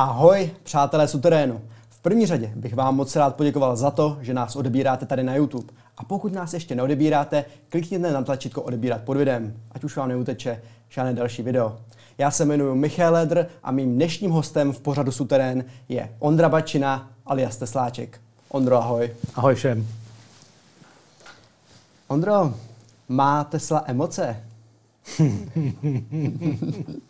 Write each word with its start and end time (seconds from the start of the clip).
Ahoj, 0.00 0.50
přátelé 0.62 1.08
suterénu. 1.08 1.60
V 1.88 1.98
první 1.98 2.26
řadě 2.26 2.52
bych 2.56 2.74
vám 2.74 2.96
moc 2.96 3.16
rád 3.16 3.36
poděkoval 3.36 3.76
za 3.76 3.90
to, 3.90 4.18
že 4.20 4.34
nás 4.34 4.56
odebíráte 4.56 5.06
tady 5.06 5.22
na 5.22 5.34
YouTube. 5.34 5.72
A 5.96 6.04
pokud 6.04 6.32
nás 6.32 6.54
ještě 6.54 6.74
neodebíráte, 6.74 7.44
klikněte 7.68 8.12
na 8.12 8.22
tlačítko 8.22 8.62
odebírat 8.62 9.02
pod 9.02 9.16
videem, 9.16 9.56
ať 9.72 9.84
už 9.84 9.96
vám 9.96 10.08
neuteče 10.08 10.62
žádné 10.88 11.14
další 11.14 11.42
video. 11.42 11.78
Já 12.18 12.30
se 12.30 12.44
jmenuji 12.44 12.74
Michal 12.74 13.12
Ledr 13.12 13.46
a 13.62 13.70
mým 13.72 13.94
dnešním 13.94 14.30
hostem 14.30 14.72
v 14.72 14.80
pořadu 14.80 15.12
Suterén 15.12 15.64
je 15.88 16.16
Ondra 16.18 16.48
Bačina 16.48 17.10
alias 17.26 17.56
Tesláček. 17.56 18.20
Ondro, 18.48 18.76
ahoj. 18.76 19.10
Ahoj 19.34 19.54
všem. 19.54 19.86
Ondro, 22.08 22.54
má 23.08 23.44
Tesla 23.44 23.84
emoce? 23.86 24.36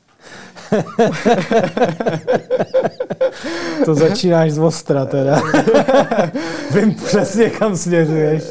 to 3.85 3.95
začínáš 3.95 4.53
z 4.53 4.59
ostra 4.59 5.05
teda. 5.05 5.43
Vím 6.75 6.95
přesně, 6.95 7.51
kam 7.51 7.77
směřuješ. 7.77 8.45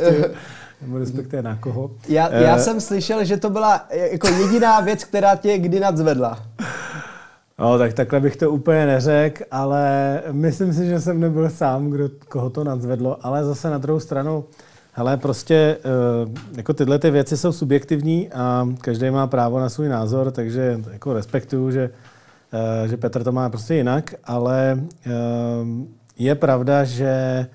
Nebo 0.81 0.97
respektive 0.97 1.41
na 1.41 1.55
koho. 1.55 1.91
Já, 2.07 2.33
já 2.33 2.55
uh, 2.55 2.61
jsem 2.61 2.81
slyšel, 2.81 3.23
že 3.23 3.37
to 3.37 3.49
byla 3.49 3.85
jako 3.91 4.27
jediná 4.27 4.79
věc, 4.79 5.03
která 5.03 5.35
tě 5.35 5.57
kdy 5.57 5.79
nadzvedla. 5.79 6.39
No, 7.59 7.77
tak 7.77 7.93
takhle 7.93 8.19
bych 8.19 8.37
to 8.37 8.51
úplně 8.51 8.85
neřekl, 8.85 9.43
ale 9.51 10.21
myslím 10.31 10.73
si, 10.73 10.85
že 10.85 11.01
jsem 11.01 11.19
nebyl 11.19 11.49
sám, 11.49 11.89
kdo, 11.89 12.09
koho 12.29 12.49
to 12.49 12.63
nadzvedlo, 12.63 13.17
ale 13.21 13.43
zase 13.43 13.69
na 13.69 13.77
druhou 13.77 13.99
stranu, 13.99 14.45
hele, 14.99 15.17
prostě 15.17 15.77
uh, 16.25 16.33
jako 16.57 16.73
tyhle 16.73 16.99
ty 16.99 17.11
věci 17.11 17.37
jsou 17.37 17.51
subjektivní 17.51 18.29
a 18.31 18.67
každý 18.81 19.09
má 19.09 19.27
právo 19.27 19.59
na 19.59 19.69
svůj 19.69 19.89
názor, 19.89 20.31
takže 20.31 20.79
jako 20.91 21.13
respektuju, 21.13 21.71
že 21.71 21.89
Eh, 22.53 22.87
že 22.87 22.97
Petr 22.97 23.23
to 23.23 23.31
má 23.31 23.49
prostě 23.49 23.75
jinak, 23.75 24.13
ale 24.23 24.83
eh, 25.05 25.11
je 26.17 26.35
pravda, 26.35 26.83
že 26.83 27.45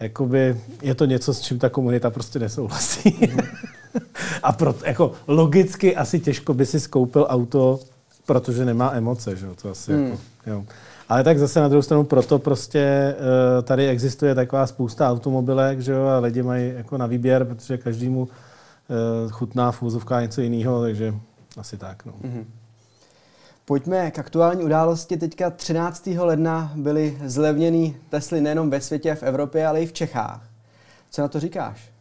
jakoby 0.00 0.60
je 0.82 0.94
to 0.94 1.04
něco, 1.04 1.34
s 1.34 1.40
čím 1.40 1.58
ta 1.58 1.68
komunita 1.68 2.10
prostě 2.10 2.38
nesouhlasí. 2.38 3.18
A 4.42 4.52
proto, 4.52 4.86
jako 4.86 5.12
logicky 5.26 5.96
asi 5.96 6.20
těžko 6.20 6.54
by 6.54 6.66
si 6.66 6.80
skoupil 6.80 7.26
auto, 7.28 7.80
protože 8.26 8.64
nemá 8.64 8.92
emoce, 8.94 9.36
že 9.36 9.46
to 9.62 9.70
asi 9.70 9.92
hmm. 9.92 10.04
jako, 10.04 10.20
jo. 10.46 10.64
Ale 11.08 11.24
tak 11.24 11.38
zase 11.38 11.60
na 11.60 11.68
druhou 11.68 11.82
stranu 11.82 12.04
proto 12.04 12.38
prostě 12.38 13.14
uh, 13.18 13.62
tady 13.62 13.88
existuje 13.88 14.34
taková 14.34 14.66
spousta 14.66 15.10
automobilek, 15.10 15.80
že 15.80 15.92
jo, 15.92 16.06
a 16.06 16.18
lidi 16.18 16.42
mají 16.42 16.72
jako 16.76 16.98
na 16.98 17.06
výběr, 17.06 17.44
protože 17.44 17.78
každému 17.78 18.20
uh, 18.20 19.30
chutná 19.30 19.72
v 19.72 19.82
něco 20.20 20.40
jiného, 20.40 20.82
takže 20.82 21.14
asi 21.58 21.76
tak, 21.76 22.04
no. 22.04 22.12
Mm-hmm. 22.12 22.44
Pojďme 23.64 24.10
k 24.10 24.18
aktuální 24.18 24.64
události. 24.64 25.16
Teďka 25.16 25.50
13. 25.50 26.06
ledna 26.06 26.72
byly 26.76 27.18
zlevněny 27.24 27.96
Tesly 28.08 28.40
nejenom 28.40 28.70
ve 28.70 28.80
světě, 28.80 29.14
v 29.14 29.22
Evropě, 29.22 29.66
ale 29.66 29.82
i 29.82 29.86
v 29.86 29.92
Čechách. 29.92 30.48
Co 31.10 31.22
na 31.22 31.28
to 31.28 31.40
říkáš? 31.40 31.95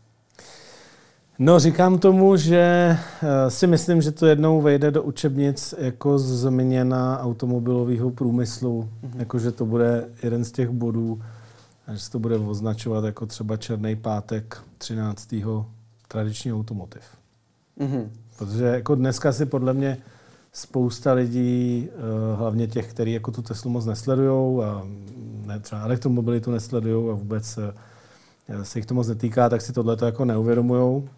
No, 1.39 1.59
říkám 1.59 2.00
tomu, 2.00 2.36
že 2.36 2.97
eh, 3.23 3.52
si 3.52 3.67
myslím, 3.67 4.02
že 4.02 4.11
to 4.11 4.25
jednou 4.25 4.61
vejde 4.61 4.91
do 4.91 5.03
učebnic 5.03 5.75
jako 5.77 6.19
změna 6.19 7.19
automobilového 7.19 8.11
průmyslu, 8.11 8.89
mm-hmm. 9.03 9.19
jako 9.19 9.39
že 9.39 9.52
to 9.52 9.66
bude 9.66 10.09
jeden 10.23 10.45
z 10.45 10.52
těch 10.52 10.69
bodů, 10.69 11.22
a 11.88 11.94
že 11.94 12.00
se 12.00 12.11
to 12.11 12.19
bude 12.19 12.38
označovat 12.38 13.05
jako 13.05 13.25
třeba 13.25 13.58
Černý 13.58 13.95
pátek 13.95 14.58
13. 14.77 15.36
tradiční 16.08 16.53
automotiv. 16.53 17.02
Mm-hmm. 17.80 18.09
Protože 18.38 18.66
jako 18.66 18.95
dneska 18.95 19.31
si 19.31 19.45
podle 19.45 19.73
mě 19.73 19.97
spousta 20.53 21.14
lidí, 21.14 21.89
eh, 21.89 22.36
hlavně 22.36 22.67
těch, 22.67 22.89
kteří 22.89 23.11
jako 23.11 23.31
tu 23.31 23.42
Teslu 23.42 23.70
moc 23.70 23.86
nesledují 23.86 24.64
a 24.64 24.83
ne, 25.45 25.59
třeba 25.59 25.81
elektromobilitu 25.81 26.52
nesledují 26.52 27.09
a 27.11 27.14
vůbec 27.14 27.58
eh, 27.58 28.66
se 28.66 28.80
jich 28.80 28.86
to 28.86 28.94
moc 28.94 29.08
netýká, 29.08 29.49
tak 29.49 29.61
si 29.61 29.73
tohle 29.73 29.97
jako 30.05 30.25
neuvědomují. 30.25 31.09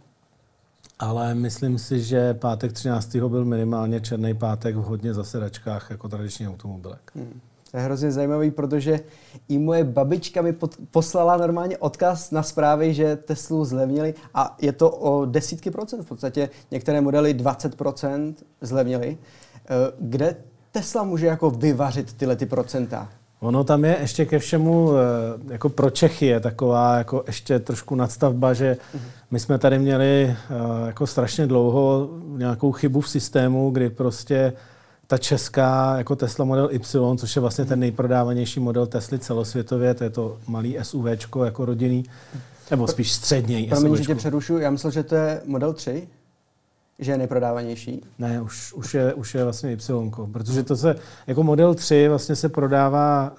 Ale 0.99 1.35
myslím 1.35 1.77
si, 1.77 2.01
že 2.01 2.33
pátek 2.33 2.73
13. 2.73 3.15
byl 3.15 3.45
minimálně 3.45 4.01
černý 4.01 4.33
pátek 4.33 4.75
v 4.75 4.81
hodně 4.81 5.13
zasedačkách 5.13 5.87
jako 5.89 6.09
tradiční 6.09 6.47
automobilek. 6.47 7.11
Hmm. 7.15 7.39
To 7.71 7.77
je 7.77 7.83
hrozně 7.83 8.11
zajímavý, 8.11 8.51
protože 8.51 8.99
i 9.47 9.57
moje 9.57 9.83
babička 9.83 10.41
mi 10.41 10.53
pod, 10.53 10.75
poslala 10.91 11.37
normálně 11.37 11.77
odkaz 11.77 12.31
na 12.31 12.43
zprávy, 12.43 12.93
že 12.93 13.15
Teslu 13.15 13.65
zlevnili 13.65 14.13
a 14.33 14.57
je 14.61 14.71
to 14.71 14.89
o 14.91 15.25
desítky 15.25 15.71
procent. 15.71 16.03
V 16.03 16.07
podstatě 16.07 16.49
některé 16.71 17.01
modely 17.01 17.33
20 17.33 17.75
procent 17.75 18.43
zlevnili. 18.61 19.17
Eh, 19.55 19.91
kde 19.99 20.35
Tesla 20.71 21.03
může 21.03 21.27
jako 21.27 21.49
vyvařit 21.49 22.13
tyhle 22.13 22.35
ty 22.35 22.45
procenta? 22.45 23.09
Ono 23.39 23.63
tam 23.63 23.85
je 23.85 23.97
ještě 24.01 24.25
ke 24.25 24.39
všemu, 24.39 24.91
eh, 24.91 25.53
jako 25.53 25.69
pro 25.69 25.89
Čechy 25.89 26.25
je 26.25 26.39
taková 26.39 26.97
jako 26.97 27.23
ještě 27.27 27.59
trošku 27.59 27.95
nadstavba, 27.95 28.53
že 28.53 28.77
mhm. 28.93 29.03
my 29.31 29.39
jsme 29.39 29.57
tady 29.57 29.79
měli 29.79 30.23
eh, 30.29 30.35
jako 30.87 31.07
strašně 31.07 31.47
dlouho 31.47 32.09
nějakou 32.27 32.71
chybu 32.71 33.01
v 33.01 33.09
systému, 33.09 33.69
kdy 33.69 33.89
prostě 33.89 34.53
ta 35.07 35.17
česká 35.17 35.97
jako 35.97 36.15
Tesla 36.15 36.45
Model 36.45 36.69
Y, 36.71 37.17
což 37.17 37.35
je 37.35 37.39
vlastně 37.39 37.65
ten 37.65 37.79
nejprodávanější 37.79 38.59
model 38.59 38.87
Tesly 38.87 39.19
celosvětově, 39.19 39.93
to 39.93 40.03
je 40.03 40.09
to 40.09 40.37
malý 40.47 40.77
SUV 40.81 41.05
jako 41.45 41.65
rodinný, 41.65 42.03
nebo 42.71 42.87
spíš 42.87 43.11
střední 43.11 43.67
Promiň, 43.67 43.95
že 43.95 44.03
tě 44.03 44.15
přerušu, 44.15 44.57
já 44.57 44.69
myslel, 44.69 44.91
že 44.91 45.03
to 45.03 45.15
je 45.15 45.41
Model 45.45 45.73
3, 45.73 46.07
že 46.99 47.11
je 47.11 47.17
nejprodávanější. 47.17 48.01
Ne, 48.19 48.41
už, 48.41 48.73
už, 48.73 48.93
je, 48.93 49.13
už 49.13 49.35
je 49.35 49.43
vlastně 49.43 49.71
Y, 49.71 50.11
protože 50.31 50.63
to 50.63 50.75
se, 50.75 50.95
jako 51.27 51.43
Model 51.43 51.75
3 51.75 52.07
vlastně 52.07 52.35
se 52.35 52.49
prodává, 52.49 53.35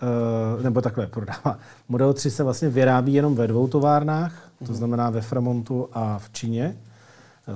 uh, 0.56 0.62
nebo 0.62 0.80
takhle 0.80 1.06
prodává, 1.06 1.58
Model 1.88 2.12
3 2.12 2.30
se 2.30 2.42
vlastně 2.42 2.68
vyrábí 2.68 3.14
jenom 3.14 3.34
ve 3.34 3.46
dvou 3.46 3.68
továrnách, 3.68 4.50
to 4.58 4.64
mhm. 4.64 4.74
znamená 4.74 5.10
ve 5.10 5.20
Fremontu 5.20 5.88
a 5.92 6.18
v 6.18 6.30
Číně. 6.32 6.76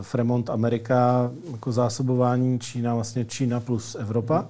Fremont 0.03 0.51
Amerika, 0.51 1.31
jako 1.53 1.73
zásobování 1.73 2.61
Čína, 2.61 2.95
vlastně 2.95 3.25
Čína 3.25 3.61
plus 3.61 3.95
Evropa. 3.95 4.49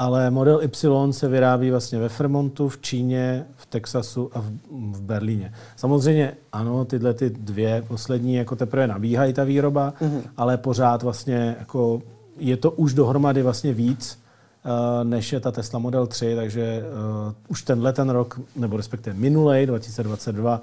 Ale 0.00 0.30
model 0.30 0.60
Y 0.62 1.12
se 1.12 1.28
vyrábí 1.28 1.70
vlastně 1.70 1.98
ve 1.98 2.08
Fremontu, 2.08 2.68
v 2.68 2.78
Číně, 2.78 3.46
v 3.56 3.66
Texasu 3.66 4.30
a 4.32 4.40
v, 4.40 4.50
v 4.92 5.02
Berlíně. 5.02 5.52
Samozřejmě 5.76 6.32
ano, 6.52 6.84
tyhle 6.84 7.14
ty 7.14 7.30
dvě 7.30 7.84
poslední 7.88 8.34
jako 8.34 8.56
teprve 8.56 8.86
nabíhají 8.86 9.32
ta 9.32 9.44
výroba, 9.44 9.94
mm-hmm. 10.00 10.22
ale 10.36 10.56
pořád 10.56 11.02
vlastně 11.02 11.56
jako 11.58 12.02
je 12.38 12.56
to 12.56 12.70
už 12.70 12.94
dohromady 12.94 13.42
vlastně 13.42 13.72
víc, 13.72 14.18
uh, 14.64 15.04
než 15.08 15.32
je 15.32 15.40
ta 15.40 15.52
Tesla 15.52 15.78
Model 15.78 16.06
3, 16.06 16.34
takže 16.36 16.82
uh, 17.26 17.34
už 17.48 17.62
tenhle 17.62 17.92
ten 17.92 18.10
rok, 18.10 18.40
nebo 18.56 18.76
respektive 18.76 19.16
minulej, 19.16 19.66
2022, 19.66 20.62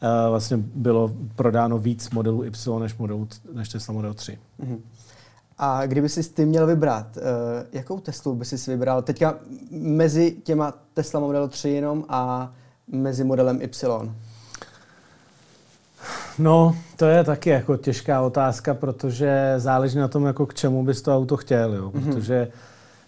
Eh, 0.00 0.30
vlastně 0.30 0.56
bylo 0.56 1.12
prodáno 1.36 1.78
víc 1.78 2.10
modelů 2.10 2.44
Y 2.44 2.80
než, 2.80 2.96
modelu, 2.96 3.28
než 3.52 3.68
Tesla 3.68 3.94
Model 3.94 4.14
3. 4.14 4.38
Mm-hmm. 4.60 4.78
A 5.58 5.86
kdyby 5.86 6.08
si 6.08 6.30
ty 6.30 6.46
měl 6.46 6.66
vybrat, 6.66 7.16
uh, 7.16 7.22
jakou 7.72 8.00
Teslu 8.00 8.34
by 8.34 8.44
si 8.44 8.70
vybral 8.70 9.02
teďka 9.02 9.34
mezi 9.70 10.36
těma 10.44 10.74
Tesla 10.94 11.20
Model 11.20 11.48
3 11.48 11.68
jenom 11.68 12.04
a 12.08 12.52
mezi 12.92 13.24
modelem 13.24 13.62
Y? 13.62 14.10
No, 16.38 16.76
to 16.96 17.06
je 17.06 17.24
taky 17.24 17.50
jako 17.50 17.76
těžká 17.76 18.20
otázka, 18.20 18.74
protože 18.74 19.54
záleží 19.56 19.98
na 19.98 20.08
tom, 20.08 20.24
jako 20.24 20.46
k 20.46 20.54
čemu 20.54 20.84
bys 20.84 21.02
to 21.02 21.16
auto 21.16 21.36
chtěl, 21.36 21.74
jo? 21.74 21.90
Mm-hmm. 21.90 22.12
protože 22.12 22.48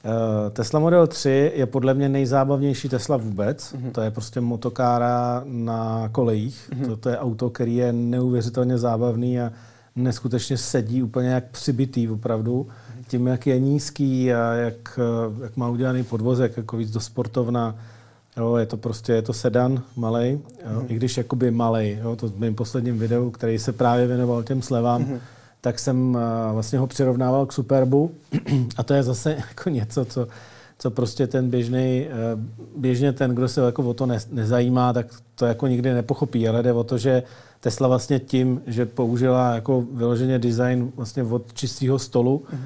Eh, 0.04 0.50
Tesla 0.50 0.80
Model 0.80 1.06
3 1.06 1.52
je 1.54 1.66
podle 1.66 1.94
mě 1.94 2.08
nejzábavnější 2.08 2.88
Tesla 2.88 3.16
vůbec. 3.16 3.72
Mm-hmm. 3.72 3.92
To 3.92 4.00
je 4.00 4.10
prostě 4.10 4.40
motokára 4.40 5.42
na 5.44 6.08
kolejích. 6.12 6.70
Mm-hmm. 6.72 6.86
To, 6.86 6.96
to 6.96 7.08
je 7.08 7.18
auto, 7.18 7.50
který 7.50 7.76
je 7.76 7.92
neuvěřitelně 7.92 8.78
zábavný 8.78 9.40
a 9.40 9.52
neskutečně 9.96 10.56
sedí 10.56 11.02
úplně 11.02 11.28
jak 11.28 11.44
přibitý 11.50 12.08
opravdu. 12.08 12.68
Tím, 13.08 13.26
jak 13.26 13.46
je 13.46 13.60
nízký 13.60 14.34
a 14.34 14.52
jak, 14.52 14.98
eh, 14.98 15.42
jak 15.42 15.56
má 15.56 15.68
udělaný 15.68 16.04
podvozek, 16.04 16.56
jako 16.56 16.76
víc 16.76 16.90
do 16.90 17.00
sportovna. 17.00 17.76
Jo, 18.36 18.56
je 18.56 18.66
to 18.66 18.76
prostě 18.76 19.12
je 19.12 19.22
to 19.22 19.32
sedan 19.32 19.82
malej, 19.96 20.40
jo, 20.72 20.80
mm-hmm. 20.80 20.86
i 20.88 20.94
když 20.94 21.16
jakoby 21.16 21.50
malej. 21.50 21.98
Jo, 22.02 22.16
to 22.16 22.28
v 22.28 22.38
mém 22.38 22.54
posledním 22.54 22.98
videu, 22.98 23.30
který 23.30 23.58
se 23.58 23.72
právě 23.72 24.06
věnoval 24.06 24.42
těm 24.42 24.62
slevám, 24.62 25.04
mm-hmm 25.04 25.18
tak 25.60 25.78
jsem 25.78 26.18
eh, 26.20 26.52
vlastně 26.52 26.78
ho 26.78 26.86
přirovnával 26.86 27.46
k 27.46 27.52
Superbu. 27.52 28.10
A 28.76 28.82
to 28.82 28.94
je 28.94 29.02
zase 29.02 29.32
jako 29.48 29.70
něco, 29.70 30.04
co, 30.04 30.28
co 30.78 30.90
prostě 30.90 31.26
ten 31.26 31.50
běžný, 31.50 32.06
eh, 32.06 32.10
běžně 32.76 33.12
ten, 33.12 33.34
kdo 33.34 33.48
se 33.48 33.60
jako 33.60 33.82
o 33.82 33.94
to 33.94 34.06
nezajímá, 34.30 34.92
tak 34.92 35.06
to 35.34 35.46
jako 35.46 35.66
nikdy 35.66 35.94
nepochopí. 35.94 36.48
Ale 36.48 36.62
jde 36.62 36.72
o 36.72 36.84
to, 36.84 36.98
že 36.98 37.22
Tesla 37.60 37.88
vlastně 37.88 38.18
tím, 38.18 38.62
že 38.66 38.86
použila 38.86 39.54
jako 39.54 39.84
vyloženě 39.92 40.38
design 40.38 40.92
vlastně 40.96 41.22
od 41.22 41.54
čistého 41.54 41.98
stolu, 41.98 42.42
mm-hmm. 42.44 42.58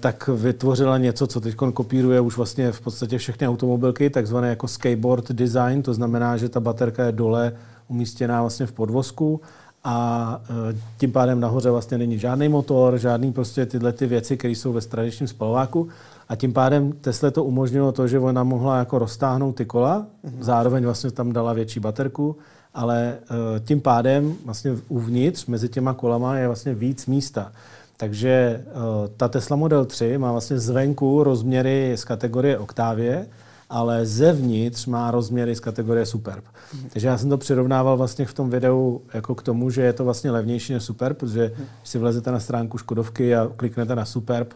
tak 0.00 0.28
vytvořila 0.28 0.98
něco, 0.98 1.26
co 1.26 1.40
teď 1.40 1.54
kopíruje 1.54 2.20
už 2.20 2.36
vlastně 2.36 2.72
v 2.72 2.80
podstatě 2.80 3.18
všechny 3.18 3.48
automobilky, 3.48 4.10
takzvané 4.10 4.48
jako 4.48 4.68
skateboard 4.68 5.32
design, 5.32 5.82
to 5.82 5.94
znamená, 5.94 6.36
že 6.36 6.48
ta 6.48 6.60
baterka 6.60 7.04
je 7.04 7.12
dole 7.12 7.52
umístěná 7.88 8.40
vlastně 8.40 8.66
v 8.66 8.72
podvozku 8.72 9.40
a 9.84 10.40
e, 10.70 10.76
tím 10.98 11.12
pádem 11.12 11.40
nahoře 11.40 11.70
vlastně 11.70 11.98
není 11.98 12.18
žádný 12.18 12.48
motor, 12.48 12.98
žádný 12.98 13.32
prostě 13.32 13.66
tyhle 13.66 13.92
ty 13.92 14.06
věci, 14.06 14.36
které 14.36 14.52
jsou 14.52 14.72
ve 14.72 14.80
tradičním 14.80 15.28
spalováku. 15.28 15.88
A 16.28 16.36
tím 16.36 16.52
pádem 16.52 16.92
Tesla 16.92 17.30
to 17.30 17.44
umožnilo 17.44 17.92
to, 17.92 18.08
že 18.08 18.18
ona 18.18 18.44
mohla 18.44 18.78
jako 18.78 18.98
roztáhnout 18.98 19.56
ty 19.56 19.64
kola, 19.64 20.06
mm-hmm. 20.24 20.36
zároveň 20.40 20.84
vlastně 20.84 21.10
tam 21.10 21.32
dala 21.32 21.52
větší 21.52 21.80
baterku, 21.80 22.36
ale 22.74 23.18
e, 23.56 23.60
tím 23.60 23.80
pádem 23.80 24.34
vlastně 24.44 24.76
uvnitř 24.88 25.46
mezi 25.46 25.68
těma 25.68 25.94
kolama 25.94 26.38
je 26.38 26.46
vlastně 26.46 26.74
víc 26.74 27.06
místa. 27.06 27.52
Takže 27.96 28.64
uh, 28.66 28.82
ta 29.16 29.28
Tesla 29.28 29.56
Model 29.56 29.84
3 29.84 30.18
má 30.18 30.32
vlastně 30.32 30.58
zvenku 30.58 31.24
rozměry 31.24 31.92
z 31.96 32.04
kategorie 32.04 32.58
Octavie, 32.58 33.26
ale 33.70 34.06
zevnitř 34.06 34.86
má 34.86 35.10
rozměry 35.10 35.54
z 35.56 35.60
kategorie 35.60 36.06
Superb. 36.06 36.44
Mm. 36.74 36.88
Takže 36.92 37.08
já 37.08 37.18
jsem 37.18 37.30
to 37.30 37.38
přirovnával 37.38 37.96
vlastně 37.96 38.26
v 38.26 38.34
tom 38.34 38.50
videu 38.50 39.02
jako 39.14 39.34
k 39.34 39.42
tomu, 39.42 39.70
že 39.70 39.82
je 39.82 39.92
to 39.92 40.04
vlastně 40.04 40.30
levnější 40.30 40.72
než 40.72 40.82
Superb, 40.82 41.18
protože 41.18 41.52
mm. 41.58 41.64
když 41.80 41.90
si 41.90 41.98
vlezete 41.98 42.30
na 42.30 42.40
stránku 42.40 42.78
Škodovky 42.78 43.36
a 43.36 43.50
kliknete 43.56 43.94
na 43.94 44.04
Superb, 44.04 44.54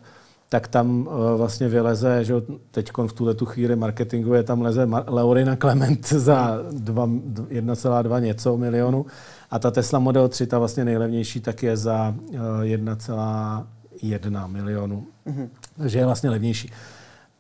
tak 0.49 0.69
tam 0.69 1.07
uh, 1.07 1.15
vlastně 1.37 1.69
vyleze, 1.69 2.25
že 2.25 2.35
teď 2.71 2.91
v 3.07 3.13
tuhle 3.13 3.35
tu 3.35 3.47
chvíli 3.47 3.77
marketingu 3.77 4.35
je 4.35 4.43
tam 4.43 4.63
leze 4.63 4.89
Leorina 5.07 5.57
Clement 5.57 6.09
za 6.09 6.59
1,2 6.73 8.21
něco 8.21 8.57
milionu 8.57 9.07
a 9.51 9.59
ta 9.59 9.71
Tesla 9.71 9.99
Model 9.99 10.29
3, 10.29 10.47
ta 10.47 10.59
vlastně 10.59 10.85
nejlevnější, 10.85 11.41
tak 11.41 11.63
je 11.63 11.77
za 11.77 12.15
uh, 12.31 12.39
1,1 12.63 14.49
milionu. 14.49 15.07
Mm-hmm. 15.27 15.49
Takže 15.77 15.99
je 15.99 16.05
vlastně 16.05 16.31
levnější. 16.31 16.73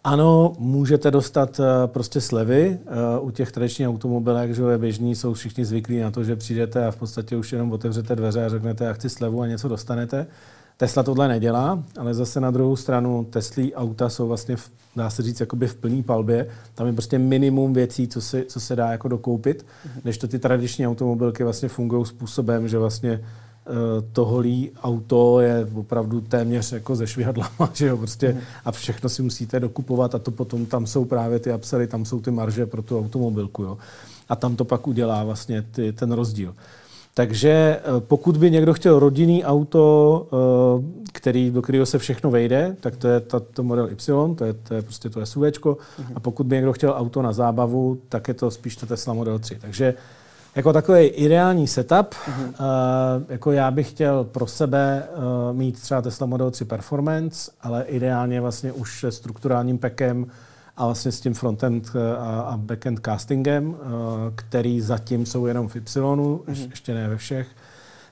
Ano, 0.05 0.53
můžete 0.59 1.11
dostat 1.11 1.61
uh, 1.61 1.67
prostě 1.87 2.21
slevy. 2.21 2.79
U 3.21 3.31
těch 3.31 3.53
tradičních 3.53 3.89
automobilek, 3.89 4.55
že 4.55 4.63
je 4.63 4.79
běžný, 4.79 5.15
jsou 5.15 5.35
všichni 5.35 5.65
zvyklí 5.65 5.99
na 6.01 6.11
to, 6.11 6.25
že 6.25 6.37
přijdete 6.37 6.87
a 6.87 6.91
v 6.91 6.97
podstatě 6.97 7.37
už 7.37 7.53
jenom 7.53 7.73
otevřete 7.73 8.17
dveře 8.17 8.45
a 8.45 8.49
řeknete, 8.49 8.85
já 8.85 8.93
chci 8.93 9.11
slevu 9.11 9.43
a 9.43 9.47
něco 9.47 9.69
dostanete. 9.69 10.27
Tesla 10.81 11.03
tohle 11.03 11.29
nedělá, 11.29 11.83
ale 11.99 12.15
zase 12.15 12.41
na 12.41 12.51
druhou 12.51 12.77
stranu 12.77 13.27
Teslí 13.31 13.75
auta 13.75 14.09
jsou 14.09 14.29
vlastně, 14.29 14.57
v, 14.57 14.71
dá 14.97 15.11
se 15.11 15.23
říct, 15.23 15.41
jakoby 15.41 15.69
v 15.69 15.77
plný 15.77 16.03
palbě. 16.03 16.47
Tam 16.75 16.87
je 16.87 16.93
prostě 16.93 17.19
minimum 17.19 17.73
věcí, 17.73 18.09
co 18.09 18.21
se, 18.21 18.45
co 18.45 18.61
se 18.61 18.77
dá 18.77 18.91
jako 18.91 19.09
dokoupit, 19.09 19.63
mm-hmm. 19.63 20.01
než 20.05 20.19
to 20.19 20.29
ty 20.29 20.39
tradiční 20.39 20.87
automobilky 20.87 21.45
vlastně 21.45 21.69
fungují 21.69 22.07
způsobem, 22.07 22.69
že 22.69 22.79
vlastně 22.79 23.21
uh, 23.21 23.75
to 24.13 24.25
holý 24.25 24.71
auto 24.83 25.41
je 25.41 25.69
opravdu 25.75 26.21
téměř 26.21 26.73
jako 26.73 26.97
ze 26.97 27.07
švihadlama, 27.07 27.71
že 27.75 27.87
jo, 27.87 27.97
prostě 27.97 28.33
mm. 28.33 28.41
a 28.65 28.73
všechno 28.73 29.09
si 29.09 29.23
musíte 29.23 29.61
dokupovat 29.61 30.15
a 30.15 30.19
to 30.19 30.31
potom 30.31 30.67
tam 30.67 30.87
jsou 30.87 31.05
právě 31.05 31.39
ty 31.39 31.55
upsely, 31.55 31.87
tam 31.87 32.05
jsou 32.05 32.21
ty 32.21 32.31
marže 32.31 32.67
pro 32.67 32.83
tu 32.83 32.99
automobilku, 32.99 33.63
jo. 33.63 33.79
A 34.29 34.37
tam 34.37 34.57
to 34.57 34.65
pak 34.65 34.87
udělá 34.87 35.25
vlastně 35.25 35.63
ty, 35.63 35.93
ten 35.93 36.13
rozdíl. 36.13 36.55
Takže 37.19 37.51
eh, 37.51 38.01
pokud 38.01 38.37
by 38.37 38.51
někdo 38.51 38.75
chtěl 38.75 38.99
rodinný 38.99 39.45
auto, 39.45 40.27
eh, 40.33 41.07
který, 41.13 41.51
do 41.51 41.63
kterého 41.63 41.87
se 41.87 41.99
všechno 41.99 42.31
vejde, 42.31 42.77
tak 42.81 42.97
to 42.97 43.09
je 43.09 43.21
to 43.53 43.63
model 43.63 43.89
Y, 43.91 44.35
to 44.35 44.45
je, 44.45 44.53
to 44.53 44.75
je 44.75 44.83
prostě 44.83 45.11
to 45.11 45.27
SUV. 45.27 45.43
Uh-huh. 45.43 45.77
Mhm. 45.99 46.13
A 46.15 46.21
pokud 46.21 46.47
by 46.47 46.57
někdo 46.57 46.73
chtěl 46.73 46.95
auto 46.97 47.23
na 47.23 47.33
zábavu, 47.33 47.99
tak 48.09 48.29
je 48.29 48.35
to 48.35 48.51
spíš 48.51 48.77
to 48.77 48.87
Tesla 48.87 49.15
Model 49.15 49.39
3. 49.39 49.59
Takže 49.61 49.95
jako 50.57 50.73
takový 50.73 51.07
ideální 51.07 51.67
setup, 51.67 52.15
uh-huh. 52.15 52.47
uh, 52.47 53.25
jako 53.29 53.53
já 53.53 53.71
bych 53.71 53.91
chtěl 53.91 54.25
pro 54.25 54.47
sebe 54.47 55.03
mít 55.53 55.83
třeba 55.83 56.03
Tesla 56.03 56.27
Model 56.27 56.51
3 56.51 56.65
Performance, 56.65 57.51
ale 57.61 57.85
ideálně 57.85 58.41
vlastně 58.41 58.73
už 58.73 59.01
se 59.01 59.13
strukturálním 59.13 59.79
pekem 59.79 60.27
a 60.79 60.87
vlastně 60.87 61.13
s 61.13 61.21
tím 61.21 61.35
frontend 61.35 61.91
eh, 61.95 62.17
a, 62.19 62.55
backend 62.57 63.01
castingem, 63.05 63.77
eh, 63.81 63.87
který 64.35 64.81
zatím 64.81 65.27
jsou 65.27 65.47
jenom 65.47 65.69
v 65.69 65.77
Y, 65.77 65.81
mm-hmm. 65.81 66.71
ještě 66.71 66.95
ne 66.95 67.09
ve 67.09 67.17
všech, 67.17 67.47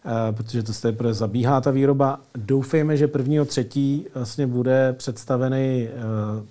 eh, 0.05 0.33
protože 0.33 0.63
to 0.63 0.73
se 0.73 0.83
teprve 0.83 1.15
zabíhá 1.15 1.61
ta 1.61 1.71
výroba. 1.71 2.21
Doufejme, 2.37 2.97
že 2.97 3.09
prvního 3.09 3.45
třetí 3.45 4.07
vlastně 4.15 4.47
bude 4.47 4.93
představený 4.93 5.89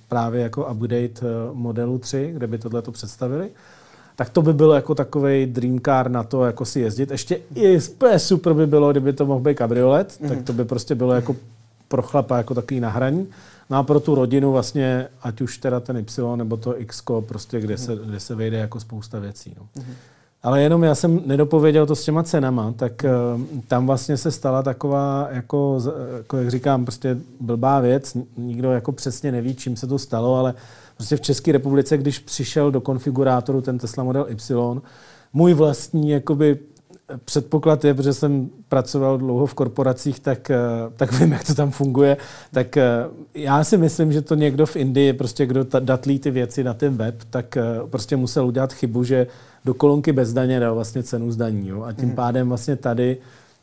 právě 0.07 0.41
jako 0.41 0.65
update 0.65 1.27
modelu 1.53 1.97
3, 1.97 2.31
kde 2.33 2.47
by 2.47 2.57
tohle 2.57 2.81
to 2.81 2.91
představili. 2.91 3.49
Tak 4.15 4.29
to 4.29 4.41
by 4.41 4.53
bylo 4.53 4.73
jako 4.73 4.95
takový 4.95 5.45
dream 5.45 5.79
car 5.79 6.11
na 6.11 6.23
to, 6.23 6.45
jako 6.45 6.65
si 6.65 6.79
jezdit. 6.79 7.11
Ještě 7.11 7.39
i 7.55 7.79
super 8.17 8.53
by 8.53 8.67
bylo, 8.67 8.91
kdyby 8.91 9.13
to 9.13 9.25
mohl 9.25 9.39
být 9.39 9.57
kabriolet, 9.57 10.07
mm-hmm. 10.07 10.27
tak 10.27 10.37
mhm. 10.37 10.45
to 10.45 10.53
by 10.53 10.65
prostě 10.65 10.95
bylo 10.95 11.13
jako 11.13 11.35
pro 11.87 12.01
chlapa 12.01 12.37
jako 12.37 12.53
takový 12.53 12.79
nahraní. 12.79 13.27
No 13.69 13.77
a 13.77 13.83
pro 13.83 13.99
tu 13.99 14.15
rodinu 14.15 14.51
vlastně, 14.51 15.07
ať 15.21 15.41
už 15.41 15.57
teda 15.57 15.79
ten 15.79 15.97
Y 15.97 16.35
nebo 16.35 16.57
to 16.57 16.81
X, 16.81 17.03
prostě 17.19 17.59
kde, 17.59 17.77
se, 17.77 17.95
kde 18.05 18.19
se 18.19 18.35
vejde 18.35 18.57
jako 18.57 18.79
spousta 18.79 19.19
věcí. 19.19 19.55
No. 19.57 19.81
Mm-hmm. 19.81 19.93
Ale 20.43 20.61
jenom 20.61 20.83
já 20.83 20.95
jsem 20.95 21.21
nedopověděl 21.25 21.85
to 21.85 21.95
s 21.95 22.03
těma 22.03 22.23
cenama, 22.23 22.73
tak 22.77 23.05
uh, 23.05 23.41
tam 23.67 23.87
vlastně 23.87 24.17
se 24.17 24.31
stala 24.31 24.63
taková, 24.63 25.27
jako, 25.31 25.79
jako 26.17 26.37
jak 26.37 26.51
říkám, 26.51 26.85
prostě 26.85 27.17
blbá 27.39 27.79
věc. 27.79 28.17
Nikdo 28.37 28.71
jako 28.71 28.91
přesně 28.91 29.31
neví, 29.31 29.55
čím 29.55 29.75
se 29.75 29.87
to 29.87 29.99
stalo, 29.99 30.35
ale 30.35 30.53
prostě 30.95 31.17
v 31.17 31.21
České 31.21 31.51
republice, 31.51 31.97
když 31.97 32.19
přišel 32.19 32.71
do 32.71 32.81
konfigurátoru 32.81 33.61
ten 33.61 33.77
Tesla 33.77 34.03
Model 34.03 34.27
Y, 34.29 34.81
můj 35.33 35.53
vlastní 35.53 36.09
jakoby 36.09 36.59
předpoklad 37.25 37.85
je, 37.85 37.93
protože 37.93 38.13
jsem 38.13 38.49
pracoval 38.69 39.17
dlouho 39.17 39.45
v 39.45 39.53
korporacích, 39.53 40.19
tak, 40.19 40.49
eh, 40.49 40.59
tak 40.95 41.11
vím, 41.11 41.31
jak 41.31 41.43
to 41.43 41.55
tam 41.55 41.71
funguje. 41.71 42.17
Tak 42.51 42.77
eh, 42.77 43.05
já 43.33 43.63
si 43.63 43.77
myslím, 43.77 44.13
že 44.13 44.21
to 44.21 44.35
někdo 44.35 44.65
v 44.65 44.75
Indii, 44.75 45.13
prostě 45.13 45.45
kdo 45.45 45.65
datlí 45.79 46.19
ty 46.19 46.31
věci 46.31 46.63
na 46.63 46.73
ten 46.73 46.97
web, 46.97 47.15
tak 47.29 47.57
eh, 47.57 47.63
prostě 47.89 48.15
musel 48.15 48.47
udělat 48.47 48.73
chybu, 48.73 49.03
že 49.03 49.27
do 49.65 49.73
kolonky 49.73 50.13
bez 50.13 50.33
daně 50.33 50.59
dal 50.59 50.75
vlastně 50.75 51.03
cenu 51.03 51.31
zdaní. 51.31 51.67
Jo? 51.67 51.83
A 51.83 51.93
tím 51.93 52.09
mm. 52.09 52.15
pádem 52.15 52.49
vlastně 52.49 52.75
tady 52.75 53.17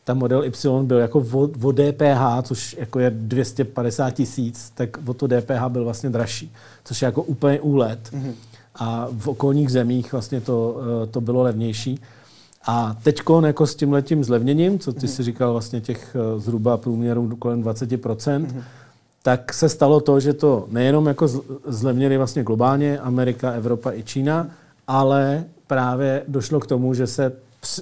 ta 0.05 0.15
model 0.15 0.45
Y 0.45 0.83
byl 0.83 0.99
jako 0.99 1.19
o, 1.33 1.49
o 1.63 1.73
DPH, 1.73 2.43
což 2.43 2.77
jako 2.79 2.99
je 2.99 3.11
250 3.11 4.11
tisíc, 4.11 4.73
tak 4.75 4.99
o 5.07 5.15
to 5.15 5.29
DPH 5.29 5.69
byl 5.69 5.85
vlastně 5.85 6.11
dražší, 6.11 6.53
což 6.85 7.03
je 7.03 7.07
jako 7.07 7.23
úplně 7.23 7.61
úlet. 7.61 7.99
Mm. 8.13 8.35
A 8.75 9.09
v 9.19 9.29
okolních 9.29 9.71
zemích 9.71 10.13
vlastně 10.13 10.41
to, 10.41 10.77
to 11.11 11.21
bylo 11.21 11.43
levnější. 11.43 12.01
A 12.67 12.97
teď 13.03 13.23
jako 13.47 13.67
s 13.67 13.75
tím 13.75 13.93
letím 13.93 14.25
zlevněním, 14.25 14.79
co 14.79 14.93
ty 14.93 15.07
mm. 15.07 15.13
si 15.13 15.23
říkal 15.23 15.53
vlastně 15.53 15.81
těch 15.81 16.17
eh, 16.17 16.41
zhruba 16.41 16.77
průměrů 16.77 17.37
kolem 17.37 17.63
20%, 17.63 18.39
mm. 18.39 18.63
tak 19.23 19.53
se 19.53 19.69
stalo 19.69 20.01
to, 20.01 20.21
že 20.21 20.33
to 20.33 20.67
nejenom 20.71 21.07
jako 21.07 21.29
zlevnili 21.67 22.17
vlastně 22.17 22.43
globálně 22.43 22.99
Amerika, 22.99 23.51
Evropa 23.51 23.93
i 23.93 24.03
Čína, 24.03 24.47
ale 24.87 25.45
právě 25.67 26.23
došlo 26.29 26.61
k 26.61 26.67
tomu, 26.67 26.95
že 26.95 27.07
se, 27.07 27.33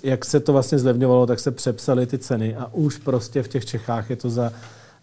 jak 0.03 0.25
se 0.25 0.41
to 0.41 0.53
vlastně 0.53 0.79
zlevňovalo, 0.79 1.27
tak 1.27 1.41
se 1.41 1.51
přepsaly 1.51 2.07
ty 2.07 2.19
ceny 2.19 2.57
a 2.57 2.71
už 2.73 2.97
prostě 2.97 3.43
v 3.43 3.49
těch 3.49 3.67
Čechách 3.67 4.11
je 4.11 4.17
to 4.17 4.31
za 4.31 4.53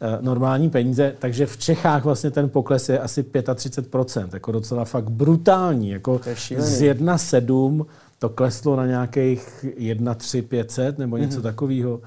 eh, 0.01 0.17
normální 0.21 0.69
peníze, 0.69 1.15
takže 1.19 1.45
v 1.45 1.57
Čechách 1.57 2.03
vlastně 2.03 2.31
ten 2.31 2.49
pokles 2.49 2.89
je 2.89 2.99
asi 2.99 3.23
35%, 3.23 4.29
jako 4.33 4.51
docela 4.51 4.85
fakt 4.85 5.09
brutální, 5.09 5.89
jako 5.89 6.21
z 6.57 6.81
1,7 6.81 7.85
to 8.19 8.29
kleslo 8.29 8.75
na 8.75 8.85
nějakých 8.85 9.65
1, 9.77 10.13
3, 10.13 10.41
500 10.41 10.97
nebo 10.97 11.17
něco 11.17 11.39
mm-hmm. 11.39 11.43
takového. 11.43 12.01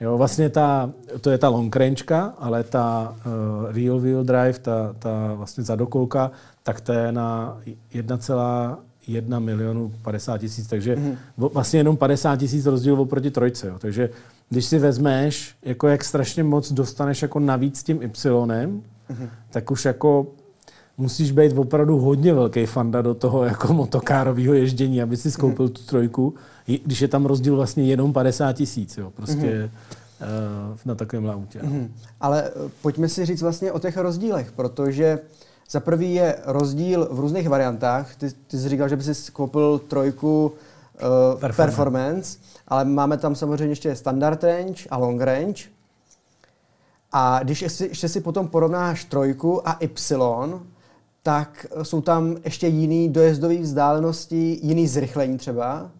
Jo, 0.00 0.18
vlastně 0.18 0.50
ta, 0.50 0.90
to 1.20 1.30
je 1.30 1.38
ta 1.38 1.48
long 1.48 1.76
rangeka, 1.76 2.34
ale 2.38 2.64
ta 2.64 3.16
uh, 3.26 3.72
real 3.74 4.00
wheel 4.00 4.24
drive, 4.24 4.58
ta, 4.58 4.94
ta 4.98 5.34
vlastně 5.34 5.64
zadokolka, 5.64 6.30
tak 6.62 6.80
to 6.80 6.92
je 6.92 7.12
na 7.12 7.58
1,1 7.94 9.40
milionu 9.40 9.92
50 10.02 10.38
tisíc, 10.38 10.66
takže 10.66 10.96
mm-hmm. 10.96 11.50
vlastně 11.52 11.80
jenom 11.80 11.96
50 11.96 12.36
tisíc 12.36 12.66
rozdíl 12.66 13.00
oproti 13.00 13.30
trojce. 13.30 13.66
Jo. 13.68 13.78
Takže 13.78 14.10
když 14.48 14.64
si 14.64 14.78
vezmeš, 14.78 15.56
jako 15.62 15.88
jak 15.88 16.04
strašně 16.04 16.44
moc 16.44 16.72
dostaneš 16.72 17.22
jako 17.22 17.40
navíc 17.40 17.82
tím 17.82 18.02
Y, 18.02 18.08
mm-hmm. 18.08 19.28
tak 19.50 19.70
už 19.70 19.84
jako 19.84 20.26
musíš 20.98 21.32
být 21.32 21.58
opravdu 21.58 21.98
hodně 21.98 22.34
velký 22.34 22.66
fanda 22.66 23.02
do 23.02 23.14
toho 23.14 23.44
jako 23.44 23.72
motokárového 23.72 24.54
ježdění, 24.54 25.02
aby 25.02 25.16
si 25.16 25.30
skoupil 25.30 25.68
tu 25.68 25.82
trojku, 25.82 26.34
když 26.84 27.00
je 27.00 27.08
tam 27.08 27.26
rozdíl 27.26 27.56
vlastně 27.56 27.84
jenom 27.84 28.12
50 28.12 28.52
tisíc, 28.52 28.98
jo, 28.98 29.10
prostě 29.10 29.70
mm-hmm. 30.20 30.70
uh, 30.70 30.78
na 30.84 30.94
takovém 30.94 31.30
autě. 31.30 31.58
Mm-hmm. 31.58 31.88
Ale 32.20 32.44
eh, 32.44 32.70
pojďme 32.82 33.08
si 33.08 33.26
říct 33.26 33.42
vlastně 33.42 33.72
o 33.72 33.78
těch 33.78 33.96
rozdílech, 33.96 34.52
protože 34.52 35.18
za 35.70 35.80
prvý 35.80 36.14
je 36.14 36.38
rozdíl 36.44 37.08
v 37.10 37.20
různých 37.20 37.48
variantách. 37.48 38.16
Ty, 38.16 38.30
ty 38.46 38.58
jsi 38.58 38.68
říkal, 38.68 38.88
že 38.88 38.96
by 38.96 39.02
si 39.02 39.32
koupil 39.32 39.78
trojku 39.78 40.46
uh, 40.46 41.40
performance. 41.40 41.56
performance, 41.56 42.38
ale 42.68 42.84
máme 42.84 43.16
tam 43.16 43.34
samozřejmě 43.34 43.72
ještě 43.72 43.96
standard 43.96 44.44
range 44.44 44.88
a 44.90 44.96
long 44.96 45.20
range. 45.20 45.64
A 47.12 47.40
když 47.42 47.62
ještě, 47.62 47.86
ještě 47.86 48.08
si 48.08 48.20
potom 48.20 48.48
porovnáš 48.48 49.04
trojku 49.04 49.68
a 49.68 49.78
Y, 49.80 50.60
tak 51.26 51.66
jsou 51.82 52.00
tam 52.00 52.36
ještě 52.44 52.66
jiný 52.66 53.08
dojezdové 53.08 53.56
vzdálenosti, 53.56 54.58
jiný 54.62 54.88
zrychlení 54.88 55.38
třeba? 55.38 55.90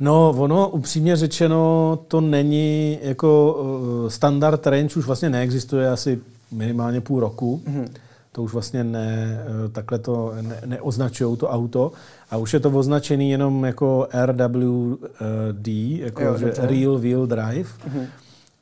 No, 0.00 0.34
ono 0.38 0.68
upřímně 0.68 1.16
řečeno, 1.16 1.98
to 2.08 2.20
není 2.20 2.98
jako 3.02 3.52
uh, 3.52 4.08
standard 4.08 4.66
range, 4.66 4.98
už 4.98 5.06
vlastně 5.06 5.30
neexistuje 5.30 5.90
asi 5.90 6.20
minimálně 6.52 7.00
půl 7.00 7.20
roku. 7.20 7.62
Mm-hmm. 7.66 7.88
to 8.32 8.42
už 8.42 8.52
vlastně 8.52 8.84
ne, 8.84 9.40
eh, 9.66 9.68
takhle 9.68 9.98
to 9.98 10.32
ne, 10.40 10.60
neoznačují 10.66 11.36
to 11.36 11.48
auto 11.48 11.92
a 12.30 12.36
už 12.36 12.52
je 12.52 12.60
to 12.60 12.70
označený 12.70 13.30
jenom 13.30 13.64
jako 13.64 14.08
RWD, 14.24 15.68
jako 15.98 16.22
jo, 16.22 16.38
že 16.38 16.52
Real 16.56 16.98
Wheel 16.98 17.26
Drive. 17.26 17.68
Mm-hmm. 17.68 18.06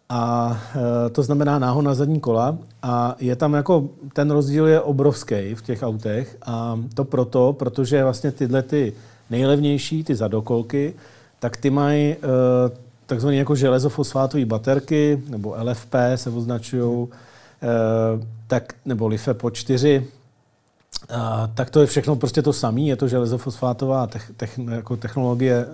A 0.09 0.57
e, 1.07 1.11
to 1.11 1.23
znamená 1.23 1.59
náhon 1.59 1.85
na 1.85 1.95
zadní 1.95 2.21
kola 2.21 2.59
a 2.83 3.17
je 3.19 3.37
tam 3.37 3.55
jako, 3.55 3.89
ten 4.13 4.31
rozdíl 4.31 4.67
je 4.67 4.81
obrovský 4.81 5.55
v 5.55 5.63
těch 5.63 5.83
autech 5.83 6.37
a 6.47 6.81
to 6.95 7.05
proto, 7.05 7.53
protože 7.53 8.05
vlastně 8.05 8.33
tyhle 8.33 8.63
ty 8.63 8.93
nejlevnější, 9.31 10.05
ty 10.05 10.15
zadokolky, 10.15 10.95
tak 11.39 11.57
ty 11.57 11.71
mají 11.71 12.13
e, 12.13 12.17
takzvané 13.07 13.37
jako 13.37 13.55
železofosfátové 13.55 14.45
baterky, 14.45 15.23
nebo 15.29 15.57
LFP 15.63 15.95
se 16.15 16.31
označují, 16.31 17.09
e, 17.09 17.69
tak, 18.47 18.73
nebo 18.85 19.07
LiFe 19.07 19.35
po 19.35 19.51
4, 19.51 20.07
a, 21.11 21.51
tak 21.55 21.71
to 21.71 21.81
je 21.81 21.87
všechno 21.87 22.17
prostě 22.17 22.43
to 22.43 22.53
samé, 22.53 22.81
je 22.81 22.97
to 22.97 23.09
železofosfátová 23.09 24.07
tech, 24.07 24.61
jako 24.71 24.97
technologie 24.97 25.67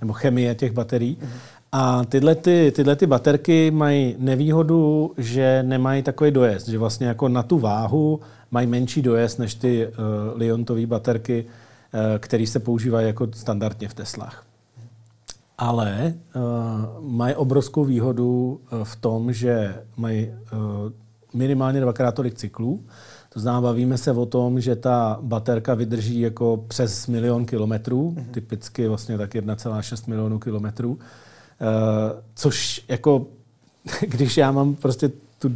nebo 0.00 0.12
chemie 0.12 0.54
těch 0.54 0.72
baterií. 0.72 1.16
Mm-hmm. 1.16 1.54
A 1.76 2.04
tyhle, 2.04 2.34
ty, 2.34 2.72
tyhle 2.76 2.96
ty 2.96 3.06
baterky 3.06 3.70
mají 3.70 4.16
nevýhodu, 4.18 5.12
že 5.18 5.62
nemají 5.62 6.02
takový 6.02 6.30
dojezd, 6.30 6.68
že 6.68 6.78
vlastně 6.78 7.06
jako 7.06 7.28
na 7.28 7.42
tu 7.42 7.58
váhu 7.58 8.20
mají 8.50 8.66
menší 8.66 9.02
dojezd 9.02 9.38
než 9.38 9.54
ty 9.54 9.86
uh, 9.86 9.92
liontové 10.34 10.86
baterky, 10.86 11.44
uh, 11.44 12.00
které 12.18 12.46
se 12.46 12.58
používají 12.58 13.06
jako 13.06 13.28
standardně 13.32 13.88
v 13.88 13.94
Teslách. 13.94 14.44
Ale 15.58 16.14
uh, 16.36 16.42
mají 17.00 17.34
obrovskou 17.34 17.84
výhodu 17.84 18.60
uh, 18.72 18.84
v 18.84 18.96
tom, 18.96 19.32
že 19.32 19.82
mají 19.96 20.28
uh, 20.28 20.58
minimálně 21.34 21.80
dvakrát 21.80 22.14
tolik 22.14 22.34
cyklů. 22.34 22.84
To 23.32 23.40
znamená, 23.40 23.60
bavíme 23.60 23.98
se 23.98 24.12
o 24.12 24.26
tom, 24.26 24.60
že 24.60 24.76
ta 24.76 25.18
baterka 25.22 25.74
vydrží 25.74 26.20
jako 26.20 26.64
přes 26.68 27.06
milion 27.06 27.46
kilometrů, 27.46 28.14
mm-hmm. 28.16 28.30
typicky 28.30 28.88
vlastně 28.88 29.18
tak 29.18 29.34
1,6 29.34 30.08
milionů 30.08 30.38
kilometrů. 30.38 30.92
Uh, 30.92 30.98
což 32.34 32.84
jako, 32.88 33.26
když 34.00 34.36
já 34.36 34.52
mám 34.52 34.74
prostě 34.74 35.10
tu, 35.38 35.48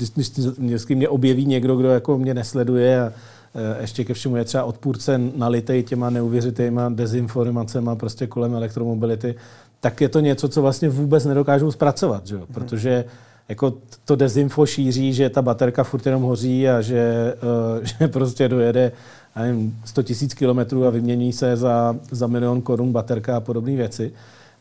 vždycky 0.58 0.94
mě 0.94 1.08
objeví 1.08 1.46
někdo, 1.46 1.76
kdo 1.76 1.88
jako 1.88 2.18
mě 2.18 2.34
nesleduje 2.34 3.00
a 3.00 3.06
uh, 3.06 3.80
ještě 3.80 4.04
ke 4.04 4.14
všemu 4.14 4.36
je 4.36 4.44
třeba 4.44 4.64
odpůrce 4.64 5.20
nalitej 5.36 5.82
těma 5.82 6.10
neuvěřitýma 6.10 6.88
dezinformacemi 6.88 7.90
prostě 7.94 8.26
kolem 8.26 8.54
elektromobility, 8.54 9.34
tak 9.80 10.00
je 10.00 10.08
to 10.08 10.20
něco, 10.20 10.48
co 10.48 10.62
vlastně 10.62 10.88
vůbec 10.88 11.24
nedokážou 11.24 11.70
zpracovat, 11.70 12.26
že? 12.26 12.36
Mhm. 12.36 12.46
protože 12.54 13.04
jako 13.48 13.74
to 14.04 14.16
dezinfo 14.16 14.66
šíří, 14.66 15.12
že 15.12 15.30
ta 15.30 15.42
baterka 15.42 15.84
furt 15.84 16.06
jenom 16.06 16.22
hoří 16.22 16.68
a 16.68 16.80
že, 16.80 17.34
uh, 17.78 17.84
že 18.00 18.08
prostě 18.08 18.48
dojede 18.48 18.92
nevím, 19.36 19.80
100 19.84 20.02
000 20.02 20.16
kilometrů 20.36 20.86
a 20.86 20.90
vymění 20.90 21.32
se 21.32 21.56
za, 21.56 21.96
za 22.10 22.26
milion 22.26 22.62
korun 22.62 22.92
baterka 22.92 23.36
a 23.36 23.40
podobné 23.40 23.76
věci 23.76 24.12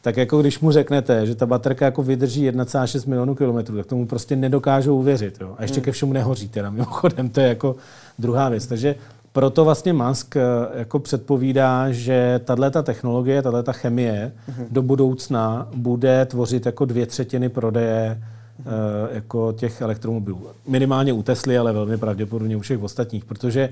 tak 0.07 0.17
jako 0.17 0.41
když 0.41 0.59
mu 0.59 0.71
řeknete, 0.71 1.25
že 1.25 1.35
ta 1.35 1.45
baterka 1.45 1.85
jako 1.85 2.03
vydrží 2.03 2.51
1,6 2.51 3.07
milionů 3.07 3.35
kilometrů, 3.35 3.77
tak 3.77 3.85
tomu 3.85 4.05
prostě 4.05 4.35
nedokážou 4.35 4.99
uvěřit. 4.99 5.37
Jo? 5.41 5.55
A 5.57 5.61
ještě 5.61 5.75
hmm. 5.75 5.83
ke 5.83 5.91
všemu 5.91 6.13
nehoří 6.13 6.49
teda 6.49 6.69
mimochodem, 6.69 7.29
to 7.29 7.39
je 7.39 7.47
jako 7.47 7.75
druhá 8.19 8.49
věc. 8.49 8.67
Takže 8.67 8.95
proto 9.31 9.65
vlastně 9.65 9.93
Musk 9.93 10.35
eh, 10.35 10.41
jako 10.73 10.99
předpovídá, 10.99 11.91
že 11.91 12.39
tato 12.45 12.83
technologie, 12.83 13.41
tato 13.41 13.73
chemie 13.73 14.31
hmm. 14.47 14.67
do 14.71 14.81
budoucna 14.81 15.67
bude 15.75 16.25
tvořit 16.25 16.65
jako 16.65 16.85
dvě 16.85 17.05
třetiny 17.05 17.49
prodeje 17.49 18.21
hmm. 18.57 18.73
jako 19.11 19.51
těch 19.51 19.81
elektromobilů. 19.81 20.47
Minimálně 20.67 21.13
u 21.13 21.23
Tesly, 21.23 21.57
ale 21.57 21.73
velmi 21.73 21.97
pravděpodobně 21.97 22.57
u 22.57 22.59
všech 22.59 22.83
ostatních, 22.83 23.25
protože 23.25 23.69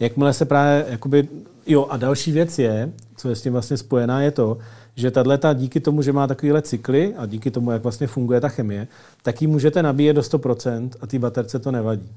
jakmile 0.00 0.32
se 0.32 0.44
právě, 0.44 0.86
jakoby, 0.88 1.28
jo 1.66 1.86
a 1.90 1.96
další 1.96 2.32
věc 2.32 2.58
je, 2.58 2.92
co 3.16 3.28
je 3.28 3.36
s 3.36 3.42
tím 3.42 3.52
vlastně 3.52 3.76
spojená, 3.76 4.20
je 4.20 4.30
to, 4.30 4.58
že 4.98 5.10
tato 5.10 5.54
díky 5.54 5.80
tomu, 5.80 6.02
že 6.02 6.12
má 6.12 6.26
takovéhle 6.26 6.62
cykly 6.62 7.14
a 7.16 7.26
díky 7.26 7.50
tomu, 7.50 7.70
jak 7.70 7.82
vlastně 7.82 8.06
funguje 8.06 8.40
ta 8.40 8.48
chemie, 8.48 8.86
tak 9.22 9.42
ji 9.42 9.48
můžete 9.48 9.82
nabíjet 9.82 10.16
do 10.16 10.22
100% 10.22 10.90
a 11.00 11.06
té 11.06 11.18
baterce 11.18 11.58
to 11.58 11.72
nevadí. 11.72 12.08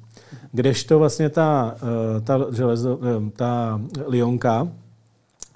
Kdežto 0.51 0.99
vlastně 0.99 1.29
ta, 1.29 1.75
eh, 1.77 2.21
ta, 2.21 2.45
železo, 2.51 2.99
eh, 3.01 3.31
ta 3.35 3.81
lionka, 4.07 4.67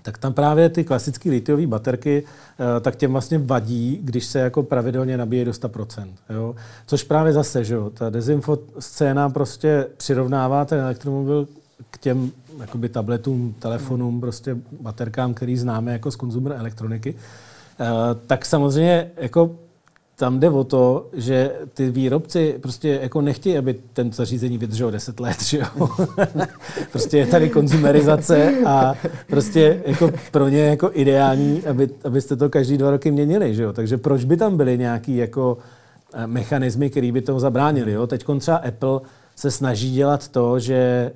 tak 0.01 0.17
tam 0.17 0.34
právě 0.34 0.70
ty 0.70 0.84
klasické 0.84 1.29
litiové 1.29 1.67
baterky, 1.67 2.24
eh, 2.24 2.79
tak 2.79 2.96
těm 2.96 3.12
vlastně 3.12 3.38
vadí, 3.38 4.00
když 4.03 4.25
se 4.25 4.39
jako 4.39 4.63
pravidelně 4.63 5.17
nabíjí 5.17 5.46
do 5.46 5.53
100%. 5.53 6.13
Jo? 6.29 6.55
Což 6.86 7.03
právě 7.03 7.34
zase, 7.34 7.63
že 7.63 7.74
jo, 7.74 7.89
ta 7.89 8.10
dezinfo 8.10 8.60
scéna 8.79 9.29
prostě 9.29 9.88
přirovnává 9.98 10.65
ten 10.65 10.79
elektromobil 10.79 11.48
k 11.91 11.98
těm 11.98 12.32
jakoby 12.60 12.90
tabletům, 12.90 13.56
telefonům, 13.60 14.22
prostě 14.22 14.58
baterkám, 14.82 15.34
který 15.34 15.58
známe 15.58 15.92
jako 15.92 16.12
z 16.12 16.16
konzumer 16.16 16.54
elektroniky, 16.58 17.16
eh, 17.80 17.86
tak 18.28 18.46
samozřejmě 18.46 19.12
jako 19.18 19.56
tam 20.16 20.40
jde 20.40 20.50
o 20.50 20.64
to, 20.64 21.08
že 21.14 21.52
ty 21.74 21.90
výrobci 21.90 22.56
prostě 22.62 23.00
jako 23.02 23.22
nechtějí, 23.22 23.58
aby 23.58 23.76
ten 23.94 24.12
zařízení 24.12 24.58
vydrželo 24.58 24.92
10 24.92 25.20
let, 25.20 25.44
že 25.44 25.58
jo? 25.58 25.90
prostě 26.92 27.18
je 27.18 27.28
tady 27.28 27.50
konzumerizace 27.50 28.54
a 28.66 28.94
prostě 29.28 29.82
jako 29.86 30.12
pro 30.32 30.48
ně 30.50 30.60
jako 30.60 30.90
ideální, 30.94 31.64
aby, 31.66 31.90
abyste 32.04 32.36
to 32.36 32.50
každý 32.50 32.78
dva 32.78 32.92
roky 32.92 33.12
měnili, 33.12 33.56
že 33.56 33.64
jo? 33.64 33.74
Takže 33.74 33.98
proč 33.98 34.24
by 34.24 34.38
tam 34.38 34.58
byly 34.58 34.78
nějaký 34.78 35.18
jako 35.18 35.58
eh, 36.14 36.28
mechanismy, 36.28 36.90
které 36.90 37.12
by 37.12 37.22
tomu 37.22 37.40
zabránili, 37.40 37.92
jo? 37.92 38.08
Teď 38.08 38.26
třeba 38.40 38.58
Apple 38.58 39.00
se 39.36 39.51
snaží 39.51 39.92
dělat 39.92 40.27
to, 40.27 40.60
že, 40.60 41.12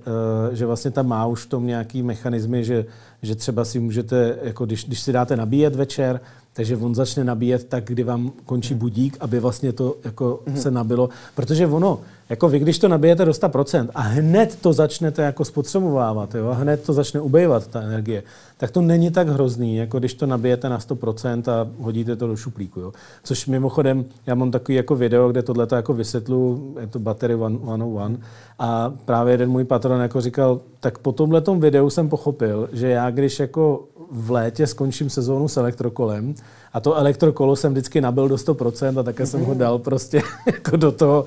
eh, 0.51 0.55
že 0.55 0.65
vlastně 0.65 0.91
tam 0.91 1.07
má 1.07 1.25
už 1.25 1.45
v 1.45 1.49
tom 1.49 1.67
nějaký 1.67 2.03
mechanismy, 2.03 2.65
že, 2.65 2.85
že 3.21 3.35
třeba 3.35 3.65
si 3.65 3.79
můžete, 3.79 4.37
jako 4.43 4.65
když, 4.65 4.85
když 4.85 4.99
si 4.99 5.11
dáte 5.13 5.35
nabíjet 5.35 5.75
večer, 5.75 6.21
takže 6.53 6.77
on 6.77 6.95
začne 6.95 7.23
nabíjet 7.23 7.63
tak, 7.63 7.83
kdy 7.83 8.03
vám 8.03 8.31
končí 8.45 8.73
budík, 8.73 9.17
aby 9.19 9.39
vlastně 9.39 9.73
to 9.73 9.95
jako 10.03 10.39
mm-hmm. 10.45 10.55
se 10.55 10.71
nabilo. 10.71 11.09
Protože 11.35 11.67
ono, 11.67 11.99
jako 12.29 12.49
vy, 12.49 12.59
když 12.59 12.79
to 12.79 12.87
nabijete 12.87 13.25
do 13.25 13.31
100% 13.31 13.87
a 13.95 14.01
hned 14.01 14.57
to 14.61 14.73
začnete 14.73 15.21
jako 15.21 15.45
spotřebovávat, 15.45 16.35
jo, 16.35 16.47
a 16.47 16.53
hned 16.53 16.83
to 16.83 16.93
začne 16.93 17.21
ubejvat, 17.21 17.67
ta 17.67 17.81
energie, 17.81 18.23
tak 18.57 18.71
to 18.71 18.81
není 18.81 19.11
tak 19.11 19.29
hrozný, 19.29 19.75
jako 19.75 19.99
když 19.99 20.13
to 20.13 20.25
nabijete 20.25 20.69
na 20.69 20.79
100% 20.79 21.51
a 21.51 21.67
hodíte 21.79 22.15
to 22.15 22.27
do 22.27 22.35
šuplíku. 22.35 22.79
Jo. 22.79 22.93
Což 23.23 23.47
mimochodem, 23.47 24.05
já 24.25 24.35
mám 24.35 24.51
takový 24.51 24.75
jako 24.75 24.95
video, 24.95 25.29
kde 25.29 25.41
tohle 25.41 25.67
jako 25.71 25.93
vysvětlu, 25.93 26.73
je 26.79 26.87
to 26.87 26.99
Battery 26.99 27.33
101, 27.33 28.11
a 28.59 28.93
právě 29.05 29.33
jeden 29.33 29.49
můj 29.49 29.63
patron 29.63 30.01
jako 30.01 30.21
říkal, 30.21 30.61
tak 30.79 30.97
po 30.97 31.11
tomhle 31.11 31.43
videu 31.57 31.89
jsem 31.89 32.09
pochopil, 32.09 32.69
že 32.71 32.87
já 32.87 33.09
když 33.09 33.39
jako 33.39 33.83
v 34.11 34.31
létě 34.31 34.67
skončím 34.67 35.09
sezónu 35.09 35.47
s 35.47 35.57
elektrokolem 35.57 36.35
a 36.73 36.79
to 36.79 36.95
elektrokolo 36.95 37.55
jsem 37.55 37.71
vždycky 37.71 38.01
nabil 38.01 38.27
do 38.27 38.35
100% 38.35 38.99
a 38.99 39.03
také 39.03 39.25
jsem 39.25 39.45
ho 39.45 39.53
dal 39.53 39.79
prostě 39.79 40.21
jako 40.45 40.77
do 40.77 40.91
toho, 40.91 41.25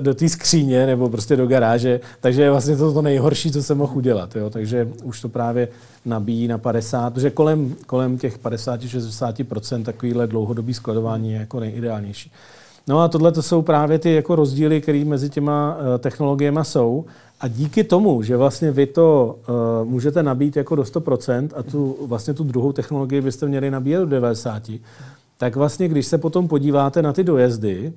do 0.00 0.14
té 0.14 0.28
skříně 0.28 0.86
nebo 0.86 1.08
prostě 1.08 1.36
do 1.36 1.46
garáže, 1.46 2.00
takže 2.20 2.42
je 2.42 2.50
vlastně 2.50 2.76
to 2.76 2.92
to 2.92 3.02
nejhorší, 3.02 3.52
co 3.52 3.62
jsem 3.62 3.78
mohl 3.78 3.96
udělat. 3.96 4.36
Jo? 4.36 4.50
Takže 4.50 4.88
už 5.02 5.20
to 5.20 5.28
právě 5.28 5.68
nabíjí 6.04 6.48
na 6.48 6.58
50, 6.58 7.14
protože 7.14 7.30
kolem, 7.30 7.74
kolem 7.86 8.18
těch 8.18 8.38
50-60% 8.38 9.82
takovýhle 9.82 10.26
dlouhodobý 10.26 10.74
skladování 10.74 11.32
je 11.32 11.38
jako 11.38 11.60
nejideálnější. 11.60 12.32
No 12.88 13.00
a 13.00 13.08
tohle 13.08 13.32
to 13.32 13.42
jsou 13.42 13.62
právě 13.62 13.98
ty 13.98 14.14
jako 14.14 14.36
rozdíly, 14.36 14.80
které 14.80 15.04
mezi 15.04 15.30
těma 15.30 15.76
uh, 15.76 15.98
technologiemi 15.98 16.60
jsou. 16.62 17.04
A 17.40 17.48
díky 17.48 17.84
tomu, 17.84 18.22
že 18.22 18.36
vlastně 18.36 18.70
vy 18.70 18.86
to 18.86 19.38
uh, 19.48 19.88
můžete 19.88 20.22
nabít 20.22 20.56
jako 20.56 20.76
do 20.76 20.82
100% 20.82 21.48
a 21.56 21.62
tu, 21.62 21.96
vlastně 22.06 22.34
tu 22.34 22.44
druhou 22.44 22.72
technologii 22.72 23.20
byste 23.20 23.46
měli 23.46 23.70
nabíjet 23.70 24.08
do 24.08 24.20
90%, 24.20 24.80
tak 25.38 25.56
vlastně, 25.56 25.88
když 25.88 26.06
se 26.06 26.18
potom 26.18 26.48
podíváte 26.48 27.02
na 27.02 27.12
ty 27.12 27.24
dojezdy, 27.24 27.92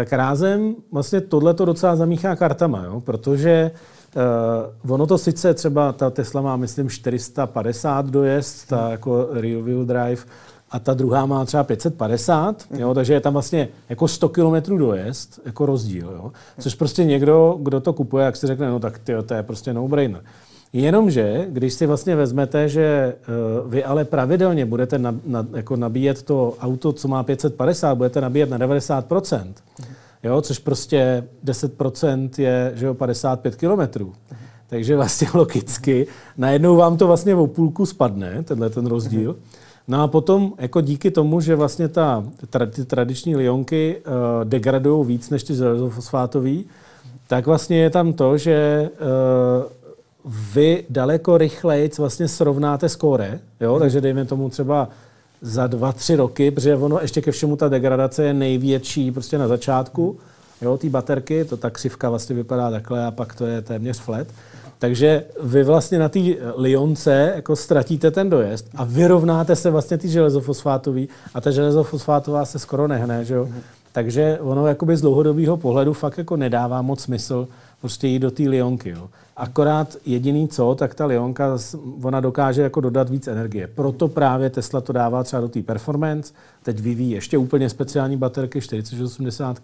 tak 0.00 0.12
rázem 0.12 0.74
vlastně 0.92 1.20
tohle 1.20 1.54
to 1.54 1.64
docela 1.64 1.96
zamíchá 1.96 2.36
kartama, 2.36 2.84
jo? 2.84 3.00
protože 3.00 3.70
uh, 4.84 4.92
ono 4.92 5.06
to 5.06 5.18
sice 5.18 5.54
třeba, 5.54 5.92
ta 5.92 6.10
Tesla 6.10 6.40
má, 6.40 6.56
myslím, 6.56 6.88
450 6.88 8.06
dojezd, 8.06 8.68
ta 8.68 8.90
jako 8.90 9.28
real 9.32 9.62
wheel 9.62 9.84
drive, 9.84 10.22
a 10.70 10.78
ta 10.78 10.94
druhá 10.94 11.26
má 11.26 11.44
třeba 11.44 11.64
550, 11.64 12.64
jo, 12.70 12.86
mhm. 12.86 12.94
takže 12.94 13.12
je 13.12 13.20
tam 13.20 13.32
vlastně 13.32 13.68
jako 13.88 14.08
100 14.08 14.28
km 14.28 14.78
dojezd, 14.78 15.40
jako 15.44 15.66
rozdíl. 15.66 16.10
Jo. 16.12 16.32
Což 16.60 16.74
prostě 16.74 17.04
někdo, 17.04 17.58
kdo 17.62 17.80
to 17.80 17.92
kupuje, 17.92 18.24
jak 18.24 18.36
si 18.36 18.46
řekne, 18.46 18.70
no 18.70 18.80
tak 18.80 18.98
tyjo, 18.98 19.22
to 19.22 19.34
je 19.34 19.42
prostě 19.42 19.74
no-brainer. 19.74 20.22
Jenomže, 20.72 21.46
když 21.48 21.72
si 21.72 21.86
vlastně 21.86 22.16
vezmete, 22.16 22.68
že 22.68 23.14
uh, 23.64 23.70
vy 23.70 23.84
ale 23.84 24.04
pravidelně 24.04 24.66
budete 24.66 24.98
na, 24.98 25.14
na, 25.26 25.46
jako 25.52 25.76
nabíjet 25.76 26.22
to 26.22 26.54
auto, 26.60 26.92
co 26.92 27.08
má 27.08 27.22
550, 27.22 27.94
budete 27.94 28.20
nabíjet 28.20 28.50
na 28.50 28.58
90%, 28.58 29.38
mhm. 29.38 29.54
jo, 30.22 30.40
což 30.42 30.58
prostě 30.58 31.24
10% 31.44 32.30
je 32.38 32.72
že 32.74 32.86
jo, 32.86 32.94
55 32.94 33.56
kilometrů. 33.56 34.12
Takže 34.66 34.96
vlastně 34.96 35.28
logicky 35.34 36.06
najednou 36.38 36.76
vám 36.76 36.96
to 36.96 37.06
vlastně 37.06 37.34
o 37.34 37.46
půlku 37.46 37.86
spadne, 37.86 38.42
tenhle 38.42 38.70
ten 38.70 38.86
rozdíl. 38.86 39.36
No 39.88 40.02
a 40.02 40.08
potom, 40.08 40.52
jako 40.58 40.80
díky 40.80 41.10
tomu, 41.10 41.40
že 41.40 41.56
vlastně 41.56 41.88
ta, 41.88 42.24
ty 42.70 42.84
tradiční 42.84 43.36
lionky 43.36 43.96
uh, 43.96 44.44
degradují 44.44 45.06
víc 45.06 45.30
než 45.30 45.42
ty 45.42 45.54
železofosfátové, 45.54 46.56
tak 47.26 47.46
vlastně 47.46 47.82
je 47.82 47.90
tam 47.90 48.12
to, 48.12 48.38
že 48.38 48.88
uh, 48.92 49.79
vy 50.24 50.84
daleko 50.90 51.38
rychleji 51.38 51.90
vlastně 51.98 52.28
srovnáte 52.28 52.88
skóre, 52.88 53.40
jo? 53.60 53.70
Hmm. 53.70 53.80
takže 53.80 54.00
dejme 54.00 54.24
tomu 54.24 54.48
třeba 54.48 54.88
za 55.42 55.66
dva, 55.66 55.92
tři 55.92 56.16
roky, 56.16 56.50
protože 56.50 56.76
ono 56.76 56.98
ještě 57.00 57.20
ke 57.20 57.30
všemu 57.30 57.56
ta 57.56 57.68
degradace 57.68 58.24
je 58.24 58.34
největší 58.34 59.10
prostě 59.12 59.38
na 59.38 59.48
začátku, 59.48 60.18
jo, 60.62 60.76
té 60.78 60.88
baterky, 60.88 61.44
to 61.44 61.56
ta 61.56 61.70
křivka 61.70 62.10
vlastně 62.10 62.36
vypadá 62.36 62.70
takhle 62.70 63.06
a 63.06 63.10
pak 63.10 63.34
to 63.34 63.46
je 63.46 63.62
téměř 63.62 64.00
flat. 64.00 64.26
Takže 64.78 65.24
vy 65.42 65.64
vlastně 65.64 65.98
na 65.98 66.08
té 66.08 66.20
lionce 66.56 67.32
jako 67.36 67.56
ztratíte 67.56 68.10
ten 68.10 68.30
dojezd 68.30 68.68
a 68.74 68.84
vyrovnáte 68.84 69.56
se 69.56 69.70
vlastně 69.70 69.98
ty 69.98 70.08
železofosfátový 70.08 71.08
a 71.34 71.40
ta 71.40 71.50
železofosfátová 71.50 72.44
se 72.44 72.58
skoro 72.58 72.88
nehne, 72.88 73.24
že 73.24 73.34
jo? 73.34 73.44
Mm-hmm. 73.44 73.60
Takže 73.92 74.38
ono 74.40 74.66
jakoby 74.66 74.96
z 74.96 75.00
dlouhodobého 75.00 75.56
pohledu 75.56 75.92
fakt 75.92 76.18
jako 76.18 76.36
nedává 76.36 76.82
moc 76.82 77.00
smysl 77.00 77.48
prostě 77.80 78.08
jít 78.08 78.18
do 78.18 78.30
té 78.30 78.42
lionky. 78.42 78.90
Jo. 78.90 79.08
Akorát 79.36 79.96
jediný 80.06 80.48
co, 80.48 80.74
tak 80.74 80.94
ta 80.94 81.06
lionka, 81.06 81.58
ona 82.02 82.20
dokáže 82.20 82.62
jako 82.62 82.80
dodat 82.80 83.10
víc 83.10 83.28
energie. 83.28 83.66
Proto 83.66 84.08
právě 84.08 84.50
Tesla 84.50 84.80
to 84.80 84.92
dává 84.92 85.24
třeba 85.24 85.42
do 85.42 85.48
té 85.48 85.62
performance. 85.62 86.32
Teď 86.62 86.80
vyvíjí 86.80 87.10
ještě 87.10 87.38
úplně 87.38 87.68
speciální 87.70 88.16
baterky 88.16 88.60
4080, 88.60 89.60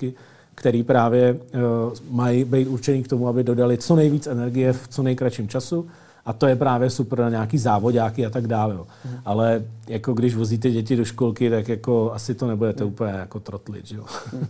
který 0.55 0.83
právě 0.83 1.33
uh, 1.33 1.93
mají 2.11 2.45
být 2.45 2.69
určený 2.69 3.03
k 3.03 3.09
tomu, 3.09 3.29
aby 3.29 3.45
dodali 3.45 3.79
co 3.79 3.97
nejvíc 3.97 4.27
energie 4.27 4.73
v 4.73 4.89
co 4.89 5.03
nejkratším 5.03 5.49
času. 5.49 5.87
A 6.27 6.33
to 6.33 6.47
je 6.47 6.57
právě 6.57 6.91
super 6.91 7.19
na 7.19 7.31
nějaký 7.31 7.59
závodáky 7.59 8.27
a 8.27 8.31
tak 8.31 8.47
dále. 8.47 8.75
Jo. 8.75 8.87
Mm. 9.05 9.17
Ale 9.25 9.65
jako 9.89 10.13
když 10.13 10.35
vozíte 10.35 10.71
děti 10.71 10.97
do 10.97 11.05
školky, 11.05 11.51
tak 11.51 11.69
jako 11.69 12.13
asi 12.13 12.35
to 12.35 12.47
nebudete 12.47 12.85
mm. 12.85 12.91
úplně 12.91 13.13
jako 13.13 13.41
trotlit. 13.41 13.93
Jo. 13.93 14.05
Mm. 14.33 14.47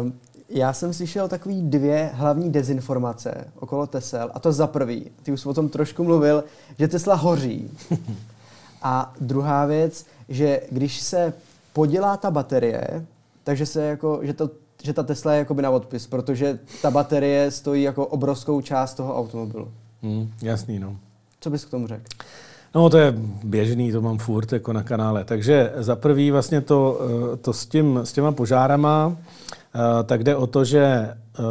Um, 0.00 0.12
já 0.50 0.72
jsem 0.72 0.92
slyšel 0.92 1.28
takový 1.28 1.62
dvě 1.62 2.10
hlavní 2.14 2.50
dezinformace 2.50 3.44
okolo 3.60 3.86
Tesel. 3.86 4.30
A 4.34 4.40
to 4.40 4.52
za 4.52 4.66
prvý, 4.66 5.10
ty 5.22 5.32
už 5.32 5.46
o 5.46 5.54
tom 5.54 5.68
trošku 5.68 6.04
mluvil, 6.04 6.44
že 6.78 6.88
Tesla 6.88 7.14
hoří. 7.14 7.70
A 8.82 9.14
druhá 9.20 9.66
věc, 9.66 10.06
že 10.28 10.60
když 10.70 11.00
se 11.00 11.32
podělá 11.72 12.16
ta 12.16 12.30
baterie, 12.30 13.06
takže 13.44 13.66
se 13.66 13.82
jako, 13.82 14.20
že, 14.22 14.32
to, 14.32 14.50
že 14.82 14.92
ta 14.92 15.02
Tesla 15.02 15.32
je 15.32 15.38
jakoby 15.38 15.62
na 15.62 15.70
odpis, 15.70 16.06
protože 16.06 16.58
ta 16.82 16.90
baterie 16.90 17.50
stojí 17.50 17.82
jako 17.82 18.06
obrovskou 18.06 18.60
část 18.60 18.94
toho 18.94 19.16
automobilu. 19.18 19.72
Hmm, 20.02 20.30
jasný, 20.42 20.78
no. 20.78 20.96
Co 21.40 21.50
bys 21.50 21.64
k 21.64 21.70
tomu 21.70 21.86
řekl? 21.86 22.04
No 22.74 22.90
to 22.90 22.98
je 22.98 23.14
běžný, 23.44 23.92
to 23.92 24.00
mám 24.00 24.18
furt 24.18 24.52
jako 24.52 24.72
na 24.72 24.82
kanále. 24.82 25.24
Takže 25.24 25.72
za 25.76 25.96
prvý 25.96 26.30
vlastně 26.30 26.60
to, 26.60 27.00
eh, 27.34 27.36
to 27.36 27.52
s, 27.52 27.66
tím, 27.66 28.00
s 28.04 28.12
těma 28.12 28.32
požárama, 28.32 29.16
eh, 29.16 30.04
tak 30.04 30.24
jde 30.24 30.36
o 30.36 30.46
to, 30.46 30.64
že 30.64 30.84
eh, 30.84 31.42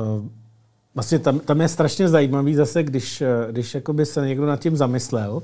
vlastně 0.95 1.19
tam, 1.19 1.39
tam 1.39 1.61
je 1.61 1.67
strašně 1.67 2.09
zajímavý 2.09 2.55
zase, 2.55 2.83
když, 2.83 3.23
když 3.51 3.75
jakoby 3.75 4.05
se 4.05 4.27
někdo 4.27 4.45
nad 4.45 4.59
tím 4.59 4.77
zamyslel, 4.77 5.43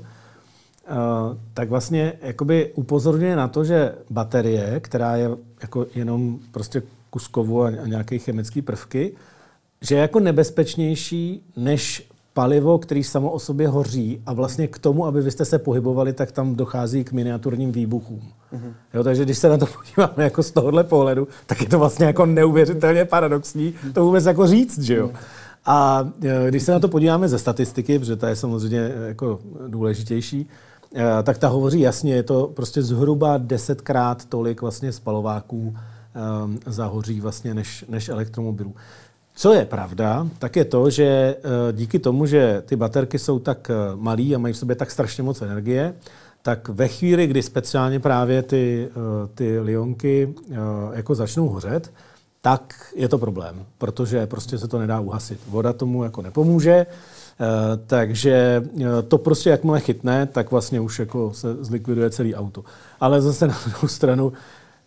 tak 1.54 1.68
vlastně 1.68 2.12
jakoby 2.22 2.72
upozorňuje 2.74 3.36
na 3.36 3.48
to, 3.48 3.64
že 3.64 3.94
baterie, 4.10 4.80
která 4.80 5.16
je 5.16 5.30
jako 5.62 5.86
jenom 5.94 6.38
prostě 6.50 6.82
kuskovou 7.10 7.62
a 7.62 7.70
nějaké 7.70 8.18
chemické 8.18 8.62
prvky, 8.62 9.12
že 9.80 9.94
je 9.94 10.00
jako 10.00 10.20
nebezpečnější 10.20 11.42
než 11.56 12.08
palivo, 12.36 12.78
který 12.78 13.04
samo 13.04 13.30
o 13.30 13.38
sobě 13.38 13.68
hoří 13.68 14.20
a 14.26 14.32
vlastně 14.32 14.68
k 14.68 14.78
tomu, 14.78 15.06
aby 15.06 15.22
vy 15.22 15.30
jste 15.30 15.44
se 15.44 15.58
pohybovali, 15.58 16.12
tak 16.12 16.32
tam 16.32 16.54
dochází 16.54 17.04
k 17.04 17.12
miniaturním 17.12 17.72
výbuchům. 17.72 18.20
Mm-hmm. 18.20 18.72
Jo, 18.94 19.04
takže 19.04 19.24
když 19.24 19.38
se 19.38 19.48
na 19.48 19.58
to 19.58 19.66
podíváme 19.76 20.24
jako 20.24 20.42
z 20.42 20.50
tohohle 20.50 20.84
pohledu, 20.84 21.28
tak 21.46 21.60
je 21.60 21.68
to 21.68 21.78
vlastně 21.78 22.06
jako 22.06 22.26
neuvěřitelně 22.26 23.04
paradoxní 23.04 23.74
to 23.92 24.04
vůbec 24.04 24.24
jako 24.24 24.46
říct, 24.46 24.78
že 24.78 24.94
jo. 24.94 25.10
A 25.66 26.08
e, 26.22 26.48
když 26.48 26.62
se 26.62 26.72
na 26.72 26.78
to 26.78 26.88
podíváme 26.88 27.28
ze 27.28 27.38
statistiky, 27.38 27.98
protože 27.98 28.16
ta 28.16 28.28
je 28.28 28.36
samozřejmě 28.36 28.80
e, 28.80 29.08
jako 29.08 29.38
důležitější, 29.68 30.48
e, 30.94 31.22
tak 31.22 31.38
ta 31.38 31.48
hovoří 31.48 31.80
jasně, 31.80 32.14
je 32.14 32.22
to 32.22 32.46
prostě 32.54 32.82
zhruba 32.82 33.38
desetkrát 33.38 34.24
tolik 34.24 34.62
vlastně 34.62 34.92
spalováků 34.92 35.74
um, 36.16 36.58
zahoří 36.66 37.20
vlastně 37.20 37.54
než, 37.54 37.84
než 37.88 38.08
elektromobilů. 38.08 38.74
Co 39.38 39.52
je 39.52 39.64
pravda, 39.64 40.28
tak 40.38 40.56
je 40.56 40.64
to, 40.64 40.90
že 40.90 41.04
eh, 41.04 41.72
díky 41.72 41.98
tomu, 41.98 42.26
že 42.26 42.62
ty 42.66 42.76
baterky 42.76 43.18
jsou 43.18 43.38
tak 43.38 43.70
eh, 43.70 43.74
malé 43.94 44.34
a 44.34 44.38
mají 44.38 44.54
v 44.54 44.56
sobě 44.56 44.76
tak 44.76 44.90
strašně 44.90 45.22
moc 45.22 45.42
energie, 45.42 45.94
tak 46.42 46.68
ve 46.68 46.88
chvíli, 46.88 47.26
kdy 47.26 47.42
speciálně 47.42 48.00
právě 48.00 48.42
ty, 48.42 48.88
eh, 48.90 49.28
ty 49.34 49.60
lionky 49.60 50.34
jako 50.92 51.14
začnou 51.14 51.48
hořet, 51.48 51.92
tak 52.40 52.92
je 52.94 53.08
to 53.08 53.18
problém, 53.18 53.64
protože 53.78 54.26
prostě 54.26 54.58
se 54.58 54.68
to 54.68 54.78
nedá 54.78 55.00
uhasit. 55.00 55.40
Voda 55.48 55.72
tomu 55.72 56.04
jako 56.04 56.22
nepomůže, 56.22 56.86
takže 57.86 58.62
to 59.08 59.18
prostě 59.18 59.50
jakmile 59.50 59.80
chytne, 59.80 60.26
tak 60.26 60.50
vlastně 60.50 60.80
už 60.80 60.98
jako 60.98 61.32
se 61.34 61.64
zlikviduje 61.64 62.10
celý 62.10 62.34
auto. 62.34 62.64
Ale 63.00 63.20
zase 63.20 63.46
na 63.46 63.58
druhou 63.66 63.88
stranu 63.88 64.32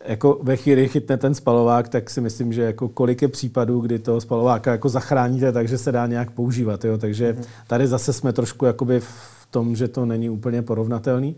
jako 0.04 0.38
ve 0.42 0.56
chvíli 0.56 0.88
chytne 0.88 1.16
ten 1.16 1.34
spalovák, 1.34 1.88
tak 1.88 2.10
si 2.10 2.20
myslím, 2.20 2.52
že 2.52 2.62
jako 2.62 2.88
kolik 2.88 3.22
je 3.22 3.28
případů, 3.28 3.80
kdy 3.80 3.98
toho 3.98 4.20
spalováka 4.20 4.72
jako 4.72 4.88
zachráníte, 4.88 5.52
takže 5.52 5.78
se 5.78 5.92
dá 5.92 6.06
nějak 6.06 6.30
používat. 6.30 6.84
Jo? 6.84 6.98
Takže 6.98 7.32
mhm. 7.32 7.42
tady 7.66 7.86
zase 7.86 8.12
jsme 8.12 8.32
trošku 8.32 8.64
jakoby 8.64 9.00
v 9.00 9.46
tom, 9.50 9.76
že 9.76 9.88
to 9.88 10.06
není 10.06 10.30
úplně 10.30 10.62
porovnatelný. 10.62 11.36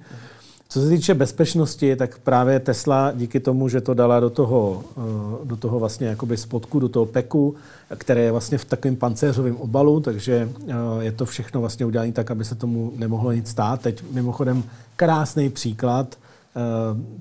Co 0.73 0.81
se 0.81 0.89
týče 0.89 1.15
bezpečnosti, 1.15 1.97
tak 1.97 2.19
právě 2.19 2.61
Tesla 2.61 3.13
díky 3.17 3.41
tomu, 3.41 3.69
že 3.69 3.81
to 3.81 3.95
dala 3.95 4.21
do 4.21 4.31
toho, 4.31 4.85
eh, 4.97 5.01
do 5.45 5.57
toho 5.57 5.79
vlastně 5.79 6.07
jakoby 6.07 6.37
spodku, 6.37 6.81
do 6.81 6.89
toho 6.89 7.07
peku, 7.07 7.55
které 7.97 8.21
je 8.21 8.33
vlastně 8.33 8.59
v 8.59 8.65
takovém 8.65 8.97
pancéřovém 8.97 9.57
obalu, 9.57 10.01
takže 10.01 10.49
eh, 10.69 10.75
je 11.01 11.13
to 11.13 11.25
všechno 11.25 11.61
vlastně 11.61 11.87
udělané 11.87 12.13
tak, 12.13 12.31
aby 12.31 12.45
se 12.45 12.55
tomu 12.55 12.93
nemohlo 12.97 13.33
nic 13.33 13.49
stát. 13.49 13.81
Teď 13.81 14.03
mimochodem 14.13 14.63
krásný 14.97 15.51
příklad, 15.51 16.17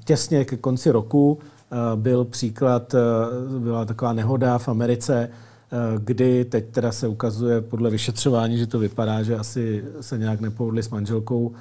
těsně 0.06 0.46
ke 0.46 0.58
konci 0.58 0.92
roku 0.92 1.40
eh, 1.42 1.76
byl 1.96 2.26
příklad, 2.26 2.94
eh, 2.94 3.60
byla 3.60 3.86
taková 3.86 4.14
nehoda 4.14 4.58
v 4.58 4.68
Americe, 4.68 5.30
kdy 5.98 6.46
teď 6.46 6.66
teda 6.72 6.92
se 6.92 7.08
ukazuje 7.08 7.62
podle 7.62 7.90
vyšetřování, 7.90 8.58
že 8.58 8.68
to 8.68 8.80
vypadá, 8.80 9.24
že 9.24 9.38
asi 9.38 9.84
se 10.02 10.18
nějak 10.18 10.40
nepohodli 10.40 10.84
s 10.84 10.90
manželkou 10.90 11.52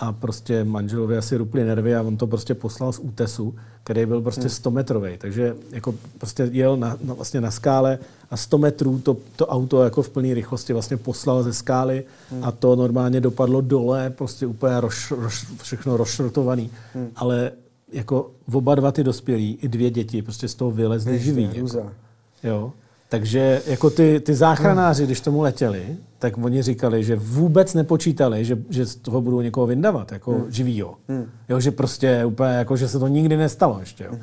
a 0.00 0.12
prostě 0.12 0.64
manželovi 0.64 1.16
asi 1.16 1.36
rupli 1.36 1.64
nervy 1.64 1.96
a 1.96 2.02
on 2.02 2.16
to 2.16 2.26
prostě 2.26 2.54
poslal 2.54 2.92
z 2.92 2.98
útesu, 2.98 3.54
který 3.84 4.06
byl 4.06 4.22
prostě 4.22 4.48
100 4.48 4.70
hmm. 4.70 4.74
metrový. 4.74 5.18
Takže 5.18 5.56
jako 5.70 5.94
prostě 6.18 6.48
jel 6.52 6.76
na, 6.76 6.96
na, 7.04 7.14
vlastně 7.14 7.40
na 7.40 7.50
skále 7.50 7.98
a 8.30 8.36
100 8.36 8.58
metrů 8.58 8.98
to, 8.98 9.16
to 9.36 9.46
auto 9.46 9.84
jako 9.84 10.02
v 10.02 10.10
plné 10.10 10.34
rychlosti 10.34 10.72
vlastně 10.72 10.96
poslal 10.96 11.42
ze 11.42 11.52
skály 11.52 12.04
hmm. 12.30 12.44
a 12.44 12.52
to 12.52 12.76
normálně 12.76 13.20
dopadlo 13.20 13.60
dole, 13.60 14.10
prostě 14.10 14.46
úplně 14.46 14.80
roš, 14.80 15.10
roš, 15.10 15.46
všechno 15.62 15.96
rozšrotovaný. 15.96 16.70
Hmm. 16.94 17.08
Ale 17.16 17.52
jako 17.92 18.30
oba 18.52 18.74
dva 18.74 18.92
ty 18.92 19.04
dospělí 19.04 19.58
i 19.62 19.68
dvě 19.68 19.90
děti 19.90 20.22
prostě 20.22 20.48
z 20.48 20.54
toho 20.54 20.70
vylezly 20.70 21.18
živý. 21.18 21.50
Jako. 21.54 21.90
Jo. 22.42 22.72
Takže 23.10 23.62
jako 23.66 23.90
ty, 23.90 24.20
ty 24.20 24.34
záchranáři, 24.34 25.04
když 25.04 25.20
tomu 25.20 25.42
letěli, 25.42 25.96
tak 26.18 26.38
oni 26.38 26.62
říkali, 26.62 27.04
že 27.04 27.16
vůbec 27.16 27.74
nepočítali, 27.74 28.44
že, 28.44 28.58
že 28.68 28.86
z 28.86 28.96
toho 28.96 29.20
budou 29.20 29.40
někoho 29.40 29.66
vyndavat, 29.66 30.12
jako 30.12 30.32
hmm. 30.32 30.50
živýho. 30.50 30.94
Hmm. 31.08 31.30
Jo, 31.48 31.60
že 31.60 31.70
prostě 31.70 32.24
úplně, 32.24 32.48
jako, 32.50 32.76
že 32.76 32.88
se 32.88 32.98
to 32.98 33.08
nikdy 33.08 33.36
nestalo 33.36 33.80
ještě. 33.80 34.04
Jo. 34.04 34.10
Hmm. 34.12 34.20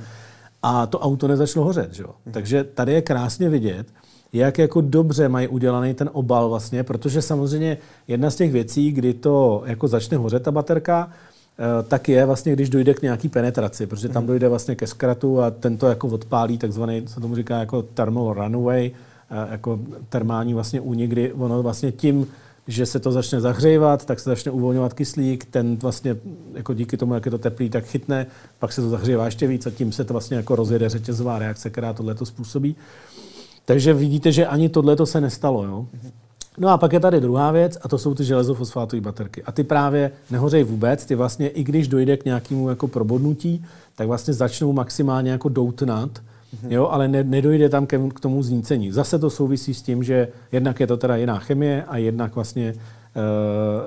A 0.63 0.85
to 0.85 0.99
auto 0.99 1.27
nezačalo 1.27 1.65
hořet. 1.65 1.99
Jo. 1.99 2.09
Hmm. 2.25 2.33
Takže 2.33 2.63
tady 2.63 2.93
je 2.93 3.01
krásně 3.01 3.49
vidět, 3.49 3.87
jak 4.33 4.57
jako 4.57 4.81
dobře 4.81 5.29
mají 5.29 5.47
udělaný 5.47 5.93
ten 5.93 6.09
obal 6.13 6.49
vlastně, 6.49 6.83
protože 6.83 7.21
samozřejmě 7.21 7.77
jedna 8.07 8.29
z 8.29 8.35
těch 8.35 8.51
věcí, 8.51 8.91
kdy 8.91 9.13
to 9.13 9.63
jako 9.65 9.87
začne 9.87 10.17
hořet 10.17 10.43
ta 10.43 10.51
baterka, 10.51 11.11
tak 11.87 12.09
je 12.09 12.25
vlastně, 12.25 12.53
když 12.53 12.69
dojde 12.69 12.93
k 12.93 13.01
nějaký 13.01 13.29
penetraci, 13.29 13.87
protože 13.87 14.09
tam 14.09 14.23
mhm. 14.23 14.27
dojde 14.27 14.49
vlastně 14.49 14.75
ke 14.75 14.87
zkratu 14.87 15.41
a 15.41 15.51
tento 15.51 15.87
jako 15.87 16.07
odpálí 16.07 16.57
takzvaný, 16.57 17.03
se 17.07 17.21
tomu 17.21 17.35
říká 17.35 17.59
jako 17.59 17.81
thermal 17.81 18.33
runaway, 18.33 18.91
eh, 19.31 19.47
jako 19.51 19.79
termální 20.09 20.53
vlastně 20.53 20.81
únik, 20.81 21.11
kdy 21.11 21.33
ono 21.33 21.63
vlastně 21.63 21.91
tím, 21.91 22.27
že 22.67 22.85
se 22.85 22.99
to 22.99 23.11
začne 23.11 23.41
zahřívat, 23.41 24.05
tak 24.05 24.19
se 24.19 24.29
začne 24.29 24.51
uvolňovat 24.51 24.93
kyslík, 24.93 25.45
ten 25.45 25.75
vlastně 25.75 26.17
jako 26.53 26.73
díky 26.73 26.97
tomu, 26.97 27.13
jak 27.13 27.25
je 27.25 27.31
to 27.31 27.37
teplý, 27.37 27.69
tak 27.69 27.85
chytne, 27.85 28.25
pak 28.59 28.73
se 28.73 28.81
to 28.81 28.89
zahřívá 28.89 29.25
ještě 29.25 29.47
víc 29.47 29.65
a 29.65 29.71
tím 29.71 29.91
se 29.91 30.03
to 30.03 30.13
vlastně 30.13 30.37
jako 30.37 30.55
rozjede 30.55 30.89
řetězová 30.89 31.39
reakce, 31.39 31.69
která 31.69 31.93
tohle 31.93 32.15
to 32.15 32.25
způsobí. 32.25 32.75
Takže 33.65 33.93
vidíte, 33.93 34.31
že 34.31 34.47
ani 34.47 34.69
tohle 34.69 34.95
se 35.05 35.21
nestalo. 35.21 35.63
Jo? 35.63 35.87
No 36.57 36.69
a 36.69 36.77
pak 36.77 36.93
je 36.93 36.99
tady 36.99 37.21
druhá 37.21 37.51
věc 37.51 37.77
a 37.81 37.87
to 37.87 37.97
jsou 37.97 38.13
ty 38.13 38.23
železofosfátové 38.23 39.01
baterky. 39.01 39.43
A 39.43 39.51
ty 39.51 39.63
právě 39.63 40.11
nehořejí 40.31 40.63
vůbec, 40.63 41.05
ty 41.05 41.15
vlastně 41.15 41.47
i 41.47 41.63
když 41.63 41.87
dojde 41.87 42.17
k 42.17 42.25
nějakému 42.25 42.69
jako 42.69 42.87
probodnutí, 42.87 43.65
tak 43.95 44.07
vlastně 44.07 44.33
začnou 44.33 44.73
maximálně 44.73 45.31
jako 45.31 45.49
doutnat, 45.49 46.09
mm-hmm. 46.09 46.71
jo, 46.71 46.87
ale 46.87 47.07
ne, 47.07 47.23
nedojde 47.23 47.69
tam 47.69 47.85
ke, 47.85 47.99
k 48.09 48.19
tomu 48.19 48.43
znícení. 48.43 48.91
Zase 48.91 49.19
to 49.19 49.29
souvisí 49.29 49.73
s 49.73 49.81
tím, 49.81 50.03
že 50.03 50.27
jednak 50.51 50.79
je 50.79 50.87
to 50.87 50.97
teda 50.97 51.15
jiná 51.15 51.39
chemie 51.39 51.83
a 51.83 51.97
jednak 51.97 52.35
vlastně 52.35 52.73
uh, 52.73 52.81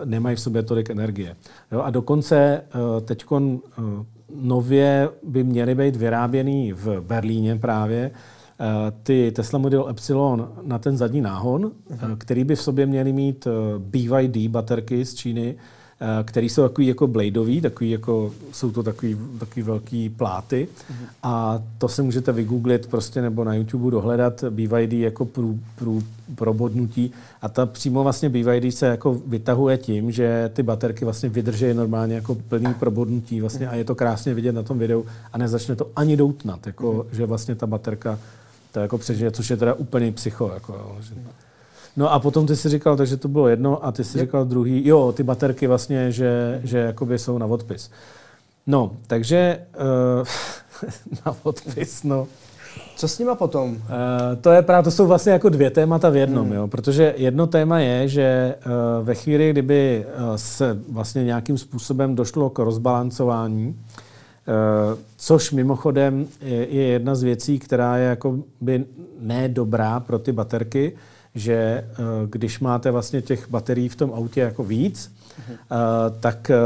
nemají 0.05 0.37
v 0.37 0.41
sobě 0.41 0.63
tolik 0.63 0.91
energie. 0.91 1.37
Jo, 1.73 1.81
a 1.81 1.91
dokonce 1.91 2.63
uh, 2.75 3.07
teď 3.07 3.25
uh, 3.31 3.41
nově 4.35 5.09
by 5.23 5.45
měly 5.45 5.75
být 5.75 5.97
vyráběný 5.97 6.73
v 6.73 7.01
Berlíně 7.01 7.57
právě 7.57 8.11
ty 9.03 9.33
Tesla 9.33 9.59
Model 9.59 9.89
Epsilon 9.89 10.49
na 10.63 10.79
ten 10.79 10.97
zadní 10.97 11.21
náhon, 11.21 11.63
uh-huh. 11.63 12.17
který 12.19 12.45
by 12.45 12.57
v 12.57 12.63
sobě 12.63 12.87
měly 12.87 13.13
mít 13.13 13.47
BYD 13.79 14.51
baterky 14.51 15.05
z 15.05 15.15
Číny, 15.15 15.57
Eh, 16.03 16.25
který 16.25 16.49
jsou 16.49 16.63
takový 16.63 16.87
jako 16.87 17.07
bladeový, 17.07 17.61
takový 17.61 17.91
jako, 17.91 18.33
jsou 18.53 18.71
to 18.71 18.83
takový, 18.83 19.17
takový 19.39 19.63
velký 19.63 20.09
pláty 20.09 20.69
mm-hmm. 20.71 21.07
a 21.23 21.63
to 21.79 21.89
se 21.89 22.03
můžete 22.03 22.33
vygooglit 22.33 22.87
prostě 22.87 23.23
nebo 23.23 23.45
na 23.45 23.55
YouTube 23.55 23.91
dohledat 23.91 24.45
BYD 24.51 24.93
jako 24.93 25.25
prů, 25.25 25.61
prů, 25.77 26.03
probodnutí 26.35 27.13
a 27.43 27.49
ta 27.49 27.67
přímo 27.67 28.03
vlastně 28.03 28.29
BYD 28.29 28.75
se 28.75 28.87
jako 28.87 29.21
vytahuje 29.27 29.79
tím, 29.79 30.11
že 30.11 30.51
ty 30.55 30.63
baterky 30.63 31.05
vlastně 31.05 31.29
vydrží 31.29 31.75
normálně 31.75 32.15
jako 32.15 32.35
plný 32.35 32.75
probodnutí 32.75 33.41
vlastně 33.41 33.67
mm-hmm. 33.67 33.73
a 33.73 33.75
je 33.75 33.85
to 33.85 33.95
krásně 33.95 34.35
vidět 34.35 34.53
na 34.53 34.63
tom 34.63 34.79
videu 34.79 35.07
a 35.33 35.39
nezačne 35.39 35.77
to 35.77 35.91
ani 35.97 36.17
doutnat, 36.17 36.67
jako, 36.67 36.93
mm-hmm. 36.93 37.17
že 37.17 37.27
vlastně 37.27 37.55
ta 37.55 37.67
baterka 37.67 38.19
to 38.73 38.81
jako 38.81 38.99
přežije, 38.99 39.31
což 39.31 39.51
je 39.51 39.57
teda 39.57 39.75
úplně 39.75 40.13
psycho. 40.13 40.51
Jako, 40.55 40.97
že. 41.01 41.15
No 41.97 42.13
a 42.13 42.19
potom 42.19 42.47
ty 42.47 42.57
si 42.57 42.69
říkal, 42.69 42.97
takže 42.97 43.17
to 43.17 43.29
bylo 43.29 43.49
jedno 43.49 43.87
a 43.87 43.93
ty 43.93 44.05
si 44.05 44.19
yep. 44.19 44.27
říkal 44.27 44.45
druhý, 44.45 44.87
jo, 44.87 45.13
ty 45.13 45.23
baterky 45.23 45.67
vlastně, 45.67 46.13
že, 46.13 46.61
že 46.65 46.79
jakoby 46.79 47.19
jsou 47.19 47.39
na 47.39 47.47
odpis. 47.47 47.91
No, 48.67 48.93
takže 49.07 49.67
uh, 50.21 50.27
na 51.27 51.37
odpis, 51.43 52.03
no. 52.03 52.29
Co 52.97 53.09
s 53.09 53.19
nima 53.19 53.35
potom? 53.35 53.71
Uh, 53.71 53.79
to 54.41 54.51
je 54.51 54.63
právě, 54.63 54.85
to 54.85 54.91
jsou 54.91 55.07
vlastně 55.07 55.33
jako 55.33 55.49
dvě 55.49 55.71
témata 55.71 56.11
v 56.11 56.17
jednom, 56.17 56.47
hmm. 56.47 56.57
jo, 56.57 56.69
protože 56.69 57.15
jedno 57.17 57.47
téma 57.47 57.79
je, 57.79 58.09
že 58.09 58.55
uh, 58.67 59.07
ve 59.07 59.15
chvíli, 59.15 59.51
kdyby 59.51 60.07
uh, 60.07 60.35
se 60.37 60.79
vlastně 60.89 61.25
nějakým 61.25 61.59
způsobem 61.59 62.15
došlo 62.15 62.51
k 62.51 62.59
rozbalancování, 62.59 63.69
uh, 63.69 63.75
což 65.17 65.53
mimochodem 65.53 66.27
je, 66.41 66.69
je 66.69 66.83
jedna 66.83 67.15
z 67.15 67.23
věcí, 67.23 67.59
která 67.59 67.97
je 67.97 68.07
jako 68.07 68.39
by 68.61 68.85
nedobrá 69.21 70.01
pro 70.01 70.19
ty 70.19 70.33
baterky, 70.33 70.93
že 71.35 71.55
eh, 71.55 71.87
když 72.27 72.61
máte 72.61 72.91
vlastně 72.91 73.23
těch 73.23 73.51
baterií 73.51 73.89
v 73.89 73.97
tom 73.97 74.13
autě 74.15 74.41
jako 74.41 74.65
víc, 74.65 75.13
tak 76.21 76.51
eh, 76.51 76.57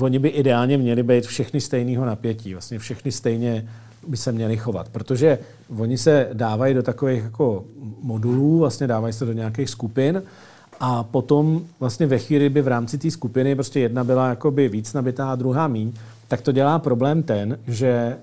oni 0.00 0.18
by 0.18 0.28
ideálně 0.28 0.78
měli 0.78 1.02
být 1.02 1.26
všechny 1.26 1.60
stejného 1.60 2.06
napětí, 2.06 2.52
vlastně 2.52 2.78
všechny 2.78 3.12
stejně 3.12 3.68
by 4.08 4.16
se 4.16 4.32
měli 4.32 4.56
chovat, 4.56 4.88
protože 4.88 5.38
oni 5.78 5.98
se 5.98 6.28
dávají 6.32 6.74
do 6.74 6.82
takových 6.82 7.22
jako 7.22 7.64
modulů, 8.02 8.58
vlastně 8.58 8.86
dávají 8.86 9.12
se 9.12 9.24
do 9.24 9.32
nějakých 9.32 9.70
skupin 9.70 10.22
a 10.80 11.02
potom 11.02 11.64
vlastně 11.80 12.06
ve 12.06 12.18
chvíli 12.18 12.48
by 12.48 12.62
v 12.62 12.68
rámci 12.68 12.98
té 12.98 13.10
skupiny 13.10 13.54
prostě 13.54 13.80
jedna 13.80 14.04
byla 14.04 14.28
jakoby 14.28 14.68
víc 14.68 14.92
nabitá 14.92 15.32
a 15.32 15.34
druhá 15.34 15.68
míň, 15.68 15.92
tak 16.28 16.40
to 16.40 16.52
dělá 16.52 16.78
problém 16.78 17.22
ten, 17.22 17.58
že 17.66 18.16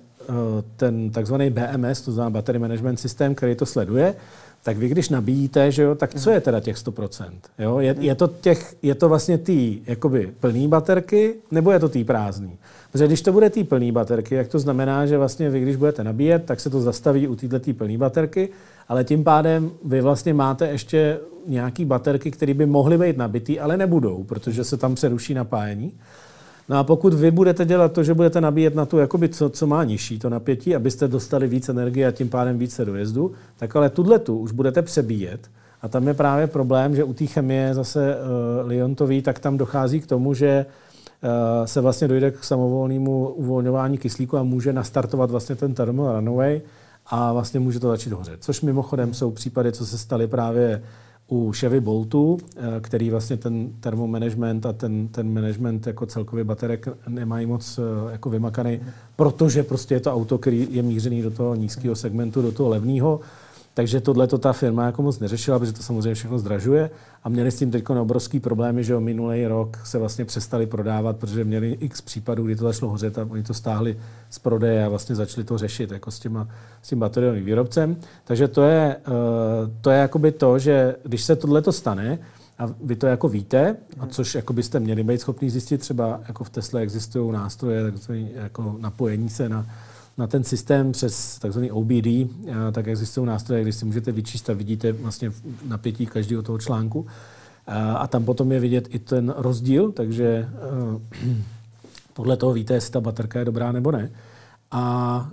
ten 0.76 1.10
takzvaný 1.10 1.50
BMS, 1.50 2.02
to 2.02 2.12
znamená 2.12 2.30
Battery 2.30 2.60
Management 2.60 2.98
System, 2.98 3.36
který 3.36 3.56
to 3.56 3.66
sleduje, 3.66 4.16
tak 4.64 4.78
vy 4.78 4.90
když 4.90 5.10
nabíjíte, 5.10 5.72
že 5.72 5.84
jo, 5.84 5.96
tak 5.96 6.14
co 6.14 6.30
je 6.30 6.42
teda 6.42 6.60
těch 6.60 6.78
100%? 6.78 7.30
Jo? 7.60 7.80
Je, 7.80 7.96
je, 8.00 8.16
to 8.16 8.28
těch, 8.28 8.76
je 8.82 8.96
to 8.96 9.10
vlastně 9.10 9.38
ty 9.38 9.80
jakoby 9.88 10.34
plný 10.40 10.68
baterky, 10.68 11.36
nebo 11.52 11.72
je 11.72 11.80
to 11.80 11.90
ty 11.90 12.04
prázdný? 12.04 12.58
Protože 12.92 13.08
když 13.08 13.22
to 13.22 13.32
bude 13.32 13.50
ty 13.50 13.64
plný 13.64 13.92
baterky, 13.92 14.36
jak 14.36 14.48
to 14.48 14.60
znamená, 14.60 15.06
že 15.06 15.18
vlastně 15.18 15.50
vy, 15.50 15.60
když 15.60 15.76
budete 15.76 16.04
nabíjet, 16.04 16.46
tak 16.46 16.60
se 16.60 16.70
to 16.70 16.82
zastaví 16.82 17.28
u 17.28 17.36
této 17.36 17.74
plný 17.74 17.98
baterky, 17.98 18.50
ale 18.88 19.04
tím 19.04 19.24
pádem 19.24 19.72
vy 19.86 20.02
vlastně 20.02 20.34
máte 20.34 20.68
ještě 20.68 21.20
nějaký 21.48 21.86
baterky, 21.86 22.32
které 22.32 22.54
by 22.54 22.66
mohly 22.66 22.98
být 22.98 23.18
nabitý, 23.18 23.60
ale 23.60 23.78
nebudou, 23.78 24.24
protože 24.24 24.64
se 24.64 24.78
tam 24.78 24.96
přeruší 24.96 25.34
napájení. 25.34 25.94
No 26.74 26.80
a 26.80 26.84
pokud 26.84 27.14
vy 27.14 27.32
budete 27.32 27.66
dělat 27.66 27.92
to, 27.92 28.04
že 28.04 28.14
budete 28.14 28.42
nabíjet 28.42 28.76
na 28.76 28.86
tu, 28.86 28.98
jakoby, 28.98 29.30
co, 29.30 29.50
co 29.50 29.68
má 29.68 29.84
nižší 29.84 30.20
to 30.20 30.30
napětí, 30.30 30.76
abyste 30.76 31.08
dostali 31.08 31.48
více 31.48 31.72
energie 31.72 32.08
a 32.08 32.12
tím 32.12 32.30
pádem 32.30 32.58
více 32.58 32.86
dojezdu, 32.86 33.32
tak 33.58 33.76
ale 33.76 33.90
tuhle 33.90 34.20
tu 34.20 34.38
už 34.38 34.52
budete 34.52 34.82
přebíjet. 34.82 35.50
A 35.82 35.88
tam 35.88 36.08
je 36.08 36.14
právě 36.14 36.48
problém, 36.48 36.96
že 36.96 37.04
u 37.04 37.14
té 37.14 37.26
chemie 37.26 37.74
zase 37.74 38.16
uh, 38.16 38.68
Liontový, 38.68 39.22
tak 39.22 39.40
tam 39.40 39.58
dochází 39.58 40.00
k 40.00 40.08
tomu, 40.08 40.34
že 40.34 40.66
uh, 41.24 41.30
se 41.66 41.82
vlastně 41.82 42.08
dojde 42.08 42.32
k 42.32 42.44
samovolnému 42.44 43.28
uvolňování 43.28 43.98
kyslíku 43.98 44.38
a 44.38 44.44
může 44.44 44.74
nastartovat 44.74 45.32
vlastně 45.32 45.56
ten 45.56 45.74
thermal 45.74 46.16
runaway 46.16 46.62
a 47.06 47.34
vlastně 47.34 47.60
může 47.60 47.80
to 47.80 47.88
začít 47.88 48.14
hořet. 48.14 48.44
Což 48.44 48.62
mimochodem 48.62 49.14
jsou 49.14 49.32
případy, 49.32 49.72
co 49.72 49.86
se 49.86 49.98
staly 49.98 50.28
právě 50.28 50.82
u 51.34 51.52
Chevy 51.52 51.80
Boltu, 51.82 52.38
eh, 52.56 52.62
který 52.82 53.10
vlastně 53.10 53.38
ten 53.38 53.70
termomanagement 53.80 54.66
a 54.66 54.74
ten, 54.74 55.08
ten 55.08 55.34
management 55.34 55.88
jako 55.88 56.06
celkově 56.06 56.44
baterek 56.44 56.88
nemají 57.08 57.46
moc 57.46 57.80
eh, 57.80 58.12
jako 58.12 58.30
vymakaný, 58.30 58.80
protože 59.16 59.64
prostě 59.64 59.96
je 59.96 60.00
to 60.00 60.14
auto, 60.14 60.38
který 60.38 60.68
je 60.72 60.84
mířený 60.84 61.22
do 61.22 61.32
toho 61.32 61.56
nízkého 61.56 61.96
segmentu, 61.96 62.42
do 62.42 62.52
toho 62.52 62.70
levného 62.70 63.20
takže 63.74 64.02
tohle 64.02 64.28
to 64.28 64.38
ta 64.38 64.54
firma 64.54 64.86
jako 64.86 65.02
moc 65.02 65.20
neřešila, 65.20 65.60
protože 65.60 65.74
to 65.74 65.84
samozřejmě 65.84 66.14
všechno 66.14 66.40
zdražuje 66.40 66.90
a 67.24 67.30
měli 67.30 67.52
s 67.52 67.60
tím 67.60 67.72
teď 67.72 67.90
obrovský 67.90 68.40
problémy, 68.40 68.84
že 68.84 68.96
o 68.96 69.02
minulý 69.02 69.48
rok 69.48 69.78
se 69.84 69.98
vlastně 69.98 70.26
přestali 70.26 70.66
prodávat, 70.66 71.18
protože 71.18 71.44
měli 71.44 71.72
x 71.72 72.02
případů, 72.02 72.44
kdy 72.44 72.56
to 72.56 72.64
začalo 72.64 72.92
hořet 72.92 73.18
a 73.18 73.28
oni 73.30 73.44
to 73.44 73.54
stáhli 73.54 73.98
z 74.30 74.40
prodeje 74.40 74.86
a 74.86 74.90
vlastně 74.90 75.16
začali 75.16 75.44
to 75.44 75.58
řešit 75.58 75.92
jako 75.92 76.12
s, 76.12 76.20
těma, 76.20 76.48
s 76.82 76.90
tím 76.90 77.00
bateriovým 77.00 77.46
výrobcem. 77.46 77.96
Takže 78.24 78.48
to 78.48 78.64
je, 78.64 78.96
uh, 79.08 79.14
to 79.82 79.90
je 79.90 79.98
jakoby 79.98 80.32
to, 80.32 80.60
že 80.60 80.96
když 81.04 81.24
se 81.24 81.36
tohle 81.36 81.62
to 81.62 81.72
stane, 81.72 82.20
a 82.60 82.70
vy 82.84 82.96
to 82.96 83.08
jako 83.08 83.30
víte, 83.30 83.76
a 84.00 84.08
což 84.08 84.36
jako 84.36 84.54
byste 84.54 84.80
měli 84.80 85.04
být 85.04 85.22
schopni 85.22 85.50
zjistit, 85.50 85.78
třeba 85.78 86.20
jako 86.28 86.44
v 86.44 86.50
Tesle 86.50 86.82
existují 86.82 87.32
nástroje, 87.32 87.84
takzvané 87.84 88.30
jako 88.36 88.76
napojení 88.80 89.30
se 89.30 89.50
na 89.50 89.66
na 90.18 90.28
ten 90.28 90.44
systém 90.44 90.92
přes 90.92 91.40
takzvaný 91.40 91.72
OBD, 91.72 92.08
eh, 92.08 92.28
tak 92.72 92.88
existují 92.88 93.28
nástroje, 93.28 93.62
kdy 93.62 93.74
si 93.74 93.86
můžete 93.86 94.12
vyčíst 94.12 94.50
a 94.50 94.54
vidíte 94.54 94.92
vlastně 94.92 95.32
napětí 95.68 96.06
každého 96.06 96.44
toho 96.44 96.58
článku. 96.58 97.06
Eh, 97.68 97.74
a 97.74 98.08
tam 98.08 98.26
potom 98.26 98.52
je 98.52 98.60
vidět 98.60 98.88
i 98.90 99.00
ten 99.00 99.34
rozdíl, 99.38 99.92
takže 99.92 100.26
eh, 100.26 101.36
podle 102.14 102.38
toho 102.38 102.54
víte, 102.54 102.74
jestli 102.74 102.92
ta 102.92 103.02
baterka 103.02 103.40
je 103.40 103.46
dobrá 103.46 103.72
nebo 103.72 103.92
ne. 103.92 104.12
A 104.72 105.32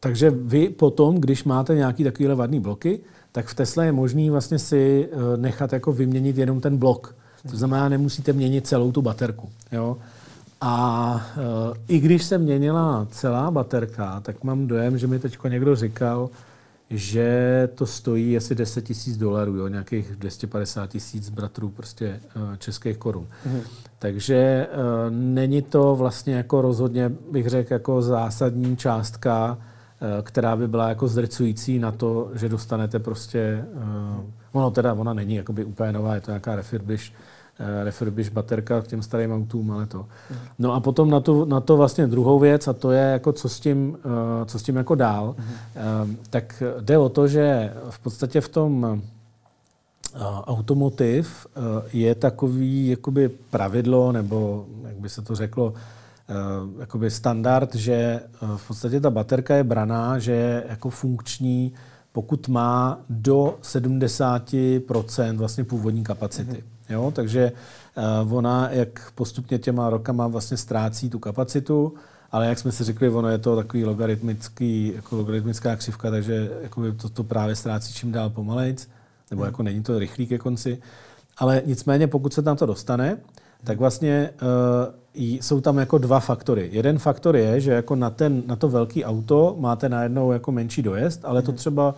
takže 0.00 0.30
vy 0.30 0.68
potom, 0.68 1.20
když 1.20 1.44
máte 1.44 1.74
nějaký 1.74 2.04
takovýhle 2.04 2.34
vadný 2.34 2.60
bloky, 2.60 3.00
tak 3.32 3.46
v 3.46 3.54
Tesla 3.54 3.84
je 3.84 3.92
možný 3.92 4.30
vlastně 4.30 4.58
si 4.58 5.08
nechat 5.36 5.72
jako 5.72 5.92
vyměnit 5.92 6.38
jenom 6.38 6.60
ten 6.60 6.76
blok. 6.76 7.16
To 7.50 7.56
znamená, 7.56 7.88
nemusíte 7.88 8.32
měnit 8.32 8.66
celou 8.66 8.92
tu 8.92 9.02
baterku. 9.02 9.48
Jo? 9.72 9.98
A 10.64 11.26
e, 11.36 11.94
i 11.94 12.00
když 12.00 12.24
se 12.24 12.38
měnila 12.38 13.06
celá 13.10 13.50
baterka, 13.50 14.20
tak 14.20 14.44
mám 14.44 14.66
dojem, 14.66 14.98
že 14.98 15.06
mi 15.06 15.18
teď 15.18 15.38
někdo 15.48 15.76
říkal, 15.76 16.30
že 16.90 17.68
to 17.74 17.86
stojí 17.86 18.36
asi 18.36 18.54
10 18.54 18.84
tisíc 18.84 19.16
dolarů, 19.16 19.56
jo, 19.56 19.68
nějakých 19.68 20.16
250 20.16 20.86
tisíc 20.86 21.30
bratrů 21.30 21.68
prostě 21.68 22.06
e, 22.06 22.20
českých 22.58 22.96
korun. 22.96 23.26
Mhm. 23.46 23.60
Takže 23.98 24.36
e, 24.36 24.68
není 25.10 25.62
to 25.62 25.96
vlastně 25.96 26.34
jako 26.34 26.62
rozhodně, 26.62 27.12
bych 27.30 27.48
řekl, 27.48 27.72
jako 27.72 28.02
zásadní 28.02 28.76
částka, 28.76 29.58
která 30.22 30.56
by 30.56 30.68
byla 30.68 30.88
jako 30.88 31.08
zdrcující 31.08 31.78
na 31.78 31.92
to, 31.92 32.30
že 32.34 32.48
dostanete 32.48 32.98
prostě, 32.98 33.64
ono 34.52 34.70
teda, 34.70 34.94
ona 34.94 35.14
není 35.14 35.34
jakoby 35.34 35.64
úplně 35.64 35.92
nová, 35.92 36.14
je 36.14 36.20
to 36.20 36.30
nějaká 36.30 36.56
refurbish, 36.56 37.12
refurbish 37.84 38.28
baterka 38.28 38.82
k 38.82 38.86
těm 38.86 39.02
starým 39.02 39.32
autům, 39.32 39.70
ale 39.70 39.86
to. 39.86 40.06
No 40.58 40.72
a 40.72 40.80
potom 40.80 41.10
na 41.10 41.20
to, 41.20 41.44
na 41.44 41.60
to 41.60 41.76
vlastně 41.76 42.06
druhou 42.06 42.38
věc, 42.38 42.68
a 42.68 42.72
to 42.72 42.90
je 42.90 43.02
jako 43.02 43.32
co 43.32 43.48
s 43.48 43.60
tím, 43.60 43.98
eh, 44.04 44.44
co 44.44 44.58
s 44.58 44.62
tím 44.62 44.76
jako 44.76 44.94
dál, 44.94 45.34
uh-huh. 45.38 46.16
tak 46.30 46.62
jde 46.80 46.98
o 46.98 47.08
to, 47.08 47.28
že 47.28 47.72
v 47.90 47.98
podstatě 47.98 48.40
v 48.40 48.48
tom 48.48 49.02
automotiv 50.46 51.46
je 51.92 52.14
takový 52.14 52.88
jakoby 52.88 53.28
pravidlo, 53.28 54.12
nebo 54.12 54.66
jak 54.86 54.96
by 54.96 55.08
se 55.08 55.22
to 55.22 55.34
řeklo, 55.34 55.74
jakoby 56.78 57.10
standard, 57.10 57.74
že 57.74 58.20
v 58.56 58.68
podstatě 58.68 59.00
ta 59.00 59.10
baterka 59.10 59.54
je 59.54 59.64
braná, 59.64 60.18
že 60.18 60.32
je 60.32 60.64
jako 60.68 60.90
funkční, 60.90 61.72
pokud 62.12 62.48
má 62.48 63.00
do 63.10 63.58
70% 63.62 65.36
vlastně 65.36 65.64
původní 65.64 66.04
kapacity. 66.04 66.52
Mm-hmm. 66.52 66.72
Jo? 66.92 67.10
Takže 67.14 67.52
uh, 68.24 68.34
ona, 68.36 68.70
jak 68.70 69.12
postupně 69.14 69.58
těma 69.58 69.90
rokama 69.90 70.26
vlastně 70.26 70.56
ztrácí 70.56 71.10
tu 71.10 71.18
kapacitu, 71.18 71.94
ale 72.32 72.46
jak 72.46 72.58
jsme 72.58 72.72
si 72.72 72.84
řekli, 72.84 73.08
ono 73.08 73.28
je 73.28 73.38
to 73.38 73.56
takový 73.56 73.84
logaritmický, 73.84 74.92
jako 74.96 75.16
logaritmická 75.16 75.76
křivka, 75.76 76.10
takže 76.10 76.50
jako 76.62 76.92
to, 76.92 77.08
to 77.08 77.24
právě 77.24 77.56
ztrácí 77.56 77.94
čím 77.94 78.12
dál 78.12 78.30
pomalejc, 78.30 78.88
nebo 79.30 79.44
jako 79.44 79.62
není 79.62 79.82
to 79.82 79.98
rychlý 79.98 80.26
ke 80.26 80.38
konci. 80.38 80.78
Ale 81.38 81.62
nicméně, 81.66 82.06
pokud 82.06 82.32
se 82.32 82.42
tam 82.42 82.56
to 82.56 82.66
dostane, 82.66 83.16
tak 83.64 83.78
vlastně 83.78 84.30
uh, 84.42 84.92
jsou 85.14 85.60
tam 85.60 85.78
jako 85.78 85.98
dva 85.98 86.20
faktory. 86.20 86.68
Jeden 86.72 86.98
faktor 86.98 87.36
je, 87.36 87.60
že 87.60 87.70
jako 87.72 87.96
na, 87.96 88.10
ten, 88.10 88.42
na 88.46 88.56
to 88.56 88.68
velký 88.68 89.04
auto 89.04 89.56
máte 89.58 89.88
najednou 89.88 90.32
jako 90.32 90.52
menší 90.52 90.82
dojezd, 90.82 91.24
ale 91.24 91.42
to 91.42 91.52
mhm. 91.52 91.58
třeba 91.58 91.94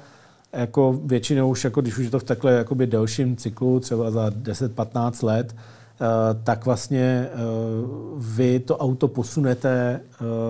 jako 0.57 1.01
většinou 1.05 1.51
už, 1.51 1.65
jako 1.65 1.81
když 1.81 1.99
už 1.99 2.05
je 2.05 2.11
to 2.11 2.19
v 2.19 2.25
takhle 2.25 2.53
jakoby 2.53 2.87
delším 2.87 3.37
cyklu, 3.37 3.81
třeba 3.81 4.11
za 4.11 4.29
10-15 4.29 5.27
let, 5.27 5.57
tak 6.45 6.65
vlastně 6.67 7.29
vy 8.17 8.61
to 8.61 8.79
auto 8.79 9.09
posunete 9.09 10.01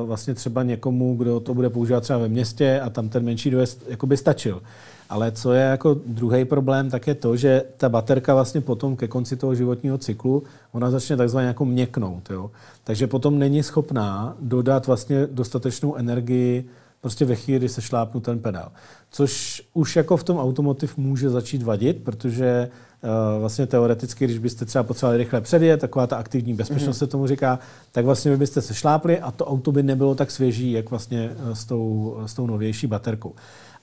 vlastně 0.05 0.35
třeba 0.35 0.63
někomu, 0.63 1.17
kdo 1.17 1.41
to 1.41 1.55
bude 1.55 1.71
používat 1.71 2.01
třeba 2.01 2.19
ve 2.19 2.29
městě 2.29 2.81
a 2.81 2.91
tam 2.91 3.09
ten 3.09 3.25
menší 3.25 3.51
dojezd 3.51 3.89
by 4.05 4.17
stačil. 4.17 4.63
Ale 5.11 5.33
co 5.33 5.53
je 5.53 5.63
jako 5.63 5.97
druhý 6.07 6.45
problém, 6.45 6.91
tak 6.91 7.07
je 7.07 7.15
to, 7.15 7.37
že 7.37 7.63
ta 7.77 7.89
baterka 7.89 8.35
vlastně 8.35 8.61
potom 8.61 8.97
ke 8.97 9.09
konci 9.09 9.37
toho 9.37 9.55
životního 9.55 9.99
cyklu, 9.99 10.43
ona 10.73 10.91
začne 10.91 11.17
takzvaně 11.17 11.47
jako 11.47 11.65
měknout. 11.65 12.31
Jo? 12.31 12.51
Takže 12.85 13.07
potom 13.07 13.39
není 13.39 13.63
schopná 13.63 14.37
dodat 14.41 14.87
vlastně 14.87 15.27
dostatečnou 15.27 15.95
energii 15.95 16.65
prostě 17.05 17.25
ve 17.25 17.35
chvíli, 17.35 17.59
kdy 17.59 17.69
se 17.69 17.83
šlápnu 17.83 18.21
ten 18.21 18.39
pedál. 18.39 18.73
Což 19.11 19.63
už 19.75 19.97
jako 19.97 20.17
v 20.17 20.25
tom 20.25 20.39
automotiv 20.39 20.97
může 20.97 21.31
začít 21.31 21.63
vadit, 21.63 22.05
protože 22.05 22.69
uh, 23.03 23.41
vlastně 23.41 23.67
teoreticky, 23.67 24.25
když 24.25 24.39
byste 24.39 24.65
třeba 24.65 24.83
potřebovali 24.83 25.19
rychle 25.19 25.41
předjet, 25.41 25.81
taková 25.81 26.07
ta 26.07 26.17
aktivní 26.17 26.55
bezpečnost 26.55 26.97
mm-hmm. 26.97 26.99
se 26.99 27.07
tomu 27.07 27.27
říká, 27.27 27.59
tak 27.93 28.05
vlastně 28.05 28.31
vy 28.31 28.37
byste 28.37 28.63
se 28.63 28.75
šlápli 28.75 29.21
a 29.21 29.31
to 29.31 29.45
auto 29.45 29.73
by 29.73 29.83
nebylo 29.83 30.15
tak 30.15 30.31
svěží, 30.31 30.73
jak 30.73 30.91
vlastně 30.91 31.31
eh, 31.31 31.55
s 31.55 31.65
tou, 31.65 32.17
s 32.27 32.35
tou 32.35 32.47
novější 32.47 32.87
baterkou. 32.87 33.35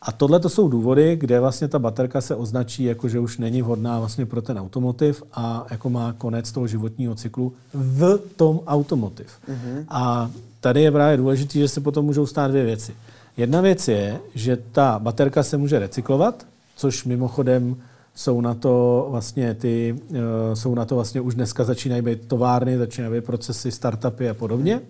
A 0.01 0.11
tohle 0.11 0.39
to 0.39 0.49
jsou 0.49 0.67
důvody, 0.67 1.15
kde 1.15 1.39
vlastně 1.39 1.67
ta 1.67 1.79
baterka 1.79 2.21
se 2.21 2.35
označí 2.35 2.83
jako, 2.83 3.09
že 3.09 3.19
už 3.19 3.37
není 3.37 3.61
vhodná 3.61 3.99
vlastně 3.99 4.25
pro 4.25 4.41
ten 4.41 4.59
automotiv 4.59 5.23
a 5.33 5.65
jako 5.71 5.89
má 5.89 6.13
konec 6.17 6.51
toho 6.51 6.67
životního 6.67 7.15
cyklu 7.15 7.53
v 7.73 8.19
tom 8.35 8.59
automotiv. 8.67 9.27
Mm-hmm. 9.27 9.85
A 9.89 10.31
tady 10.61 10.81
je 10.81 10.91
právě 10.91 11.17
důležité, 11.17 11.59
že 11.59 11.67
se 11.67 11.81
potom 11.81 12.05
můžou 12.05 12.25
stát 12.25 12.47
dvě 12.51 12.65
věci. 12.65 12.93
Jedna 13.37 13.61
věc 13.61 13.87
je, 13.87 14.19
že 14.35 14.57
ta 14.71 14.99
baterka 14.99 15.43
se 15.43 15.57
může 15.57 15.79
recyklovat, 15.79 16.45
což 16.75 17.05
mimochodem 17.05 17.75
jsou 18.15 18.41
na 18.41 18.53
to 18.53 19.07
vlastně 19.09 19.53
ty, 19.53 19.95
uh, 20.09 20.17
jsou 20.53 20.75
na 20.75 20.85
to 20.85 20.95
vlastně 20.95 21.21
už 21.21 21.35
dneska 21.35 21.63
začínají 21.63 22.01
být 22.01 22.27
továrny, 22.27 22.77
začínají 22.77 23.13
být 23.13 23.25
procesy, 23.25 23.71
startupy 23.71 24.29
a 24.29 24.33
podobně. 24.33 24.81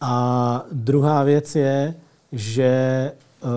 A 0.00 0.64
druhá 0.72 1.22
věc 1.22 1.56
je, 1.56 1.94
že 2.32 3.12
uh, 3.44 3.50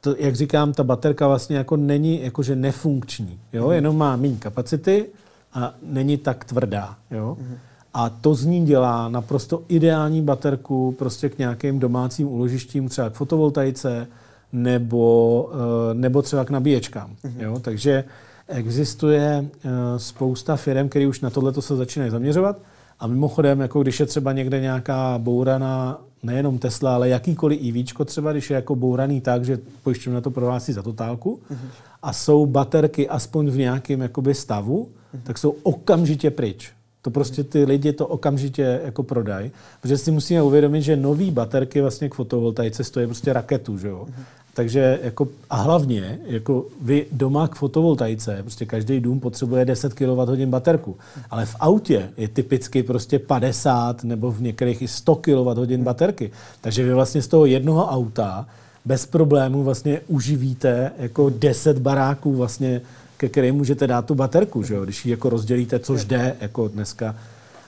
to, 0.00 0.14
jak 0.18 0.36
říkám, 0.36 0.72
ta 0.72 0.84
baterka 0.84 1.28
vlastně 1.28 1.56
jako 1.56 1.76
není 1.76 2.22
jakože 2.22 2.56
nefunkční, 2.56 3.40
jo? 3.52 3.66
Mm. 3.66 3.72
jenom 3.72 3.98
má 3.98 4.16
méně 4.16 4.36
kapacity 4.36 5.06
a 5.54 5.74
není 5.82 6.16
tak 6.16 6.44
tvrdá. 6.44 6.96
Jo? 7.10 7.36
Mm. 7.40 7.56
A 7.94 8.10
to 8.10 8.34
z 8.34 8.44
ní 8.44 8.64
dělá 8.66 9.08
naprosto 9.08 9.62
ideální 9.68 10.22
baterku 10.22 10.94
prostě 10.98 11.28
k 11.28 11.38
nějakým 11.38 11.78
domácím 11.78 12.28
uložištím, 12.28 12.88
třeba 12.88 13.10
k 13.10 13.14
fotovoltaice 13.14 14.06
nebo, 14.52 15.50
eh, 15.52 15.94
nebo 15.94 16.22
třeba 16.22 16.44
k 16.44 16.50
nabíječkám. 16.50 17.10
Mm. 17.24 17.40
Jo? 17.40 17.58
Takže 17.58 18.04
existuje 18.48 19.44
eh, 19.44 19.70
spousta 19.96 20.56
firm, 20.56 20.88
které 20.88 21.06
už 21.06 21.20
na 21.20 21.30
tohle 21.30 21.52
se 21.60 21.76
začínají 21.76 22.10
zaměřovat. 22.10 22.58
A 23.00 23.06
mimochodem, 23.06 23.60
jako 23.60 23.82
když 23.82 24.00
je 24.00 24.06
třeba 24.06 24.32
někde 24.32 24.60
nějaká 24.60 25.18
bouraná 25.18 26.00
nejenom 26.22 26.58
Tesla, 26.58 26.94
ale 26.94 27.08
jakýkoliv 27.08 27.60
EV, 27.60 28.06
třeba 28.06 28.32
když 28.32 28.50
je 28.50 28.54
jako 28.54 28.76
bouraný 28.76 29.20
tak, 29.20 29.44
že 29.44 29.58
pojišťovna 29.82 30.20
to 30.20 30.30
prohlásí 30.30 30.72
za 30.72 30.82
totálku 30.82 31.40
mm-hmm. 31.50 31.68
a 32.02 32.12
jsou 32.12 32.46
baterky 32.46 33.08
aspoň 33.08 33.50
v 33.50 33.56
nějakém 33.56 34.00
jakoby 34.00 34.34
stavu, 34.34 34.88
mm-hmm. 34.88 35.20
tak 35.22 35.38
jsou 35.38 35.50
okamžitě 35.62 36.30
pryč. 36.30 36.72
To 37.08 37.12
prostě 37.12 37.44
ty 37.44 37.64
lidi 37.64 37.92
to 37.92 38.06
okamžitě 38.06 38.80
jako 38.84 39.02
prodají, 39.02 39.50
protože 39.80 39.98
si 39.98 40.10
musíme 40.10 40.42
uvědomit, 40.42 40.82
že 40.82 40.96
nový 40.96 41.30
baterky 41.30 41.80
vlastně 41.80 42.08
k 42.08 42.14
fotovoltaice 42.14 42.84
stojí 42.84 43.06
prostě 43.06 43.32
raketu, 43.32 43.78
že 43.78 43.88
jo? 43.88 44.06
Mm-hmm. 44.08 44.22
Takže 44.54 44.98
jako, 45.02 45.28
a 45.50 45.56
hlavně, 45.56 46.18
jako 46.24 46.66
vy 46.82 47.06
doma 47.12 47.48
k 47.48 47.54
fotovoltaice, 47.54 48.38
prostě 48.40 48.66
každý 48.66 49.00
dům 49.00 49.20
potřebuje 49.20 49.64
10 49.64 49.94
kWh 49.94 50.46
baterku, 50.46 50.96
ale 51.30 51.46
v 51.46 51.56
autě 51.60 52.10
je 52.16 52.28
typicky 52.28 52.82
prostě 52.82 53.18
50 53.18 54.04
nebo 54.04 54.30
v 54.30 54.42
některých 54.42 54.82
i 54.82 54.88
100 54.88 55.14
kWh 55.14 55.76
baterky. 55.78 56.30
Takže 56.60 56.84
vy 56.84 56.94
vlastně 56.94 57.22
z 57.22 57.28
toho 57.28 57.46
jednoho 57.46 57.86
auta 57.86 58.46
bez 58.84 59.06
problémů 59.06 59.62
vlastně 59.62 60.00
uživíte 60.08 60.92
jako 60.98 61.30
10 61.30 61.78
baráků 61.78 62.32
vlastně, 62.32 62.80
ke 63.18 63.28
kterým 63.28 63.54
můžete 63.54 63.86
dát 63.86 64.06
tu 64.06 64.14
baterku, 64.14 64.62
že 64.62 64.74
jo? 64.74 64.84
když 64.84 65.04
ji 65.04 65.10
jako 65.10 65.28
rozdělíte, 65.28 65.78
což 65.78 66.04
jde 66.04 66.36
jako 66.40 66.68
dneska 66.68 67.14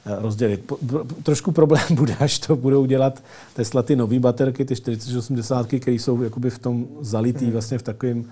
Eh, 0.07 0.17
rozdělit. 0.23 0.73
Trošku 1.23 1.53
problém 1.53 1.85
bude, 1.91 2.15
až 2.15 2.39
to 2.39 2.57
budou 2.57 2.87
dělat 2.87 3.23
Tesla 3.55 3.83
ty 3.83 3.97
nové 3.97 4.19
baterky, 4.19 4.65
ty 4.65 4.77
4080, 4.77 5.67
které 5.67 5.93
jsou 5.93 6.23
jakoby 6.23 6.51
v 6.51 6.59
tom 6.59 6.87
zalitý 7.01 7.45
mhm. 7.45 7.53
vlastně 7.53 7.79
v 7.79 7.83
takovém 7.83 8.25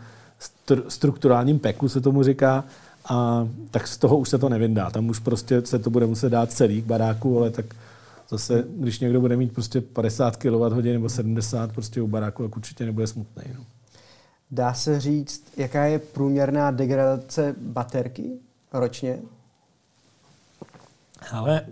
strukturálním 0.88 1.58
peku 1.58 1.88
se 1.88 2.00
tomu 2.00 2.22
říká, 2.22 2.64
a 3.08 3.48
tak 3.70 3.86
z 3.86 3.96
toho 3.96 4.18
už 4.18 4.28
se 4.28 4.38
to 4.38 4.48
nevyndá. 4.48 4.90
Tam 4.90 5.08
už 5.08 5.18
prostě 5.18 5.62
se 5.64 5.78
to 5.78 5.90
bude 5.90 6.06
muset 6.06 6.30
dát 6.30 6.52
celý 6.52 6.82
k 6.82 6.86
baráku, 6.86 7.38
ale 7.38 7.50
tak 7.50 7.66
zase, 8.30 8.64
když 8.76 9.00
někdo 9.00 9.20
bude 9.20 9.36
mít 9.36 9.52
prostě 9.52 9.80
50 9.80 10.36
kWh 10.36 10.82
nebo 10.84 11.08
70 11.08 11.72
prostě 11.72 12.02
u 12.02 12.06
baráku, 12.06 12.42
tak 12.42 12.56
určitě 12.56 12.84
nebude 12.84 13.06
smutný. 13.06 13.42
No. 13.54 13.64
Dá 14.50 14.74
se 14.74 15.00
říct, 15.00 15.42
jaká 15.56 15.84
je 15.84 15.98
průměrná 15.98 16.70
degradace 16.70 17.54
baterky 17.58 18.30
ročně? 18.72 19.18
Ale 21.32 21.66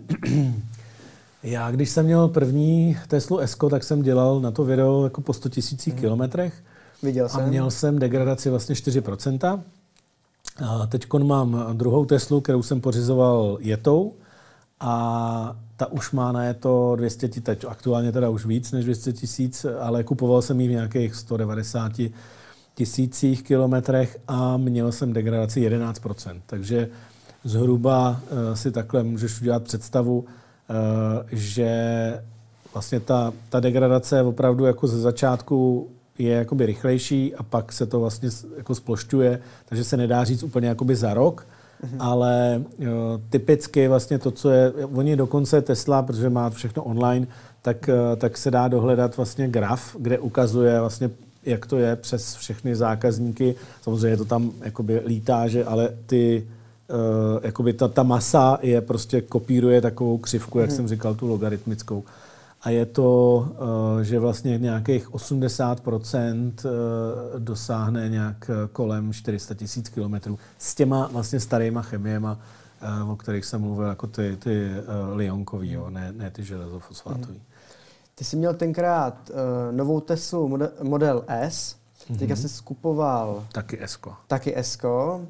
já, 1.43 1.71
když 1.71 1.89
jsem 1.89 2.05
měl 2.05 2.27
první 2.27 2.97
Teslu 3.07 3.37
Esko, 3.37 3.69
tak 3.69 3.83
jsem 3.83 4.01
dělal 4.01 4.39
na 4.39 4.51
to 4.51 4.63
video 4.63 5.03
jako 5.03 5.21
po 5.21 5.33
100 5.33 5.49
tisících 5.49 5.93
hmm. 5.93 6.01
kilometrech. 6.01 6.63
Viděl 7.03 7.29
jsem. 7.29 7.41
A 7.41 7.47
měl 7.47 7.71
jsem 7.71 7.99
degradaci 7.99 8.49
vlastně 8.49 8.75
4%. 8.75 9.61
A 10.65 10.85
teď 10.85 11.13
mám 11.13 11.65
druhou 11.73 12.05
Teslu, 12.05 12.41
kterou 12.41 12.63
jsem 12.63 12.81
pořizoval 12.81 13.57
jetou 13.61 14.13
a 14.79 15.55
ta 15.77 15.91
už 15.91 16.11
má 16.11 16.31
na 16.31 16.53
to 16.53 16.95
200, 16.95 17.27
teď 17.27 17.65
aktuálně 17.65 18.11
teda 18.11 18.29
už 18.29 18.45
víc 18.45 18.71
než 18.71 18.85
200 18.85 19.13
tisíc, 19.13 19.65
ale 19.79 20.03
kupoval 20.03 20.41
jsem 20.41 20.61
ji 20.61 20.67
v 20.67 20.71
nějakých 20.71 21.15
190 21.15 21.91
tisících 22.77 23.43
kilometrech 23.43 24.17
a 24.27 24.57
měl 24.57 24.91
jsem 24.91 25.13
degradaci 25.13 25.69
11%. 25.69 26.41
Takže 26.45 26.89
zhruba 27.43 28.09
uh, 28.09 28.37
si 28.53 28.71
takhle 28.71 29.03
můžeš 29.03 29.41
udělat 29.41 29.63
představu, 29.63 30.19
uh, 30.19 30.25
že 31.31 31.71
vlastně 32.73 32.99
ta, 32.99 33.33
ta 33.49 33.59
degradace 33.59 34.21
opravdu 34.21 34.65
jako 34.65 34.87
ze 34.87 35.01
začátku 35.01 35.89
je 36.17 36.33
jakoby 36.33 36.65
rychlejší 36.65 37.35
a 37.35 37.43
pak 37.43 37.73
se 37.73 37.85
to 37.85 37.99
vlastně 37.99 38.29
jako 38.57 38.75
splošťuje, 38.75 39.39
takže 39.65 39.83
se 39.83 39.97
nedá 39.97 40.23
říct 40.23 40.43
úplně 40.43 40.67
jakoby 40.67 40.95
za 40.95 41.13
rok, 41.13 41.45
mm-hmm. 41.83 41.97
ale 41.99 42.61
uh, 42.77 42.85
typicky 43.29 43.87
vlastně 43.87 44.19
to, 44.19 44.31
co 44.31 44.49
je, 44.49 44.71
oni 44.71 45.15
dokonce 45.15 45.61
Tesla, 45.61 46.01
protože 46.01 46.29
má 46.29 46.49
všechno 46.49 46.83
online, 46.83 47.27
tak, 47.61 47.89
tak 48.17 48.37
se 48.37 48.51
dá 48.51 48.67
dohledat 48.67 49.17
vlastně 49.17 49.47
graf, 49.47 49.95
kde 49.99 50.19
ukazuje 50.19 50.79
vlastně 50.79 51.09
jak 51.47 51.65
to 51.65 51.77
je 51.77 51.95
přes 51.95 52.35
všechny 52.35 52.75
zákazníky. 52.75 53.55
Samozřejmě 53.81 54.17
to 54.17 54.25
tam 54.25 54.51
jakoby 54.61 55.01
lítá, 55.05 55.47
že, 55.47 55.65
ale 55.65 55.89
ty 56.05 56.47
uh, 56.87 57.39
jakoby 57.43 57.73
ta, 57.73 57.87
ta 57.87 58.03
masa 58.03 58.59
je 58.61 58.81
prostě 58.81 59.21
kopíruje 59.21 59.81
takovou 59.81 60.17
křivku, 60.17 60.59
jak 60.59 60.69
hmm. 60.69 60.75
jsem 60.75 60.87
říkal, 60.87 61.15
tu 61.15 61.27
logaritmickou. 61.27 62.03
A 62.61 62.69
je 62.69 62.85
to, 62.85 63.37
uh, 63.49 64.01
že 64.01 64.19
vlastně 64.19 64.57
nějakých 64.57 65.09
80% 65.09 66.51
uh, 66.65 67.39
dosáhne 67.39 68.09
nějak 68.09 68.51
kolem 68.71 69.13
400 69.13 69.53
tisíc 69.53 69.89
kilometrů 69.89 70.39
s 70.57 70.75
těma 70.75 71.09
vlastně 71.11 71.39
starýma 71.39 71.81
chemiema, 71.81 72.39
o 73.11 73.15
kterých 73.15 73.45
jsem 73.45 73.61
mluvil, 73.61 73.87
jako 73.87 74.07
ty, 74.07 74.37
ty 74.39 74.71
lionkový, 75.13 75.71
jo, 75.71 75.89
ne, 75.89 76.13
ne 76.17 76.31
ty 76.31 76.43
železofosfátový. 76.43 77.25
Hmm. 77.25 77.56
Ty 78.19 78.23
jsi 78.23 78.35
měl 78.37 78.53
tenkrát 78.53 79.29
uh, 79.29 79.37
novou 79.75 79.99
Teslu 79.99 80.47
Model, 80.47 80.69
Model 80.83 81.23
S, 81.27 81.75
teďka 82.07 82.25
mm-hmm. 82.25 82.41
jsi 82.41 82.49
skupoval... 82.49 83.43
Taky 83.53 83.83
Esko. 83.83 84.13
Taky 84.27 84.57
Esko. 84.57 85.21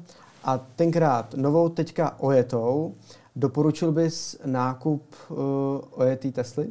A 0.44 0.58
tenkrát 0.58 1.34
novou 1.34 1.68
teďka 1.68 2.20
ojetou, 2.20 2.94
doporučil 3.36 3.92
bys 3.92 4.36
nákup 4.44 5.02
uh, 5.28 5.36
ojetý 5.90 6.32
Tesly? 6.32 6.68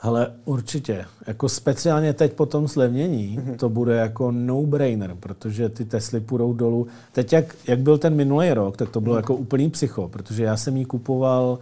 Ale 0.00 0.32
určitě. 0.44 1.04
Jako 1.26 1.48
speciálně 1.48 2.12
teď 2.12 2.32
po 2.32 2.46
tom 2.46 2.68
zlevnění 2.68 3.38
mm-hmm. 3.38 3.56
to 3.56 3.68
bude 3.68 3.96
jako 3.96 4.30
no-brainer, 4.30 5.14
protože 5.14 5.68
ty 5.68 5.84
Tesly 5.84 6.20
půjdou 6.20 6.52
dolů. 6.52 6.86
Teď, 7.12 7.32
jak, 7.32 7.56
jak 7.68 7.78
byl 7.78 7.98
ten 7.98 8.14
minulý 8.14 8.52
rok, 8.52 8.76
tak 8.76 8.90
to 8.90 9.00
bylo 9.00 9.14
mm-hmm. 9.14 9.18
jako 9.18 9.34
úplný 9.34 9.70
psycho, 9.70 10.08
protože 10.08 10.44
já 10.44 10.56
jsem 10.56 10.76
ji 10.76 10.84
kupoval 10.84 11.58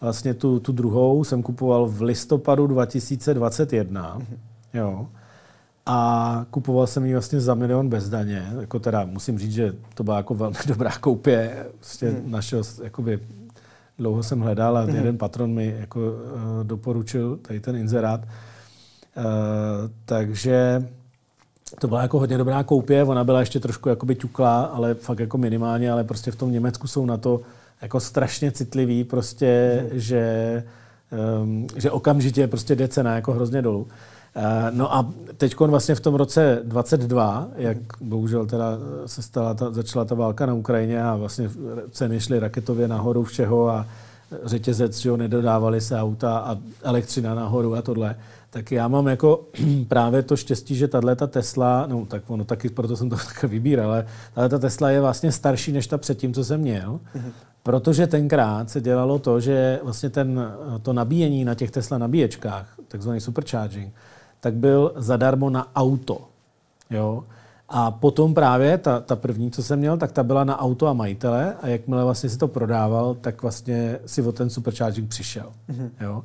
vlastně 0.00 0.34
tu, 0.34 0.60
tu 0.60 0.72
druhou, 0.72 1.24
jsem 1.24 1.42
kupoval 1.42 1.86
v 1.86 2.02
listopadu 2.02 2.66
2021. 2.66 4.18
Mm-hmm. 4.18 4.36
Jo. 4.74 5.08
A 5.90 6.46
kupoval 6.50 6.86
jsem 6.86 7.04
ji 7.04 7.12
vlastně 7.12 7.40
za 7.40 7.54
milion 7.54 7.88
bez 7.88 8.08
daně. 8.08 8.52
Jako 8.60 8.78
teda 8.78 9.04
musím 9.04 9.38
říct, 9.38 9.52
že 9.52 9.74
to 9.94 10.04
byla 10.04 10.16
jako 10.16 10.34
velmi 10.34 10.56
dobrá 10.66 10.90
koupě. 11.00 11.66
Vlastně 11.74 12.08
hmm. 12.08 12.30
našel, 12.30 12.62
jakoby, 12.82 13.20
dlouho 13.98 14.22
jsem 14.22 14.40
hledal 14.40 14.78
a 14.78 14.80
hmm. 14.80 14.94
jeden 14.94 15.18
patron 15.18 15.50
mi 15.50 15.76
jako, 15.80 16.00
uh, 16.00 16.64
doporučil 16.66 17.36
tady 17.36 17.60
ten 17.60 17.76
inzerát. 17.76 18.20
Uh, 18.20 19.24
takže 20.04 20.88
to 21.80 21.88
byla 21.88 22.02
jako 22.02 22.18
hodně 22.18 22.38
dobrá 22.38 22.62
koupě, 22.62 23.04
ona 23.04 23.24
byla 23.24 23.40
ještě 23.40 23.60
trošku 23.60 23.88
jakoby 23.88 24.14
ťuklá, 24.14 24.62
ale 24.62 24.94
fakt 24.94 25.18
jako 25.18 25.38
minimálně, 25.38 25.92
ale 25.92 26.04
prostě 26.04 26.30
v 26.30 26.36
tom 26.36 26.52
Německu 26.52 26.86
jsou 26.86 27.06
na 27.06 27.16
to 27.16 27.40
jako 27.82 28.00
strašně 28.00 28.52
citlivý, 28.52 29.04
prostě, 29.04 29.78
hmm. 29.80 30.00
že, 30.00 30.64
um, 31.42 31.66
že 31.76 31.90
okamžitě 31.90 32.46
prostě 32.46 32.76
jde 32.76 32.88
cena 32.88 33.14
jako 33.14 33.32
hrozně 33.32 33.62
dolů. 33.62 33.80
Uh, 34.36 34.42
no 34.70 34.94
a 34.94 35.12
teď 35.36 35.60
vlastně 35.60 35.94
v 35.94 36.00
tom 36.00 36.14
roce 36.14 36.60
22, 36.64 37.48
jak 37.56 37.76
bohužel 38.00 38.46
teda 38.46 38.78
se 39.06 39.22
stala 39.22 39.54
ta, 39.54 39.70
začala 39.70 40.04
ta 40.04 40.14
válka 40.14 40.46
na 40.46 40.54
Ukrajině 40.54 41.02
a 41.02 41.16
vlastně 41.16 41.50
ceny 41.90 42.20
šly 42.20 42.38
raketově 42.38 42.88
nahoru 42.88 43.24
všeho 43.24 43.68
a 43.70 43.86
řetězec, 44.44 44.98
že 44.98 45.08
jo, 45.08 45.16
nedodávali 45.16 45.80
se 45.80 46.00
auta 46.00 46.38
a 46.38 46.56
elektřina 46.82 47.34
nahoru 47.34 47.74
a 47.74 47.82
tohle, 47.82 48.16
tak 48.50 48.72
já 48.72 48.88
mám 48.88 49.06
jako 49.06 49.44
právě 49.88 50.22
to 50.22 50.36
štěstí, 50.36 50.74
že 50.74 50.88
tahle 50.88 51.16
ta 51.16 51.26
Tesla, 51.26 51.86
no 51.86 52.06
tak 52.06 52.22
ono 52.26 52.44
taky, 52.44 52.68
proto 52.68 52.96
jsem 52.96 53.10
to 53.10 53.16
tak 53.26 53.44
vybíral, 53.44 53.90
ale 53.90 54.06
tahle 54.34 54.48
ta 54.48 54.58
Tesla 54.58 54.90
je 54.90 55.00
vlastně 55.00 55.32
starší 55.32 55.72
než 55.72 55.86
ta 55.86 55.98
předtím, 55.98 56.34
co 56.34 56.44
jsem 56.44 56.60
měl, 56.60 57.00
mm-hmm. 57.16 57.32
Protože 57.62 58.06
tenkrát 58.06 58.70
se 58.70 58.80
dělalo 58.80 59.18
to, 59.18 59.40
že 59.40 59.80
vlastně 59.82 60.10
ten, 60.10 60.52
to 60.82 60.92
nabíjení 60.92 61.44
na 61.44 61.54
těch 61.54 61.70
Tesla 61.70 61.98
nabíječkách, 61.98 62.74
takzvaný 62.88 63.20
supercharging, 63.20 63.94
tak 64.40 64.54
byl 64.54 64.92
zadarmo 64.96 65.50
na 65.50 65.68
auto. 65.76 66.28
Jo? 66.90 67.24
A 67.68 67.90
potom 67.90 68.34
právě 68.34 68.78
ta, 68.78 69.00
ta 69.00 69.16
první, 69.16 69.50
co 69.50 69.62
jsem 69.62 69.78
měl, 69.78 69.96
tak 69.96 70.12
ta 70.12 70.22
byla 70.22 70.44
na 70.44 70.60
auto 70.60 70.86
a 70.86 70.92
majitele 70.92 71.54
a 71.62 71.68
jakmile 71.68 72.04
vlastně 72.04 72.30
si 72.30 72.38
to 72.38 72.48
prodával, 72.48 73.14
tak 73.14 73.42
vlastně 73.42 73.98
si 74.06 74.22
o 74.22 74.32
ten 74.32 74.50
supercharging 74.50 75.08
přišel. 75.08 75.52
Mm-hmm. 75.70 75.90
Jo? 76.00 76.22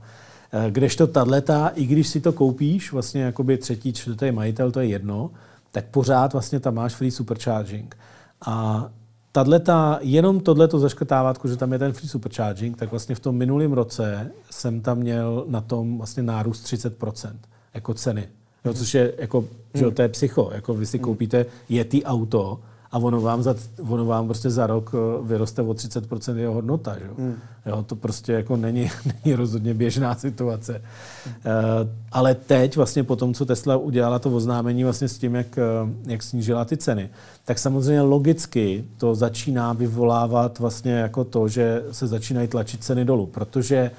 Eh, 0.52 0.72
kdežto 0.72 1.08
tato, 1.08 1.70
i 1.76 1.86
když 1.86 2.08
si 2.08 2.22
to 2.22 2.34
koupíš, 2.34 2.92
vlastně 2.92 3.22
jakoby 3.22 3.58
třetí, 3.58 3.94
čtvrtý 3.94 4.32
majitel, 4.32 4.72
to 4.72 4.80
je 4.80 4.86
jedno, 4.86 5.32
tak 5.72 5.86
pořád 5.86 6.34
vlastně 6.34 6.60
tam 6.60 6.76
máš 6.76 6.96
free 6.96 7.12
supercharging. 7.12 7.98
A 8.46 8.86
tato, 9.34 9.98
jenom 10.02 10.40
tohleto 10.40 10.80
zaškrtávátko, 10.80 11.48
že 11.48 11.58
tam 11.58 11.74
je 11.74 11.80
ten 11.80 11.94
free 11.94 12.10
supercharging, 12.10 12.78
tak 12.78 12.92
vlastně 12.92 13.16
v 13.16 13.20
tom 13.20 13.36
minulém 13.36 13.74
roce 13.74 14.32
jsem 14.50 14.82
tam 14.82 14.98
měl 14.98 15.46
na 15.48 15.62
tom 15.62 15.98
vlastně 15.98 16.24
nárůst 16.24 16.66
30% 16.66 17.36
jako 17.74 17.94
ceny. 17.94 18.28
Jo, 18.66 18.74
což 18.74 18.94
je 18.94 19.14
jako, 19.18 19.46
že 19.74 19.92
to 19.92 20.02
je 20.02 20.10
psycho. 20.10 20.52
Jako 20.54 20.74
vy 20.74 20.86
si 20.86 21.00
koupíte 21.00 21.46
Yeti 21.70 22.04
auto, 22.04 22.60
a 22.94 22.98
ono 22.98 23.22
vám, 23.22 23.44
za, 23.44 23.56
ono 23.90 24.06
vám 24.06 24.26
prostě 24.26 24.50
za 24.50 24.68
rok 24.68 24.92
eh, 24.94 25.28
vyroste 25.28 25.62
o 25.62 25.74
30% 25.74 26.36
jeho 26.36 26.54
hodnota. 26.54 26.96
Že? 27.00 27.06
Hmm. 27.18 27.36
Jo, 27.66 27.84
to 27.88 27.96
prostě 27.96 28.34
jako 28.34 28.58
není, 28.58 28.92
není 29.26 29.36
rozhodně 29.36 29.74
běžná 29.74 30.16
situace. 30.16 30.82
Hmm. 31.26 31.36
Uh, 31.36 31.90
ale 32.12 32.36
teď 32.36 32.76
vlastně 32.76 33.04
po 33.04 33.16
tom, 33.16 33.34
co 33.34 33.46
Tesla 33.46 33.78
udělala 33.78 34.20
to 34.20 34.30
oznámení 34.30 34.84
vlastně 34.84 35.08
s 35.08 35.18
tím, 35.18 35.36
jak, 35.36 35.58
eh, 35.58 35.62
jak 36.06 36.24
snížila 36.24 36.66
ty 36.66 36.78
ceny, 36.78 37.10
tak 37.46 37.60
samozřejmě 37.60 38.02
logicky 38.02 38.86
to 38.98 39.16
začíná 39.16 39.74
vyvolávat 39.74 40.60
vlastně 40.60 40.92
jako 40.92 41.24
to, 41.24 41.48
že 41.48 41.84
se 41.92 42.08
začínají 42.08 42.48
tlačit 42.48 42.84
ceny 42.84 43.06
dolů, 43.06 43.26
protože 43.26 43.92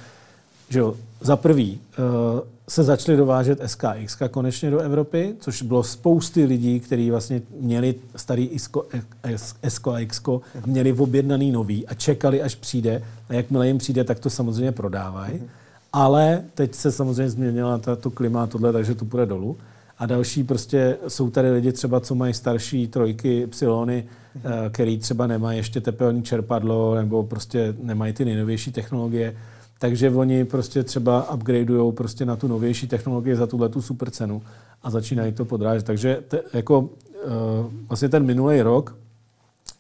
že 0.69 0.79
jo, 0.79 0.95
za 1.21 1.37
prvý, 1.37 1.81
uh, 1.99 2.41
se 2.69 2.83
začaly 2.83 3.19
dovážet 3.19 3.61
SKX 3.67 4.17
konečně 4.31 4.71
do 4.71 4.79
Evropy, 4.79 5.35
což 5.41 5.63
bylo 5.63 5.83
spousty 5.83 6.45
lidí, 6.45 6.81
kteří 6.81 7.11
vlastně 7.11 7.43
měli 7.61 7.95
starý 8.17 8.51
SKX, 9.69 10.23
měli 10.67 10.93
objednaný 10.93 11.53
nový 11.53 11.87
a 11.87 11.95
čekali, 11.95 12.43
až 12.43 12.55
přijde. 12.55 13.03
A 13.29 13.35
jakmile 13.35 13.67
jim 13.67 13.79
přijde, 13.79 14.05
tak 14.05 14.19
to 14.19 14.31
samozřejmě 14.31 14.73
prodávají. 14.73 15.43
Ale 15.93 16.45
teď 16.55 16.75
se 16.75 16.93
samozřejmě 16.93 17.31
změnila 17.31 17.79
to 17.79 18.11
klima 18.11 18.47
tohle, 18.47 18.73
takže 18.73 18.95
to 18.95 19.05
půjde 19.05 19.27
dolů. 19.27 19.57
A 19.99 20.07
další 20.07 20.45
prostě 20.45 20.97
jsou 21.09 21.31
tady 21.31 21.51
lidi 21.51 21.73
třeba, 21.73 22.01
co 22.01 22.15
mají 22.15 22.35
starší 22.35 22.89
trojky, 22.89 23.47
psilony, 23.47 24.05
eh, 24.37 24.41
který 24.71 24.99
třeba 24.99 25.27
nemají 25.27 25.59
ještě 25.59 25.81
tepelní 25.81 26.23
čerpadlo 26.23 26.95
nebo 26.95 27.23
prostě 27.23 27.75
nemají 27.83 28.13
ty 28.13 28.25
nejnovější 28.25 28.73
technologie 28.73 29.37
takže 29.85 30.11
oni 30.11 30.45
prostě 30.45 30.83
třeba 30.83 31.33
upgradeujou 31.33 31.93
prostě 31.93 32.25
na 32.25 32.37
tu 32.37 32.49
novější 32.49 32.87
technologii 32.87 33.37
za 33.37 33.47
tuhle 33.47 33.69
tu 33.69 33.83
super 33.83 34.11
cenu 34.11 34.43
a 34.83 34.91
začínají 34.91 35.33
to 35.33 35.45
podrážet. 35.45 35.87
Takže 35.87 36.19
te, 36.29 36.41
jako 36.53 36.81
uh, 36.81 36.89
vlastně 37.89 38.09
ten 38.09 38.27
minulý 38.27 38.63
rok 38.63 38.97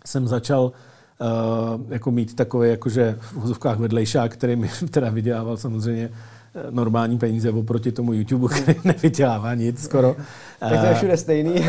jsem 0.06 0.28
začal 0.28 0.64
uh, 0.64 1.80
jako 1.88 2.10
mít 2.10 2.36
takový 2.36 2.70
jakože 2.70 3.16
v 3.20 3.32
vozovkách 3.32 3.78
vedlejšák, 3.78 4.32
který 4.32 4.56
mi 4.56 4.70
teda 4.90 5.10
vydělával 5.10 5.56
samozřejmě 5.56 6.10
eh, 6.54 6.70
normální 6.70 7.18
peníze 7.18 7.50
oproti 7.50 7.92
tomu 7.92 8.12
YouTube, 8.12 8.54
který 8.54 8.80
nevydělává 8.84 9.54
nic 9.54 9.84
skoro. 9.84 10.16
Tak 10.60 10.80
to 10.80 10.86
je 10.86 10.94
všude 10.94 11.16
stejný. 11.16 11.54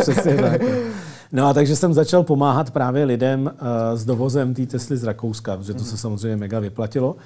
Přesně 0.00 0.36
tak. 0.36 0.60
No 1.36 1.46
a 1.46 1.54
takže 1.54 1.76
jsem 1.76 1.94
začal 1.94 2.22
pomáhat 2.22 2.70
právě 2.70 3.04
lidem 3.04 3.50
uh, 3.52 3.98
s 3.98 4.04
dovozem 4.04 4.54
té 4.54 4.66
Tesly 4.66 4.96
z 4.96 5.04
Rakouska, 5.04 5.56
protože 5.56 5.74
to 5.74 5.84
se 5.84 5.96
samozřejmě 5.96 6.36
mega 6.36 6.60
vyplatilo. 6.60 7.16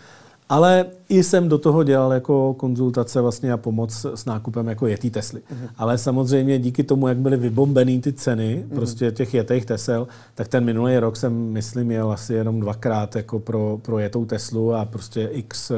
Ale 0.48 0.86
i 1.08 1.22
jsem 1.22 1.48
do 1.48 1.58
toho 1.58 1.82
dělal 1.82 2.12
jako 2.12 2.54
konzultace 2.54 3.20
vlastně 3.20 3.52
a 3.52 3.56
pomoc 3.56 4.06
s 4.14 4.24
nákupem 4.24 4.68
jako 4.68 4.86
jetý 4.86 5.10
Tesly. 5.10 5.40
Uh-huh. 5.40 5.68
Ale 5.78 5.98
samozřejmě 5.98 6.58
díky 6.58 6.82
tomu, 6.82 7.08
jak 7.08 7.18
byly 7.18 7.36
vybombený 7.36 8.00
ty 8.00 8.12
ceny 8.12 8.64
uh-huh. 8.64 8.74
prostě 8.74 9.10
těch 9.10 9.34
jetých 9.34 9.66
Tesel, 9.66 10.08
tak 10.34 10.48
ten 10.48 10.64
minulý 10.64 10.98
rok 10.98 11.16
jsem, 11.16 11.32
myslím, 11.32 11.90
jel 11.90 12.12
asi 12.12 12.34
jenom 12.34 12.60
dvakrát 12.60 13.16
jako 13.16 13.38
pro, 13.38 13.78
pro 13.82 13.98
jetou 13.98 14.24
Teslu 14.24 14.74
a 14.74 14.84
prostě 14.84 15.28
x, 15.32 15.72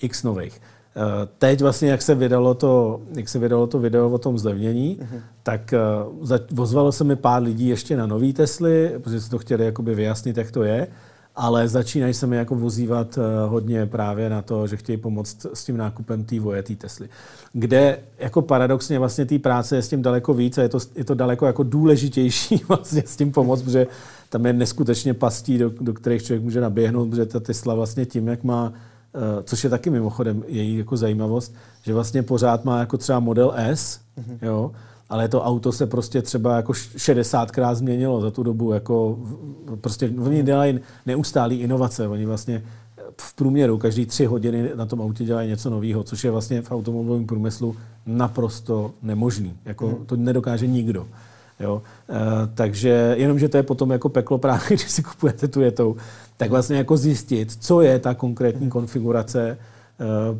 x 0.00 0.22
nových. 0.22 0.60
Eh, 0.98 1.28
teď 1.38 1.60
vlastně, 1.60 1.90
jak 1.90 2.02
se 2.02 2.14
vydalo 2.14 2.54
to, 2.54 3.00
jak 3.14 3.28
se 3.28 3.38
vydalo 3.38 3.66
to 3.66 3.78
video 3.78 4.10
o 4.10 4.18
tom 4.18 4.38
zlevnění, 4.38 4.98
uh-huh. 5.00 5.20
tak 5.42 5.74
uh, 6.50 6.60
ozvalo 6.60 6.92
se 6.92 7.04
mi 7.04 7.16
pár 7.16 7.42
lidí 7.42 7.68
ještě 7.68 7.96
na 7.96 8.06
nový 8.06 8.32
Tesly, 8.32 8.92
protože 8.98 9.20
si 9.20 9.30
to 9.30 9.38
chtěli 9.38 9.64
jakoby 9.64 9.94
vyjasnit, 9.94 10.36
jak 10.36 10.50
to 10.50 10.62
je, 10.62 10.88
ale 11.36 11.68
začínají 11.68 12.14
se 12.14 12.26
mi 12.26 12.36
jako 12.36 12.54
vozívat 12.54 13.18
uh, 13.18 13.24
hodně 13.50 13.86
právě 13.86 14.30
na 14.30 14.42
to, 14.42 14.66
že 14.66 14.76
chtějí 14.76 14.98
pomoct 14.98 15.46
s 15.54 15.64
tím 15.64 15.76
nákupem 15.76 16.24
té 16.24 16.40
vojetý 16.40 16.76
Tesly. 16.76 17.08
Kde 17.52 17.98
jako 18.18 18.42
paradoxně 18.42 18.98
vlastně 18.98 19.26
té 19.26 19.38
práce 19.38 19.76
je 19.76 19.82
s 19.82 19.88
tím 19.88 20.02
daleko 20.02 20.34
víc 20.34 20.58
a 20.58 20.62
je 20.62 20.68
to, 20.68 20.78
je 20.94 21.04
to 21.04 21.14
daleko 21.14 21.46
jako 21.46 21.62
důležitější 21.62 22.62
vlastně 22.68 23.02
s 23.06 23.16
tím 23.16 23.32
pomoct, 23.32 23.62
protože 23.62 23.86
tam 24.28 24.46
je 24.46 24.52
neskutečně 24.52 25.14
pastí, 25.14 25.58
do, 25.58 25.70
do 25.80 25.92
kterých 25.92 26.22
člověk 26.22 26.42
může 26.42 26.60
naběhnout, 26.60 27.10
protože 27.10 27.26
ta 27.26 27.40
Tesla 27.40 27.74
vlastně 27.74 28.06
tím, 28.06 28.28
jak 28.28 28.44
má 28.44 28.72
Eh, 28.72 28.97
což 29.44 29.64
je 29.64 29.70
taky 29.70 29.90
mimochodem 29.90 30.44
její 30.46 30.78
jako 30.78 30.96
zajímavost, 30.96 31.54
že 31.82 31.94
vlastně 31.94 32.22
pořád 32.22 32.64
má 32.64 32.78
jako 32.78 32.98
třeba 32.98 33.20
model 33.20 33.52
S, 33.56 34.00
mm-hmm. 34.18 34.38
jo, 34.42 34.72
ale 35.08 35.28
to 35.28 35.42
auto 35.42 35.72
se 35.72 35.86
prostě 35.86 36.22
třeba 36.22 36.56
jako 36.56 36.72
60krát 36.72 37.74
změnilo 37.74 38.20
za 38.20 38.30
tu 38.30 38.42
dobu, 38.42 38.72
jako 38.72 39.18
prostě 39.80 40.12
oni 40.24 40.42
dělají 40.42 40.80
neustálý 41.06 41.60
inovace, 41.60 42.08
oni 42.08 42.26
vlastně 42.26 42.62
v 43.20 43.34
průměru 43.34 43.78
každý 43.78 44.06
tři 44.06 44.24
hodiny 44.26 44.70
na 44.74 44.86
tom 44.86 45.02
autě 45.02 45.24
dělají 45.24 45.48
něco 45.48 45.70
nového, 45.70 46.02
což 46.02 46.24
je 46.24 46.30
vlastně 46.30 46.62
v 46.62 46.72
automobilovém 46.72 47.26
průmyslu 47.26 47.76
naprosto 48.06 48.92
nemožný. 49.02 49.54
Jako, 49.64 49.88
mm. 49.88 50.06
To 50.06 50.16
nedokáže 50.16 50.66
nikdo. 50.66 51.06
Jo? 51.60 51.82
E, 52.10 52.46
takže 52.54 53.14
jenom, 53.18 53.38
že 53.38 53.48
to 53.48 53.56
je 53.56 53.62
potom 53.62 53.90
jako 53.90 54.08
peklo 54.08 54.38
právě, 54.38 54.66
když 54.68 54.90
si 54.90 55.02
kupujete 55.02 55.48
tu 55.48 55.60
jetou, 55.60 55.96
tak 56.36 56.50
vlastně 56.50 56.76
jako 56.76 56.96
zjistit, 56.96 57.52
co 57.60 57.80
je 57.80 57.98
ta 57.98 58.14
konkrétní 58.14 58.66
mhm. 58.66 58.70
konfigurace, 58.70 59.48
e, 59.50 59.56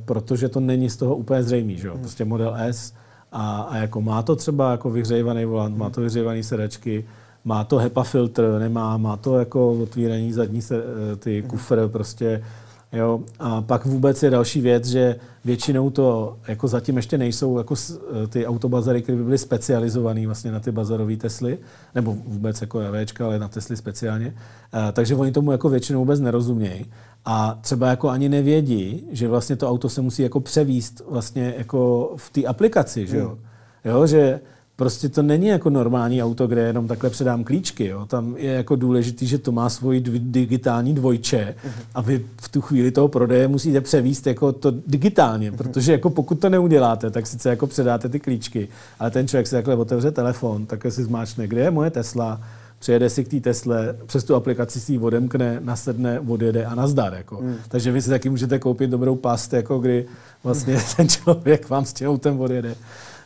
protože 0.04 0.48
to 0.48 0.60
není 0.60 0.90
z 0.90 0.96
toho 0.96 1.16
úplně 1.16 1.42
zřejmý. 1.42 1.76
Že 1.76 1.88
jo? 1.88 1.94
Mhm. 1.94 2.02
Prostě 2.02 2.24
model 2.24 2.54
S 2.56 2.92
a, 3.32 3.60
a 3.62 3.76
jako 3.76 4.00
má 4.00 4.22
to 4.22 4.36
třeba 4.36 4.70
jako 4.70 4.90
vyhřejvaný 4.90 5.44
volant, 5.44 5.76
má 5.76 5.90
to 5.90 6.00
vyhřejvaný 6.00 6.42
sedačky, 6.42 7.04
má 7.44 7.64
to 7.64 7.76
HEPA 7.76 8.02
filtr, 8.02 8.56
nemá, 8.58 8.96
má 8.96 9.16
to 9.16 9.38
jako 9.38 9.72
otvírání 9.72 10.32
zadní 10.32 10.62
se, 10.62 10.76
e, 11.12 11.16
ty 11.16 11.40
mhm. 11.40 11.50
kufr, 11.50 11.88
prostě 11.88 12.42
Jo? 12.92 13.20
A 13.38 13.62
pak 13.62 13.86
vůbec 13.86 14.22
je 14.22 14.30
další 14.30 14.60
věc, 14.60 14.86
že 14.86 15.16
většinou 15.44 15.90
to 15.90 16.36
jako 16.48 16.68
zatím 16.68 16.96
ještě 16.96 17.18
nejsou 17.18 17.58
jako 17.58 17.74
eh, 17.74 18.26
ty 18.26 18.46
autobazary, 18.46 19.02
které 19.02 19.18
by 19.18 19.24
byly 19.24 19.38
specializované 19.38 20.26
vlastně 20.26 20.52
na 20.52 20.60
ty 20.60 20.72
bazarové 20.72 21.16
Tesly, 21.16 21.58
nebo 21.94 22.16
vůbec 22.26 22.60
jako 22.60 22.78
EVčka, 22.78 23.26
ale 23.26 23.38
na 23.38 23.48
Tesly 23.48 23.76
speciálně. 23.76 24.34
A, 24.72 24.88
eh, 24.88 24.92
takže 24.92 25.14
oni 25.14 25.32
tomu 25.32 25.52
jako 25.52 25.68
většinou 25.68 25.98
vůbec 25.98 26.20
nerozumějí. 26.20 26.86
A 27.24 27.58
třeba 27.60 27.88
jako 27.88 28.08
ani 28.08 28.28
nevědí, 28.28 29.08
že 29.12 29.28
vlastně 29.28 29.56
to 29.56 29.70
auto 29.70 29.88
se 29.88 30.00
musí 30.00 30.22
jako 30.22 30.40
převíst 30.40 31.02
vlastně 31.10 31.54
jako 31.58 32.12
v 32.16 32.30
té 32.30 32.44
aplikaci, 32.44 33.06
že 33.06 33.16
jo? 33.16 33.28
Hmm. 33.28 33.38
Jo, 33.84 34.06
že 34.06 34.40
Prostě 34.78 35.08
to 35.08 35.22
není 35.22 35.46
jako 35.46 35.70
normální 35.70 36.22
auto, 36.22 36.46
kde 36.46 36.60
jenom 36.60 36.88
takhle 36.88 37.10
předám 37.10 37.44
klíčky. 37.44 37.86
Jo. 37.86 38.06
Tam 38.06 38.34
je 38.36 38.52
jako 38.52 38.76
důležitý, 38.76 39.26
že 39.26 39.38
to 39.38 39.52
má 39.52 39.68
svoji 39.68 40.00
digitální 40.18 40.94
dvojče 40.94 41.54
a 41.94 42.00
vy 42.00 42.24
v 42.40 42.48
tu 42.48 42.60
chvíli 42.60 42.90
toho 42.90 43.08
prodeje 43.08 43.48
musíte 43.48 43.80
převíst 43.80 44.26
jako 44.26 44.52
to 44.52 44.72
digitálně, 44.86 45.52
protože 45.52 45.92
jako 45.92 46.10
pokud 46.10 46.40
to 46.40 46.48
neuděláte, 46.48 47.10
tak 47.10 47.26
sice 47.26 47.50
jako 47.50 47.66
předáte 47.66 48.08
ty 48.08 48.20
klíčky, 48.20 48.68
ale 48.98 49.10
ten 49.10 49.28
člověk 49.28 49.46
si 49.46 49.54
takhle 49.54 49.76
otevře 49.76 50.10
telefon, 50.10 50.66
takhle 50.66 50.90
si 50.90 51.04
zmáčne, 51.04 51.46
kde 51.46 51.60
je 51.60 51.70
moje 51.70 51.90
Tesla, 51.90 52.40
přijede 52.78 53.10
si 53.10 53.24
k 53.24 53.28
té 53.28 53.40
Tesle, 53.40 53.96
přes 54.06 54.24
tu 54.24 54.34
aplikaci 54.34 54.80
si 54.80 54.92
ji 54.92 54.98
odemkne, 54.98 55.60
nasedne, 55.60 56.20
odjede 56.20 56.64
a 56.64 56.74
nazdar. 56.74 57.14
Jako. 57.14 57.36
Hmm. 57.36 57.56
Takže 57.68 57.92
vy 57.92 58.02
si 58.02 58.10
taky 58.10 58.28
můžete 58.30 58.58
koupit 58.58 58.90
dobrou 58.90 59.16
past, 59.16 59.52
jako 59.52 59.78
kdy 59.78 60.06
vlastně 60.44 60.78
ten 60.96 61.08
člověk 61.08 61.68
vám 61.68 61.84
s 61.84 61.92
tím 61.92 62.08
autem 62.08 62.40
odjede. 62.40 62.74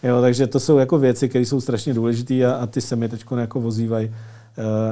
Jo, 0.03 0.20
takže 0.20 0.46
to 0.46 0.61
jsou 0.61 0.78
jako 0.78 0.98
věci, 0.98 1.28
které 1.28 1.46
jsou 1.46 1.61
strašně 1.61 1.94
důležité 1.94 2.46
a, 2.46 2.53
a 2.53 2.66
ty 2.66 2.80
se 2.80 2.96
mi 2.96 3.09
teď 3.09 3.24
jako 3.36 3.61
vozívají 3.61 4.11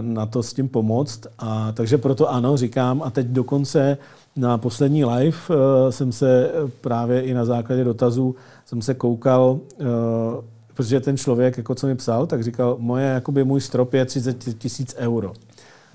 na 0.00 0.26
to 0.26 0.42
s 0.42 0.52
tím 0.52 0.68
pomoct. 0.68 1.26
A, 1.38 1.72
takže 1.72 1.98
proto 1.98 2.30
ano, 2.30 2.56
říkám. 2.56 3.02
A 3.02 3.10
teď 3.10 3.26
dokonce 3.26 3.98
na 4.36 4.58
poslední 4.58 5.04
live 5.04 5.38
jsem 5.90 6.12
se 6.12 6.50
právě 6.80 7.20
i 7.20 7.34
na 7.34 7.44
základě 7.44 7.84
dotazů 7.84 8.34
jsem 8.64 8.82
se 8.82 8.94
koukal, 8.94 9.58
protože 10.74 11.00
ten 11.00 11.16
člověk, 11.16 11.56
jako 11.56 11.74
co 11.74 11.86
mi 11.86 11.94
psal, 11.94 12.26
tak 12.26 12.42
říkal, 12.42 12.76
moje, 12.78 13.06
jakoby 13.06 13.44
můj 13.44 13.60
strop 13.60 13.94
je 13.94 14.04
30 14.04 14.58
tisíc 14.58 14.94
euro. 14.98 15.32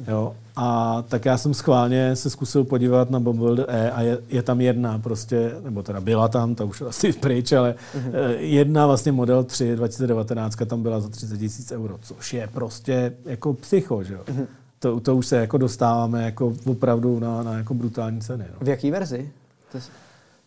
Jo? 0.07 0.35
A 0.55 1.01
tak 1.09 1.25
já 1.25 1.37
jsem 1.37 1.53
schválně 1.53 2.15
se 2.15 2.29
zkusil 2.29 2.63
podívat 2.63 3.09
na 3.09 3.19
Bombuilder 3.19 3.65
E 3.69 3.91
a 3.91 4.01
je, 4.01 4.17
je 4.29 4.43
tam 4.43 4.61
jedna 4.61 4.99
prostě, 4.99 5.51
nebo 5.63 5.83
teda 5.83 6.01
byla 6.01 6.27
tam, 6.27 6.55
ta 6.55 6.63
už 6.63 6.81
asi 6.81 7.13
pryč, 7.13 7.51
ale 7.51 7.75
mm-hmm. 7.95 8.35
jedna 8.37 8.87
vlastně 8.87 9.11
model 9.11 9.43
3 9.43 9.75
2019 9.75 10.55
tam 10.65 10.83
byla 10.83 10.99
za 10.99 11.09
30 11.09 11.37
tisíc 11.37 11.71
euro, 11.71 11.97
což 12.01 12.33
je 12.33 12.49
prostě 12.53 13.13
jako 13.25 13.53
psycho, 13.53 14.03
že 14.03 14.13
jo. 14.13 14.21
Mm-hmm. 14.25 14.45
To, 14.79 14.99
to 14.99 15.15
už 15.15 15.27
se 15.27 15.37
jako 15.37 15.57
dostáváme 15.57 16.23
jako 16.23 16.53
opravdu 16.65 17.19
na, 17.19 17.43
na 17.43 17.53
jako 17.53 17.73
brutální 17.73 18.21
ceny. 18.21 18.45
No. 18.51 18.65
V 18.65 18.69
jaký 18.69 18.91
verzi? 18.91 19.31
To 19.71 19.77
je... 19.77 19.83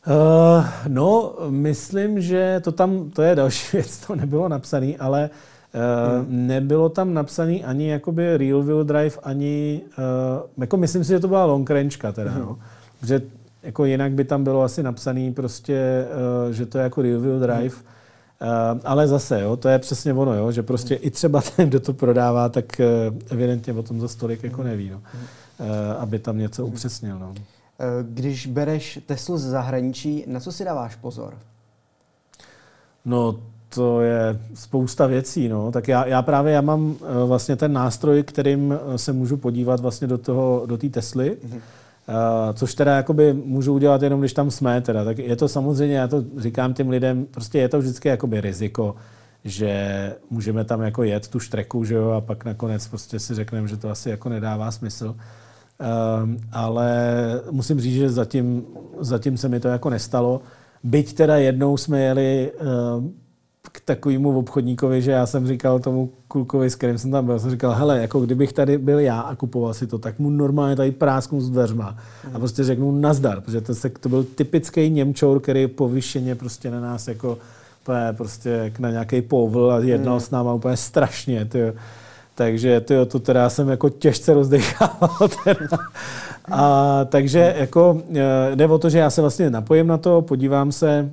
Uh, 0.06 0.64
no, 0.88 1.34
myslím, 1.48 2.20
že 2.20 2.60
to 2.64 2.72
tam, 2.72 3.10
to 3.10 3.22
je 3.22 3.34
další 3.34 3.76
věc, 3.76 3.98
to 3.98 4.16
nebylo 4.16 4.48
napsané, 4.48 4.94
ale 4.98 5.30
Uh, 5.30 5.36
hmm. 5.74 6.46
Nebylo 6.46 6.88
tam 6.88 7.14
napsaný 7.14 7.64
ani 7.64 7.88
jakoby 7.88 8.36
real 8.36 8.62
wheel 8.62 8.84
drive, 8.84 9.16
ani, 9.22 9.80
uh, 9.98 10.62
jako 10.62 10.76
myslím 10.76 11.04
si, 11.04 11.08
že 11.08 11.20
to 11.20 11.28
byla 11.28 11.44
long 11.44 11.70
range 11.70 11.98
teda, 12.12 12.30
hmm. 12.30 12.40
no. 12.40 12.58
Že 13.02 13.22
jako 13.62 13.84
jinak 13.84 14.12
by 14.12 14.24
tam 14.24 14.44
bylo 14.44 14.62
asi 14.62 14.82
napsaný 14.82 15.32
prostě, 15.32 16.06
uh, 16.46 16.52
že 16.52 16.66
to 16.66 16.78
je 16.78 16.84
jako 16.84 17.02
real 17.02 17.20
wheel 17.20 17.40
drive, 17.40 17.76
hmm. 17.76 18.74
uh, 18.74 18.80
ale 18.84 19.08
zase, 19.08 19.40
jo, 19.40 19.56
to 19.56 19.68
je 19.68 19.78
přesně 19.78 20.14
ono, 20.14 20.34
jo, 20.34 20.52
že 20.52 20.62
prostě 20.62 20.94
hmm. 20.94 21.06
i 21.06 21.10
třeba 21.10 21.42
ten, 21.56 21.68
kdo 21.68 21.80
to 21.80 21.92
prodává, 21.92 22.48
tak 22.48 22.80
uh, 22.80 23.16
evidentně 23.30 23.72
o 23.72 23.82
tom 23.82 24.00
za 24.00 24.08
stolik 24.08 24.44
jako 24.44 24.62
neví, 24.62 24.90
no. 24.90 24.96
Uh, 24.96 25.66
aby 25.98 26.18
tam 26.18 26.38
něco 26.38 26.62
hmm. 26.62 26.72
upřesnil, 26.72 27.18
no. 27.18 27.34
Když 28.02 28.46
bereš 28.46 28.98
Teslu 29.06 29.38
z 29.38 29.42
zahraničí, 29.42 30.24
na 30.26 30.40
co 30.40 30.52
si 30.52 30.64
dáváš 30.64 30.96
pozor? 30.96 31.34
No, 33.04 33.40
to 33.74 34.00
je 34.00 34.38
spousta 34.54 35.06
věcí. 35.06 35.48
No. 35.48 35.72
Tak 35.72 35.88
já, 35.88 36.06
já 36.06 36.22
právě 36.22 36.52
já 36.52 36.60
mám 36.60 36.96
eh, 37.00 37.26
vlastně 37.26 37.56
ten 37.56 37.72
nástroj, 37.72 38.22
kterým 38.22 38.72
eh, 38.72 38.98
se 38.98 39.12
můžu 39.12 39.36
podívat 39.36 39.80
vlastně 39.80 40.06
do 40.06 40.18
toho, 40.18 40.62
do 40.66 40.78
té 40.78 40.88
Tesly, 40.88 41.30
mm-hmm. 41.30 41.60
což 42.54 42.74
teda 42.74 42.96
jakoby 42.96 43.32
můžu 43.32 43.74
udělat 43.74 44.02
jenom, 44.02 44.20
když 44.20 44.32
tam 44.32 44.50
jsme. 44.50 44.80
Teda. 44.80 45.04
Tak 45.04 45.18
je 45.18 45.36
to 45.36 45.48
samozřejmě, 45.48 45.96
já 45.96 46.08
to 46.08 46.24
říkám 46.36 46.74
těm 46.74 46.88
lidem, 46.88 47.26
prostě 47.30 47.58
je 47.58 47.68
to 47.68 47.78
vždycky 47.78 48.08
jakoby 48.08 48.40
riziko, 48.40 48.94
že 49.44 50.12
můžeme 50.30 50.64
tam 50.64 50.82
jako 50.82 51.02
jet 51.02 51.28
tu 51.28 51.40
štreku, 51.40 51.84
že 51.84 51.94
jo, 51.94 52.10
a 52.10 52.20
pak 52.20 52.44
nakonec 52.44 52.86
prostě 52.88 53.18
si 53.18 53.34
řekneme, 53.34 53.68
že 53.68 53.76
to 53.76 53.90
asi 53.90 54.10
jako 54.10 54.28
nedává 54.28 54.70
smysl. 54.70 55.14
Uh, 55.80 56.30
ale 56.52 56.90
musím 57.50 57.80
říct, 57.80 57.94
že 57.94 58.10
zatím, 58.10 58.66
zatím 59.00 59.36
se 59.36 59.48
mi 59.48 59.60
to 59.60 59.68
jako 59.68 59.90
nestalo. 59.90 60.40
Byť 60.84 61.14
teda 61.14 61.36
jednou 61.36 61.76
jsme 61.76 62.00
jeli 62.00 62.52
uh, 62.60 63.04
k 63.78 63.84
takovému 63.84 64.38
obchodníkovi, 64.38 65.02
že 65.02 65.10
já 65.10 65.26
jsem 65.26 65.46
říkal 65.46 65.78
tomu 65.78 66.10
klukovi, 66.28 66.70
s 66.70 66.74
kterým 66.74 66.98
jsem 66.98 67.10
tam 67.10 67.26
byl, 67.26 67.38
jsem 67.38 67.50
říkal, 67.50 67.72
hele, 67.72 67.98
jako 67.98 68.20
kdybych 68.20 68.52
tady 68.52 68.78
byl 68.78 68.98
já 68.98 69.20
a 69.20 69.34
kupoval 69.34 69.74
si 69.74 69.86
to, 69.86 69.98
tak 69.98 70.18
mu 70.18 70.30
normálně 70.30 70.76
tady 70.76 70.90
prásknu 70.90 71.40
s 71.40 71.50
dveřma 71.50 71.96
a 72.24 72.28
hmm. 72.28 72.38
prostě 72.38 72.64
řeknu 72.64 73.00
nazdar, 73.00 73.40
protože 73.40 73.60
to, 73.60 73.74
se, 73.74 73.90
to 73.90 74.08
byl 74.08 74.24
typický 74.24 74.90
Němčour, 74.90 75.40
který 75.40 75.66
povyšeně 75.66 76.34
prostě 76.34 76.70
na 76.70 76.80
nás 76.80 77.08
jako 77.08 77.38
prostě 78.16 78.50
jak 78.50 78.78
na 78.78 78.90
nějaký 78.90 79.22
povl 79.22 79.72
a 79.72 79.78
jednal 79.78 80.14
hmm. 80.14 80.20
s 80.20 80.30
náma 80.30 80.54
úplně 80.54 80.76
strašně. 80.76 81.44
Tyjo. 81.44 81.72
Takže 82.34 82.80
tyjo, 82.80 83.06
to 83.06 83.18
teda 83.18 83.50
jsem 83.50 83.68
jako 83.68 83.88
těžce 83.88 84.34
rozdechával. 84.34 85.28
Teda. 85.44 85.78
A, 86.50 87.04
takže 87.04 87.54
jako 87.58 88.02
eh, 88.14 88.56
jde 88.56 88.66
o 88.66 88.78
to, 88.78 88.90
že 88.90 88.98
já 88.98 89.10
se 89.10 89.20
vlastně 89.20 89.50
napojím 89.50 89.86
na 89.86 89.98
to, 89.98 90.22
podívám 90.22 90.72
se, 90.72 91.10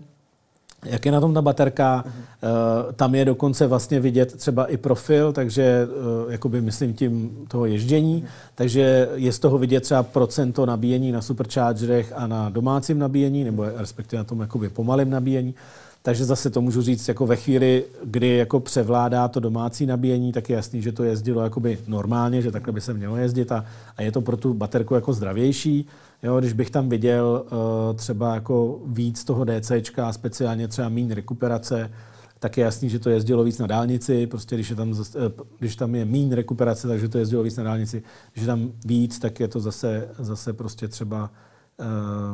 jak 0.85 1.05
je 1.05 1.11
na 1.11 1.21
tom 1.21 1.33
ta 1.33 1.41
baterka. 1.41 2.03
Uh-huh. 2.07 2.93
Tam 2.95 3.15
je 3.15 3.25
dokonce 3.25 3.67
vlastně 3.67 3.99
vidět 3.99 4.35
třeba 4.35 4.65
i 4.65 4.77
profil, 4.77 5.33
takže 5.33 5.87
uh, 6.25 6.31
jakoby 6.31 6.61
myslím 6.61 6.93
tím 6.93 7.31
toho 7.47 7.65
ježdění, 7.65 8.23
uh-huh. 8.23 8.51
takže 8.55 9.09
je 9.15 9.31
z 9.31 9.39
toho 9.39 9.57
vidět 9.57 9.79
třeba 9.79 10.03
procento 10.03 10.65
nabíjení 10.65 11.11
na 11.11 11.21
superchargerech 11.21 12.13
a 12.15 12.27
na 12.27 12.49
domácím 12.49 12.99
nabíjení, 12.99 13.43
nebo 13.43 13.65
respektive 13.75 14.17
na 14.17 14.23
tom 14.23 14.39
jakoby 14.39 14.69
pomalém 14.69 15.09
nabíjení. 15.09 15.55
Takže 16.01 16.25
zase 16.25 16.49
to 16.49 16.61
můžu 16.61 16.81
říct, 16.81 17.07
jako 17.07 17.25
ve 17.25 17.35
chvíli, 17.35 17.83
kdy 18.03 18.37
jako 18.37 18.59
převládá 18.59 19.27
to 19.27 19.39
domácí 19.39 19.85
nabíjení, 19.85 20.31
tak 20.31 20.49
je 20.49 20.55
jasný, 20.55 20.81
že 20.81 20.91
to 20.91 21.03
jezdilo 21.03 21.41
jakoby 21.41 21.77
normálně, 21.87 22.41
že 22.41 22.51
takhle 22.51 22.73
by 22.73 22.81
se 22.81 22.93
mělo 22.93 23.17
jezdit 23.17 23.51
a, 23.51 23.65
a 23.97 24.01
je 24.01 24.11
to 24.11 24.21
pro 24.21 24.37
tu 24.37 24.53
baterku 24.53 24.95
jako 24.95 25.13
zdravější. 25.13 25.87
Jo, 26.25 26.39
když 26.39 26.53
bych 26.53 26.69
tam 26.69 26.89
viděl 26.89 27.45
uh, 27.45 27.95
třeba 27.95 28.33
jako 28.33 28.79
víc 28.85 29.23
toho 29.23 29.45
DCčka, 29.45 30.13
speciálně 30.13 30.67
třeba 30.67 30.89
méně 30.89 31.15
rekuperace, 31.15 31.91
tak 32.39 32.57
je 32.57 32.63
jasný, 32.63 32.89
že 32.89 32.99
to 32.99 33.09
jezdilo 33.09 33.43
víc 33.43 33.59
na 33.59 33.67
dálnici, 33.67 34.27
prostě 34.27 34.55
když, 34.55 34.69
je 34.69 34.75
tam, 34.75 34.93
eh, 35.15 35.31
když 35.59 35.75
tam 35.75 35.95
je 35.95 36.05
méně 36.05 36.35
rekuperace, 36.35 36.87
takže 36.87 37.09
to 37.09 37.17
jezdilo 37.17 37.43
víc 37.43 37.57
na 37.57 37.63
dálnici. 37.63 38.03
Když 38.33 38.41
je 38.41 38.47
tam 38.47 38.71
víc, 38.85 39.19
tak 39.19 39.39
je 39.39 39.47
to 39.47 39.59
zase, 39.59 40.07
zase 40.19 40.53
prostě 40.53 40.87
třeba 40.87 41.31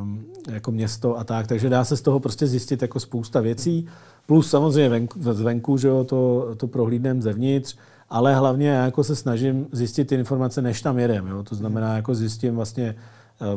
um, 0.02 0.26
jako 0.50 0.72
město 0.72 1.18
a 1.18 1.24
tak. 1.24 1.48
Takže 1.48 1.70
dá 1.70 1.86
se 1.86 1.98
z 1.98 2.02
toho 2.02 2.20
prostě 2.20 2.48
zjistit 2.48 2.82
jako 2.82 3.00
spousta 3.00 3.42
věcí. 3.42 3.88
Plus 4.26 4.50
samozřejmě 4.50 4.90
venku, 4.90 5.20
zvenku, 5.22 5.78
že 5.78 5.88
jo, 5.88 6.04
to, 6.04 6.50
to 6.58 6.68
prohlídnem 6.68 7.22
zevnitř, 7.22 7.78
ale 8.10 8.36
hlavně 8.36 8.70
já 8.70 8.86
jako 8.86 9.04
se 9.04 9.16
snažím 9.16 9.68
zjistit 9.72 10.06
ty 10.06 10.16
informace, 10.16 10.62
než 10.62 10.82
tam 10.82 11.00
jedem. 11.00 11.28
Jo? 11.28 11.44
To 11.44 11.56
znamená, 11.56 11.96
jako 11.96 12.16
zjistím 12.16 12.56
vlastně, 12.56 12.96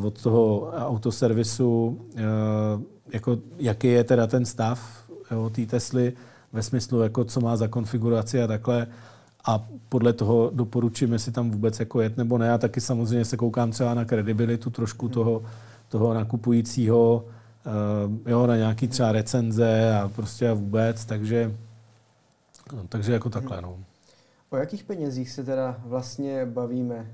od 0.03 0.23
toho 0.23 0.71
autoservisu, 0.73 2.01
eh, 2.17 2.23
jako 3.13 3.39
jaký 3.59 3.89
je 3.89 4.05
teda 4.05 4.27
ten 4.27 4.45
stav 4.45 5.05
té 5.53 5.67
Tesly 5.67 6.13
ve 6.53 6.63
smyslu, 6.63 7.03
jako 7.03 7.25
co 7.25 7.41
má 7.41 7.57
za 7.57 7.69
konfiguraci 7.69 8.43
a 8.43 8.47
takhle. 8.47 8.87
A 9.47 9.65
podle 9.89 10.13
toho 10.13 10.51
doporučím, 10.55 11.13
jestli 11.13 11.33
tam 11.33 11.51
vůbec 11.51 11.81
jako 11.81 12.01
jet 12.01 12.17
nebo 12.17 12.39
ne. 12.39 12.53
A 12.53 12.59
taky 12.59 12.81
samozřejmě 12.81 13.25
se 13.25 13.37
koukám 13.37 13.71
třeba 13.71 13.95
na 13.95 14.05
kredibilitu 14.05 14.71
trošku 14.71 15.09
toho, 15.09 15.43
toho 15.89 16.15
nakupujícího, 16.15 17.25
jo, 18.27 18.47
na 18.47 18.57
nějaký 18.57 18.89
třeba 18.89 19.13
recenze 19.13 19.99
a 19.99 20.09
prostě 20.09 20.53
vůbec, 20.53 21.05
takže, 21.05 21.55
no, 22.73 22.85
takže 22.89 23.13
jako 23.13 23.31
takhle. 23.31 23.63
No. 23.63 23.79
O 24.51 24.57
jakých 24.57 24.85
penězích 24.85 25.31
se 25.31 25.45
teda 25.45 25.77
vlastně 25.85 26.47
bavíme? 26.47 27.07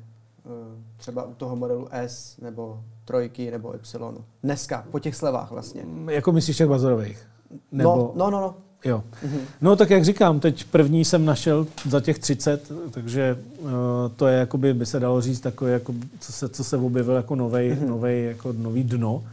Eh, 0.47 0.83
třeba 0.97 1.25
u 1.25 1.35
toho 1.35 1.57
modelu 1.57 1.89
S 1.91 2.37
nebo 2.43 2.81
trojky 3.05 3.51
nebo 3.51 3.75
Y. 3.75 4.25
Dneska, 4.43 4.85
po 4.91 4.99
těch 4.99 5.17
slevách 5.17 5.51
vlastně. 5.51 5.83
Mm, 5.85 6.09
jako 6.09 6.33
myslíš 6.33 6.57
těch 6.57 6.69
bazorových? 6.69 7.27
Nebo... 7.73 7.91
No, 7.97 8.13
no, 8.17 8.31
no. 8.31 8.41
no. 8.41 8.55
Jo. 8.85 9.03
Mm-hmm. 9.25 9.41
No 9.61 9.77
tak 9.77 9.91
jak 9.91 10.05
říkám, 10.05 10.41
teď 10.41 10.65
první 10.65 11.05
jsem 11.05 11.25
našel 11.25 11.67
za 11.89 12.01
těch 12.01 12.19
30, 12.19 12.73
takže 12.91 13.39
uh, 13.59 13.71
to 14.17 14.27
je, 14.27 14.39
jakoby, 14.39 14.75
by 14.75 14.87
se 14.87 15.01
dalo 15.01 15.21
říct, 15.21 15.41
takové, 15.41 15.71
jako, 15.71 15.95
co, 16.21 16.33
se, 16.33 16.49
co 16.49 16.65
se 16.65 16.77
objevil 16.77 17.15
jako 17.15 17.35
novej, 17.35 17.73
mm-hmm. 17.73 17.89
novej, 17.89 18.25
jako 18.25 18.53
nový 18.53 18.85
dno. 18.85 19.25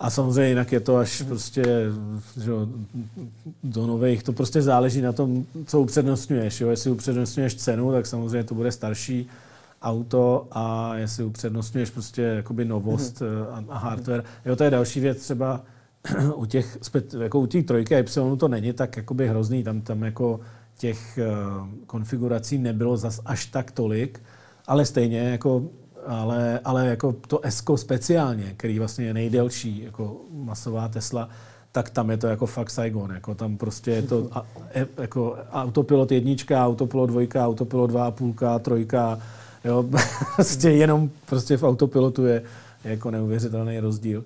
A 0.00 0.10
samozřejmě 0.10 0.48
jinak 0.48 0.72
je 0.72 0.80
to 0.80 0.96
až 0.96 1.22
mm-hmm. 1.22 1.26
prostě 1.26 1.64
že, 2.36 2.50
do 3.64 3.86
nových, 3.86 4.22
to 4.22 4.32
prostě 4.32 4.62
záleží 4.62 5.00
na 5.00 5.12
tom, 5.12 5.44
co 5.66 5.80
upřednostňuješ. 5.80 6.60
Jo? 6.60 6.68
Jestli 6.68 6.90
upřednostňuješ 6.90 7.54
cenu, 7.54 7.92
tak 7.92 8.06
samozřejmě 8.06 8.44
to 8.44 8.54
bude 8.54 8.72
starší 8.72 9.28
auto 9.82 10.48
a 10.50 10.94
jestli 10.96 11.24
upřednostňuješ 11.24 11.90
prostě 11.90 12.22
jakoby 12.22 12.64
novost 12.64 13.20
mm-hmm. 13.20 13.70
a, 13.70 13.74
a 13.74 13.78
hardware. 13.78 14.24
Jo, 14.44 14.56
to 14.56 14.64
je 14.64 14.70
další 14.70 15.00
věc 15.00 15.18
třeba 15.22 15.62
u 16.34 16.46
těch, 16.46 16.78
jako 17.20 17.40
u 17.40 17.46
těch 17.46 17.64
trojky 17.66 17.96
a 17.96 17.98
Y 17.98 18.36
to 18.36 18.48
není 18.48 18.72
tak 18.72 18.96
jakoby 18.96 19.28
hrozný, 19.28 19.64
tam, 19.64 19.80
tam 19.80 20.02
jako 20.02 20.40
těch 20.78 21.18
uh, 21.18 21.68
konfigurací 21.86 22.58
nebylo 22.58 22.96
zas 22.96 23.20
až 23.24 23.46
tak 23.46 23.70
tolik, 23.70 24.22
ale 24.66 24.84
stejně 24.84 25.18
jako 25.18 25.62
ale, 26.06 26.60
ale 26.64 26.86
jako 26.86 27.12
to 27.12 27.40
Esko 27.44 27.76
speciálně, 27.76 28.54
který 28.56 28.78
vlastně 28.78 29.04
je 29.04 29.14
nejdelší 29.14 29.82
jako 29.82 30.16
masová 30.32 30.88
Tesla, 30.88 31.28
tak 31.72 31.90
tam 31.90 32.10
je 32.10 32.16
to 32.16 32.26
jako 32.26 32.46
fakt 32.46 32.70
Saigon. 32.70 33.10
Jako 33.10 33.34
tam 33.34 33.56
prostě 33.56 33.90
je 33.90 34.02
to 34.02 34.28
a, 34.32 34.46
e, 34.74 34.86
jako 34.98 35.36
autopilot 35.52 36.12
jednička, 36.12 36.66
autopilot 36.66 37.10
dvojka, 37.10 37.46
autopilot 37.46 37.90
dva 37.90 38.06
a 38.06 38.10
půlka, 38.10 38.58
trojka, 38.58 39.18
Jo, 39.64 39.84
prostě 40.36 40.70
jenom 40.70 41.10
prostě 41.26 41.56
v 41.56 41.62
autopilotu 41.62 42.26
je 42.26 42.42
jako 42.84 43.10
neuvěřitelný 43.10 43.80
rozdíl. 43.80 44.24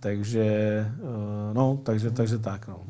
Takže, 0.00 0.42
eh, 0.42 1.54
no, 1.54 1.80
takže, 1.82 2.10
takže 2.10 2.38
tak, 2.38 2.68
no. 2.68 2.80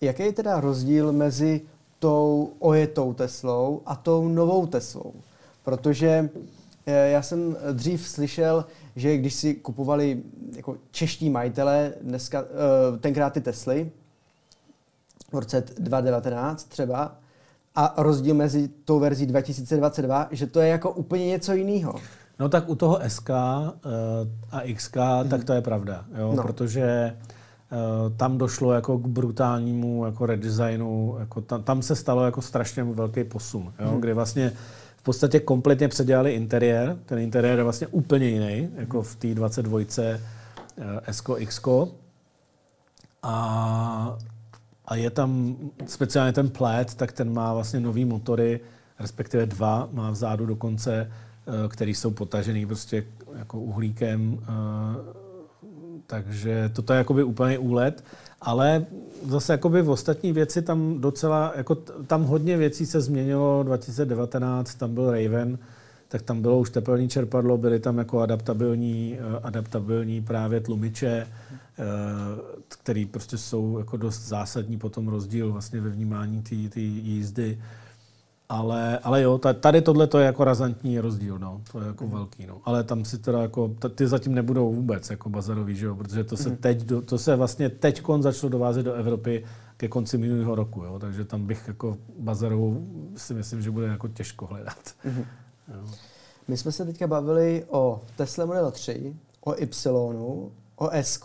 Jaký 0.00 0.22
je 0.22 0.32
teda 0.32 0.60
rozdíl 0.60 1.12
mezi 1.12 1.60
tou 1.98 2.52
ojetou 2.58 3.12
Teslou 3.12 3.82
a 3.86 3.96
tou 3.96 4.28
novou 4.28 4.66
Teslou? 4.66 5.12
Protože 5.64 6.30
eh, 6.86 7.10
já 7.10 7.22
jsem 7.22 7.56
dřív 7.72 8.08
slyšel, 8.08 8.64
že 8.96 9.16
když 9.16 9.34
si 9.34 9.54
kupovali 9.54 10.22
jako 10.56 10.76
čeští 10.90 11.30
majitelé 11.30 11.92
dneska, 12.00 12.44
eh, 12.44 12.98
tenkrát 12.98 13.32
ty 13.32 13.40
Tesly, 13.40 13.90
v 15.32 15.38
roce 15.38 15.64
2019 15.78 16.64
třeba, 16.64 17.16
a 17.76 17.94
rozdíl 17.96 18.34
mezi 18.34 18.68
tou 18.68 18.98
verzí 18.98 19.26
2022, 19.26 20.28
že 20.30 20.46
to 20.46 20.60
je 20.60 20.68
jako 20.68 20.90
úplně 20.90 21.26
něco 21.26 21.52
jiného. 21.52 21.94
No 22.38 22.48
tak 22.48 22.68
u 22.68 22.74
toho 22.74 23.00
SK 23.08 23.30
uh, 23.30 23.36
a 24.50 24.60
XK, 24.74 24.96
mm. 24.96 25.28
tak 25.28 25.44
to 25.44 25.52
je 25.52 25.60
pravda, 25.60 26.04
jo? 26.18 26.32
No. 26.36 26.42
protože 26.42 27.16
uh, 27.72 28.16
tam 28.16 28.38
došlo 28.38 28.72
jako 28.72 28.98
k 28.98 29.06
brutálnímu 29.06 30.04
jako 30.04 30.26
redesignu, 30.26 31.16
jako 31.18 31.40
tam, 31.40 31.62
tam 31.62 31.82
se 31.82 31.96
stalo 31.96 32.24
jako 32.24 32.42
strašně 32.42 32.84
velký 32.84 33.24
posun, 33.24 33.72
jo? 33.80 33.92
Mm. 33.92 34.00
kdy 34.00 34.12
vlastně 34.12 34.52
v 34.96 35.02
podstatě 35.02 35.40
kompletně 35.40 35.88
předělali 35.88 36.32
interiér, 36.34 36.96
ten 37.06 37.18
interiér 37.18 37.58
je 37.58 37.64
vlastně 37.64 37.86
úplně 37.86 38.28
jiný, 38.28 38.68
jako 38.76 39.02
v 39.02 39.16
té 39.16 39.34
22 39.34 39.78
uh, 39.78 39.84
SK, 41.10 41.30
XK. 41.46 41.68
A, 43.22 44.18
a 44.86 44.94
je 44.94 45.10
tam 45.10 45.56
speciálně 45.86 46.32
ten 46.32 46.48
plét, 46.48 46.94
tak 46.94 47.12
ten 47.12 47.32
má 47.32 47.54
vlastně 47.54 47.80
nový 47.80 48.04
motory, 48.04 48.60
respektive 48.98 49.46
dva, 49.46 49.88
má 49.92 50.10
vzadu 50.10 50.46
dokonce 50.46 51.10
Eh, 51.48 51.68
který 51.68 51.94
jsou 51.94 52.10
potažený 52.10 52.66
prostě 52.66 53.04
jako 53.36 53.60
uhlíkem, 53.60 54.38
eh, 54.42 54.46
takže 56.06 56.70
toto 56.74 56.92
je 56.92 56.98
jakoby 56.98 57.24
úplně 57.24 57.58
úlet, 57.58 58.04
ale 58.40 58.86
zase 59.26 59.52
jakoby 59.52 59.82
v 59.82 59.90
ostatní 59.90 60.32
věci 60.32 60.62
tam 60.62 61.00
docela, 61.00 61.52
jako 61.56 61.74
tam 62.06 62.24
hodně 62.24 62.56
věcí 62.56 62.86
se 62.86 63.00
změnilo, 63.00 63.62
2019 63.62 64.74
tam 64.74 64.94
byl 64.94 65.10
Raven, 65.10 65.58
tak 66.16 66.22
tam 66.22 66.42
bylo 66.42 66.58
už 66.58 66.70
tepelné 66.70 67.08
čerpadlo, 67.08 67.58
byly 67.58 67.80
tam 67.80 67.98
jako 67.98 68.20
adaptabilní, 68.20 69.18
eh, 69.20 69.40
adaptabilní 69.42 70.22
právě 70.22 70.60
tlumiče, 70.60 71.26
který 72.68 73.06
prostě 73.06 73.38
jsou 73.38 73.78
jako 73.78 73.96
dost 73.96 74.28
zásadní 74.28 74.78
potom 74.78 75.08
rozdíl 75.08 75.52
vlastně 75.52 75.80
ve 75.80 75.90
vnímání 75.90 76.42
té 76.42 76.80
jízdy. 76.80 77.58
Ale, 78.48 78.98
ale 78.98 79.22
jo, 79.22 79.40
tady 79.60 79.82
tohle 79.82 80.06
to 80.06 80.18
je 80.18 80.26
jako 80.26 80.44
razantní 80.44 81.00
rozdíl, 81.00 81.38
no. 81.38 81.60
To 81.72 81.80
je 81.80 81.86
jako 81.86 82.04
mm. 82.04 82.10
velký, 82.10 82.46
no. 82.46 82.60
Ale 82.64 82.84
tam 82.84 83.04
si 83.04 83.18
teda 83.18 83.42
jako, 83.42 83.74
ty 83.94 84.06
zatím 84.06 84.34
nebudou 84.34 84.74
vůbec 84.74 85.10
jako 85.10 85.28
bazarový, 85.30 85.76
že 85.76 85.86
jo, 85.86 85.94
protože 85.94 86.24
to 86.24 86.36
se 86.36 86.48
mm. 86.48 86.56
teď, 86.56 86.82
do, 86.82 87.02
to 87.02 87.18
se 87.18 87.36
vlastně 87.36 87.68
teď 87.68 88.02
začalo 88.20 88.50
dovázet 88.50 88.84
do 88.84 88.94
Evropy 88.94 89.44
ke 89.76 89.88
konci 89.88 90.18
minulého 90.18 90.54
roku, 90.54 90.84
jo, 90.84 90.98
takže 90.98 91.24
tam 91.24 91.46
bych 91.46 91.68
jako 91.68 91.96
bazarovou 92.18 92.86
si 93.16 93.34
myslím, 93.34 93.62
že 93.62 93.70
bude 93.70 93.86
jako 93.86 94.08
těžko 94.08 94.46
hledat. 94.46 94.94
Mm. 95.04 95.24
My 96.48 96.56
jsme 96.56 96.72
se 96.72 96.84
teďka 96.84 97.06
bavili 97.06 97.64
o 97.68 98.00
Tesla 98.16 98.46
Model 98.46 98.70
3, 98.70 99.14
o 99.40 99.54
Y, 99.54 99.86
o 100.76 100.90
S, 100.90 101.20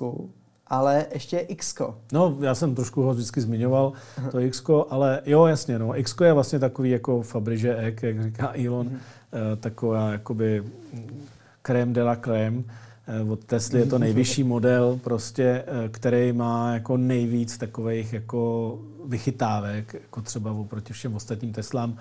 ale 0.67 1.05
ještě 1.13 1.35
je 1.35 1.41
X. 1.41 1.75
No, 2.11 2.37
já 2.41 2.55
jsem 2.55 2.75
trošku 2.75 3.01
ho 3.01 3.13
vždycky 3.13 3.41
zmiňoval, 3.41 3.93
to 4.31 4.39
X, 4.39 4.63
ale 4.89 5.21
jo, 5.25 5.45
jasně, 5.45 5.79
no. 5.79 5.99
X 5.99 6.15
je 6.23 6.33
vlastně 6.33 6.59
takový 6.59 6.89
jako 6.89 7.21
Fabriže 7.21 7.75
Ek, 7.75 8.03
jak 8.03 8.23
říká 8.23 8.53
Elon, 8.65 8.87
mm-hmm. 8.87 9.57
taková 9.59 10.11
jakoby 10.11 10.63
krém 11.61 11.93
de 11.93 12.03
la 12.03 12.15
crème. 12.15 12.63
Eh, 13.07 13.31
od 13.31 13.45
Tesly 13.45 13.79
je 13.79 13.85
to 13.85 13.99
nejvyšší 14.07 14.43
model, 14.43 14.99
prostě, 15.03 15.63
eh, 15.67 15.89
který 15.89 16.33
má 16.33 16.73
jako 16.73 16.97
nejvíc 16.97 17.57
takových 17.57 18.13
jako 18.13 18.79
vychytávek, 19.05 19.93
jako 19.93 20.21
třeba 20.21 20.51
oproti 20.51 20.93
všem 20.93 21.15
ostatním 21.15 21.53
Teslám. 21.53 21.97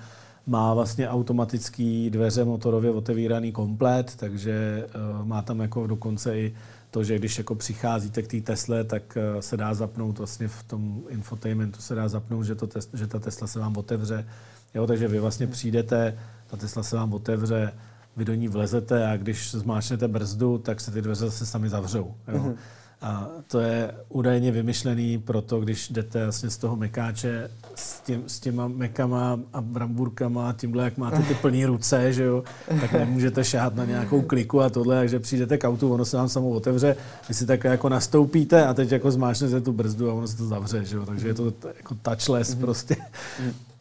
Má 0.46 0.74
vlastně 0.74 1.08
automatický 1.08 2.10
dveře 2.10 2.44
motorově 2.44 2.90
otevíraný 2.90 3.52
komplet, 3.52 4.16
takže 4.16 4.86
má 5.24 5.42
tam 5.42 5.60
jako 5.60 5.86
dokonce 5.86 6.38
i 6.38 6.54
to, 6.90 7.04
že 7.04 7.18
když 7.18 7.38
jako 7.38 7.54
přicházíte 7.54 8.22
k 8.22 8.28
té 8.28 8.40
Tesle, 8.40 8.84
tak 8.84 9.16
eh, 9.16 9.42
se 9.42 9.56
dá 9.56 9.74
zapnout 9.74 10.18
vlastně 10.18 10.48
v 10.48 10.62
tom 10.62 11.02
infotainmentu 11.08 11.82
se 11.82 11.94
dá 11.94 12.08
zapnout, 12.08 12.44
že, 12.44 12.54
to, 12.54 12.68
že 12.94 13.06
ta 13.06 13.18
Tesla 13.18 13.46
se 13.46 13.58
vám 13.60 13.76
otevře. 13.76 14.26
Jo, 14.74 14.86
takže 14.86 15.08
vy 15.08 15.20
vlastně 15.20 15.46
přijdete, 15.46 16.18
ta 16.46 16.56
Tesla 16.56 16.82
se 16.82 16.96
vám 16.96 17.12
otevře, 17.12 17.72
vy 18.16 18.24
do 18.24 18.34
ní 18.34 18.48
vlezete 18.48 19.10
a 19.10 19.16
když 19.16 19.50
zmáčnete 19.50 20.08
brzdu, 20.08 20.58
tak 20.58 20.80
se 20.80 20.90
ty 20.90 21.02
dveře 21.02 21.24
zase 21.24 21.46
sami 21.46 21.68
zavřou. 21.68 22.14
Jo. 22.28 22.38
Mm-hmm. 22.38 22.54
A 23.02 23.28
to 23.46 23.60
je 23.60 23.94
údajně 24.08 24.52
vymyšlený 24.52 25.18
proto, 25.18 25.60
když 25.60 25.88
jdete 25.88 26.22
vlastně 26.22 26.50
z 26.50 26.56
toho 26.56 26.76
mekáče 26.76 27.50
s, 27.74 28.00
tím, 28.00 28.22
s 28.26 28.40
těma 28.40 28.68
mekama 28.68 29.40
a 29.52 29.60
bramburkama, 29.60 30.52
tímhle, 30.52 30.84
jak 30.84 30.98
máte 30.98 31.22
ty 31.22 31.34
plné 31.34 31.66
ruce, 31.66 32.12
že 32.12 32.24
jo, 32.24 32.44
tak 32.80 32.92
nemůžete 32.92 33.44
šáhat 33.44 33.74
na 33.74 33.84
nějakou 33.84 34.22
kliku 34.22 34.60
a 34.60 34.70
tohle, 34.70 34.96
takže 34.96 35.20
přijdete 35.20 35.58
k 35.58 35.68
autu, 35.68 35.92
ono 35.92 36.04
se 36.04 36.16
vám 36.16 36.28
samo 36.28 36.50
otevře, 36.50 36.96
vy 37.28 37.34
si 37.34 37.46
tak 37.46 37.64
jako 37.64 37.88
nastoupíte 37.88 38.66
a 38.66 38.74
teď 38.74 38.92
jako 38.92 39.10
zmáčnete 39.10 39.60
tu 39.60 39.72
brzdu 39.72 40.10
a 40.10 40.14
ono 40.14 40.28
se 40.28 40.36
to 40.36 40.46
zavře, 40.46 40.84
že 40.84 40.96
jo, 40.96 41.06
takže 41.06 41.28
je 41.28 41.34
to 41.34 41.52
jako 41.76 41.96
touchless 42.02 42.54
mm-hmm. 42.54 42.60
prostě. 42.60 42.96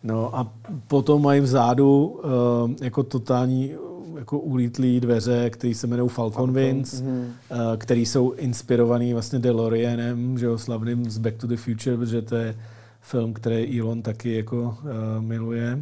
No 0.04 0.38
a 0.38 0.48
potom 0.88 1.22
mají 1.22 1.42
vzadu 1.42 2.06
uh, 2.06 2.72
jako 2.82 3.04
totální 3.04 3.72
jako 4.18 4.39
ulítlý 4.39 4.99
dveře, 4.99 5.49
které 5.49 5.76
se 5.76 5.88
jmenují 5.88 6.10
Falcon 6.10 6.53
Winds, 6.53 7.01
mm-hmm. 7.01 7.78
který 7.78 8.05
jsou 8.05 8.32
inspirovaný 8.32 9.14
vlastně 9.14 9.39
DeLoreanem, 9.39 10.38
že 10.38 10.45
jo, 10.45 10.57
slavným 10.57 11.10
z 11.10 11.18
Back 11.18 11.38
to 11.38 11.47
the 11.47 11.57
Future, 11.57 11.97
protože 11.97 12.22
to 12.22 12.36
je 12.36 12.55
film, 13.01 13.34
který 13.34 13.80
Elon 13.80 14.01
taky 14.01 14.36
jako 14.36 14.78
uh, 14.82 15.24
miluje. 15.24 15.80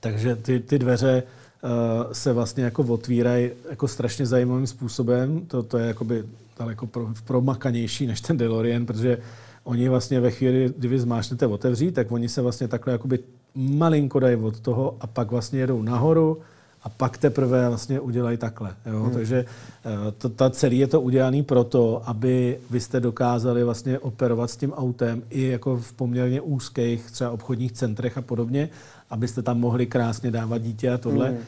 Takže 0.00 0.36
ty, 0.36 0.60
ty 0.60 0.78
dveře 0.78 1.22
uh, 1.62 2.12
se 2.12 2.32
vlastně 2.32 2.64
jako 2.64 2.82
otvírají 2.82 3.50
jako 3.70 3.88
strašně 3.88 4.26
zajímavým 4.26 4.66
způsobem. 4.66 5.40
To, 5.46 5.62
to 5.62 5.78
je 5.78 5.86
jakoby 5.86 6.24
daleko 6.58 6.86
pro, 6.86 7.08
promakanější 7.26 8.06
než 8.06 8.20
ten 8.20 8.36
DeLorean, 8.36 8.86
protože 8.86 9.18
oni 9.64 9.88
vlastně 9.88 10.20
ve 10.20 10.30
chvíli, 10.30 10.74
kdy 10.78 10.88
vy 10.88 11.00
zmášnete 11.00 11.46
otevřít, 11.46 11.92
tak 11.92 12.12
oni 12.12 12.28
se 12.28 12.42
vlastně 12.42 12.68
takhle 12.68 12.92
jakoby 12.92 13.18
malinko 13.54 14.20
dají 14.20 14.36
od 14.36 14.60
toho 14.60 14.96
a 15.00 15.06
pak 15.06 15.30
vlastně 15.30 15.60
jedou 15.60 15.82
nahoru, 15.82 16.38
a 16.84 16.88
pak 16.88 17.18
teprve 17.18 17.68
vlastně 17.68 18.00
udělají 18.00 18.36
takhle. 18.36 18.74
Jo? 18.86 19.02
Hmm. 19.02 19.12
Takže 19.12 19.44
eh, 19.84 20.12
to, 20.18 20.28
ta 20.28 20.50
celý 20.50 20.78
je 20.78 20.86
to 20.86 21.00
udělané 21.00 21.42
proto, 21.42 22.02
aby 22.04 22.58
vy 22.70 22.80
jste 22.80 23.00
dokázali 23.00 23.64
vlastně 23.64 23.98
operovat 23.98 24.50
s 24.50 24.56
tím 24.56 24.72
autem 24.72 25.22
i 25.30 25.46
jako 25.46 25.76
v 25.76 25.92
poměrně 25.92 26.40
úzkých 26.40 27.10
třeba 27.10 27.30
obchodních 27.30 27.72
centrech 27.72 28.18
a 28.18 28.22
podobně, 28.22 28.68
abyste 29.10 29.42
tam 29.42 29.60
mohli 29.60 29.86
krásně 29.86 30.30
dávat 30.30 30.58
dítě 30.58 30.90
a 30.90 30.98
tohle. 30.98 31.28
Hmm. 31.28 31.38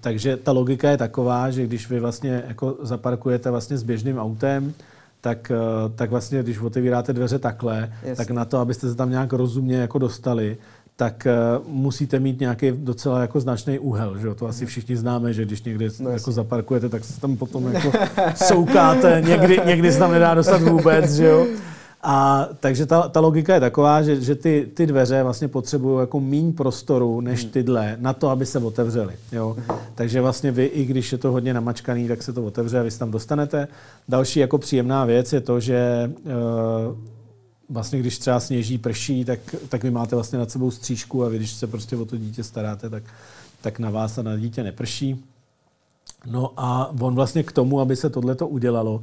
Takže 0.00 0.36
ta 0.36 0.52
logika 0.52 0.90
je 0.90 0.96
taková, 0.96 1.50
že 1.50 1.66
když 1.66 1.90
vy 1.90 2.00
vlastně 2.00 2.42
jako 2.48 2.76
zaparkujete 2.82 3.50
vlastně 3.50 3.78
s 3.78 3.82
běžným 3.82 4.18
autem, 4.18 4.74
tak, 5.20 5.50
eh, 5.50 5.88
tak 5.94 6.10
vlastně, 6.10 6.42
když 6.42 6.58
otevíráte 6.58 7.12
dveře 7.12 7.38
takhle, 7.38 7.92
yes. 8.04 8.18
tak 8.18 8.30
na 8.30 8.44
to, 8.44 8.58
abyste 8.58 8.88
se 8.88 8.94
tam 8.94 9.10
nějak 9.10 9.32
rozumně 9.32 9.76
jako 9.76 9.98
dostali, 9.98 10.56
tak 11.00 11.26
uh, 11.26 11.66
musíte 11.68 12.20
mít 12.20 12.40
nějaký 12.40 12.72
docela 12.74 13.20
jako 13.20 13.40
značný 13.40 13.78
úhel. 13.78 14.18
Že? 14.18 14.34
To 14.34 14.46
asi 14.46 14.66
všichni 14.66 14.96
známe, 14.96 15.32
že 15.32 15.44
když 15.44 15.62
někdy 15.62 15.88
no, 16.00 16.10
jako 16.10 16.32
zaparkujete, 16.32 16.88
tak 16.88 17.04
se 17.04 17.20
tam 17.20 17.36
potom 17.36 17.72
jako 17.72 17.92
soukáte, 18.34 19.22
někdy, 19.26 19.60
někdy 19.66 19.92
se 19.92 19.98
tam 19.98 20.12
nedá 20.12 20.34
dostat 20.34 20.62
vůbec. 20.62 21.12
Že 21.12 21.26
jo? 21.26 21.46
A 22.02 22.48
takže 22.60 22.86
ta, 22.86 23.08
ta 23.08 23.20
logika 23.20 23.54
je 23.54 23.60
taková, 23.60 24.02
že, 24.02 24.20
že 24.20 24.34
ty, 24.34 24.68
ty 24.74 24.86
dveře 24.86 25.22
vlastně 25.22 25.48
potřebují 25.48 26.00
jako 26.00 26.20
méně 26.20 26.52
prostoru 26.52 27.20
než 27.20 27.42
hmm. 27.42 27.50
tyhle 27.50 27.96
na 28.00 28.12
to, 28.12 28.28
aby 28.28 28.46
se 28.46 28.58
otevřely. 28.58 29.14
Jo? 29.32 29.56
Takže 29.94 30.20
vlastně 30.20 30.52
vy, 30.52 30.64
i 30.64 30.84
když 30.84 31.12
je 31.12 31.18
to 31.18 31.32
hodně 31.32 31.54
namačkaný, 31.54 32.08
tak 32.08 32.22
se 32.22 32.32
to 32.32 32.44
otevře 32.44 32.80
a 32.80 32.82
vy 32.82 32.90
se 32.90 32.98
tam 32.98 33.10
dostanete. 33.10 33.68
Další 34.08 34.40
jako 34.40 34.58
příjemná 34.58 35.04
věc 35.04 35.32
je 35.32 35.40
to, 35.40 35.60
že 35.60 36.10
uh, 36.24 37.10
vlastně 37.70 38.00
když 38.00 38.18
třeba 38.18 38.40
sněží, 38.40 38.78
prší, 38.78 39.24
tak, 39.24 39.38
tak 39.68 39.82
vy 39.82 39.90
máte 39.90 40.16
vlastně 40.16 40.38
nad 40.38 40.50
sebou 40.50 40.70
střížku 40.70 41.24
a 41.24 41.28
vy, 41.28 41.36
když 41.36 41.52
se 41.52 41.66
prostě 41.66 41.96
o 41.96 42.04
to 42.04 42.16
dítě 42.16 42.44
staráte, 42.44 42.90
tak, 42.90 43.02
tak 43.60 43.78
na 43.78 43.90
vás 43.90 44.18
a 44.18 44.22
na 44.22 44.36
dítě 44.36 44.62
neprší. 44.62 45.24
No 46.26 46.52
a 46.56 46.94
on 47.00 47.14
vlastně 47.14 47.42
k 47.42 47.52
tomu, 47.52 47.80
aby 47.80 47.96
se 47.96 48.10
tohleto 48.10 48.48
udělalo, 48.48 49.02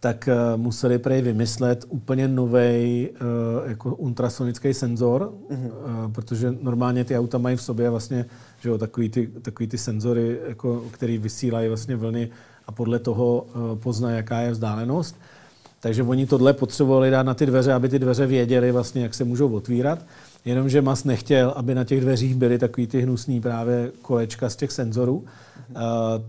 tak 0.00 0.28
uh, 0.28 0.60
museli 0.60 0.98
prej 0.98 1.22
vymyslet 1.22 1.84
úplně 1.88 2.28
nový 2.28 3.08
uh, 3.08 3.70
jako 3.70 3.94
ultrasonický 3.94 4.74
senzor, 4.74 5.32
mm-hmm. 5.50 5.70
uh, 6.06 6.12
protože 6.12 6.54
normálně 6.60 7.04
ty 7.04 7.18
auta 7.18 7.38
mají 7.38 7.56
v 7.56 7.62
sobě 7.62 7.90
vlastně 7.90 8.26
že 8.60 8.68
jo, 8.68 8.78
takový, 8.78 9.08
ty, 9.08 9.26
takový 9.26 9.66
ty 9.66 9.78
senzory, 9.78 10.38
jako, 10.48 10.84
který 10.90 11.18
vysílají 11.18 11.68
vlastně 11.68 11.96
vlny 11.96 12.30
a 12.66 12.72
podle 12.72 12.98
toho 12.98 13.46
uh, 13.54 13.78
pozná, 13.78 14.10
jaká 14.10 14.40
je 14.40 14.50
vzdálenost. 14.50 15.16
Takže 15.80 16.02
oni 16.02 16.26
tohle 16.26 16.52
potřebovali 16.52 17.10
dát 17.10 17.22
na 17.22 17.34
ty 17.34 17.46
dveře, 17.46 17.72
aby 17.72 17.88
ty 17.88 17.98
dveře 17.98 18.26
věděli 18.26 18.72
vlastně, 18.72 19.02
jak 19.02 19.14
se 19.14 19.24
můžou 19.24 19.52
otvírat. 19.52 19.98
Jenomže 20.44 20.82
Mas 20.82 21.04
nechtěl, 21.04 21.52
aby 21.56 21.74
na 21.74 21.84
těch 21.84 22.00
dveřích 22.00 22.34
byly 22.34 22.58
takový 22.58 22.86
ty 22.86 23.00
hnusný 23.00 23.40
právě 23.40 23.90
kolečka 24.02 24.48
z 24.48 24.56
těch 24.56 24.72
senzorů. 24.72 25.16
Uh, 25.16 25.24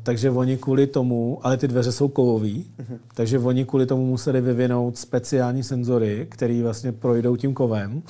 takže 0.03 0.31
oni 0.31 0.57
kvůli 0.57 0.87
tomu, 0.87 1.39
ale 1.43 1.57
ty 1.57 1.67
dveře 1.67 1.91
jsou 1.91 2.07
kovový, 2.07 2.65
uh-huh. 2.79 2.97
takže 3.13 3.39
oni 3.39 3.65
kvůli 3.65 3.85
tomu 3.85 4.05
museli 4.05 4.41
vyvinout 4.41 4.97
speciální 4.97 5.63
senzory, 5.63 6.27
které 6.31 6.63
vlastně 6.63 6.91
projdou 6.91 7.35
tím 7.35 7.53
kovem. 7.53 8.01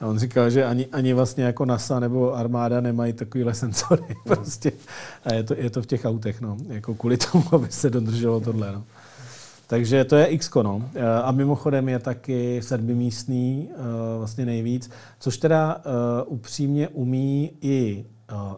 A 0.00 0.06
on 0.06 0.18
říkal, 0.18 0.50
že 0.50 0.64
ani, 0.64 0.86
ani 0.86 1.12
vlastně 1.12 1.44
jako 1.44 1.64
NASA 1.64 2.00
nebo 2.00 2.34
armáda 2.34 2.80
nemají 2.80 3.12
takovýhle 3.12 3.54
senzory. 3.54 4.02
Prostě. 4.24 4.72
A 5.24 5.34
je 5.34 5.42
to, 5.42 5.54
je 5.58 5.70
to 5.70 5.82
v 5.82 5.86
těch 5.86 6.04
autech, 6.04 6.40
no. 6.40 6.56
Jako 6.68 6.94
kvůli 6.94 7.16
tomu, 7.16 7.44
aby 7.52 7.66
se 7.70 7.90
dodrželo 7.90 8.40
tohle. 8.40 8.72
No. 8.72 8.84
Takže 9.72 10.04
to 10.04 10.16
je 10.16 10.26
X, 10.26 10.50
no. 10.62 10.82
A 11.22 11.32
mimochodem 11.32 11.88
je 11.88 11.98
taky 11.98 12.62
sedmimístný, 12.62 13.70
vlastně 14.18 14.46
nejvíc, 14.46 14.90
což 15.18 15.36
teda 15.36 15.82
upřímně 16.26 16.88
umí 16.88 17.52
i 17.60 18.04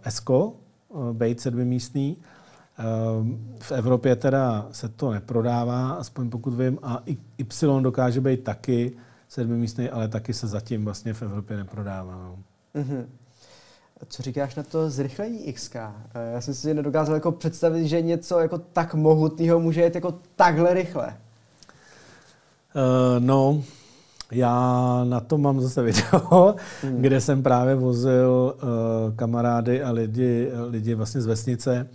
Esko, 0.03 0.57
být 1.12 1.41
sedmimístný. 1.41 2.17
V 3.59 3.73
Evropě 3.73 4.17
teda 4.17 4.69
se 4.73 4.89
to 4.89 5.11
neprodává, 5.11 5.91
aspoň 5.91 6.31
pokud 6.31 6.55
vím, 6.55 6.79
a 6.83 7.03
Y 7.39 7.83
dokáže 7.83 8.21
být 8.21 8.45
taky 8.45 8.93
sedmimístný, 9.29 9.91
ale 9.91 10.09
taky 10.09 10.35
se 10.35 10.47
zatím 10.47 10.85
vlastně 10.85 11.15
v 11.15 11.23
Evropě 11.23 11.57
neprodává. 11.57 12.17
No. 12.17 12.39
Mm-hmm. 12.83 13.05
Co 14.09 14.22
říkáš 14.22 14.55
na 14.55 14.62
to 14.62 14.90
zrychlení 14.90 15.53
XK? 15.53 15.76
Eh, 15.76 15.90
já 16.32 16.40
jsem 16.40 16.55
si 16.55 16.74
nedokázal 16.74 17.14
jako 17.14 17.32
představit, 17.32 17.88
že 17.88 18.03
něco 18.03 18.38
jako 18.38 18.59
tak 18.59 18.95
mohutného 18.95 19.61
může 19.61 19.84
jít 19.84 19.95
jako 19.95 20.14
takhle 20.36 20.74
rychle. 20.74 21.16
Uh, 22.76 23.24
no, 23.24 23.62
já 24.32 25.05
na 25.05 25.20
to 25.20 25.38
mám 25.38 25.61
zase 25.61 25.82
video, 25.82 26.55
hmm. 26.82 27.03
kde 27.03 27.20
jsem 27.20 27.42
právě 27.42 27.74
vozil 27.74 28.55
uh, 28.55 29.16
kamarády 29.16 29.82
a 29.82 29.90
lidi, 29.90 30.51
lidi 30.68 30.95
vlastně 30.95 31.20
z 31.20 31.26
vesnice. 31.26 31.88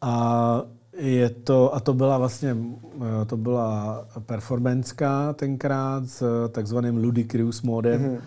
A 0.00 0.62
je 0.96 1.30
to, 1.30 1.74
a 1.74 1.80
to 1.80 1.94
byla 1.94 2.18
vlastně, 2.18 2.56
to 3.26 3.36
byla 3.36 4.06
performanceka 4.26 5.32
tenkrát 5.32 6.08
s 6.08 6.48
takzvaným 6.48 6.96
Ludicrous 6.96 7.62
modem. 7.62 8.02
Hmm 8.02 8.18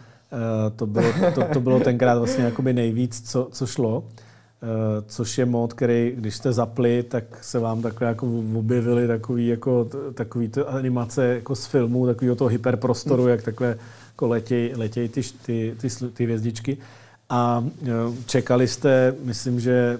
to, 0.75 0.85
bylo, 0.85 1.13
to, 1.35 1.43
to 1.53 1.59
bylo 1.59 1.79
tenkrát 1.79 2.17
vlastně 2.17 2.43
jakoby 2.43 2.73
nejvíc, 2.73 3.29
co, 3.31 3.47
co 3.51 3.67
šlo. 3.67 3.99
Uh, 3.99 5.05
což 5.07 5.37
je 5.37 5.45
mod, 5.45 5.73
který, 5.73 6.13
když 6.15 6.35
jste 6.35 6.53
zapli, 6.53 7.03
tak 7.03 7.23
se 7.41 7.59
vám 7.59 7.81
takhle 7.81 8.07
jako 8.07 8.27
objevily 8.55 9.07
takový, 9.07 9.47
jako, 9.47 9.89
takový 10.13 10.47
to 10.47 10.69
animace 10.69 11.25
jako 11.25 11.55
z 11.55 11.65
filmu, 11.65 12.05
takového 12.05 12.35
toho 12.35 12.47
hyperprostoru, 12.47 13.27
jak 13.27 13.41
takhle 13.41 13.77
jako 14.07 14.27
letějí 14.27 14.75
letěj 14.75 15.09
ty, 15.09 15.21
ty, 15.45 15.75
ty, 15.81 15.89
ty 16.13 16.23
hvězdičky. 16.23 16.77
A 17.29 17.63
uh, 17.81 18.15
čekali 18.25 18.67
jste, 18.67 19.15
myslím, 19.23 19.59
že 19.59 19.99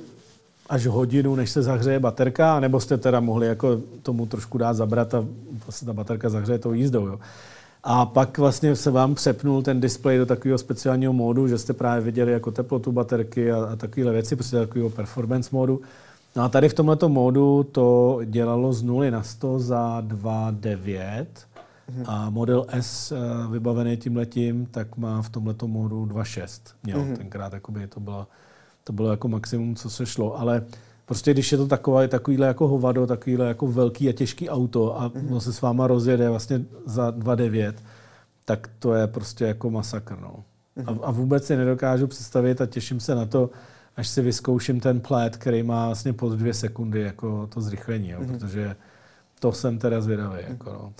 až 0.70 0.86
hodinu, 0.86 1.36
než 1.36 1.50
se 1.50 1.62
zahřeje 1.62 2.00
baterka, 2.00 2.60
nebo 2.60 2.80
jste 2.80 2.98
teda 2.98 3.20
mohli 3.20 3.48
jako 3.48 3.82
tomu 4.04 4.26
trošku 4.26 4.58
dát 4.58 4.74
zabrat 4.74 5.14
a 5.14 5.26
vlastně 5.66 5.86
ta 5.86 5.94
baterka 5.94 6.30
zahřeje 6.30 6.60
tou 6.60 6.74
jízdou. 6.74 7.08
Jo. 7.08 7.20
A 7.84 8.06
pak 8.06 8.38
vlastně 8.38 8.76
se 8.76 8.92
vám 8.92 9.16
přepnul 9.16 9.62
ten 9.62 9.82
displej 9.82 10.18
do 10.18 10.26
takového 10.26 10.58
speciálního 10.58 11.14
módu, 11.14 11.48
že 11.48 11.58
jste 11.58 11.74
právě 11.74 12.04
viděli 12.04 12.32
jako 12.32 12.52
teplotu 12.52 12.92
baterky 12.92 13.52
a, 13.52 13.64
a 13.64 13.76
takovéhle 13.76 14.14
věci, 14.14 14.36
prostě 14.36 14.56
takového 14.56 14.90
performance 14.90 15.50
módu. 15.52 15.82
No 16.36 16.44
a 16.44 16.50
tady 16.50 16.70
v 16.70 16.74
tomto 16.74 17.10
módu 17.10 17.64
to 17.64 18.20
dělalo 18.26 18.74
z 18.74 18.84
0 18.84 19.12
na 19.12 19.24
100 19.24 19.60
za 19.60 20.02
2,9 20.02 21.26
mhm. 21.92 22.04
a 22.08 22.30
model 22.30 22.66
S 22.70 23.12
eh, 23.12 23.18
vybavený 23.52 23.98
tím 23.98 24.18
letím, 24.18 24.66
tak 24.66 24.98
má 24.98 25.22
v 25.22 25.30
tomto 25.30 25.68
módu 25.68 26.06
2,6. 26.06 26.62
Měl 26.84 27.00
mm-hmm. 27.00 27.18
tenkrát, 27.18 27.54
jakoby 27.54 27.88
to 27.88 28.00
bylo, 28.00 28.28
to 28.84 28.94
bylo 28.94 29.12
jako 29.12 29.28
maximum, 29.28 29.76
co 29.76 29.90
se 29.90 30.06
šlo, 30.06 30.40
ale 30.40 30.64
Prostě 31.08 31.34
když 31.34 31.52
je 31.52 31.58
to 31.58 31.68
takové, 31.68 32.08
takovýhle 32.08 32.48
jako 32.48 32.68
hovado, 32.68 33.08
takovýhle 33.08 33.48
jako 33.48 33.68
velký 33.68 34.10
a 34.10 34.12
těžký 34.12 34.50
auto 34.50 35.02
a 35.02 35.10
mm-hmm. 35.10 35.38
se 35.38 35.54
s 35.54 35.62
váma 35.62 35.88
rozjede 35.88 36.30
vlastně 36.30 36.66
za 36.86 37.12
2,9, 37.12 37.74
tak 38.46 38.70
to 38.80 38.94
je 38.94 39.08
prostě 39.08 39.46
jako 39.46 39.70
masakr. 39.70 40.18
No. 40.22 40.44
Mm-hmm. 40.78 41.00
A, 41.04 41.08
a 41.08 41.12
vůbec 41.12 41.46
si 41.46 41.56
nedokážu 41.56 42.08
představit 42.08 42.62
a 42.62 42.66
těším 42.66 43.00
se 43.00 43.16
na 43.16 43.26
to, 43.26 43.50
až 43.96 44.08
si 44.08 44.22
vyzkouším 44.22 44.80
ten 44.80 45.00
plét, 45.00 45.38
který 45.38 45.64
má 45.64 45.86
vlastně 45.86 46.14
pod 46.14 46.34
dvě 46.34 46.54
sekundy 46.54 47.02
jako 47.02 47.48
to 47.48 47.62
zrychlení, 47.62 48.10
jo, 48.10 48.20
mm-hmm. 48.20 48.40
protože 48.40 48.76
to 49.40 49.52
jsem 49.52 49.78
teda 49.78 50.02
zvědavý. 50.02 50.38
Mm-hmm. 50.38 50.50
Jako, 50.50 50.70
no. 50.70 50.94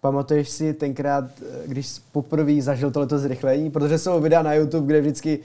Pamatuješ 0.00 0.48
si 0.48 0.74
tenkrát, 0.74 1.24
když 1.66 1.98
poprvé 2.12 2.62
zažil 2.62 2.90
tohleto 2.90 3.18
zrychlení? 3.18 3.70
Protože 3.70 3.98
jsou 3.98 4.20
videa 4.20 4.42
na 4.42 4.54
YouTube, 4.54 4.86
kde 4.86 5.00
vždycky 5.00 5.38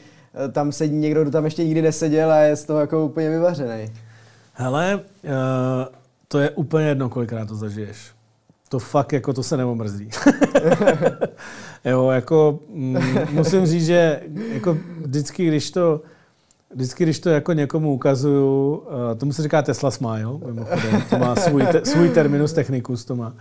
tam 0.52 0.72
sedí 0.72 0.96
někdo, 0.96 1.22
kdo 1.22 1.32
tam 1.32 1.46
ještě 1.46 1.64
nikdy 1.64 1.82
neseděl 1.82 2.32
a 2.32 2.38
je 2.38 2.56
z 2.56 2.66
toho 2.66 2.80
jako 2.80 3.06
úplně 3.06 3.30
vyvařený. 3.30 3.92
Hele, 4.54 4.96
uh, 4.96 5.32
to 6.28 6.40
je 6.40 6.50
úplně 6.50 6.88
jedno, 6.88 7.10
kolikrát 7.10 7.48
to 7.48 7.56
zažiješ. 7.56 7.98
To 8.70 8.80
fakt, 8.80 9.14
jako 9.14 9.34
to 9.34 9.44
se 9.44 9.58
neomrzí. 9.58 10.10
jo, 11.86 12.10
jako 12.10 12.60
mm, 12.70 12.98
musím 13.32 13.66
říct, 13.66 13.86
že 13.86 14.22
jako 14.54 14.78
vždycky, 15.02 15.48
když 15.48 15.72
to 15.72 16.02
Vždycky, 16.76 17.04
když 17.04 17.20
to 17.20 17.30
jako 17.30 17.54
někomu 17.54 17.94
ukazuju, 17.94 18.76
uh, 18.76 19.18
tomu 19.18 19.34
se 19.34 19.44
říká 19.44 19.62
Tesla 19.62 19.92
Smile, 19.92 20.40
mimochodem, 20.46 21.02
to 21.10 21.18
má 21.18 21.36
svůj, 21.36 21.66
te, 21.66 21.86
svůj 21.86 22.10
terminus 22.10 22.54
technicus, 22.54 23.06
to 23.06 23.16
má 23.16 23.34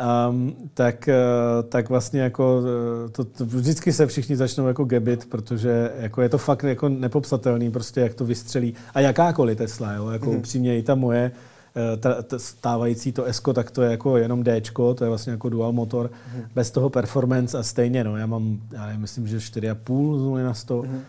um, 0.00 0.54
tak, 0.74 1.08
uh, 1.08 1.68
tak 1.68 1.88
vlastně 1.88 2.20
jako 2.20 2.62
eh, 3.06 3.08
to, 3.08 3.24
to, 3.24 3.44
vždycky 3.44 3.92
se 3.92 4.06
všichni 4.06 4.36
začnou 4.36 4.66
jako 4.66 4.84
gebit, 4.84 5.30
protože 5.30 5.92
jako 5.98 6.22
je 6.22 6.28
to 6.28 6.38
fakt 6.38 6.62
jako 6.62 6.88
nepopsatelný, 6.88 7.70
prostě 7.70 8.00
jak 8.00 8.14
to 8.14 8.24
vystřelí. 8.24 8.74
A 8.94 9.00
jakákoliv 9.00 9.58
Tesla, 9.58 9.92
jo, 9.92 10.08
jako 10.08 10.30
mm. 10.30 10.36
upřímně 10.36 10.78
i 10.78 10.82
ta 10.82 10.94
moje, 10.94 11.32
eh, 11.76 11.96
ta, 11.96 12.22
ta 12.22 12.38
stávající 12.38 13.12
to 13.12 13.24
S, 13.24 13.42
tak 13.54 13.70
to 13.70 13.82
je 13.82 13.90
jako 13.90 14.16
jenom 14.16 14.42
D, 14.42 14.60
to 14.74 14.96
je 15.00 15.08
vlastně 15.08 15.32
jako 15.32 15.48
dual 15.48 15.72
motor, 15.72 16.10
mm. 16.36 16.42
bez 16.54 16.70
toho 16.70 16.90
performance 16.90 17.58
a 17.58 17.62
stejně, 17.62 18.04
no, 18.04 18.16
já 18.16 18.26
mám, 18.26 18.58
já 18.72 18.86
nevím, 18.86 19.00
myslím, 19.00 19.26
že 19.26 19.38
4,5 19.38 20.18
z 20.18 20.22
0 20.22 20.42
na 20.42 20.54
100, 20.54 20.82
mm. 20.82 21.00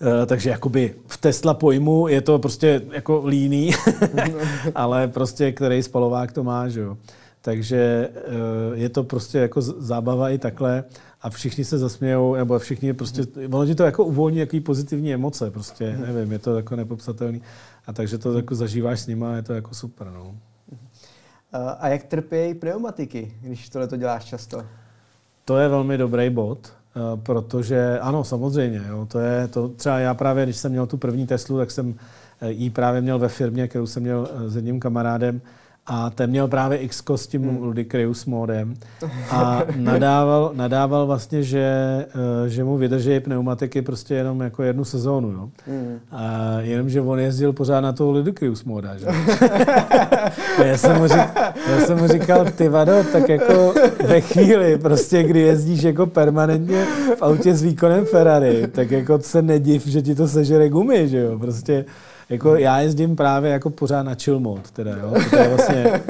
Uh, 0.00 0.26
takže 0.26 0.50
jakoby 0.50 0.94
v 1.06 1.16
Tesla 1.16 1.54
pojmu 1.54 2.08
je 2.08 2.20
to 2.20 2.38
prostě 2.38 2.82
jako 2.92 3.22
líný, 3.26 3.70
ale 4.74 5.08
prostě 5.08 5.52
který 5.52 5.82
spalovák 5.82 6.32
to 6.32 6.44
má, 6.44 6.68
že 6.68 6.80
jo. 6.80 6.96
Takže 7.46 8.08
eh, 8.14 8.22
je 8.74 8.88
to 8.88 9.04
prostě 9.04 9.38
jako 9.38 9.62
zábava 9.62 10.30
i 10.30 10.38
takhle 10.38 10.84
a 11.22 11.30
všichni 11.30 11.64
se 11.64 11.78
zasmějou, 11.78 12.34
nebo 12.34 12.58
všichni 12.58 12.92
prostě, 12.92 13.22
ono 13.52 13.66
ti 13.66 13.74
to 13.74 13.82
jako 13.82 14.04
uvolní 14.04 14.38
jaký 14.38 14.60
pozitivní 14.60 15.14
emoce, 15.14 15.50
prostě, 15.50 15.92
mhm. 15.92 16.02
nevím, 16.02 16.32
je 16.32 16.38
to 16.38 16.56
jako 16.56 16.76
nepopsatelný. 16.76 17.42
A 17.86 17.92
takže 17.92 18.18
to 18.18 18.36
jako 18.36 18.54
zažíváš 18.54 19.00
s 19.00 19.06
nima 19.06 19.32
a 19.32 19.36
je 19.36 19.42
to 19.42 19.54
jako 19.54 19.74
super, 19.74 20.06
no. 20.06 20.34
A 21.78 21.88
jak 21.88 22.04
trpějí 22.04 22.54
pneumatiky, 22.54 23.34
když 23.40 23.68
tohle 23.68 23.88
to 23.88 23.96
děláš 23.96 24.24
často? 24.24 24.62
To 25.44 25.58
je 25.58 25.68
velmi 25.68 25.98
dobrý 25.98 26.30
bod, 26.30 26.72
eh, 26.72 27.00
protože 27.22 27.98
ano, 27.98 28.24
samozřejmě, 28.24 28.82
jo, 28.88 29.06
to 29.10 29.18
je 29.18 29.48
to 29.48 29.68
třeba 29.68 29.98
já 29.98 30.14
právě, 30.14 30.44
když 30.44 30.56
jsem 30.56 30.72
měl 30.72 30.86
tu 30.86 30.96
první 30.96 31.26
Teslu, 31.26 31.58
tak 31.58 31.70
jsem 31.70 31.94
eh, 32.40 32.50
ji 32.50 32.70
právě 32.70 33.00
měl 33.00 33.18
ve 33.18 33.28
firmě, 33.28 33.68
kterou 33.68 33.86
jsem 33.86 34.02
měl 34.02 34.28
s 34.46 34.56
jedním 34.56 34.80
kamarádem, 34.80 35.40
a 35.86 36.10
ten 36.10 36.30
měl 36.30 36.48
právě 36.48 36.78
X 36.78 37.02
s 37.16 37.26
tím 37.26 37.42
hmm. 37.42 37.62
Ludicreus 37.62 38.26
modem 38.26 38.74
a 39.30 39.62
nadával, 39.76 40.50
nadával 40.54 41.06
vlastně, 41.06 41.42
že, 41.42 41.66
eh, 42.44 42.48
že 42.48 42.64
mu 42.64 42.76
vydrží 42.76 43.20
pneumatiky 43.20 43.82
prostě 43.82 44.14
jenom 44.14 44.40
jako 44.40 44.62
jednu 44.62 44.84
sezónu. 44.84 45.30
Jo. 45.30 45.48
Hmm. 45.66 45.98
A 46.10 46.56
jenomže 46.60 47.00
on 47.00 47.18
jezdil 47.18 47.52
pořád 47.52 47.80
na 47.80 47.92
toho 47.92 48.10
Ludicreus 48.10 48.64
moda. 48.64 48.96
Že? 48.96 49.06
já, 50.64 50.78
jsem 50.78 50.96
mu 50.96 51.06
říkal, 51.06 51.28
já 51.70 51.80
jsem 51.80 51.98
mu 51.98 52.08
říkal, 52.08 52.44
ty 52.44 52.68
vado, 52.68 53.04
tak 53.12 53.28
jako 53.28 53.74
ve 54.06 54.20
chvíli, 54.20 54.78
prostě, 54.78 55.22
kdy 55.22 55.40
jezdíš 55.40 55.82
jako 55.82 56.06
permanentně 56.06 56.84
v 57.18 57.22
autě 57.22 57.54
s 57.54 57.62
výkonem 57.62 58.04
Ferrari, 58.04 58.66
tak 58.66 58.90
jako 58.90 59.18
se 59.18 59.42
nediv, 59.42 59.86
že 59.86 60.02
ti 60.02 60.14
to 60.14 60.28
sežere 60.28 60.68
gumy, 60.68 61.08
že 61.08 61.18
jo. 61.18 61.38
Prostě 61.38 61.84
jako 62.30 62.56
já 62.56 62.80
jezdím 62.80 63.16
právě 63.16 63.50
jako 63.50 63.70
pořád 63.70 64.02
na 64.02 64.14
chill 64.14 64.40
mode, 64.40 64.62
teda, 64.72 64.96
jo? 64.96 65.14
To 65.30 65.36
je 65.36 65.48
vlastně 65.48 66.00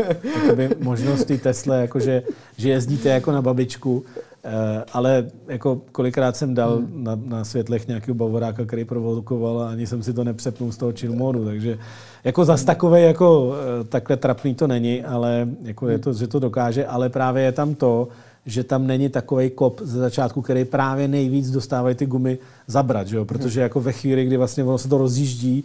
možnost 0.81 1.25
té 1.25 1.39
Tesla, 1.39 1.75
jako 1.75 2.01
že, 2.01 2.23
že 2.57 2.69
jezdíte 2.69 3.09
jako 3.09 3.33
na 3.33 3.43
babičku, 3.43 4.05
eh, 4.45 4.85
ale 4.93 5.27
jako 5.49 5.81
kolikrát 5.93 6.37
jsem 6.37 6.55
dal 6.55 6.77
hmm. 6.77 7.05
na, 7.05 7.19
na 7.25 7.45
světlech 7.45 7.89
nějakého 7.89 8.15
bavoráka, 8.15 8.65
který 8.65 8.85
provokoval 8.85 9.63
a 9.63 9.71
ani 9.71 9.87
jsem 9.87 10.03
si 10.03 10.13
to 10.13 10.25
nepřepnul 10.25 10.73
z 10.73 10.77
toho 10.77 10.93
chill 10.93 11.13
modu, 11.13 11.45
takže 11.45 11.79
jako 12.25 12.45
zas 12.45 12.65
takové 12.65 13.01
jako 13.01 13.55
eh, 13.55 13.85
takhle 13.85 14.17
trapný 14.17 14.55
to 14.55 14.67
není, 14.67 15.05
ale 15.05 15.49
jako 15.63 15.89
je 15.89 15.99
to, 15.99 16.13
že 16.13 16.27
to 16.27 16.39
dokáže, 16.39 16.87
ale 16.87 17.09
právě 17.09 17.43
je 17.43 17.53
tam 17.53 17.75
to, 17.75 18.09
že 18.47 18.65
tam 18.65 18.87
není 18.87 19.09
takový 19.09 19.51
kop 19.51 19.81
ze 19.85 19.99
začátku, 19.99 20.43
který 20.43 20.65
právě 20.65 21.09
nejvíc 21.09 21.51
dostávají 21.51 21.95
ty 21.95 22.07
gumy 22.07 22.39
zabrat, 22.67 23.09
že 23.09 23.17
jo? 23.17 23.25
protože 23.25 23.61
jako 23.61 23.81
ve 23.81 23.93
chvíli, 23.93 24.25
kdy 24.25 24.37
vlastně 24.37 24.65
ono 24.65 24.79
se 24.79 24.89
to 24.89 24.99
rozjíždí, 24.99 25.65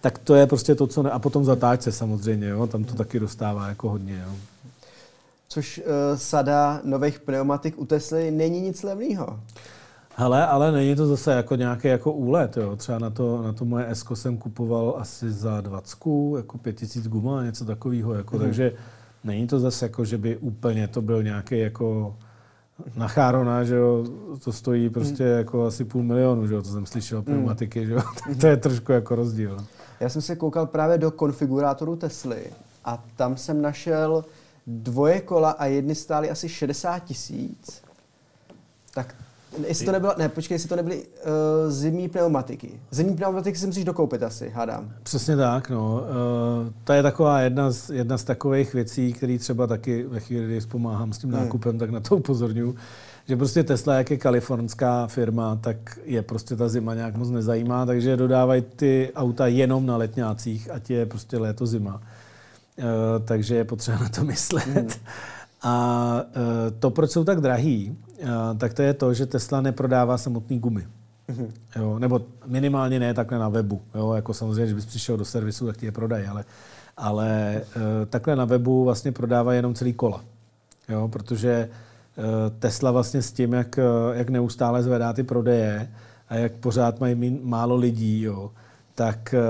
tak 0.00 0.18
to 0.18 0.34
je 0.34 0.46
prostě 0.46 0.74
to, 0.74 0.86
co 0.86 1.02
ne... 1.02 1.10
A 1.10 1.18
potom 1.18 1.44
zatáčce 1.44 1.92
samozřejmě, 1.92 2.48
jo? 2.48 2.66
tam 2.66 2.84
to 2.84 2.94
taky 2.94 3.20
dostává 3.20 3.68
jako 3.68 3.90
hodně. 3.90 4.24
Jo? 4.26 4.34
Což 5.48 5.78
uh, 5.78 6.18
sada 6.18 6.80
nových 6.84 7.20
pneumatik 7.20 7.78
u 7.78 7.86
Tesly 7.86 8.30
není 8.30 8.60
nic 8.60 8.82
levného. 8.82 9.40
Hele, 10.16 10.46
ale 10.46 10.72
není 10.72 10.96
to 10.96 11.06
zase 11.06 11.32
jako 11.32 11.54
nějaký 11.54 11.88
jako 11.88 12.12
úlet, 12.12 12.56
jo. 12.56 12.76
Třeba 12.76 12.98
na 12.98 13.10
to, 13.10 13.42
na 13.42 13.52
to 13.52 13.64
moje 13.64 13.90
Esko 13.90 14.16
jsem 14.16 14.36
kupoval 14.36 14.94
asi 14.98 15.32
za 15.32 15.60
20, 15.60 15.98
jako 16.36 16.58
5000 16.58 17.08
guma, 17.08 17.44
něco 17.44 17.64
takového, 17.64 18.14
jako, 18.14 18.36
mm. 18.36 18.42
takže 18.42 18.72
není 19.24 19.46
to 19.46 19.60
zase 19.60 19.84
jako, 19.84 20.04
že 20.04 20.18
by 20.18 20.36
úplně 20.36 20.88
to 20.88 21.02
byl 21.02 21.22
nějaký 21.22 21.58
jako 21.58 22.16
na 22.96 23.08
Chárona, 23.08 23.64
že 23.64 23.74
jo, 23.74 24.04
to 24.44 24.52
stojí 24.52 24.90
prostě 24.90 25.24
mm. 25.24 25.38
jako 25.38 25.66
asi 25.66 25.84
půl 25.84 26.02
milionu, 26.02 26.46
že 26.46 26.54
jo, 26.54 26.62
to 26.62 26.68
jsem 26.68 26.86
slyšel, 26.86 27.22
pneumatiky, 27.22 27.86
že 27.86 27.92
jo, 27.92 28.02
to 28.40 28.46
je 28.46 28.56
trošku 28.56 28.92
jako 28.92 29.14
rozdíl. 29.14 29.56
Já 30.00 30.08
jsem 30.08 30.22
se 30.22 30.36
koukal 30.36 30.66
právě 30.66 30.98
do 30.98 31.10
konfigurátoru 31.10 31.96
Tesly 31.96 32.44
a 32.84 33.04
tam 33.16 33.36
jsem 33.36 33.62
našel 33.62 34.24
dvoje 34.66 35.20
kola 35.20 35.50
a 35.50 35.66
jedny 35.66 35.94
stály 35.94 36.30
asi 36.30 36.48
60 36.48 36.98
tisíc. 36.98 37.82
Tak 38.94 39.14
Jestli 39.66 39.86
to 39.86 39.92
nebyla, 39.92 40.14
ne, 40.18 40.28
počkej, 40.28 40.54
jestli 40.54 40.68
to 40.68 40.76
nebyly 40.76 40.96
uh, 40.96 41.70
zimní 41.70 42.08
pneumatiky. 42.08 42.80
Zimní 42.90 43.16
pneumatiky 43.16 43.58
si 43.58 43.66
musíš 43.66 43.84
dokoupit 43.84 44.22
asi, 44.22 44.48
hádám. 44.48 44.92
Přesně 45.02 45.36
tak, 45.36 45.70
no. 45.70 45.94
Uh, 45.94 46.72
to 46.84 46.92
je 46.92 47.02
taková 47.02 47.40
jedna 47.40 47.70
z, 47.70 47.90
jedna 47.90 48.18
z 48.18 48.24
takových 48.24 48.74
věcí, 48.74 49.12
které 49.12 49.38
třeba 49.38 49.66
taky 49.66 50.02
ve 50.02 50.20
chvíli, 50.20 50.46
kdy 50.46 50.60
pomáhám 50.60 51.12
s 51.12 51.18
tím 51.18 51.30
hmm. 51.32 51.40
nákupem, 51.40 51.70
hmm. 51.70 51.78
tak 51.78 51.90
na 51.90 52.00
to 52.00 52.16
upozorňuji. 52.16 52.74
Že 53.30 53.36
prostě 53.36 53.64
Tesla, 53.64 53.94
jak 53.94 54.10
je 54.10 54.16
kalifornská 54.16 55.06
firma, 55.06 55.56
tak 55.56 55.98
je 56.04 56.22
prostě 56.22 56.56
ta 56.56 56.68
zima 56.68 56.94
nějak 56.94 57.16
moc 57.16 57.30
nezajímá, 57.30 57.86
takže 57.86 58.16
dodávají 58.16 58.62
ty 58.76 59.12
auta 59.14 59.46
jenom 59.46 59.86
na 59.86 59.96
letňácích, 59.96 60.70
ať 60.70 60.90
je 60.90 61.06
prostě 61.06 61.38
léto 61.38 61.66
zima. 61.66 61.94
Uh, 61.94 62.84
takže 63.24 63.54
je 63.54 63.64
potřeba 63.64 63.98
na 63.98 64.08
to 64.08 64.24
myslet. 64.24 64.66
Hmm. 64.66 64.88
A 65.62 66.22
uh, 66.22 66.78
to, 66.78 66.90
proč 66.90 67.10
jsou 67.10 67.24
tak 67.24 67.40
drahý, 67.40 67.96
tak 68.58 68.74
to 68.74 68.82
je 68.82 68.94
to, 68.94 69.14
že 69.14 69.26
Tesla 69.26 69.60
neprodává 69.60 70.18
samotný 70.18 70.58
gumy. 70.58 70.86
Mm-hmm. 71.28 71.48
Jo, 71.76 71.98
nebo 71.98 72.22
minimálně 72.46 73.00
ne 73.00 73.14
takhle 73.14 73.38
na 73.38 73.48
webu. 73.48 73.82
Jo, 73.94 74.12
jako 74.12 74.34
samozřejmě, 74.34 74.62
když 74.62 74.74
bys 74.74 74.86
přišel 74.86 75.16
do 75.16 75.24
servisu, 75.24 75.66
tak 75.66 75.76
ti 75.76 75.86
je 75.86 75.92
prodají, 75.92 76.26
ale, 76.26 76.44
ale 76.96 77.56
e, 77.56 77.62
takhle 78.06 78.36
na 78.36 78.44
webu 78.44 78.84
vlastně 78.84 79.12
prodává 79.12 79.54
jenom 79.54 79.74
celý 79.74 79.92
kola. 79.92 80.24
Jo, 80.88 81.08
protože 81.08 81.50
e, 81.50 81.68
Tesla 82.58 82.90
vlastně 82.90 83.22
s 83.22 83.32
tím, 83.32 83.52
jak, 83.52 83.78
jak 84.12 84.28
neustále 84.28 84.82
zvedá 84.82 85.12
ty 85.12 85.22
prodeje 85.22 85.90
a 86.28 86.34
jak 86.34 86.52
pořád 86.52 87.00
mají 87.00 87.40
málo 87.42 87.76
lidí, 87.76 88.22
jo, 88.22 88.50
tak, 88.94 89.34
e, 89.34 89.40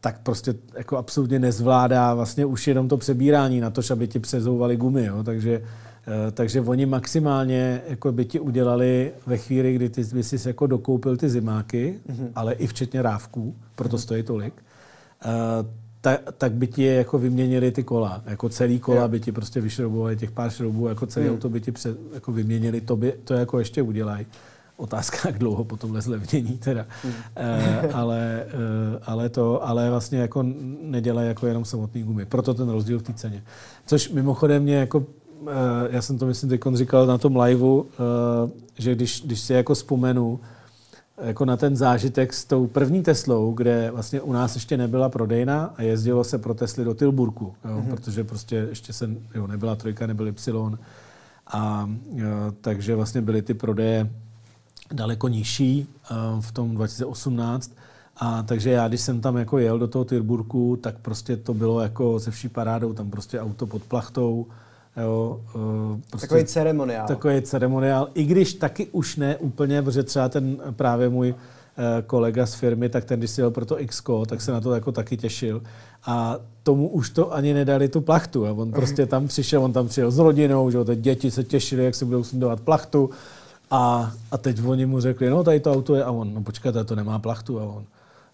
tak 0.00 0.20
prostě 0.22 0.54
jako 0.78 0.96
absolutně 0.96 1.38
nezvládá 1.38 2.14
vlastně 2.14 2.44
už 2.46 2.66
jenom 2.66 2.88
to 2.88 2.96
přebírání 2.96 3.60
na 3.60 3.70
to, 3.70 3.82
aby 3.92 4.08
ti 4.08 4.18
přezouvali 4.18 4.76
gumy. 4.76 5.04
Jo, 5.04 5.22
takže 5.22 5.62
Eh, 6.08 6.30
takže 6.30 6.60
oni 6.60 6.86
maximálně 6.86 7.82
jako 7.88 8.12
by 8.12 8.24
ti 8.24 8.40
udělali 8.40 9.12
ve 9.26 9.36
chvíli, 9.36 9.74
kdy 9.74 9.88
ty 9.88 10.04
by 10.04 10.22
si 10.22 10.48
jako 10.48 10.66
dokoupil 10.66 11.16
ty 11.16 11.28
zimáky, 11.28 12.00
mm-hmm. 12.08 12.28
ale 12.34 12.52
i 12.54 12.66
včetně 12.66 13.02
rávků, 13.02 13.56
proto 13.74 13.98
stojí 13.98 14.22
tolik, 14.22 14.54
uh, 15.24 15.32
tak, 16.06 16.20
tak 16.38 16.52
by 16.52 16.66
ti 16.66 16.82
je 16.82 16.94
jako 16.94 17.18
vyměnili 17.18 17.70
ty 17.70 17.82
kola. 17.82 18.22
Jako 18.26 18.48
celý 18.48 18.80
kola 18.80 18.98
yeah. 18.98 19.10
by 19.10 19.20
ti 19.20 19.32
prostě 19.32 19.60
vyšroubovali 19.60 20.16
těch 20.16 20.30
pár 20.30 20.50
šroubů, 20.50 20.88
jako 20.88 21.06
celý 21.06 21.26
mm. 21.26 21.32
auto 21.32 21.48
by 21.48 21.60
ti 21.60 21.72
před, 21.72 21.98
jako 22.14 22.32
vyměnili, 22.32 22.80
to, 22.80 22.96
by, 22.96 23.12
to 23.24 23.34
jako 23.34 23.58
ještě 23.58 23.82
udělají. 23.82 24.26
Otázka, 24.76 25.18
jak 25.24 25.38
dlouho 25.38 25.64
po 25.64 25.76
tomhle 25.76 26.02
zlevnění 26.02 26.58
teda. 26.58 26.86
Mm. 27.04 27.10
Uh, 27.10 27.16
ale, 27.96 28.44
uh, 28.46 29.02
ale 29.06 29.28
to, 29.28 29.68
ale 29.68 29.90
vlastně 29.90 30.18
jako 30.18 30.44
nedělají 30.82 31.28
jako 31.28 31.46
jenom 31.46 31.64
samotný 31.64 32.02
gumy. 32.02 32.24
Proto 32.24 32.54
ten 32.54 32.68
rozdíl 32.68 32.98
v 32.98 33.02
té 33.02 33.12
ceně. 33.12 33.42
Což 33.86 34.10
mimochodem 34.10 34.62
mě 34.62 34.76
jako 34.76 35.04
Eh, 35.46 35.88
já 35.90 36.02
jsem 36.02 36.18
to 36.18 36.26
myslím 36.26 36.50
teď 36.50 36.60
říkal 36.74 37.06
na 37.06 37.18
tom 37.18 37.36
liveu, 37.36 37.86
že 38.78 38.94
když, 38.94 39.22
když 39.26 39.40
si 39.40 39.52
jako 39.52 39.74
vzpomenu 39.74 40.40
jako 41.22 41.44
na 41.44 41.56
ten 41.56 41.76
zážitek 41.76 42.32
s 42.32 42.44
tou 42.44 42.66
první 42.66 43.02
Teslou, 43.02 43.52
kde 43.52 43.90
vlastně 43.90 44.20
u 44.20 44.32
nás 44.32 44.54
ještě 44.54 44.76
nebyla 44.76 45.08
prodejna 45.08 45.74
a 45.76 45.82
jezdilo 45.82 46.24
se 46.24 46.38
pro 46.38 46.54
Tesly 46.54 46.84
do 46.84 46.94
Tilburku, 46.94 47.54
jo, 47.64 47.70
mm-hmm. 47.70 47.90
protože 47.90 48.24
prostě 48.24 48.56
ještě 48.56 48.92
se, 48.92 49.10
jo, 49.34 49.46
nebyla 49.46 49.76
trojka, 49.76 50.06
nebyl 50.06 50.28
Y. 50.28 50.78
A 51.46 51.90
jo, 52.14 52.26
eh, 52.48 52.52
takže 52.60 52.94
vlastně 52.94 53.20
byly 53.20 53.42
ty 53.42 53.54
prodeje 53.54 54.10
daleko 54.92 55.28
nižší 55.28 55.86
v 56.40 56.52
tom 56.52 56.74
2018. 56.74 57.72
A 58.16 58.42
takže 58.42 58.70
já, 58.70 58.88
když 58.88 59.00
jsem 59.00 59.20
tam 59.20 59.36
jako 59.36 59.58
jel 59.58 59.78
do 59.78 59.88
toho 59.88 60.04
Tilburku, 60.04 60.78
tak 60.82 60.98
prostě 60.98 61.36
to 61.36 61.54
bylo 61.54 61.80
jako 61.80 62.20
se 62.20 62.30
vší 62.30 62.48
parádou, 62.48 62.92
tam 62.92 63.10
prostě 63.10 63.40
auto 63.40 63.66
pod 63.66 63.82
plachtou, 63.82 64.46
Jo, 65.02 65.40
uh, 65.54 66.00
prostě 66.10 66.26
takový 66.26 66.44
ceremoniál. 66.44 67.06
Takový 67.06 67.42
ceremoniál, 67.42 68.08
i 68.14 68.24
když 68.24 68.54
taky 68.54 68.86
už 68.86 69.16
ne 69.16 69.36
úplně, 69.36 69.82
protože 69.82 70.02
třeba 70.02 70.28
ten 70.28 70.56
právě 70.76 71.08
můj 71.08 71.30
uh, 71.30 71.36
kolega 72.06 72.46
z 72.46 72.54
firmy, 72.54 72.88
tak 72.88 73.04
ten, 73.04 73.18
když 73.18 73.30
si 73.30 73.40
jel 73.40 73.50
pro 73.50 73.66
to 73.66 73.80
x 73.80 74.02
tak 74.26 74.40
se 74.40 74.52
na 74.52 74.60
to 74.60 74.74
jako 74.74 74.92
taky 74.92 75.16
těšil. 75.16 75.62
A 76.06 76.38
tomu 76.62 76.88
už 76.88 77.10
to 77.10 77.34
ani 77.34 77.54
nedali 77.54 77.88
tu 77.88 78.00
plachtu. 78.00 78.46
A 78.46 78.52
on 78.52 78.72
prostě 78.72 79.06
tam 79.06 79.28
přišel, 79.28 79.64
on 79.64 79.72
tam 79.72 79.88
přijel 79.88 80.10
s 80.10 80.18
rodinou, 80.18 80.70
že 80.70 80.84
ty 80.84 80.96
děti 80.96 81.30
se 81.30 81.44
těšili, 81.44 81.84
jak 81.84 81.94
se 81.94 82.04
budou 82.04 82.24
sundovat 82.24 82.60
plachtu. 82.60 83.10
A, 83.70 84.12
a 84.30 84.38
teď 84.38 84.64
oni 84.66 84.86
mu 84.86 85.00
řekli, 85.00 85.30
no 85.30 85.44
tady 85.44 85.60
to 85.60 85.72
auto 85.72 85.94
je, 85.94 86.04
a 86.04 86.10
on, 86.10 86.34
no 86.34 86.42
počkejte, 86.42 86.84
to 86.84 86.94
nemá 86.94 87.18
plachtu. 87.18 87.60
A 87.60 87.64
on, 87.64 87.84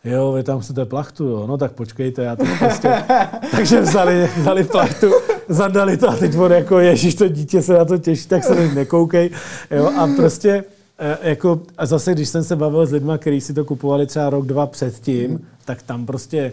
jo, 0.05 0.33
vy 0.33 0.43
tam 0.43 0.61
chcete 0.61 0.85
plachtu, 0.85 1.25
jo, 1.25 1.47
no 1.47 1.59
tak 1.59 1.73
počkejte, 1.73 2.23
já 2.23 2.37
to 2.37 2.45
prostě... 2.59 3.05
Takže 3.51 3.81
vzali, 3.81 4.31
vzali 4.37 4.65
plachtu, 4.65 5.07
zadali 5.49 5.97
to 5.97 6.09
a 6.09 6.17
teď 6.17 6.37
on 6.37 6.53
jako, 6.53 6.79
ježíš, 6.79 7.15
to 7.15 7.29
dítě 7.29 7.63
se 7.63 7.73
na 7.73 7.85
to 7.85 7.99
těší, 7.99 8.29
tak 8.29 8.45
se 8.45 8.75
nekoukej, 8.75 9.31
jo, 9.71 9.91
a 9.97 10.07
prostě 10.17 10.65
e, 10.99 11.29
jako, 11.29 11.61
a 11.79 11.87
zase, 11.87 12.13
když 12.13 12.29
jsem 12.29 12.45
se 12.45 12.57
bavil 12.57 12.87
s 12.87 12.93
lidmi, 12.93 13.13
kteří 13.19 13.41
si 13.41 13.55
to 13.55 13.65
kupovali 13.65 14.07
třeba 14.07 14.31
rok, 14.31 14.47
dva 14.47 14.67
předtím, 14.67 15.31
mm. 15.31 15.45
tak 15.65 15.83
tam 15.83 16.07
prostě 16.07 16.53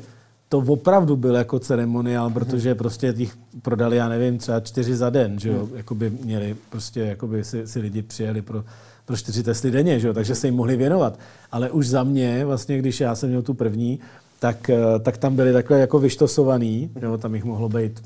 to 0.50 0.58
opravdu 0.58 1.16
byl 1.16 1.36
jako 1.36 1.60
ceremoniál, 1.60 2.30
protože 2.30 2.76
prostě 2.76 3.14
těch 3.14 3.34
prodali, 3.62 3.98
já 3.98 4.10
nevím, 4.10 4.38
třeba 4.38 4.60
čtyři 4.60 4.96
za 4.96 5.10
den, 5.10 5.40
že 5.40 5.50
jo, 5.50 5.66
mm. 5.66 5.78
jakoby 5.78 6.10
měli, 6.10 6.56
prostě 6.70 7.00
jakoby 7.00 7.44
si, 7.44 7.68
si 7.68 7.80
lidi 7.80 8.02
přijeli 8.02 8.42
pro 8.42 8.64
pro 9.10 9.18
čtyři 9.18 9.44
testy 9.44 9.72
denně, 9.72 10.00
že 10.00 10.08
jo? 10.08 10.14
takže 10.14 10.36
se 10.36 10.48
jim 10.48 10.56
mohli 10.56 10.78
věnovat. 10.78 11.20
Ale 11.52 11.72
už 11.72 11.88
za 11.88 12.04
mě, 12.04 12.46
vlastně, 12.46 12.78
když 12.78 13.00
já 13.00 13.16
jsem 13.16 13.30
měl 13.30 13.42
tu 13.42 13.54
první, 13.54 14.00
tak, 14.40 14.70
eh, 14.70 15.00
tak 15.00 15.18
tam 15.18 15.36
byly 15.36 15.54
takhle 15.54 15.80
jako 15.80 16.00
vyštosovaný, 16.00 16.90
jo? 17.02 17.18
tam 17.18 17.36
jich 17.36 17.44
mohlo 17.44 17.70
být 17.70 18.02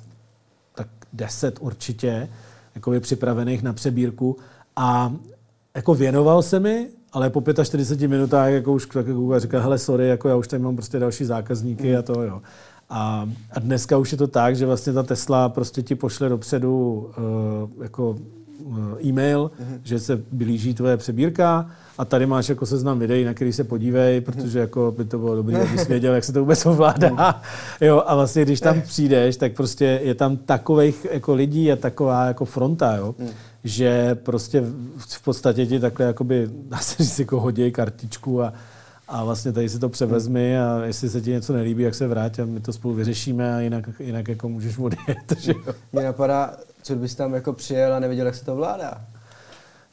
deset 1.14 1.58
určitě, 1.62 2.30
jako 2.76 2.94
připravených 3.00 3.64
na 3.64 3.74
přebírku 3.74 4.38
a 4.76 5.14
jako 5.76 5.94
věnoval 5.94 6.42
se 6.42 6.60
mi, 6.60 6.88
ale 7.12 7.30
po 7.30 7.44
45 7.64 8.08
minutách 8.08 8.52
jako 8.52 8.74
už 8.74 8.86
tak 8.86 9.08
jako 9.08 9.40
říkal, 9.40 9.62
hele 9.62 9.78
sorry, 9.78 10.08
jako 10.08 10.30
já 10.30 10.36
už 10.36 10.48
tady 10.48 10.64
mám 10.64 10.76
prostě 10.76 11.00
další 11.00 11.26
zákazníky 11.26 11.98
a 11.98 12.02
to 12.02 12.24
jo. 12.24 12.42
A, 12.90 13.30
a 13.52 13.60
dneska 13.60 13.98
už 13.98 14.12
je 14.12 14.18
to 14.18 14.28
tak, 14.28 14.56
že 14.56 14.66
vlastně 14.66 14.94
ta 14.94 15.04
Tesla 15.04 15.50
prostě 15.50 15.82
ti 15.82 15.96
pošle 15.96 16.30
dopředu 16.30 16.98
uh, 17.78 17.84
jako 17.84 18.16
e-mail, 19.06 19.52
mm-hmm. 19.60 19.80
že 19.84 20.00
se 20.00 20.22
blíží 20.32 20.74
tvoje 20.74 20.98
přebírka 20.98 21.70
a 21.98 22.06
tady 22.06 22.26
máš 22.26 22.50
jako 22.50 22.66
seznam 22.66 23.00
videí, 23.00 23.26
na 23.26 23.34
který 23.34 23.54
se 23.54 23.64
podívej, 23.64 24.16
mhm. 24.16 24.26
protože 24.26 24.60
jako 24.60 24.94
by 24.98 25.06
to 25.06 25.18
bylo 25.18 25.36
dobré, 25.36 25.62
abys 25.62 25.88
věděl, 25.88 26.14
jak 26.14 26.24
se 26.24 26.34
to 26.34 26.40
vůbec 26.40 26.66
ovládá. 26.66 27.10
Mhm. 27.10 27.26
jo, 27.82 28.04
a 28.06 28.16
vlastně, 28.16 28.46
když 28.46 28.60
tam 28.60 28.82
přijdeš, 28.82 29.38
tak 29.38 29.54
prostě 29.54 30.00
je 30.04 30.16
tam 30.16 30.38
takových 30.38 31.08
jako 31.12 31.34
lidí 31.34 31.72
a 31.72 31.76
taková 31.76 32.26
jako 32.26 32.46
fronta, 32.46 32.96
jo, 32.96 33.16
mm. 33.18 33.30
že 33.64 34.16
prostě 34.16 34.64
v 34.98 35.24
podstatě 35.24 35.66
ti 35.66 35.80
takhle 35.80 36.06
jakoby, 36.06 36.50
dá 36.70 36.78
se 36.78 37.04
říct, 37.04 37.20
jako 37.20 37.40
hodí 37.40 37.72
kartičku 37.72 38.42
a, 38.42 38.54
a 39.08 39.24
vlastně 39.24 39.52
tady 39.52 39.70
si 39.70 39.80
to 39.80 39.90
převezmi 39.90 40.60
a 40.60 40.82
jestli 40.86 41.10
se 41.10 41.22
ti 41.22 41.32
něco 41.32 41.54
nelíbí, 41.54 41.84
jak 41.84 41.96
se 41.96 42.08
vrátí 42.08 42.42
a 42.42 42.46
my 42.46 42.60
to 42.60 42.74
spolu 42.74 42.94
vyřešíme 42.94 43.56
a 43.56 43.60
jinak, 43.60 43.90
jinak 44.00 44.28
jako 44.28 44.50
můžeš 44.50 44.78
odjet. 44.78 45.18
Že 45.40 45.52
jo. 45.52 45.74
Mě 45.94 46.04
napadá, 46.04 46.58
co 46.84 46.96
bys 46.96 47.16
tam 47.16 47.34
jako 47.34 47.54
přijel 47.54 47.94
a 47.94 48.00
nevěděl, 48.00 48.26
jak 48.26 48.36
se 48.36 48.46
to 48.46 48.56
vládá? 48.56 49.02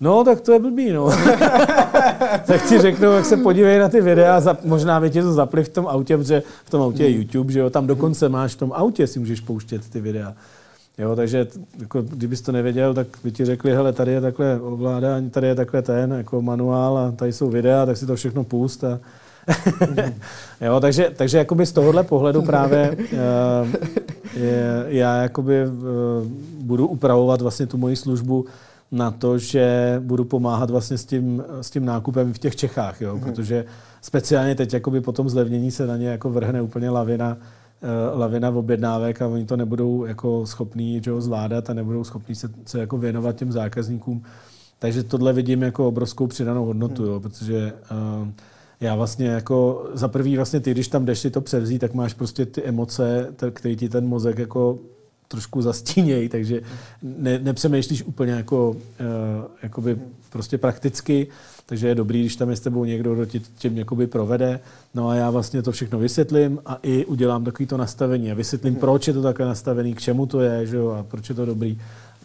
No, 0.01 0.25
tak 0.25 0.41
to 0.41 0.53
je 0.53 0.59
blbý, 0.59 0.93
no. 0.93 1.11
tak 2.47 2.69
ti 2.69 2.79
řeknu, 2.79 3.13
jak 3.13 3.25
se 3.25 3.37
podívej 3.37 3.79
na 3.79 3.89
ty 3.89 4.01
videa, 4.01 4.41
za, 4.41 4.57
možná 4.65 5.01
by 5.01 5.11
ti 5.11 5.23
to 5.23 5.33
zapli 5.33 5.65
v 5.65 5.69
tom 5.69 5.87
autě, 5.87 6.17
protože 6.17 6.43
v 6.65 6.71
tom 6.71 6.83
autě 6.83 7.05
je 7.05 7.11
hmm. 7.11 7.19
YouTube, 7.19 7.53
že 7.53 7.61
jo, 7.61 7.71
tam 7.71 7.87
dokonce 7.87 8.29
máš 8.29 8.55
v 8.55 8.59
tom 8.59 8.73
autě 8.73 9.07
si 9.07 9.19
můžeš 9.19 9.41
pouštět 9.41 9.91
ty 9.91 10.01
videa. 10.01 10.35
Jo, 10.99 11.17
takže 11.17 11.47
jako, 11.79 12.03
kdybys 12.03 12.41
to 12.41 12.53
nevěděl, 12.53 12.95
tak 12.95 13.07
by 13.25 13.33
ti 13.33 13.45
řekli, 13.45 13.73
hele, 13.73 13.93
tady 13.93 14.13
je 14.13 14.21
takhle 14.21 14.61
ovládání, 14.61 15.31
tady 15.31 15.47
je 15.47 15.55
takhle 15.55 15.83
ten 15.83 16.13
jako 16.13 16.43
manuál 16.43 16.99
a 16.99 17.13
tady 17.13 17.33
jsou 17.33 17.51
videa, 17.51 17.87
tak 17.87 17.97
si 17.97 18.07
to 18.07 18.17
všechno 18.17 18.45
pust 18.45 18.85
a, 18.85 19.01
jo, 20.61 20.81
takže, 20.81 21.11
takže 21.17 21.39
jakoby 21.39 21.67
z 21.67 21.73
tohohle 21.73 22.05
pohledu 22.05 22.43
právě 22.43 22.97
uh, 22.97 23.69
je, 24.43 24.85
já 24.87 25.23
jakoby 25.23 25.67
uh, 25.67 25.75
budu 26.61 26.87
upravovat 26.87 27.41
vlastně 27.41 27.67
tu 27.67 27.79
moji 27.79 27.97
službu 27.97 28.45
na 28.93 29.11
to, 29.11 29.39
že 29.39 29.97
budu 30.05 30.25
pomáhat 30.25 30.71
vlastně 30.71 30.99
s 30.99 31.05
tím, 31.05 31.45
s 31.61 31.71
tím 31.71 31.85
nákupem 31.85 32.33
v 32.33 32.39
těch 32.39 32.57
Čechách, 32.57 33.01
jo, 33.01 33.17
mm-hmm. 33.17 33.25
protože 33.25 33.65
speciálně 34.03 34.55
teď 34.55 34.75
jakoby 34.75 35.01
po 35.01 35.13
tom 35.13 35.29
zlevnění 35.29 35.71
se 35.71 35.87
na 35.87 35.97
ně 35.97 36.09
jako 36.09 36.31
vrhne 36.31 36.63
úplně 36.63 36.91
lavina, 36.91 37.37
uh, 38.13 38.19
lavina 38.21 38.51
objednávek 38.51 39.23
a 39.23 39.27
oni 39.27 39.45
to 39.45 39.57
nebudou 39.57 40.05
jako 40.05 40.47
schopní 40.47 41.03
že 41.05 41.21
zvládat 41.21 41.71
a 41.71 41.75
nebudou 41.75 42.05
schopní 42.05 42.35
se, 42.35 42.49
se 42.67 42.81
jako 42.81 42.99
věnovat 42.99 43.37
těm 43.37 43.53
zákazníkům. 43.53 44.23
Takže 44.79 45.03
tohle 45.03 45.33
vidím 45.33 45.63
jako 45.63 45.89
obrovskou 45.89 46.27
přidanou 46.27 46.65
hodnotu, 46.65 47.05
jo, 47.05 47.21
protože 47.21 47.73
uh, 48.23 48.29
já 48.81 48.95
vlastně 48.95 49.27
jako 49.27 49.89
za 49.95 50.09
prvý 50.09 50.37
vlastně 50.37 50.61
ty, 50.61 50.71
když 50.71 50.89
tam 50.89 51.05
jdeš 51.05 51.19
si 51.19 51.31
to 51.31 51.41
převzít, 51.41 51.79
tak 51.79 51.95
máš 51.95 52.15
prostě 52.15 52.47
ty 52.47 52.65
emoce, 52.65 53.35
které 53.51 53.77
ti 53.77 53.89
ten 53.89 54.07
mozek 54.07 54.39
jako 54.39 54.79
trošku 55.29 55.63
zastínějí, 55.63 56.29
takže 56.29 56.61
ne, 57.03 57.39
nepřemýšlíš 57.39 58.03
úplně 58.03 58.33
jako, 58.33 58.71
uh, 58.71 58.77
jakoby 59.63 59.99
prostě 60.31 60.59
prakticky, 60.59 61.27
takže 61.67 61.89
je 61.89 61.95
dobrý, 61.95 62.21
když 62.21 62.37
tam 62.37 62.51
je 62.51 62.57
s 62.57 62.61
tebou 62.61 62.85
někdo, 62.85 63.15
kdo 63.15 63.27
ti 63.27 63.41
tím 63.41 63.79
jakoby 63.79 64.07
provede. 64.07 64.61
No 64.95 65.09
a 65.09 65.15
já 65.15 65.31
vlastně 65.31 65.63
to 65.63 65.73
všechno 65.73 65.99
vysvětlím 65.99 66.59
a 66.67 66.79
i 66.83 67.05
udělám 67.05 67.45
takový 67.45 67.67
to 67.67 67.77
nastavení 67.77 68.33
a 68.33 68.35
vysvětlím, 68.35 68.77
proč 68.77 69.07
je 69.07 69.13
to 69.13 69.23
takhle 69.23 69.47
nastavený, 69.47 69.95
k 69.95 70.01
čemu 70.01 70.27
to 70.27 70.41
je, 70.41 70.67
že 70.67 70.77
jo, 70.77 70.91
a 70.91 71.03
proč 71.03 71.29
je 71.29 71.35
to 71.35 71.47
dobrý. 71.47 71.79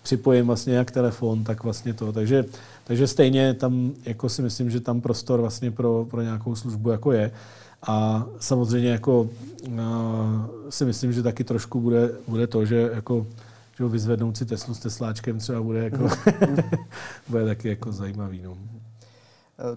Připojím 0.06 0.48
vlastně 0.48 0.74
jak 0.74 0.92
telefon, 0.92 1.44
tak 1.44 1.64
vlastně 1.64 1.94
to. 1.94 2.14
Takže, 2.14 2.46
takže 2.84 3.08
stejně 3.08 3.54
tam, 3.54 3.92
jako 4.06 4.30
si 4.30 4.42
myslím, 4.42 4.70
že 4.70 4.80
tam 4.80 5.02
prostor 5.02 5.42
vlastně 5.42 5.72
pro, 5.72 6.06
pro 6.10 6.22
nějakou 6.22 6.56
službu 6.56 6.90
jako 6.90 7.12
je. 7.12 7.32
A 7.88 8.26
samozřejmě 8.40 8.90
jako 8.90 9.22
uh, 9.22 9.78
si 10.70 10.86
myslím, 10.86 11.14
že 11.14 11.24
taky 11.24 11.44
trošku 11.44 11.82
bude, 11.82 12.12
bude 12.28 12.48
to, 12.48 12.66
že 12.66 12.90
jako 12.94 13.26
že 13.78 13.86
vyzvednout 13.86 14.38
si 14.38 14.46
Teslu 14.46 14.74
s 14.74 14.80
Tesláčkem 14.80 15.40
třeba 15.40 15.62
bude, 15.62 15.84
jako, 15.84 16.04
mhm. 16.04 16.58
bude 17.28 17.46
taky 17.46 17.70
jako 17.70 17.92
zajímavý. 17.92 18.42
No. 18.42 18.58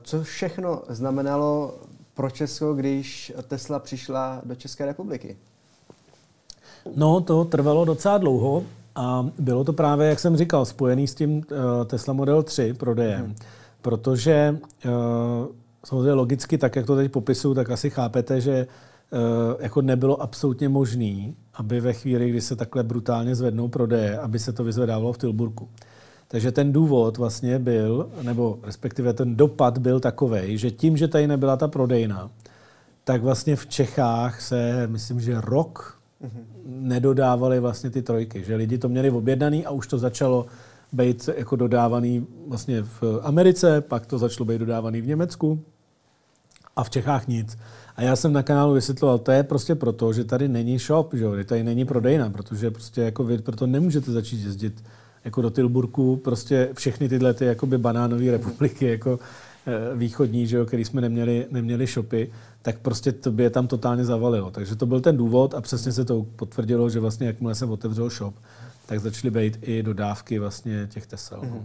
Co 0.02 0.22
všechno 0.22 0.82
znamenalo 0.88 1.74
pro 2.14 2.30
Česko, 2.30 2.74
když 2.74 3.32
Tesla 3.48 3.78
přišla 3.78 4.40
do 4.44 4.54
České 4.54 4.86
republiky? 4.86 5.36
No, 6.96 7.20
to 7.20 7.44
trvalo 7.44 7.84
docela 7.84 8.18
dlouho 8.18 8.64
a 8.98 9.26
bylo 9.38 9.64
to 9.64 9.72
právě, 9.72 10.08
jak 10.08 10.20
jsem 10.20 10.36
říkal, 10.36 10.64
spojený 10.64 11.06
s 11.06 11.14
tím 11.14 11.36
uh, 11.36 11.42
Tesla 11.84 12.14
Model 12.14 12.42
3 12.42 12.74
prodejem, 12.74 13.24
hmm. 13.24 13.34
protože 13.82 14.58
uh, 14.84 14.90
samozřejmě 15.84 16.12
logicky, 16.12 16.58
tak 16.58 16.76
jak 16.76 16.86
to 16.86 16.96
teď 16.96 17.12
popisuju, 17.12 17.54
tak 17.54 17.70
asi 17.70 17.90
chápete, 17.90 18.40
že 18.40 18.66
uh, 18.66 19.18
jako 19.60 19.82
nebylo 19.82 20.22
absolutně 20.22 20.68
možné, 20.68 21.32
aby 21.54 21.80
ve 21.80 21.92
chvíli, 21.92 22.30
kdy 22.30 22.40
se 22.40 22.56
takhle 22.56 22.82
brutálně 22.82 23.34
zvednou 23.34 23.68
prodeje, 23.68 24.18
aby 24.18 24.38
se 24.38 24.52
to 24.52 24.64
vyzvedávalo 24.64 25.12
v 25.12 25.18
Tilburku. 25.18 25.68
Takže 26.28 26.52
ten 26.52 26.72
důvod 26.72 27.16
vlastně 27.18 27.58
byl, 27.58 28.10
nebo 28.22 28.58
respektive 28.62 29.12
ten 29.12 29.36
dopad 29.36 29.78
byl 29.78 30.00
takový, 30.00 30.58
že 30.58 30.70
tím, 30.70 30.96
že 30.96 31.08
tady 31.08 31.26
nebyla 31.26 31.56
ta 31.56 31.68
prodejna, 31.68 32.30
tak 33.04 33.22
vlastně 33.22 33.56
v 33.56 33.66
Čechách 33.66 34.40
se, 34.40 34.86
myslím, 34.86 35.20
že 35.20 35.40
rok 35.40 35.98
mm-hmm. 36.24 36.57
Nedodávali 36.68 37.60
vlastně 37.60 37.90
ty 37.90 38.02
trojky. 38.02 38.44
Že 38.44 38.56
lidi 38.56 38.78
to 38.78 38.88
měli 38.88 39.10
objednaný 39.10 39.66
a 39.66 39.70
už 39.70 39.86
to 39.86 39.98
začalo 39.98 40.46
být 40.92 41.28
jako 41.36 41.56
dodávaný 41.56 42.26
vlastně 42.46 42.82
v 42.82 43.20
Americe, 43.22 43.80
pak 43.80 44.06
to 44.06 44.18
začalo 44.18 44.44
být 44.44 44.58
dodávaný 44.58 45.00
v 45.00 45.06
Německu 45.06 45.60
a 46.76 46.84
v 46.84 46.90
Čechách 46.90 47.28
nic. 47.28 47.58
A 47.96 48.02
já 48.02 48.16
jsem 48.16 48.32
na 48.32 48.42
kanálu 48.42 48.72
vysvětloval, 48.72 49.18
to 49.18 49.32
je 49.32 49.42
prostě 49.42 49.74
proto, 49.74 50.12
že 50.12 50.24
tady 50.24 50.48
není 50.48 50.78
shop, 50.78 51.14
že 51.14 51.44
tady 51.44 51.64
není 51.64 51.84
prodejna, 51.84 52.30
protože 52.30 52.70
prostě 52.70 53.00
jako 53.00 53.24
vy 53.24 53.38
proto 53.38 53.66
nemůžete 53.66 54.12
začít 54.12 54.44
jezdit 54.44 54.84
jako 55.24 55.42
do 55.42 55.50
Tilburku, 55.50 56.16
prostě 56.16 56.68
všechny 56.72 57.08
tyhle 57.08 57.34
ty 57.34 57.44
jakoby 57.44 57.78
banánové 57.78 58.30
republiky, 58.30 58.86
jako 58.86 59.18
východní, 59.94 60.46
že 60.46 60.56
jo, 60.56 60.66
který 60.66 60.84
jsme 60.84 61.00
neměli, 61.00 61.46
neměli 61.50 61.86
shopy, 61.86 62.32
tak 62.62 62.78
prostě 62.78 63.12
to 63.12 63.32
by 63.32 63.42
je 63.42 63.50
tam 63.50 63.66
totálně 63.66 64.04
zavalilo. 64.04 64.50
Takže 64.50 64.76
to 64.76 64.86
byl 64.86 65.00
ten 65.00 65.16
důvod 65.16 65.54
a 65.54 65.60
přesně 65.60 65.92
se 65.92 66.04
to 66.04 66.26
potvrdilo, 66.36 66.90
že 66.90 67.00
vlastně 67.00 67.26
jakmile 67.26 67.54
jsem 67.54 67.70
otevřel 67.70 68.10
shop, 68.10 68.34
tak 68.86 69.00
začaly 69.00 69.30
být 69.30 69.58
i 69.62 69.82
dodávky 69.82 70.38
vlastně 70.38 70.88
těch 70.90 71.06
Tesel. 71.06 71.40
Mm-hmm. 71.40 71.64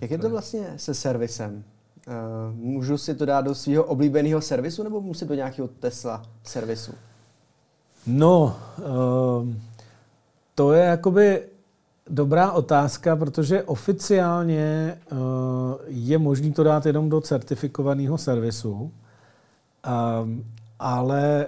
Jak 0.00 0.10
je 0.10 0.18
to 0.18 0.30
vlastně 0.30 0.74
se 0.76 0.94
servisem? 0.94 1.64
Uh, 2.06 2.54
můžu 2.54 2.98
si 2.98 3.14
to 3.14 3.26
dát 3.26 3.40
do 3.40 3.54
svého 3.54 3.84
oblíbeného 3.84 4.40
servisu 4.40 4.82
nebo 4.82 5.00
musím 5.00 5.28
do 5.28 5.34
nějakého 5.34 5.68
Tesla 5.68 6.22
servisu? 6.44 6.92
No, 8.06 8.56
uh, 8.78 9.48
to 10.54 10.72
je 10.72 10.84
jakoby 10.84 11.42
dobrá 12.10 12.52
otázka, 12.52 13.16
protože 13.16 13.62
oficiálně 13.62 14.98
uh, 15.12 15.18
je 15.86 16.18
možné 16.18 16.52
to 16.52 16.62
dát 16.62 16.86
jenom 16.86 17.08
do 17.08 17.20
certifikovaného 17.20 18.18
servisu, 18.18 18.72
um, 18.72 20.44
ale 20.78 21.46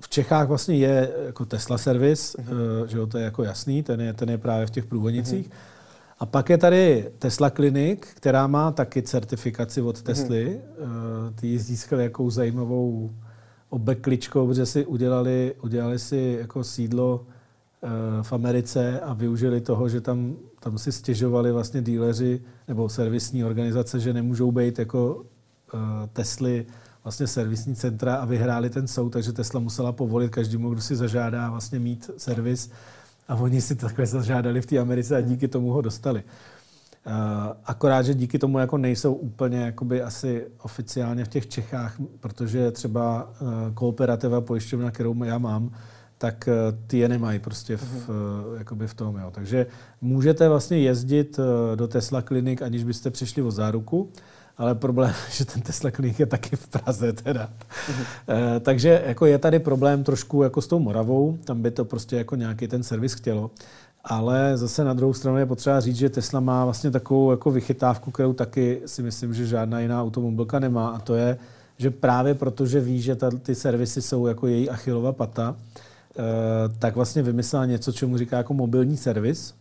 v 0.00 0.08
Čechách 0.08 0.48
vlastně 0.48 0.76
je 0.76 1.10
jako 1.26 1.44
Tesla 1.44 1.78
servis, 1.78 2.36
uh-huh. 2.36 2.80
uh, 2.80 2.86
že 2.86 2.98
jo, 2.98 3.06
to 3.06 3.18
je 3.18 3.24
jako 3.24 3.42
jasný, 3.42 3.82
ten 3.82 4.00
je, 4.00 4.12
ten 4.12 4.30
je 4.30 4.38
právě 4.38 4.66
v 4.66 4.70
těch 4.70 4.86
průvodnicích. 4.86 5.48
Uh-huh. 5.48 5.54
A 6.18 6.26
pak 6.26 6.50
je 6.50 6.58
tady 6.58 7.10
Tesla 7.18 7.50
Clinic, 7.50 8.00
která 8.14 8.46
má 8.46 8.72
taky 8.72 9.02
certifikaci 9.02 9.82
od 9.82 10.02
Tesly. 10.02 10.60
Uh-huh. 10.80 11.34
Ty 11.34 11.46
ji 11.46 11.58
získali 11.58 12.02
jakou 12.02 12.30
zajímavou 12.30 13.10
obekličkou, 13.68 14.46
protože 14.46 14.66
si 14.66 14.86
udělali, 14.86 15.54
udělali 15.62 15.98
si 15.98 16.36
jako 16.40 16.64
sídlo 16.64 17.26
Eh, 17.30 17.37
v 18.22 18.32
Americe 18.32 19.00
a 19.00 19.14
využili 19.14 19.60
toho, 19.60 19.88
že 19.88 20.00
tam, 20.00 20.36
tam 20.60 20.78
si 20.78 20.92
stěžovali 20.92 21.52
vlastně 21.52 21.82
díleři 21.82 22.42
nebo 22.68 22.88
servisní 22.88 23.44
organizace, 23.44 24.00
že 24.00 24.12
nemůžou 24.12 24.52
být 24.52 24.78
jako 24.78 25.14
uh, 25.14 25.80
Tesly 26.12 26.66
vlastně 27.04 27.26
servisní 27.26 27.74
centra 27.74 28.14
a 28.14 28.24
vyhráli 28.24 28.70
ten 28.70 28.86
soud, 28.86 29.10
takže 29.10 29.32
Tesla 29.32 29.60
musela 29.60 29.92
povolit 29.92 30.30
každému, 30.30 30.70
kdo 30.70 30.80
si 30.80 30.96
zažádá 30.96 31.50
vlastně 31.50 31.78
mít 31.78 32.10
servis 32.16 32.70
a 33.28 33.34
oni 33.34 33.60
si 33.60 33.74
takhle 33.74 34.06
zažádali 34.06 34.60
v 34.60 34.66
té 34.66 34.78
Americe 34.78 35.16
a 35.16 35.20
díky 35.20 35.48
tomu 35.48 35.70
ho 35.70 35.80
dostali. 35.80 36.22
Uh, 37.06 37.12
akorát, 37.64 38.02
že 38.02 38.14
díky 38.14 38.38
tomu 38.38 38.58
jako 38.58 38.78
nejsou 38.78 39.14
úplně 39.14 39.58
jakoby 39.58 40.02
asi 40.02 40.46
oficiálně 40.62 41.24
v 41.24 41.28
těch 41.28 41.46
Čechách, 41.46 41.96
protože 42.20 42.70
třeba 42.70 43.30
kooperativa 43.74 44.40
pojišťovna, 44.40 44.90
kterou 44.90 45.24
já 45.24 45.38
mám, 45.38 45.70
tak 46.18 46.48
eh, 46.48 46.52
ty 46.86 46.98
je 46.98 47.08
nemají 47.08 47.38
prostě 47.38 47.76
v, 47.76 47.82
uh-huh. 47.82 48.58
jakoby 48.58 48.86
v 48.86 48.94
tom. 48.94 49.16
Jo. 49.16 49.30
Takže 49.34 49.66
můžete 50.00 50.48
vlastně 50.48 50.78
jezdit 50.78 51.38
eh, 51.38 51.76
do 51.76 51.88
Tesla 51.88 52.22
klinik, 52.22 52.62
aniž 52.62 52.84
byste 52.84 53.10
přišli 53.10 53.42
o 53.42 53.50
záruku, 53.50 54.10
ale 54.56 54.74
problém 54.74 55.10
je, 55.10 55.32
že 55.36 55.44
ten 55.44 55.62
Tesla 55.62 55.90
klinik 55.90 56.20
je 56.20 56.26
taky 56.26 56.56
v 56.56 56.68
Praze 56.68 57.12
teda. 57.12 57.48
Uh-huh. 57.90 58.04
E, 58.56 58.60
takže 58.60 59.02
jako 59.06 59.26
je 59.26 59.38
tady 59.38 59.58
problém 59.58 60.04
trošku 60.04 60.42
jako 60.42 60.62
s 60.62 60.66
tou 60.66 60.78
Moravou, 60.78 61.38
tam 61.44 61.62
by 61.62 61.70
to 61.70 61.84
prostě 61.84 62.16
jako 62.16 62.36
nějaký 62.36 62.68
ten 62.68 62.82
servis 62.82 63.12
chtělo. 63.14 63.50
Ale 64.04 64.56
zase 64.56 64.84
na 64.84 64.94
druhou 64.94 65.14
stranu 65.14 65.38
je 65.38 65.46
potřeba 65.46 65.80
říct, 65.80 65.96
že 65.96 66.08
Tesla 66.08 66.40
má 66.40 66.64
vlastně 66.64 66.90
takovou 66.90 67.30
jako 67.30 67.50
vychytávku, 67.50 68.10
kterou 68.10 68.32
taky 68.32 68.80
si 68.86 69.02
myslím, 69.02 69.34
že 69.34 69.46
žádná 69.46 69.80
jiná 69.80 70.02
automobilka 70.02 70.58
nemá 70.58 70.88
a 70.88 70.98
to 70.98 71.14
je, 71.14 71.38
že 71.78 71.90
právě 71.90 72.34
protože 72.34 72.80
ví, 72.80 73.02
že 73.02 73.16
ta, 73.16 73.30
ty 73.30 73.54
servisy 73.54 74.02
jsou 74.02 74.26
jako 74.26 74.46
její 74.46 74.70
achilová 74.70 75.12
pata, 75.12 75.56
tak 76.78 76.96
vlastně 76.96 77.22
vymyslela 77.22 77.66
něco, 77.66 77.92
čemu 77.92 78.18
říká 78.18 78.36
jako 78.36 78.54
mobilní 78.54 78.96
servis. 78.96 79.54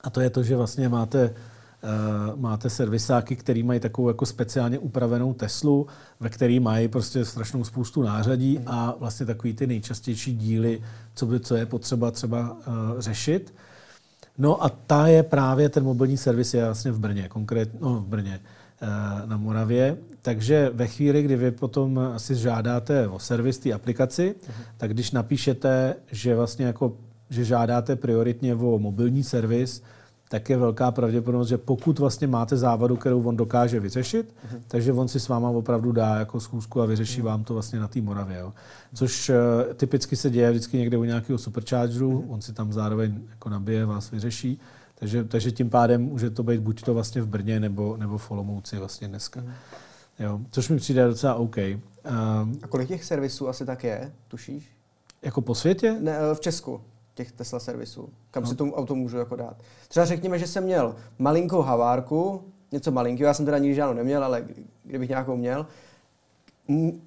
A 0.00 0.10
to 0.10 0.20
je 0.20 0.30
to, 0.30 0.42
že 0.42 0.56
vlastně 0.56 0.88
máte, 0.88 1.34
Uh, 1.82 2.40
máte 2.40 2.70
servisáky, 2.70 3.36
který 3.36 3.62
mají 3.62 3.80
takovou 3.80 4.08
jako 4.08 4.26
speciálně 4.26 4.78
upravenou 4.78 5.34
Teslu, 5.34 5.86
ve 6.20 6.28
který 6.28 6.60
mají 6.60 6.88
prostě 6.88 7.24
strašnou 7.24 7.64
spoustu 7.64 8.02
nářadí 8.02 8.60
a 8.66 8.94
vlastně 8.98 9.26
takový 9.26 9.52
ty 9.52 9.66
nejčastější 9.66 10.34
díly, 10.34 10.82
co, 11.14 11.26
by, 11.26 11.40
co 11.40 11.56
je 11.56 11.66
potřeba 11.66 12.10
třeba 12.10 12.50
uh, 12.50 13.00
řešit. 13.00 13.54
No 14.38 14.64
a 14.64 14.68
ta 14.68 15.06
je 15.06 15.22
právě, 15.22 15.68
ten 15.68 15.84
mobilní 15.84 16.16
servis 16.16 16.54
je 16.54 16.64
vlastně 16.64 16.92
v 16.92 16.98
Brně, 16.98 17.28
konkrétně, 17.28 17.78
no 17.82 17.94
v 17.94 18.06
Brně, 18.06 18.40
uh, 18.82 19.28
na 19.28 19.36
Moravě. 19.36 19.96
Takže 20.22 20.70
ve 20.74 20.86
chvíli, 20.86 21.22
kdy 21.22 21.36
vy 21.36 21.50
potom 21.50 22.00
si 22.16 22.34
žádáte 22.34 23.08
o 23.08 23.18
servis 23.18 23.58
té 23.58 23.72
aplikaci, 23.72 24.34
uh-huh. 24.40 24.52
tak 24.76 24.90
když 24.92 25.10
napíšete, 25.10 25.94
že 26.12 26.36
vlastně 26.36 26.66
jako, 26.66 26.96
že 27.30 27.44
žádáte 27.44 27.96
prioritně 27.96 28.54
o 28.54 28.78
mobilní 28.78 29.22
servis, 29.22 29.82
tak 30.28 30.50
je 30.50 30.56
velká 30.56 30.90
pravděpodobnost, 30.90 31.48
že 31.48 31.58
pokud 31.58 31.98
vlastně 31.98 32.26
máte 32.26 32.56
závadu, 32.56 32.96
kterou 32.96 33.22
on 33.22 33.36
dokáže 33.36 33.80
vyřešit, 33.80 34.34
uh-huh. 34.34 34.60
takže 34.68 34.92
on 34.92 35.08
si 35.08 35.20
s 35.20 35.28
váma 35.28 35.50
opravdu 35.50 35.92
dá 35.92 36.16
jako 36.16 36.40
schůzku 36.40 36.82
a 36.82 36.86
vyřeší 36.86 37.20
uh-huh. 37.20 37.24
vám 37.24 37.44
to 37.44 37.54
vlastně 37.54 37.80
na 37.80 37.88
té 37.88 38.00
Moravě. 38.00 38.38
Jo. 38.38 38.52
Což 38.94 39.28
uh, 39.28 39.74
typicky 39.74 40.16
se 40.16 40.30
děje 40.30 40.50
vždycky 40.50 40.76
někde 40.78 40.96
u 40.96 41.04
nějakého 41.04 41.38
superchargeru, 41.38 42.10
uh-huh. 42.10 42.32
on 42.32 42.40
si 42.40 42.52
tam 42.52 42.72
zároveň 42.72 43.20
jako 43.30 43.48
nabije, 43.48 43.86
vás 43.86 44.10
vyřeší. 44.10 44.60
Takže, 44.94 45.24
takže 45.24 45.50
tím 45.50 45.70
pádem 45.70 46.02
může 46.02 46.30
to 46.30 46.42
být 46.42 46.60
buď 46.60 46.82
to 46.82 46.94
vlastně 46.94 47.22
v 47.22 47.28
Brně 47.28 47.60
nebo, 47.60 47.96
nebo 47.96 48.18
v 48.18 48.30
Olomouci 48.30 48.76
vlastně 48.76 49.08
dneska. 49.08 49.40
Uh-huh. 49.40 49.52
Jo, 50.20 50.40
což 50.50 50.68
mi 50.68 50.76
přijde 50.76 51.06
docela 51.06 51.34
OK. 51.34 51.56
Um, 51.56 52.58
a 52.62 52.66
kolik 52.68 52.88
těch 52.88 53.04
servisů 53.04 53.48
asi 53.48 53.66
tak 53.66 53.84
je, 53.84 54.12
tušíš? 54.28 54.70
Jako 55.22 55.40
po 55.40 55.54
světě? 55.54 55.96
Ne, 56.00 56.16
eh, 56.18 56.34
v 56.34 56.40
Česku 56.40 56.80
těch 57.14 57.32
Tesla 57.32 57.60
servisů. 57.60 58.08
Kam 58.30 58.42
no. 58.42 58.48
si 58.48 58.54
tomu 58.54 58.74
auto 58.74 58.94
můžu 58.94 59.16
jako 59.16 59.36
dát. 59.36 59.56
Třeba 59.88 60.06
řekněme, 60.06 60.38
že 60.38 60.46
jsem 60.46 60.64
měl 60.64 60.94
malinkou 61.18 61.62
havárku, 61.62 62.42
něco 62.72 62.90
malinkého, 62.90 63.26
já 63.26 63.34
jsem 63.34 63.44
teda 63.44 63.58
nikdy 63.58 63.74
žádnou 63.74 63.94
neměl, 63.94 64.24
ale 64.24 64.44
kdybych 64.84 65.08
nějakou 65.08 65.36
měl, 65.36 65.66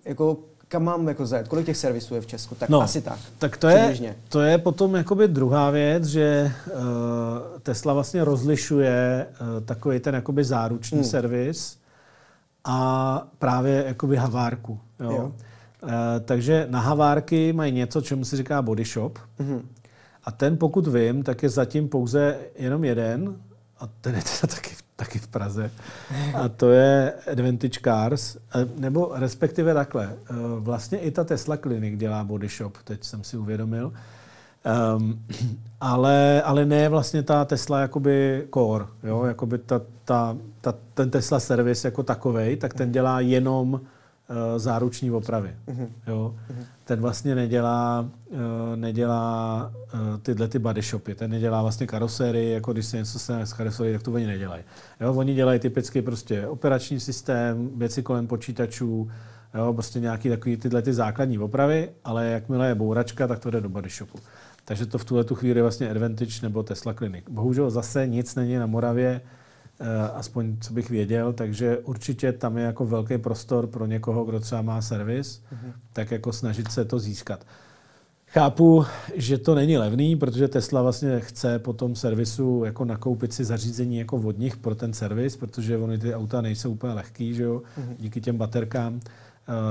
jako 0.05 0.37
kam 0.67 0.83
mám 0.83 1.07
jako 1.07 1.25
zajet? 1.25 1.47
Kolik 1.47 1.65
těch 1.65 1.77
servisů 1.77 2.15
je 2.15 2.21
v 2.21 2.27
Česku? 2.27 2.55
Tak 2.55 2.69
no, 2.69 2.81
asi 2.81 3.01
tak. 3.01 3.19
Tak 3.39 3.57
to 3.57 3.67
je, 3.67 4.15
to 4.29 4.41
je 4.41 4.57
potom 4.57 4.95
jakoby 4.95 5.27
druhá 5.27 5.69
věc, 5.69 6.05
že 6.05 6.51
uh, 6.65 6.81
Tesla 7.63 7.93
vlastně 7.93 8.23
rozlišuje 8.23 9.27
uh, 9.29 9.65
takový 9.65 9.99
ten 9.99 10.15
jakoby 10.15 10.43
záruční 10.43 10.97
hmm. 10.97 11.07
servis, 11.07 11.77
a 12.63 13.27
právě 13.39 13.83
jakoby 13.87 14.17
havárku. 14.17 14.79
Jo? 14.99 15.11
Jo. 15.11 15.31
E, 15.87 16.19
takže 16.19 16.67
na 16.69 16.79
havárky 16.79 17.53
mají 17.53 17.71
něco, 17.71 18.01
čemu 18.01 18.25
se 18.25 18.37
říká 18.37 18.61
body 18.61 18.83
shop. 18.83 19.19
Mm-hmm. 19.39 19.61
A 20.23 20.31
ten, 20.31 20.57
pokud 20.57 20.87
vím, 20.87 21.23
tak 21.23 21.43
je 21.43 21.49
zatím 21.49 21.89
pouze 21.89 22.37
jenom 22.55 22.83
jeden, 22.83 23.35
a 23.79 23.87
ten 24.01 24.15
je 24.15 24.21
teda 24.21 24.53
taky, 24.55 24.75
taky 24.95 25.19
v 25.19 25.27
Praze. 25.27 25.71
A 26.33 26.49
to 26.49 26.71
je 26.71 27.13
Advantage 27.31 27.79
Cars, 27.83 28.37
nebo 28.77 29.11
respektive 29.13 29.73
takhle. 29.73 30.15
Vlastně 30.59 30.99
i 30.99 31.11
ta 31.11 31.23
Tesla 31.23 31.57
Clinic 31.57 31.99
dělá 31.99 32.23
body 32.23 32.47
shop, 32.47 32.77
teď 32.83 33.03
jsem 33.03 33.23
si 33.23 33.37
uvědomil. 33.37 33.93
Um, 34.95 35.25
ale, 35.81 36.41
ale 36.41 36.65
ne 36.65 36.89
vlastně 36.89 37.23
ta 37.23 37.45
Tesla 37.45 37.79
jakoby 37.79 38.47
core, 38.53 38.85
jo? 39.03 39.23
Jakoby 39.23 39.57
ta, 39.57 39.81
ta, 40.05 40.37
ta, 40.61 40.73
ten 40.93 41.09
Tesla 41.09 41.39
servis 41.39 41.85
jako 41.85 42.03
takovej, 42.03 42.57
tak 42.57 42.73
ten 42.73 42.91
dělá 42.91 43.19
jenom 43.19 43.73
uh, 43.73 43.79
záruční 44.57 45.11
opravy. 45.11 45.55
Uh-huh. 45.67 45.87
Jo? 46.07 46.35
Uh-huh. 46.49 46.65
Ten 46.85 47.01
vlastně 47.01 47.35
nedělá, 47.35 48.09
uh, 48.29 48.37
nedělá 48.75 49.71
uh, 49.93 49.99
tyhle 50.21 50.47
ty 50.47 50.59
body 50.59 50.81
shopy, 50.81 51.15
ten 51.15 51.31
nedělá 51.31 51.61
vlastně 51.61 51.87
karoséry, 51.87 52.51
jako 52.51 52.73
když 52.73 52.85
se 52.85 52.97
něco 52.97 53.19
stane 53.19 53.45
s 53.45 53.53
karosérií, 53.53 53.93
tak 53.93 54.03
to 54.03 54.11
oni 54.11 54.25
nedělají. 54.25 54.63
Jo? 55.01 55.13
Oni 55.13 55.33
dělají 55.33 55.59
typicky 55.59 56.01
prostě 56.01 56.47
operační 56.47 56.99
systém, 56.99 57.69
věci 57.75 58.03
kolem 58.03 58.27
počítačů, 58.27 59.09
jo? 59.53 59.73
prostě 59.73 59.99
nějaký 59.99 60.29
takový 60.29 60.57
tyhle 60.57 60.81
ty 60.81 60.93
základní 60.93 61.39
opravy, 61.39 61.89
ale 62.03 62.25
jakmile 62.25 62.67
je 62.67 62.75
bouračka, 62.75 63.27
tak 63.27 63.39
to 63.39 63.51
jde 63.51 63.61
do 63.61 63.69
body 63.69 63.89
shopu. 63.89 64.19
Takže 64.65 64.85
to 64.85 64.97
v 64.97 65.05
tuhle 65.05 65.23
tu 65.23 65.35
chvíli 65.35 65.61
vlastně 65.61 65.89
Advantage 65.89 66.39
nebo 66.41 66.63
Tesla 66.63 66.93
Clinic. 66.93 67.25
Bohužel 67.29 67.69
zase 67.69 68.07
nic 68.07 68.35
není 68.35 68.55
na 68.55 68.65
Moravě, 68.65 69.21
eh, 69.23 69.42
aspoň 70.13 70.57
co 70.61 70.73
bych 70.73 70.89
věděl, 70.89 71.33
takže 71.33 71.77
určitě 71.77 72.31
tam 72.31 72.57
je 72.57 72.63
jako 72.63 72.85
velký 72.85 73.17
prostor 73.17 73.67
pro 73.67 73.85
někoho, 73.85 74.25
kdo 74.25 74.39
třeba 74.39 74.61
má 74.61 74.81
servis, 74.81 75.41
mm-hmm. 75.53 75.71
tak 75.93 76.11
jako 76.11 76.33
snažit 76.33 76.71
se 76.71 76.85
to 76.85 76.99
získat. 76.99 77.45
Chápu, 78.27 78.85
že 79.15 79.37
to 79.37 79.55
není 79.55 79.77
levný, 79.77 80.15
protože 80.15 80.47
Tesla 80.47 80.81
vlastně 80.81 81.19
chce 81.19 81.59
po 81.59 81.73
tom 81.73 81.95
servisu 81.95 82.63
jako 82.65 82.85
nakoupit 82.85 83.33
si 83.33 83.43
zařízení 83.43 83.97
jako 83.97 84.17
vodních 84.17 84.57
pro 84.57 84.75
ten 84.75 84.93
servis, 84.93 85.37
protože 85.37 85.77
ony 85.77 85.97
ty 85.97 86.15
auta 86.15 86.41
nejsou 86.41 86.71
úplně 86.71 86.93
lehký, 86.93 87.33
že 87.33 87.43
jo, 87.43 87.61
mm-hmm. 87.79 87.95
díky 87.99 88.21
těm 88.21 88.37
baterkám. 88.37 88.93
Uh, 88.93 89.01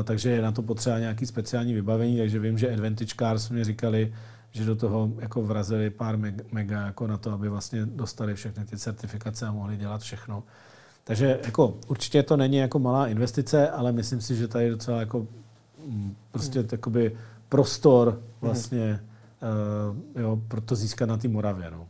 takže 0.05 0.31
je 0.31 0.43
na 0.43 0.53
to 0.53 0.63
potřeba 0.63 0.99
nějaký 0.99 1.27
speciální 1.27 1.75
vybavení, 1.75 2.19
takže 2.19 2.39
vím, 2.39 2.59
že 2.59 2.73
Advantage 2.73 3.15
Cars 3.19 3.51
mě 3.51 3.65
říkali, 3.65 4.13
že 4.53 4.65
do 4.65 4.77
toho 4.77 5.11
jako 5.19 5.43
vrazili 5.43 5.91
pár 5.91 6.19
mega 6.53 6.87
jako 6.87 7.07
na 7.07 7.17
to, 7.17 7.33
aby 7.33 7.49
vlastně 7.49 7.87
dostali 7.87 8.35
všechny 8.35 8.65
ty 8.65 8.79
certifikace 8.79 9.47
a 9.47 9.53
mohli 9.53 9.77
dělat 9.77 10.01
všechno. 10.01 10.43
Takže 11.05 11.41
jako 11.45 11.77
určitě 11.87 12.23
to 12.23 12.37
není 12.37 12.57
jako 12.57 12.79
malá 12.79 13.07
investice, 13.07 13.71
ale 13.71 13.93
myslím 13.93 14.21
si, 14.21 14.37
že 14.37 14.49
tady 14.49 14.65
je 14.65 14.71
docela 14.71 15.01
jako 15.01 15.27
mm, 15.87 16.17
prostě 16.31 16.59
hmm. 16.59 16.69
takoby 16.69 17.17
prostor 17.49 18.09
hmm. 18.09 18.23
vlastně 18.41 19.01
uh, 20.15 20.23
jo, 20.23 20.39
pro 20.49 20.61
to 20.61 20.75
získat 20.75 21.07
na 21.07 21.17
té 21.17 21.29
Moravě. 21.29 21.71
No. 21.71 21.87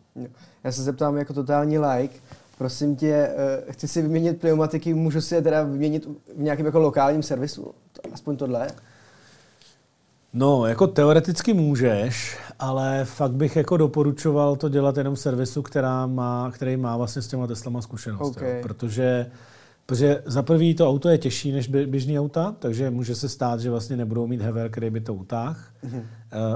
Já 0.64 0.72
se 0.72 0.82
zeptám 0.82 1.16
jako 1.16 1.32
totální 1.32 1.78
like, 1.78 2.14
prosím 2.58 2.96
tě, 2.96 3.28
uh, 3.66 3.72
chci 3.72 3.88
si 3.88 4.02
vyměnit 4.02 4.40
pneumatiky, 4.40 4.94
můžu 4.94 5.20
si 5.20 5.34
je 5.34 5.42
teda 5.42 5.62
vyměnit 5.62 6.08
v 6.36 6.42
nějakém 6.42 6.66
jako 6.66 6.78
lokálním 6.78 7.22
servisu? 7.22 7.74
Aspoň 8.12 8.36
tohle? 8.36 8.68
No, 10.35 10.66
jako 10.66 10.87
teoreticky 10.87 11.55
můžeš, 11.55 12.39
ale 12.59 13.05
fakt 13.05 13.33
bych 13.33 13.57
jako 13.57 13.76
doporučoval 13.76 14.57
to 14.57 14.68
dělat 14.68 14.97
jenom 14.97 15.16
servisu, 15.16 15.62
která 15.62 16.07
má, 16.07 16.51
který 16.55 16.76
má 16.76 16.97
vlastně 16.97 17.22
s 17.22 17.28
těma 17.28 17.47
Teslama 17.47 17.83
zkušenost. 17.83 18.37
Okay. 18.37 18.57
Jo, 18.57 18.62
protože 18.62 19.26
Protože 19.87 20.22
za 20.26 20.43
prvý 20.43 20.74
to 20.74 20.89
auto 20.89 21.09
je 21.09 21.18
těžší 21.18 21.53
než 21.53 21.68
běžný 21.68 22.20
auta, 22.20 22.55
takže 22.59 22.91
může 22.91 23.14
se 23.14 23.28
stát, 23.28 23.61
že 23.61 23.70
vlastně 23.70 23.97
nebudou 23.97 24.26
mít 24.26 24.41
hever, 24.41 24.70
který 24.70 24.91
by 24.91 25.01
to 25.01 25.14
utáhl. 25.14 25.57
Mm-hmm. 25.85 26.03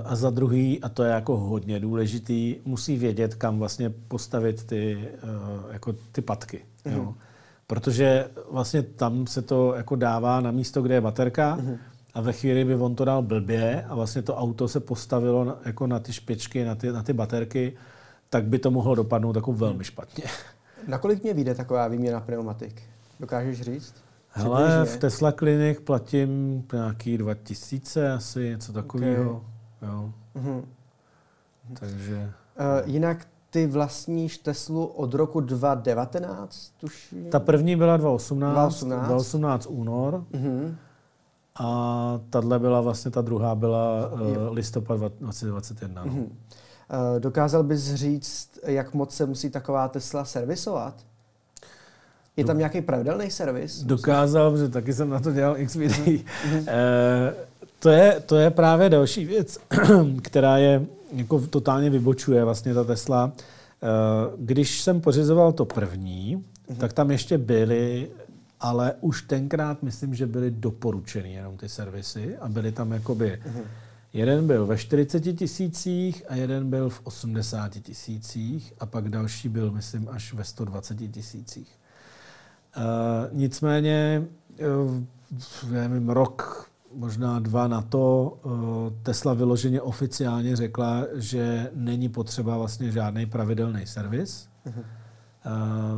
A 0.05 0.16
za 0.16 0.31
druhý, 0.31 0.83
a 0.83 0.89
to 0.89 1.03
je 1.03 1.11
jako 1.11 1.37
hodně 1.37 1.81
důležitý, 1.81 2.57
musí 2.64 2.97
vědět, 2.97 3.35
kam 3.35 3.59
vlastně 3.59 3.91
postavit 3.91 4.64
ty, 4.64 5.09
eh, 5.14 5.72
jako 5.72 5.95
ty 6.12 6.20
patky. 6.20 6.64
Mm-hmm. 6.87 6.97
Jo. 6.97 7.14
Protože 7.66 8.29
vlastně 8.51 8.83
tam 8.83 9.27
se 9.27 9.43
to 9.43 9.74
jako 9.74 9.97
dává 9.97 10.41
na 10.41 10.51
místo, 10.51 10.83
kde 10.83 10.95
je 10.95 11.01
baterka, 11.01 11.57
mm-hmm 11.57 11.77
a 12.16 12.20
ve 12.20 12.32
chvíli 12.32 12.64
by 12.64 12.74
on 12.74 12.94
to 12.94 13.04
dal 13.04 13.22
blbě 13.22 13.84
a 13.88 13.94
vlastně 13.94 14.22
to 14.22 14.36
auto 14.36 14.68
se 14.68 14.80
postavilo 14.80 15.44
na, 15.44 15.56
jako 15.64 15.86
na 15.86 15.98
ty 15.98 16.12
špičky, 16.12 16.64
na 16.64 16.74
ty, 16.74 16.92
na 16.92 17.02
ty 17.02 17.12
baterky, 17.12 17.76
tak 18.30 18.44
by 18.44 18.58
to 18.58 18.70
mohlo 18.70 18.94
dopadnout 18.94 19.36
jako 19.36 19.52
velmi 19.52 19.84
špatně. 19.84 20.24
Nakolik 20.88 21.22
mě 21.22 21.34
vyjde 21.34 21.54
taková 21.54 21.88
výměna 21.88 22.20
pneumatik? 22.20 22.82
Dokážeš 23.20 23.62
říct? 23.62 23.94
Hele, 24.28 24.84
v 24.84 24.96
Tesla 24.96 25.32
Clinic 25.32 25.78
platím 25.84 26.64
nějaký 26.72 27.18
2000 27.18 28.12
asi, 28.12 28.48
něco 28.48 28.72
takového. 28.72 29.44
Okay. 29.80 29.90
Jo. 29.90 30.12
Mm-hmm. 30.36 30.62
Takže... 31.80 32.16
Uh, 32.16 32.90
jinak 32.90 33.26
ty 33.50 33.66
vlastníš 33.66 34.38
Teslu 34.38 34.86
od 34.86 35.14
roku 35.14 35.40
2019, 35.40 36.72
tuším? 36.80 37.30
Ta 37.30 37.40
první 37.40 37.76
byla 37.76 37.96
2018, 37.96 38.54
2018, 38.54 39.06
2018 39.06 39.66
únor. 39.66 40.24
Mm-hmm. 40.32 40.74
A 41.59 42.20
tahle 42.30 42.59
byla 42.59 42.80
vlastně, 42.80 43.11
ta 43.11 43.20
druhá 43.20 43.54
byla 43.54 44.11
uh, 44.12 44.20
listopad 44.52 45.00
2021. 45.20 46.04
No. 46.04 46.12
Mm-hmm. 46.12 46.28
Dokázal 47.18 47.62
bys 47.62 47.94
říct, 47.94 48.59
jak 48.66 48.94
moc 48.94 49.14
se 49.14 49.26
musí 49.26 49.50
taková 49.50 49.88
Tesla 49.88 50.24
servisovat? 50.24 50.94
Je 52.36 52.44
tam 52.44 52.59
nějaký 52.59 52.80
pravidelný 52.80 53.30
servis? 53.30 53.82
Dokázal, 53.82 54.50
protože 54.50 54.68
taky 54.68 54.92
jsem 54.92 55.11
na 55.11 55.20
to 55.20 55.32
dělal 55.32 55.59
x 55.59 55.74
videí. 55.74 56.24
Mm-hmm. 56.48 56.59
uh, 56.59 56.66
to, 57.78 57.88
je, 57.88 58.22
to 58.26 58.36
je 58.36 58.50
právě 58.50 58.88
další 58.90 59.24
věc, 59.24 59.59
která 60.22 60.59
je 60.59 60.86
jako 61.12 61.40
totálně 61.40 61.90
vybočuje 61.90 62.44
vlastně 62.44 62.74
ta 62.74 62.84
Tesla. 62.84 63.24
Uh, 63.24 63.32
když 64.36 64.80
jsem 64.80 65.00
pořizoval 65.00 65.52
to 65.52 65.64
první, 65.64 66.36
mm-hmm. 66.36 66.76
tak 66.76 66.92
tam 66.92 67.11
ještě 67.11 67.38
byly 67.38 68.09
ale 68.61 68.94
už 69.00 69.22
tenkrát 69.22 69.82
myslím, 69.82 70.14
že 70.14 70.26
byly 70.26 70.50
doporučeny 70.50 71.32
jenom 71.32 71.57
ty 71.57 71.68
servisy 71.68 72.36
a 72.36 72.48
byly 72.48 72.72
tam 72.72 72.92
jakoby 72.92 73.42
mm-hmm. 73.46 73.64
Jeden 74.16 74.46
byl 74.46 74.66
ve 74.66 74.78
40 74.78 75.20
tisících 75.20 76.22
a 76.28 76.34
jeden 76.34 76.70
byl 76.70 76.88
v 76.88 77.00
80 77.04 77.68
tisících 77.68 78.74
a 78.80 78.86
pak 78.86 79.09
další 79.09 79.48
byl, 79.48 79.70
myslím, 79.70 80.09
až 80.09 80.32
ve 80.32 80.44
120 80.44 80.94
tisících. 80.94 81.78
Uh, 82.76 82.82
nicméně, 83.32 84.24
uh, 84.61 85.02
nevím, 85.70 86.09
rok, 86.09 86.70
možná 86.94 87.38
dva 87.38 87.68
na 87.68 87.82
to, 87.82 88.38
uh, 88.42 88.52
Tesla 89.02 89.34
vyloženě 89.34 89.80
oficiálně 89.80 90.57
řekla, 90.57 91.07
že 91.14 91.70
není 91.74 92.09
potřeba 92.09 92.59
vlastně 92.59 92.92
žádný 92.92 93.26
pravidelný 93.26 93.86
servis. 93.86 94.48
Uh-huh 94.66 94.84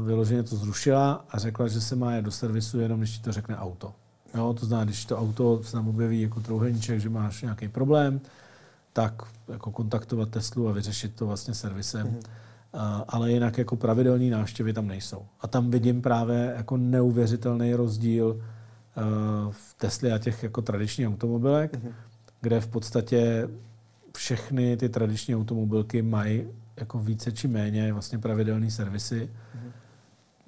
vyloženě 0.05 0.43
to 0.43 0.57
zrušila 0.57 1.25
a 1.31 1.39
řekla, 1.39 1.69
že 1.69 1.81
se 1.81 1.97
má 1.97 2.17
jít 2.17 2.25
do 2.25 2.31
servisu 2.31 2.81
jenom, 2.81 3.01
když 3.01 3.19
ti 3.19 3.23
to 3.23 3.33
řekne 3.33 3.57
auto. 3.57 3.93
Jo, 4.35 4.55
to 4.61 4.67
znamená, 4.67 4.85
když 4.85 5.05
to 5.05 5.19
auto 5.19 5.63
se 5.63 5.77
nám 5.77 5.89
objeví 5.89 6.23
jako 6.23 6.41
trouhelníček, 6.41 7.01
že 7.01 7.09
máš 7.09 7.43
nějaký 7.43 7.69
problém, 7.69 8.21
tak 8.93 9.23
jako 9.49 9.71
kontaktovat 9.71 10.29
Teslu 10.29 10.69
a 10.69 10.73
vyřešit 10.73 11.15
to 11.15 11.27
vlastně 11.27 11.55
servisem. 11.55 12.07
Mm-hmm. 12.07 12.21
Uh, 12.75 12.81
ale 13.09 13.33
jinak 13.33 13.59
jako 13.59 13.77
pravidelné 13.77 14.31
návštěvy 14.31 14.73
tam 14.73 14.87
nejsou. 14.87 15.27
A 15.41 15.47
tam 15.47 15.71
vidím 15.71 16.03
právě 16.03 16.55
jako 16.57 16.77
neuvěřitelný 16.77 17.75
rozdíl 17.75 18.27
uh, 18.27 19.53
v 19.53 19.75
Tesli 19.79 20.13
a 20.13 20.19
těch 20.19 20.43
jako 20.43 20.63
tradičních 20.63 21.09
automobilek, 21.09 21.75
mm-hmm. 21.75 21.93
kde 22.41 22.61
v 22.61 22.69
podstatě 22.69 23.49
všechny 24.17 24.77
ty 24.77 24.89
tradiční 24.89 25.37
automobilky 25.37 26.03
mají 26.03 26.47
jako 26.81 26.99
více 26.99 27.33
či 27.33 27.49
méně 27.49 27.93
vlastně 27.93 28.19
pravidelné 28.19 28.71
servisy. 28.71 29.31
Mm-hmm. 29.31 29.73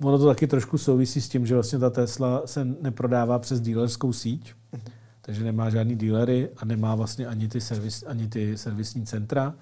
Ono 0.06 0.18
to 0.18 0.26
taky 0.26 0.46
trošku 0.46 0.78
souvisí 0.78 1.20
s 1.20 1.28
tím, 1.28 1.46
že 1.46 1.54
vlastně 1.54 1.78
ta 1.78 1.90
Tesla 1.90 2.42
se 2.44 2.64
neprodává 2.64 3.38
přes 3.38 3.60
dílerskou 3.60 4.12
síť, 4.12 4.52
mm-hmm. 4.52 4.90
takže 5.22 5.44
nemá 5.44 5.70
žádný 5.70 5.96
dílery 5.96 6.48
a 6.56 6.64
nemá 6.64 6.94
vlastně 6.94 7.26
ani 7.26 7.48
ty, 7.48 7.60
servis, 7.60 8.04
ani 8.06 8.28
ty 8.28 8.58
servisní 8.58 9.06
centra. 9.06 9.54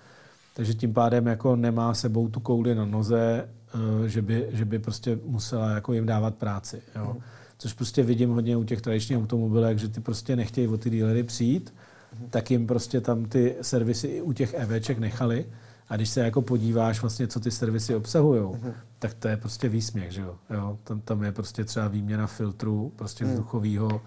Takže 0.54 0.74
tím 0.74 0.94
pádem 0.94 1.26
jako 1.26 1.56
nemá 1.56 1.94
sebou 1.94 2.28
tu 2.28 2.40
kouli 2.40 2.74
na 2.74 2.84
noze, 2.84 3.48
eh, 3.74 4.08
že 4.08 4.22
by, 4.22 4.48
že 4.52 4.64
by 4.64 4.78
prostě 4.78 5.18
musela 5.24 5.70
jako 5.70 5.92
jim 5.92 6.06
dávat 6.06 6.34
práci. 6.34 6.82
Jo. 6.96 7.16
Mm-hmm. 7.16 7.22
Což 7.58 7.72
prostě 7.72 8.02
vidím 8.02 8.30
hodně 8.30 8.56
u 8.56 8.64
těch 8.64 8.80
tradičních 8.80 9.18
automobilek, 9.18 9.78
že 9.78 9.88
ty 9.88 10.00
prostě 10.00 10.36
nechtějí 10.36 10.68
o 10.68 10.76
ty 10.76 10.90
dílery 10.90 11.22
přijít, 11.22 11.74
mm-hmm. 11.74 12.28
tak 12.30 12.50
jim 12.50 12.66
prostě 12.66 13.00
tam 13.00 13.24
ty 13.24 13.56
servisy 13.62 14.06
i 14.06 14.22
u 14.22 14.32
těch 14.32 14.54
EVček 14.54 14.98
nechali. 14.98 15.46
A 15.88 15.96
když 15.96 16.10
se 16.10 16.20
jako 16.20 16.42
podíváš 16.42 17.00
vlastně, 17.00 17.26
co 17.26 17.40
ty 17.40 17.50
servisy 17.50 17.94
obsahují, 17.94 18.40
mm-hmm. 18.40 18.72
tak 18.98 19.14
to 19.14 19.28
je 19.28 19.36
prostě 19.36 19.68
výsměch, 19.68 20.12
že 20.12 20.20
jo? 20.20 20.36
jo? 20.50 20.78
Tam, 20.84 21.00
tam 21.00 21.22
je 21.22 21.32
prostě 21.32 21.64
třeba 21.64 21.88
výměna 21.88 22.26
filtru, 22.26 22.92
prostě 22.96 23.24
mm. 23.24 23.30
vzduchového, 23.30 24.00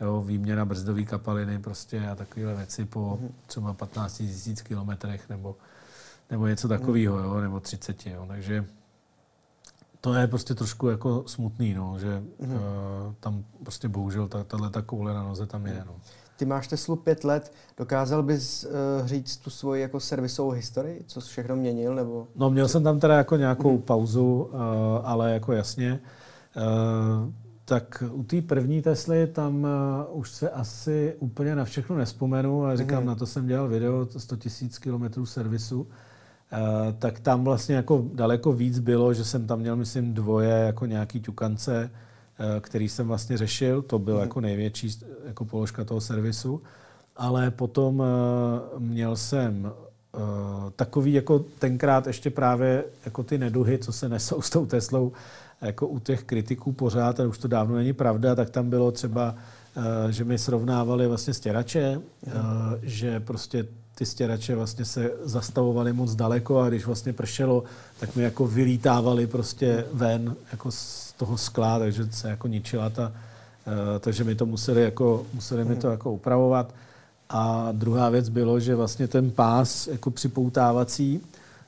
jo, 0.00 0.22
výměna 0.22 0.64
brzdové 0.64 1.02
kapaliny 1.02 1.58
prostě 1.58 2.08
a 2.08 2.14
takové 2.14 2.54
věci 2.54 2.84
po 2.84 3.18
mm. 3.20 3.34
třeba 3.46 3.72
15 3.72 4.20
000 4.46 4.56
kilometrech 4.62 5.28
nebo, 5.28 5.56
nebo 6.30 6.46
něco 6.46 6.68
takového, 6.68 7.18
jo, 7.18 7.40
nebo 7.40 7.60
30, 7.60 8.06
jo. 8.06 8.24
Takže 8.28 8.64
to 10.00 10.14
je 10.14 10.26
prostě 10.26 10.54
trošku 10.54 10.88
jako 10.88 11.24
smutný, 11.26 11.74
no, 11.74 11.98
že 11.98 12.22
mm. 12.40 12.52
uh, 12.52 12.60
tam 13.20 13.44
prostě 13.62 13.88
bohužel 13.88 14.28
ta, 14.28 14.44
tahle 14.44 14.70
ta 14.70 14.82
koule 14.82 15.14
na 15.14 15.22
noze 15.22 15.46
tam 15.46 15.66
je. 15.66 15.84
No. 15.86 15.94
Ty 16.38 16.44
máš 16.44 16.68
Teslu 16.68 16.96
pět 16.96 17.24
let, 17.24 17.52
dokázal 17.76 18.22
bys 18.22 18.64
uh, 18.64 19.06
říct 19.06 19.36
tu 19.36 19.50
svoji 19.50 19.82
jako 19.82 20.00
servisovou 20.00 20.50
historii, 20.50 21.04
co 21.06 21.20
jsi 21.20 21.28
všechno 21.28 21.56
měnil? 21.56 21.94
Nebo... 21.94 22.26
No 22.36 22.50
měl 22.50 22.68
jsem 22.68 22.82
tam 22.82 23.00
teda 23.00 23.16
jako 23.16 23.36
nějakou 23.36 23.72
mm. 23.72 23.82
pauzu, 23.82 24.50
uh, 24.52 24.60
ale 25.04 25.32
jako 25.32 25.52
jasně. 25.52 26.00
Uh, 26.56 27.32
tak 27.64 28.02
u 28.10 28.22
té 28.22 28.42
první 28.42 28.82
Tesly 28.82 29.26
tam 29.26 29.64
uh, 29.64 30.18
už 30.18 30.30
se 30.30 30.50
asi 30.50 31.14
úplně 31.18 31.54
na 31.54 31.64
všechno 31.64 31.96
nespomenu, 31.96 32.64
ale 32.64 32.76
říkám, 32.76 33.00
mm. 33.00 33.06
na 33.06 33.14
to 33.14 33.26
jsem 33.26 33.46
dělal 33.46 33.68
video, 33.68 34.06
100 34.16 34.36
000 34.62 34.70
kilometrů 34.80 35.26
servisu. 35.26 35.80
Uh, 35.80 35.88
tak 36.98 37.20
tam 37.20 37.44
vlastně 37.44 37.74
jako 37.74 38.04
daleko 38.14 38.52
víc 38.52 38.78
bylo, 38.78 39.14
že 39.14 39.24
jsem 39.24 39.46
tam 39.46 39.60
měl, 39.60 39.76
myslím, 39.76 40.14
dvoje 40.14 40.50
jako 40.50 40.86
nějaký 40.86 41.20
ťukance, 41.20 41.90
uh, 41.92 41.98
který 42.60 42.88
jsem 42.88 43.08
vlastně 43.08 43.38
řešil. 43.38 43.82
To 43.82 43.98
byl 43.98 44.14
mm. 44.14 44.20
jako 44.20 44.40
největší 44.40 44.98
jako 45.24 45.44
položka 45.44 45.84
toho 45.84 46.00
servisu. 46.00 46.62
Ale 47.16 47.50
potom 47.50 48.00
uh, 48.00 48.06
měl 48.78 49.16
jsem 49.16 49.64
uh, 49.64 50.20
takový 50.76 51.12
jako 51.12 51.38
tenkrát 51.38 52.06
ještě 52.06 52.30
právě 52.30 52.84
jako 53.04 53.22
ty 53.22 53.38
neduhy, 53.38 53.78
co 53.78 53.92
se 53.92 54.08
nesou 54.08 54.42
s 54.42 54.50
tou 54.50 54.66
Teslou, 54.66 55.12
jako 55.60 55.86
u 55.86 55.98
těch 55.98 56.24
kritiků 56.24 56.72
pořád, 56.72 57.20
a 57.20 57.26
už 57.26 57.38
to 57.38 57.48
dávno 57.48 57.76
není 57.76 57.92
pravda, 57.92 58.34
tak 58.34 58.50
tam 58.50 58.70
bylo 58.70 58.92
třeba, 58.92 59.34
eh, 59.76 60.12
že 60.12 60.24
mi 60.24 60.38
srovnávali 60.38 61.06
vlastně 61.06 61.34
stěrače, 61.34 62.00
uh, 62.26 62.32
že 62.82 63.20
prostě 63.20 63.66
ty 63.94 64.06
stěrače 64.06 64.54
vlastně 64.54 64.84
se 64.84 65.10
zastavovaly 65.22 65.92
moc 65.92 66.14
daleko 66.14 66.58
a 66.58 66.68
když 66.68 66.86
vlastně 66.86 67.12
pršelo, 67.12 67.64
tak 68.00 68.16
mi 68.16 68.22
jako 68.22 68.46
vylítávali 68.46 69.26
prostě 69.26 69.84
ven 69.92 70.36
jako 70.52 70.70
z 70.70 71.07
toho 71.18 71.38
skla, 71.38 71.78
takže 71.78 72.06
se 72.10 72.30
jako 72.30 72.48
ničila 72.48 72.90
ta, 72.90 73.12
uh, 73.66 73.72
takže 74.00 74.24
mi 74.24 74.34
to 74.34 74.46
museli 74.46 74.82
jako, 74.82 75.26
museli 75.34 75.64
mi 75.64 75.76
to 75.76 75.86
mhm. 75.86 75.92
jako 75.92 76.12
upravovat. 76.12 76.74
A 77.28 77.68
druhá 77.72 78.08
věc 78.08 78.28
bylo, 78.28 78.60
že 78.60 78.74
vlastně 78.74 79.08
ten 79.08 79.30
pás 79.30 79.86
jako 79.86 80.10
připoutávací, 80.10 81.20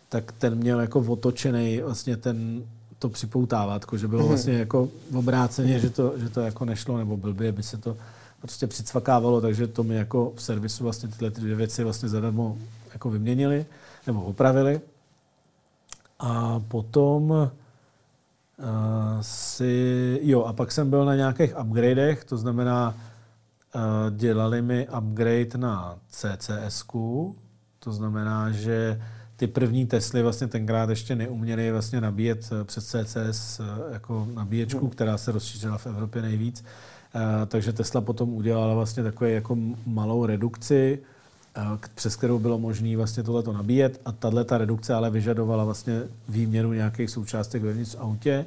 tak 0.09 0.33
ten 0.33 0.55
měl 0.55 0.81
jako 0.81 1.01
otočený 1.01 1.81
vlastně 1.81 2.17
ten 2.17 2.63
to 2.99 3.09
připoutávat, 3.09 3.87
že 3.97 4.09
bylo 4.09 4.21
mhm. 4.21 4.29
vlastně 4.29 4.53
jako 4.53 4.89
obráceně, 5.15 5.81
že 5.81 5.91
to, 5.91 6.13
že 6.17 6.29
to 6.29 6.41
jako 6.41 6.65
nešlo, 6.65 6.99
nebo 6.99 7.17
blbě 7.17 7.53
by 7.53 7.63
se 7.63 7.77
to 7.77 7.97
prostě 8.41 8.67
přicvakávalo, 8.67 9.41
takže 9.41 9.67
to 9.67 9.83
mi 9.83 9.95
jako 9.95 10.33
v 10.37 10.43
servisu 10.43 10.85
vlastně 10.85 11.09
tyhle 11.09 11.31
ty 11.31 11.41
dvě 11.41 11.55
věci 11.55 11.85
vlastně 11.85 12.09
zadarmo 12.09 12.59
jako 12.93 13.11
vyměnili 13.11 13.67
nebo 14.07 14.23
opravili. 14.23 14.81
A 16.19 16.61
potom 16.69 17.51
si, 19.21 20.19
jo, 20.23 20.45
a 20.45 20.53
pak 20.53 20.73
jsem 20.73 20.91
byl 20.91 21.05
na 21.05 21.15
nějakých 21.15 21.59
upgradech, 21.61 22.25
to 22.25 22.37
znamená, 22.37 22.95
uh, 23.75 23.81
dělali 24.17 24.63
mi 24.63 24.89
upgrade 24.99 25.59
na 25.59 25.97
CCS, 26.09 26.85
to 27.79 27.93
znamená, 27.93 28.51
že 28.51 29.01
ty 29.41 29.47
první 29.47 29.87
Tesly 29.87 30.23
vlastně 30.23 30.47
tenkrát 30.47 30.91
ještě 30.91 31.17
neuměly 31.17 31.73
vlastně 31.73 32.01
nabíjet 32.01 32.51
eh, 32.53 32.65
přes 32.65 32.87
CCS 32.87 33.61
eh, 33.61 33.93
jako 33.93 34.29
nabíječku, 34.35 34.81
hmm. 34.81 34.91
která 34.91 35.19
se 35.19 35.33
rozšířila 35.33 35.79
v 35.79 35.87
Evropě 35.87 36.23
nejvíc. 36.23 36.65
Eh, 37.15 37.47
takže 37.47 37.73
Tesla 37.73 38.01
potom 38.01 38.35
udělala 38.35 38.75
vlastně 38.75 39.03
takovou 39.03 39.31
jako 39.31 39.57
malou 39.87 40.27
redukci, 40.27 40.99
přes 41.95 42.17
kterou 42.17 42.39
bylo 42.39 42.59
možné 42.59 42.97
vlastně 42.97 43.23
tohleto 43.23 43.53
nabíjet 43.53 44.01
a 44.05 44.13
tahle 44.13 44.45
ta 44.45 44.59
redukce 44.59 44.95
ale 44.95 45.11
vyžadovala 45.11 45.65
vlastně 45.65 46.03
výměnu 46.29 46.73
nějakých 46.73 47.11
součástek 47.11 47.63
vevnitř 47.63 47.97
autě. 47.99 48.47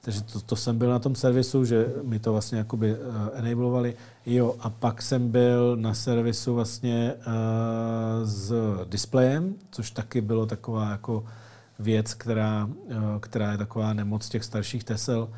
Takže 0.00 0.22
to, 0.22 0.40
to 0.40 0.56
jsem 0.56 0.78
byl 0.78 0.90
na 0.90 0.98
tom 0.98 1.14
servisu, 1.14 1.64
že 1.64 1.86
mi 2.02 2.18
to 2.18 2.32
vlastně 2.32 2.58
jakoby 2.58 2.94
uh, 2.94 2.98
enablovali. 3.34 3.94
Jo, 4.26 4.54
a 4.60 4.70
pak 4.70 5.02
jsem 5.02 5.30
byl 5.30 5.76
na 5.76 5.94
servisu 5.94 6.54
vlastně 6.54 7.14
uh, 7.16 7.32
s 8.24 8.52
displejem, 8.88 9.54
což 9.70 9.90
taky 9.90 10.20
bylo 10.20 10.46
taková 10.46 10.90
jako 10.90 11.24
věc, 11.78 12.14
která, 12.14 12.64
uh, 12.64 12.96
která 13.20 13.52
je 13.52 13.58
taková 13.58 13.92
nemoc 13.92 14.28
těch 14.28 14.44
starších 14.44 14.84
Tesel, 14.84 15.22
uh, 15.22 15.36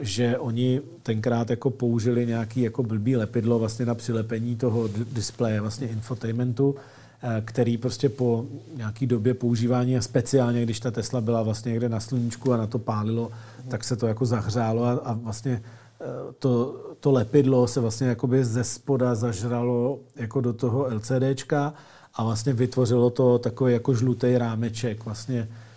že 0.00 0.38
oni 0.38 0.80
tenkrát 1.02 1.50
jako 1.50 1.70
použili 1.70 2.26
nějaký 2.26 2.60
jako 2.62 2.82
blbý 2.82 3.16
lepidlo 3.16 3.58
vlastně 3.58 3.86
na 3.86 3.94
přilepení 3.94 4.56
toho 4.56 4.88
displeje, 5.12 5.60
vlastně 5.60 5.88
infotainmentu, 5.88 6.74
Eh, 7.22 7.42
který 7.44 7.78
prostě 7.78 8.08
po 8.08 8.46
nějaký 8.76 9.06
době 9.06 9.34
používání 9.34 9.96
a 9.96 10.02
speciálně, 10.02 10.62
když 10.62 10.80
ta 10.80 10.90
Tesla 10.90 11.20
byla 11.20 11.42
vlastně 11.42 11.70
někde 11.70 11.88
na 11.88 12.00
sluníčku 12.00 12.52
a 12.52 12.56
na 12.56 12.66
to 12.66 12.78
pálilo, 12.78 13.30
tak 13.68 13.84
se 13.84 13.96
to 13.96 14.06
jako 14.06 14.26
zahřálo 14.26 14.84
a, 14.84 14.92
a 14.92 15.12
vlastně 15.12 15.62
eh, 16.00 16.04
to, 16.38 16.80
to 17.00 17.10
lepidlo 17.10 17.68
se 17.68 17.80
vlastně 17.80 18.08
jakoby 18.08 18.44
ze 18.44 18.64
spoda 18.64 19.14
zažralo 19.14 19.98
jako 20.16 20.40
do 20.40 20.52
toho 20.52 20.86
LCDčka 20.94 21.74
a 22.14 22.24
vlastně 22.24 22.52
vytvořilo 22.52 23.10
to 23.10 23.38
takový 23.38 23.72
jako 23.72 23.94
žlutý 23.94 24.38
rámeček 24.38 25.04
vlastně 25.04 25.48
eh, 25.50 25.69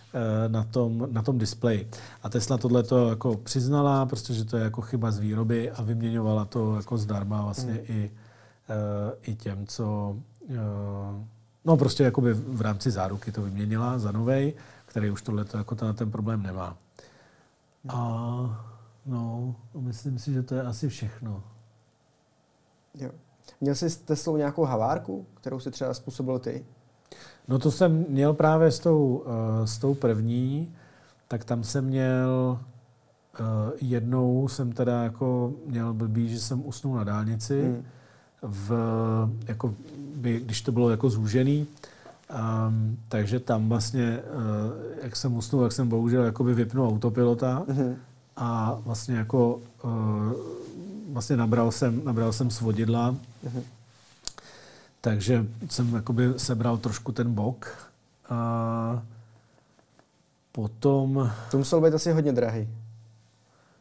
na 0.47 0.63
tom, 0.63 1.07
na 1.11 1.21
tom 1.21 1.37
displeji. 1.37 1.89
A 2.23 2.29
Tesla 2.29 2.57
tohle 2.57 2.83
to 2.83 3.09
jako 3.09 3.37
přiznala, 3.37 4.05
protože 4.05 4.45
to 4.45 4.57
je 4.57 4.63
jako 4.63 4.81
chyba 4.81 5.11
z 5.11 5.19
výroby 5.19 5.71
a 5.71 5.81
vyměňovala 5.81 6.45
to 6.45 6.75
jako 6.75 6.97
zdarma 6.97 7.41
vlastně 7.41 7.73
hmm. 7.73 7.83
i, 7.87 8.11
i 9.21 9.35
těm, 9.35 9.67
co 9.67 10.15
No 11.65 11.77
prostě 11.77 12.03
jakoby 12.03 12.33
v 12.33 12.61
rámci 12.61 12.91
záruky 12.91 13.31
to 13.31 13.41
vyměnila 13.41 13.99
za 13.99 14.11
novej, 14.11 14.53
který 14.85 15.11
už 15.11 15.21
tohle 15.21 15.45
jako 15.57 15.75
ten, 15.75 15.95
ten 15.95 16.11
problém 16.11 16.43
nemá. 16.43 16.77
A 17.89 17.97
no, 19.05 19.55
myslím 19.75 20.19
si, 20.19 20.33
že 20.33 20.43
to 20.43 20.55
je 20.55 20.61
asi 20.61 20.89
všechno. 20.89 21.43
Jo. 22.93 23.09
Měl 23.61 23.75
jsi 23.75 23.89
s 23.89 23.97
Teslou 23.97 24.37
nějakou 24.37 24.63
havárku, 24.63 25.27
kterou 25.33 25.59
si 25.59 25.71
třeba 25.71 25.93
způsobil 25.93 26.39
ty? 26.39 26.65
No 27.47 27.59
to 27.59 27.71
jsem 27.71 28.05
měl 28.09 28.33
právě 28.33 28.71
s 28.71 28.79
tou, 28.79 29.23
uh, 29.25 29.65
s 29.65 29.77
tou 29.77 29.93
první, 29.93 30.71
tak 31.27 31.43
tam 31.43 31.63
jsem 31.63 31.85
měl 31.85 32.59
uh, 33.39 33.45
jednou 33.81 34.47
jsem 34.47 34.71
teda 34.71 35.03
jako 35.03 35.53
měl 35.65 35.93
blbý, 35.93 36.29
že 36.29 36.39
jsem 36.39 36.65
usnul 36.65 36.95
na 36.95 37.03
dálnici. 37.03 37.61
Hmm 37.63 37.83
v, 38.43 38.71
jako 39.47 39.75
by, 40.15 40.39
když 40.39 40.61
to 40.61 40.71
bylo 40.71 40.89
jako 40.89 41.09
zúžený, 41.09 41.67
um, 42.67 42.97
takže 43.07 43.39
tam 43.39 43.69
vlastně, 43.69 44.19
uh, 44.19 45.03
jak 45.03 45.15
jsem 45.15 45.35
usnul, 45.35 45.63
jak 45.63 45.71
jsem 45.71 45.87
bohužel 45.87 46.23
jakoby 46.23 46.53
vypnul 46.53 46.87
autopilota 46.87 47.63
mm-hmm. 47.67 47.95
a 48.35 48.77
vlastně 48.85 49.15
jako 49.15 49.59
uh, 49.83 49.91
vlastně 51.11 51.37
nabral 51.37 51.71
jsem, 51.71 52.01
nabral 52.05 52.33
jsem 52.33 52.49
svodidla, 52.51 53.11
mm-hmm. 53.11 53.61
Takže 55.03 55.45
jsem 55.69 55.95
jakoby 55.95 56.33
sebral 56.37 56.77
trošku 56.77 57.11
ten 57.11 57.33
bok 57.33 57.89
a 58.29 59.03
potom... 60.51 61.31
To 61.51 61.57
muselo 61.57 61.81
být 61.81 61.93
asi 61.93 62.11
hodně 62.11 62.31
drahý. 62.31 62.69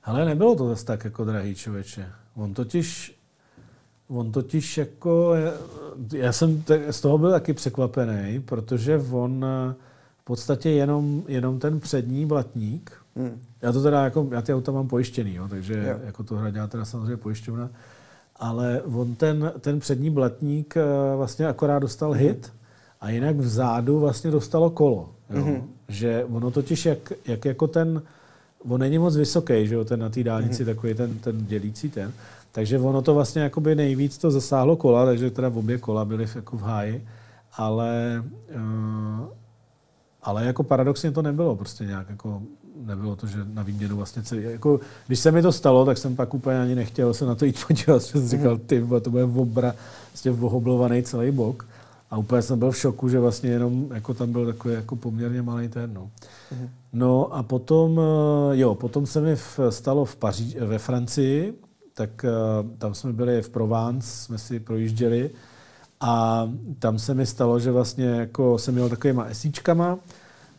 Ale 0.05 0.25
nebylo 0.25 0.57
to 0.57 0.68
zase 0.68 0.85
tak 0.85 1.05
jako 1.05 1.25
drahý 1.25 1.55
člověče. 1.55 2.09
On 2.35 2.55
totiž 2.55 3.18
On 4.09 4.33
totiž 4.33 4.79
jako, 4.79 5.35
já 6.12 6.33
jsem 6.33 6.64
z 6.91 7.01
toho 7.01 7.18
byl 7.18 7.31
taky 7.31 7.53
překvapený, 7.53 8.41
protože 8.41 9.03
on 9.11 9.45
eh, 9.45 9.75
v 10.20 10.25
podstatě 10.25 10.70
jenom, 10.70 11.23
jenom 11.29 11.59
ten 11.59 11.81
přední 11.81 12.27
blatník, 12.27 12.93
hmm. 13.16 13.41
já 13.62 13.73
to 13.73 13.83
teda 13.83 14.05
jako, 14.05 14.29
já 14.33 14.43
ty 14.43 14.55
auta 14.55 14.73
mám 14.73 14.89
pojištěný, 14.89 15.35
jo, 15.35 15.49
takže 15.49 15.75
jo. 15.75 16.01
jako 16.05 16.25
to 16.25 16.37
hradila 16.37 16.66
teda 16.66 16.85
samozřejmě 16.85 17.16
pojišťovna, 17.16 17.70
ale 18.37 18.83
on 18.83 19.14
ten, 19.14 19.53
ten 19.61 19.80
přední 19.80 20.11
blatník 20.11 20.76
eh, 20.76 20.83
vlastně 21.16 21.47
akorát 21.47 21.78
dostal 21.78 22.11
hmm. 22.11 22.20
hit 22.20 22.53
a 23.01 23.11
jinak 23.11 23.37
vzadu 23.37 24.01
vlastně 24.01 24.30
dostalo 24.30 24.70
kolo. 24.70 25.09
Jo. 25.30 25.45
Hmm. 25.45 25.68
Že 25.89 26.24
ono 26.24 26.51
totiž, 26.51 26.87
jak, 26.87 27.12
jak 27.26 27.45
jako 27.45 27.66
ten, 27.66 28.03
on 28.68 28.80
není 28.80 28.99
moc 28.99 29.16
vysoký, 29.16 29.66
že 29.66 29.74
jo, 29.74 29.85
ten 29.85 30.01
na 30.01 30.09
té 30.09 30.22
dálnici, 30.24 30.64
hmm. 30.64 30.74
takový 30.74 30.95
ten, 30.95 31.18
ten 31.18 31.47
dělící 31.47 31.91
ten, 31.91 32.12
takže 32.53 32.78
ono 32.78 33.03
to 33.03 33.14
vlastně 33.14 33.43
jakoby 33.43 33.74
nejvíc 33.74 34.18
to 34.18 34.30
zasáhlo 34.30 34.76
kola, 34.76 35.05
takže 35.05 35.30
teda 35.30 35.49
obě 35.49 35.78
kola 35.78 36.05
byly 36.05 36.26
v, 36.26 36.37
jako 36.37 36.57
v 36.57 36.62
háji, 36.62 37.07
ale, 37.57 38.24
uh, 38.55 39.26
ale 40.23 40.45
jako 40.45 40.62
paradoxně 40.62 41.11
to 41.11 41.23
nebylo 41.23 41.57
prostě 41.57 41.84
nějak 41.84 42.11
jako 42.11 42.42
nebylo 42.87 43.17
to, 43.17 43.26
že 43.26 43.38
na 43.53 43.63
výměnu 43.63 43.96
vlastně 43.96 44.22
celý, 44.22 44.42
jako, 44.42 44.80
když 45.07 45.18
se 45.18 45.30
mi 45.30 45.42
to 45.42 45.53
stalo, 45.53 45.84
tak 45.84 45.99
jsem 45.99 46.17
pak 46.17 46.34
úplně 46.34 46.61
ani 46.61 46.75
nechtěl 46.75 47.14
se 47.14 47.26
na 47.26 47.34
to 47.34 47.45
jít 47.45 47.57
podívat, 47.67 48.03
protože 48.03 48.21
jsem 48.21 48.29
říkal, 48.29 48.59
ty, 48.59 48.87
to 49.03 49.11
bude 49.11 49.25
obra, 49.25 49.75
vlastně 50.13 50.30
vohoblovaný 50.30 51.03
celý 51.03 51.30
bok. 51.30 51.67
A 52.11 52.17
úplně 52.17 52.42
jsem 52.42 52.59
byl 52.59 52.71
v 52.71 52.76
šoku, 52.76 53.09
že 53.09 53.21
vlastně 53.21 53.51
jenom 53.51 53.87
jako 53.95 54.14
tam 54.14 54.33
byl 54.33 54.46
takový 54.46 54.75
jako 54.75 54.96
poměrně 54.96 55.42
malý 55.42 55.68
ten. 55.68 55.95
No. 55.95 56.11
no 56.92 57.34
a 57.34 57.42
potom, 57.42 58.01
eh, 58.01 58.57
jo, 58.57 58.75
potom 58.75 59.07
se 59.07 59.21
mi 59.21 59.37
stalo 59.71 60.05
v 60.05 60.17
Paří, 60.17 60.57
ve 60.61 60.79
Francii, 60.79 61.55
tak 61.95 62.25
uh, 62.25 62.71
tam 62.79 62.95
jsme 62.95 63.13
byli 63.13 63.42
v 63.42 63.51
Provence, 63.51 64.09
jsme 64.09 64.38
si 64.38 64.61
projížděli 64.61 65.30
a 66.01 66.49
tam 66.79 66.99
se 66.99 67.14
mi 67.14 67.26
stalo, 67.26 67.61
že 67.61 67.71
vlastně 67.71 68.07
jako 68.07 68.59
jsem 68.59 68.75
měl 68.75 68.88
takovýma 68.88 69.25
esíčkama 69.25 69.99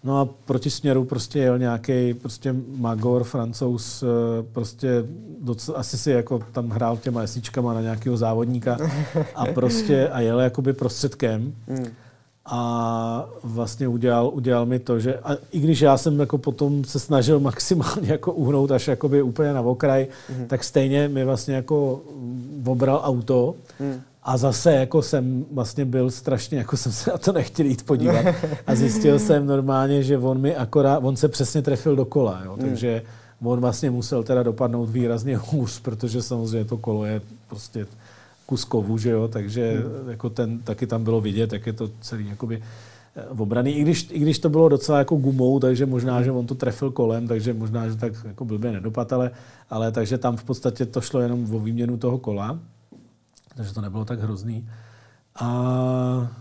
No 0.03 0.19
a 0.19 0.25
proti 0.25 0.69
směru 0.69 1.05
prostě 1.05 1.39
jel 1.39 1.59
nějaký 1.59 2.13
prostě 2.13 2.55
Magor, 2.77 3.23
francouz, 3.23 4.03
eh, 4.03 4.07
prostě 4.51 5.05
docela, 5.41 5.77
asi 5.77 5.97
si 5.97 6.11
jako 6.11 6.39
tam 6.51 6.69
hrál 6.69 6.97
těma 6.97 7.21
esničkama 7.21 7.73
na 7.73 7.81
nějakého 7.81 8.17
závodníka 8.17 8.77
a 9.35 9.45
prostě 9.53 10.09
a 10.09 10.19
jel 10.19 10.39
jakoby 10.39 10.73
prostředkem. 10.73 11.53
Mm. 11.67 11.87
A 12.45 13.29
vlastně 13.43 13.87
udělal, 13.87 14.31
udělal 14.33 14.65
mi 14.65 14.79
to, 14.79 14.99
že 14.99 15.19
a 15.19 15.37
i 15.51 15.59
když 15.59 15.81
já 15.81 15.97
jsem 15.97 16.19
jako 16.19 16.37
potom 16.37 16.83
se 16.83 16.99
snažil 16.99 17.39
maximálně 17.39 18.11
jako 18.11 18.33
uhnout 18.33 18.71
až 18.71 18.87
jakoby 18.87 19.21
úplně 19.21 19.53
na 19.53 19.61
okraj, 19.61 20.07
mm. 20.39 20.45
tak 20.45 20.63
stejně 20.63 21.07
mi 21.07 21.25
vlastně 21.25 21.55
jako 21.55 22.01
obral 22.65 23.01
auto 23.03 23.55
mm. 23.79 24.01
A 24.25 24.37
zase 24.37 24.73
jako 24.73 25.01
jsem 25.01 25.45
vlastně 25.51 25.85
byl 25.85 26.11
strašně, 26.11 26.57
jako 26.57 26.77
jsem 26.77 26.91
se 26.91 27.11
na 27.11 27.17
to 27.17 27.31
nechtěl 27.31 27.65
jít 27.65 27.85
podívat. 27.85 28.25
A 28.67 28.75
zjistil 28.75 29.19
jsem 29.19 29.47
normálně, 29.47 30.03
že 30.03 30.17
on 30.17 30.41
mi 30.41 30.55
akorát, 30.55 30.97
on 30.97 31.15
se 31.15 31.27
přesně 31.27 31.61
trefil 31.61 31.95
do 31.95 32.05
kola, 32.05 32.41
jo, 32.45 32.53
hmm. 32.53 32.69
takže 32.69 33.01
on 33.41 33.59
vlastně 33.59 33.91
musel 33.91 34.23
teda 34.23 34.43
dopadnout 34.43 34.85
výrazně 34.85 35.37
hůř, 35.37 35.79
protože 35.79 36.21
samozřejmě 36.21 36.65
to 36.65 36.77
kolo 36.77 37.05
je 37.05 37.21
prostě 37.47 37.87
kus 38.45 38.65
kovu, 38.65 38.97
že 38.97 39.09
jo, 39.09 39.27
takže 39.27 39.73
hmm. 39.73 40.09
jako 40.09 40.29
ten, 40.29 40.59
taky 40.59 40.87
tam 40.87 41.03
bylo 41.03 41.21
vidět, 41.21 41.53
jak 41.53 41.67
je 41.67 41.73
to 41.73 41.89
celý 42.01 42.29
jakoby 42.29 42.63
eh, 43.15 43.25
obraný, 43.27 43.71
i 43.71 43.81
když, 43.81 44.07
i 44.11 44.19
když 44.19 44.39
to 44.39 44.49
bylo 44.49 44.69
docela 44.69 44.97
jako 44.97 45.15
gumou, 45.15 45.59
takže 45.59 45.85
možná, 45.85 46.23
že 46.23 46.31
on 46.31 46.47
to 46.47 46.55
trefil 46.55 46.91
kolem, 46.91 47.27
takže 47.27 47.53
možná, 47.53 47.89
že 47.89 47.95
tak 47.95 48.13
jako 48.25 48.45
blbě 48.45 48.71
nedopad, 48.71 49.13
ale, 49.13 49.31
ale 49.69 49.91
takže 49.91 50.17
tam 50.17 50.37
v 50.37 50.43
podstatě 50.43 50.85
to 50.85 51.01
šlo 51.01 51.19
jenom 51.19 51.55
o 51.55 51.59
výměnu 51.59 51.97
toho 51.97 52.17
kola 52.17 52.59
takže 53.55 53.73
to 53.73 53.81
nebylo 53.81 54.05
tak 54.05 54.19
hrozný. 54.19 54.69
A 55.35 56.31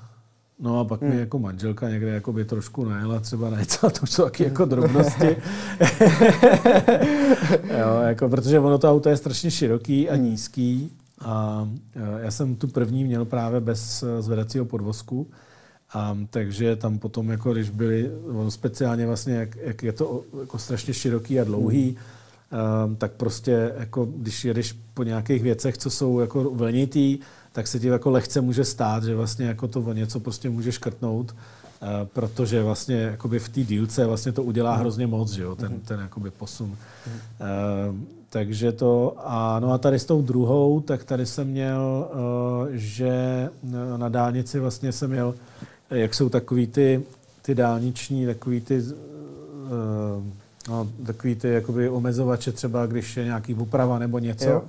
No 0.62 0.80
a 0.80 0.84
pak 0.84 1.00
hmm. 1.00 1.10
mi 1.10 1.20
jako 1.20 1.38
manželka 1.38 1.88
někde 1.88 2.10
jako 2.10 2.32
by 2.32 2.44
trošku 2.44 2.84
najela 2.84 3.20
třeba 3.20 3.50
na 3.50 3.58
něco, 3.60 3.90
to 3.90 4.06
jsou 4.06 4.24
taky 4.24 4.44
jako 4.44 4.64
drobnosti. 4.64 5.26
jo, 7.78 8.00
jako, 8.02 8.28
protože 8.28 8.58
ono 8.58 8.78
to 8.78 8.90
auto 8.90 9.08
je 9.08 9.16
strašně 9.16 9.50
široký 9.50 10.10
a 10.10 10.16
nízký. 10.16 10.92
A 11.20 11.68
já 12.18 12.30
jsem 12.30 12.54
tu 12.54 12.68
první 12.68 13.04
měl 13.04 13.24
právě 13.24 13.60
bez 13.60 14.04
zvedacího 14.20 14.64
podvozku. 14.64 15.30
A, 15.94 16.18
takže 16.30 16.76
tam 16.76 16.98
potom, 16.98 17.30
jako 17.30 17.52
když 17.52 17.70
byli, 17.70 18.10
ono 18.28 18.50
speciálně 18.50 19.06
vlastně, 19.06 19.34
jak, 19.34 19.56
jak 19.56 19.82
je 19.82 19.92
to 19.92 20.24
jako 20.40 20.58
strašně 20.58 20.94
široký 20.94 21.40
a 21.40 21.44
dlouhý, 21.44 21.88
hmm 21.88 22.21
tak 22.98 23.12
prostě 23.12 23.72
jako 23.78 24.04
když 24.04 24.44
jedeš 24.44 24.78
po 24.94 25.02
nějakých 25.02 25.42
věcech, 25.42 25.78
co 25.78 25.90
jsou 25.90 26.20
jako 26.20 26.50
vlnitý, 26.50 27.18
tak 27.52 27.66
se 27.66 27.80
ti 27.80 27.86
jako 27.86 28.10
lehce 28.10 28.40
může 28.40 28.64
stát, 28.64 29.04
že 29.04 29.14
vlastně 29.14 29.46
jako 29.46 29.68
to 29.68 29.92
něco 29.92 30.20
prostě 30.20 30.50
může 30.50 30.72
škrtnout, 30.72 31.34
eh, 31.34 31.86
protože 32.04 32.62
vlastně 32.62 32.96
jakoby 32.96 33.38
v 33.38 33.48
té 33.48 33.60
dílce 33.60 34.06
vlastně 34.06 34.32
to 34.32 34.42
udělá 34.42 34.76
hrozně 34.76 35.06
moc, 35.06 35.30
že 35.30 35.42
jo, 35.42 35.56
ten, 35.56 35.72
mhm. 35.72 35.80
ten 35.80 36.00
jakoby 36.00 36.30
posun. 36.30 36.76
Mm. 37.86 38.06
takže 38.30 38.72
to, 38.72 39.14
a 39.18 39.60
no 39.60 39.72
a 39.72 39.78
tady 39.78 39.98
s 39.98 40.04
tou 40.04 40.22
druhou, 40.22 40.80
tak 40.80 41.04
tady 41.04 41.26
jsem 41.26 41.48
měl, 41.48 42.08
eh, 42.10 42.78
že 42.78 43.48
na 43.96 44.08
dálnici 44.08 44.60
vlastně 44.60 44.92
jsem 44.92 45.10
měl, 45.10 45.34
jak 45.90 46.14
jsou 46.14 46.28
takový 46.28 46.66
ty, 46.66 47.02
ty 47.42 47.54
dálniční, 47.54 48.26
takový 48.26 48.60
ty 48.60 48.82
No, 50.68 50.88
takový 51.06 51.34
ty 51.34 51.48
jakoby 51.48 51.88
omezovače 51.88 52.52
třeba, 52.52 52.86
když 52.86 53.16
je 53.16 53.24
nějaký 53.24 53.54
úprava 53.54 53.98
nebo 53.98 54.18
něco. 54.18 54.48
Jo. 54.48 54.62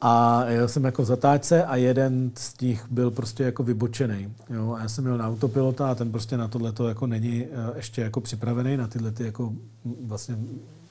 A 0.00 0.44
jel 0.48 0.68
jsem 0.68 0.84
jako 0.84 1.04
zatáčce 1.04 1.64
a 1.64 1.76
jeden 1.76 2.30
z 2.34 2.60
nich 2.60 2.86
byl 2.90 3.10
prostě 3.10 3.42
jako 3.42 3.62
vybočený. 3.62 4.34
Jo? 4.50 4.72
A 4.72 4.82
já 4.82 4.88
jsem 4.88 5.04
měl 5.04 5.18
na 5.18 5.28
autopilota 5.28 5.90
a 5.90 5.94
ten 5.94 6.10
prostě 6.10 6.36
na 6.36 6.48
tohle 6.48 6.72
to 6.72 6.88
jako 6.88 7.06
není 7.06 7.44
eh, 7.44 7.76
ještě 7.76 8.02
jako 8.02 8.20
připravený, 8.20 8.76
na 8.76 8.86
tyhle 8.86 9.10
ty 9.10 9.24
jako 9.24 9.52
vlastně 10.06 10.36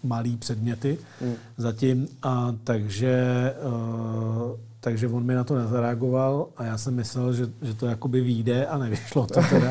malý 0.03 0.37
předměty 0.37 0.97
mm. 1.21 1.33
zatím. 1.57 2.07
A 2.23 2.55
takže 2.63 3.53
uh, 3.65 4.59
takže 4.81 5.07
on 5.07 5.23
mi 5.23 5.35
na 5.35 5.43
to 5.43 5.55
nezareagoval 5.55 6.47
a 6.57 6.63
já 6.63 6.77
jsem 6.77 6.95
myslel, 6.95 7.33
že, 7.33 7.47
že 7.61 7.73
to 7.73 7.85
jakoby 7.85 8.21
vyjde 8.21 8.65
a 8.65 8.77
nevyšlo 8.77 9.25
to 9.25 9.41
teda. 9.49 9.69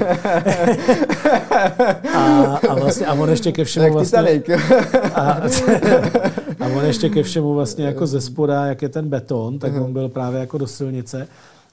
a, 2.15 2.57
a, 2.57 2.75
vlastně, 2.75 3.07
a 3.07 3.15
on 3.15 3.31
ještě 3.31 3.53
ke 3.53 3.65
všemu 3.65 3.93
vlastně... 3.93 4.43
a, 5.15 5.43
a 6.61 6.67
on 6.77 6.85
ještě 6.85 7.09
ke 7.09 7.23
všemu 7.23 7.55
vlastně 7.55 7.85
jako 7.85 8.07
ze 8.07 8.21
spoda, 8.21 8.67
jak 8.67 8.83
je 8.83 8.89
ten 8.89 9.09
beton, 9.09 9.59
tak 9.59 9.73
on 9.75 9.93
byl 9.93 10.09
právě 10.09 10.41
jako 10.41 10.59
do 10.59 10.67
silnice. 10.67 11.29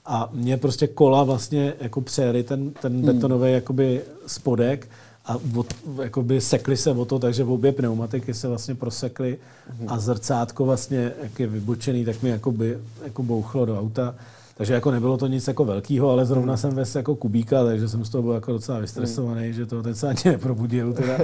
A 0.06 0.28
mě 0.32 0.56
prostě 0.56 0.86
kola 0.86 1.24
vlastně 1.24 1.74
jako 1.80 2.00
přejeli 2.00 2.42
ten, 2.42 2.70
ten 2.70 3.02
betonový 3.02 3.52
jakoby 3.52 4.00
spodek 4.26 4.88
a 5.26 5.36
od, 5.56 5.74
jakoby 6.02 6.40
sekly 6.40 6.76
se 6.76 6.90
o 6.90 7.04
to, 7.04 7.18
takže 7.18 7.44
obě 7.44 7.72
pneumatiky 7.72 8.34
se 8.34 8.48
vlastně 8.48 8.74
prosekly 8.74 9.38
a 9.86 9.98
zrcátko 9.98 10.64
vlastně, 10.64 11.12
jak 11.22 11.40
je 11.40 11.46
vybočený, 11.46 12.04
tak 12.04 12.22
mi 12.22 12.28
jakoby, 12.28 12.78
jako 13.04 13.22
bouchlo 13.22 13.66
do 13.66 13.80
auta. 13.80 14.14
Takže 14.56 14.74
jako 14.74 14.90
nebylo 14.90 15.16
to 15.16 15.26
nic 15.26 15.48
jako 15.48 15.64
velkého, 15.64 16.10
ale 16.10 16.26
zrovna 16.26 16.52
mm. 16.52 16.56
jsem 16.56 16.74
ves 16.74 16.94
jako 16.94 17.14
kubíka, 17.14 17.64
takže 17.64 17.88
jsem 17.88 18.04
z 18.04 18.10
toho 18.10 18.22
byl 18.22 18.32
jako 18.32 18.52
docela 18.52 18.78
vystresovaný, 18.78 19.46
mm. 19.46 19.52
že 19.52 19.66
to 19.66 19.82
ten 19.82 19.94
se 19.94 20.08
ani 20.08 20.20
neprobudil 20.24 20.92
teda. 20.92 21.18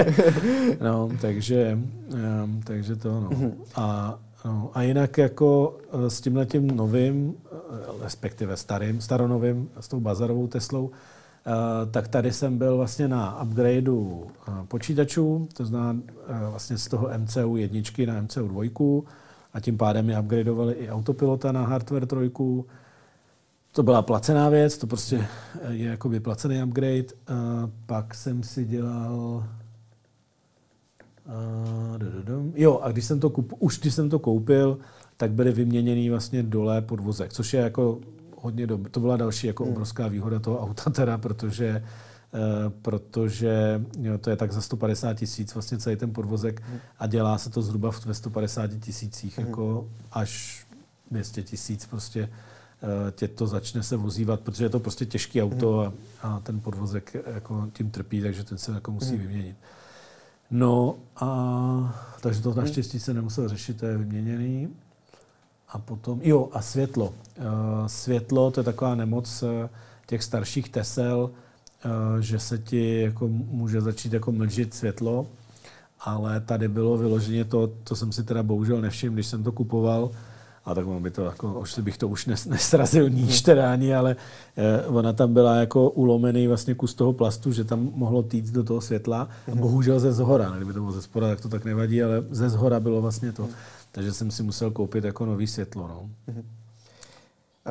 no, 0.80 1.10
takže, 1.20 1.78
um, 2.44 2.60
takže 2.64 2.96
to, 2.96 3.20
no. 3.20 3.30
A, 3.74 4.18
no. 4.44 4.70
A 4.74 4.82
jinak 4.82 5.18
jako 5.18 5.78
eh, 5.92 6.10
s 6.10 6.20
tímhletím 6.20 6.66
novým, 6.66 7.34
eh, 7.52 7.56
respektive 8.02 8.56
starým, 8.56 9.00
staronovým, 9.00 9.68
s 9.80 9.88
tou 9.88 10.00
bazarovou 10.00 10.46
Teslou, 10.46 10.90
tak 11.90 12.08
tady 12.08 12.32
jsem 12.32 12.58
byl 12.58 12.76
vlastně 12.76 13.08
na 13.08 13.42
upgradeu 13.42 14.26
eh, 14.48 14.52
počítačů, 14.68 15.48
to 15.52 15.64
znamená 15.64 16.00
eh, 16.28 16.50
vlastně 16.50 16.78
z 16.78 16.88
toho 16.88 17.10
MCU 17.18 17.56
jedničky 17.56 18.06
na 18.06 18.22
MCU 18.22 18.48
dvojku 18.48 19.04
a 19.52 19.60
tím 19.60 19.78
pádem 19.78 20.06
mi 20.06 20.18
upgradeovali 20.18 20.74
i 20.74 20.90
autopilota 20.90 21.52
na 21.52 21.66
hardware 21.66 22.06
trojku. 22.06 22.66
To 23.72 23.82
byla 23.82 24.02
placená 24.02 24.48
věc, 24.48 24.78
to 24.78 24.86
prostě 24.86 25.26
je 25.68 25.88
jako 25.88 26.10
placený 26.22 26.62
upgrade. 26.62 27.04
Pak 27.86 28.14
jsem 28.14 28.42
si 28.42 28.64
dělal 28.64 29.44
Jo, 32.54 32.80
a 32.82 32.92
když 32.92 33.04
jsem 33.04 33.20
to 33.20 33.30
kup, 33.30 33.52
už 33.58 33.80
když 33.80 33.94
jsem 33.94 34.10
to 34.10 34.18
koupil, 34.18 34.78
tak 35.16 35.32
byly 35.32 35.52
vyměněný 35.52 36.10
vlastně 36.10 36.42
dole 36.42 36.82
podvozek, 36.82 37.32
což 37.32 37.54
je 37.54 37.60
jako 37.60 38.00
hodně 38.42 38.66
dobrý. 38.66 38.90
To 38.90 39.00
byla 39.00 39.16
další 39.16 39.46
jako 39.46 39.64
hmm. 39.64 39.72
obrovská 39.72 40.08
výhoda 40.08 40.38
toho 40.38 40.60
auta 40.60 40.90
teda, 40.90 41.18
protože 41.18 41.84
Uh, 42.32 42.72
protože 42.82 43.84
jo, 44.00 44.18
to 44.18 44.30
je 44.30 44.36
tak 44.36 44.52
za 44.52 44.60
150 44.60 45.14
tisíc 45.14 45.54
vlastně 45.54 45.78
celý 45.78 45.96
ten 45.96 46.12
podvozek 46.12 46.62
hmm. 46.68 46.78
a 46.98 47.06
dělá 47.06 47.38
se 47.38 47.50
to 47.50 47.62
zhruba 47.62 47.90
ve 48.06 48.14
150 48.14 48.70
tisících 48.80 49.38
hmm. 49.38 49.46
jako 49.46 49.88
až 50.12 50.64
200 51.10 51.42
tisíc 51.42 51.86
prostě 51.86 52.22
uh, 52.22 53.10
tě 53.10 53.28
to 53.28 53.46
začne 53.46 53.82
se 53.82 53.96
vozívat, 53.96 54.40
protože 54.40 54.64
je 54.64 54.68
to 54.68 54.80
prostě 54.80 55.06
těžký 55.06 55.42
auto 55.42 55.78
hmm. 55.80 55.92
a, 56.22 56.36
a 56.36 56.40
ten 56.40 56.60
podvozek 56.60 57.16
jako 57.26 57.68
tím 57.72 57.90
trpí, 57.90 58.22
takže 58.22 58.44
ten 58.44 58.58
se 58.58 58.72
jako 58.72 58.90
musí 58.90 59.10
hmm. 59.10 59.18
vyměnit. 59.18 59.56
No 60.50 60.96
a 61.16 62.00
takže 62.20 62.42
to 62.42 62.54
naštěstí 62.54 63.00
se 63.00 63.14
nemusel 63.14 63.48
řešit, 63.48 63.80
to 63.80 63.86
je 63.86 63.98
vyměněný. 63.98 64.68
A 65.70 65.78
potom, 65.78 66.20
jo, 66.22 66.48
a 66.52 66.62
světlo. 66.62 67.12
Eh, 67.36 67.42
světlo, 67.86 68.50
to 68.50 68.60
je 68.60 68.64
taková 68.64 68.94
nemoc 68.94 69.42
eh, 69.42 69.68
těch 70.06 70.22
starších 70.22 70.68
tesel, 70.68 71.30
eh, 71.30 71.88
že 72.22 72.38
se 72.38 72.58
ti 72.58 73.00
jako 73.00 73.28
může 73.28 73.80
začít 73.80 74.12
jako 74.12 74.32
mlžit 74.32 74.74
světlo, 74.74 75.26
ale 76.00 76.40
tady 76.40 76.68
bylo 76.68 76.98
vyloženě 76.98 77.44
to, 77.44 77.70
to 77.84 77.96
jsem 77.96 78.12
si 78.12 78.24
teda 78.24 78.42
bohužel 78.42 78.80
nevšiml, 78.80 79.14
když 79.14 79.26
jsem 79.26 79.42
to 79.42 79.52
kupoval, 79.52 80.10
a 80.64 80.74
tak 80.74 80.86
by 80.86 81.10
to 81.10 81.24
jako, 81.24 81.60
už 81.60 81.78
bych 81.78 81.98
to 81.98 82.08
už 82.08 82.26
nes, 82.26 82.46
nesrazil 82.46 83.10
níž 83.10 83.34
hmm. 83.34 83.42
teda 83.42 83.72
ani, 83.72 83.94
ale 83.94 84.16
eh, 84.56 84.86
ona 84.86 85.12
tam 85.12 85.34
byla 85.34 85.56
jako 85.56 85.90
ulomený 85.90 86.46
vlastně 86.46 86.74
kus 86.74 86.94
toho 86.94 87.12
plastu, 87.12 87.52
že 87.52 87.64
tam 87.64 87.90
mohlo 87.94 88.22
týct 88.22 88.50
do 88.50 88.64
toho 88.64 88.80
světla. 88.80 89.28
A 89.48 89.50
hmm. 89.50 89.60
bohužel 89.60 90.00
ze 90.00 90.12
zhora, 90.12 90.50
kdyby 90.56 90.72
to 90.72 90.80
bylo 90.80 90.92
ze 90.92 91.02
spoda, 91.02 91.28
tak 91.28 91.40
to 91.40 91.48
tak 91.48 91.64
nevadí, 91.64 92.02
ale 92.02 92.24
ze 92.30 92.50
zhora 92.50 92.80
bylo 92.80 93.02
vlastně 93.02 93.32
to. 93.32 93.48
Takže 93.92 94.12
jsem 94.12 94.30
si 94.30 94.42
musel 94.42 94.70
koupit 94.70 95.04
jako 95.04 95.26
nový 95.26 95.46
světlo. 95.46 95.88
No. 95.88 96.10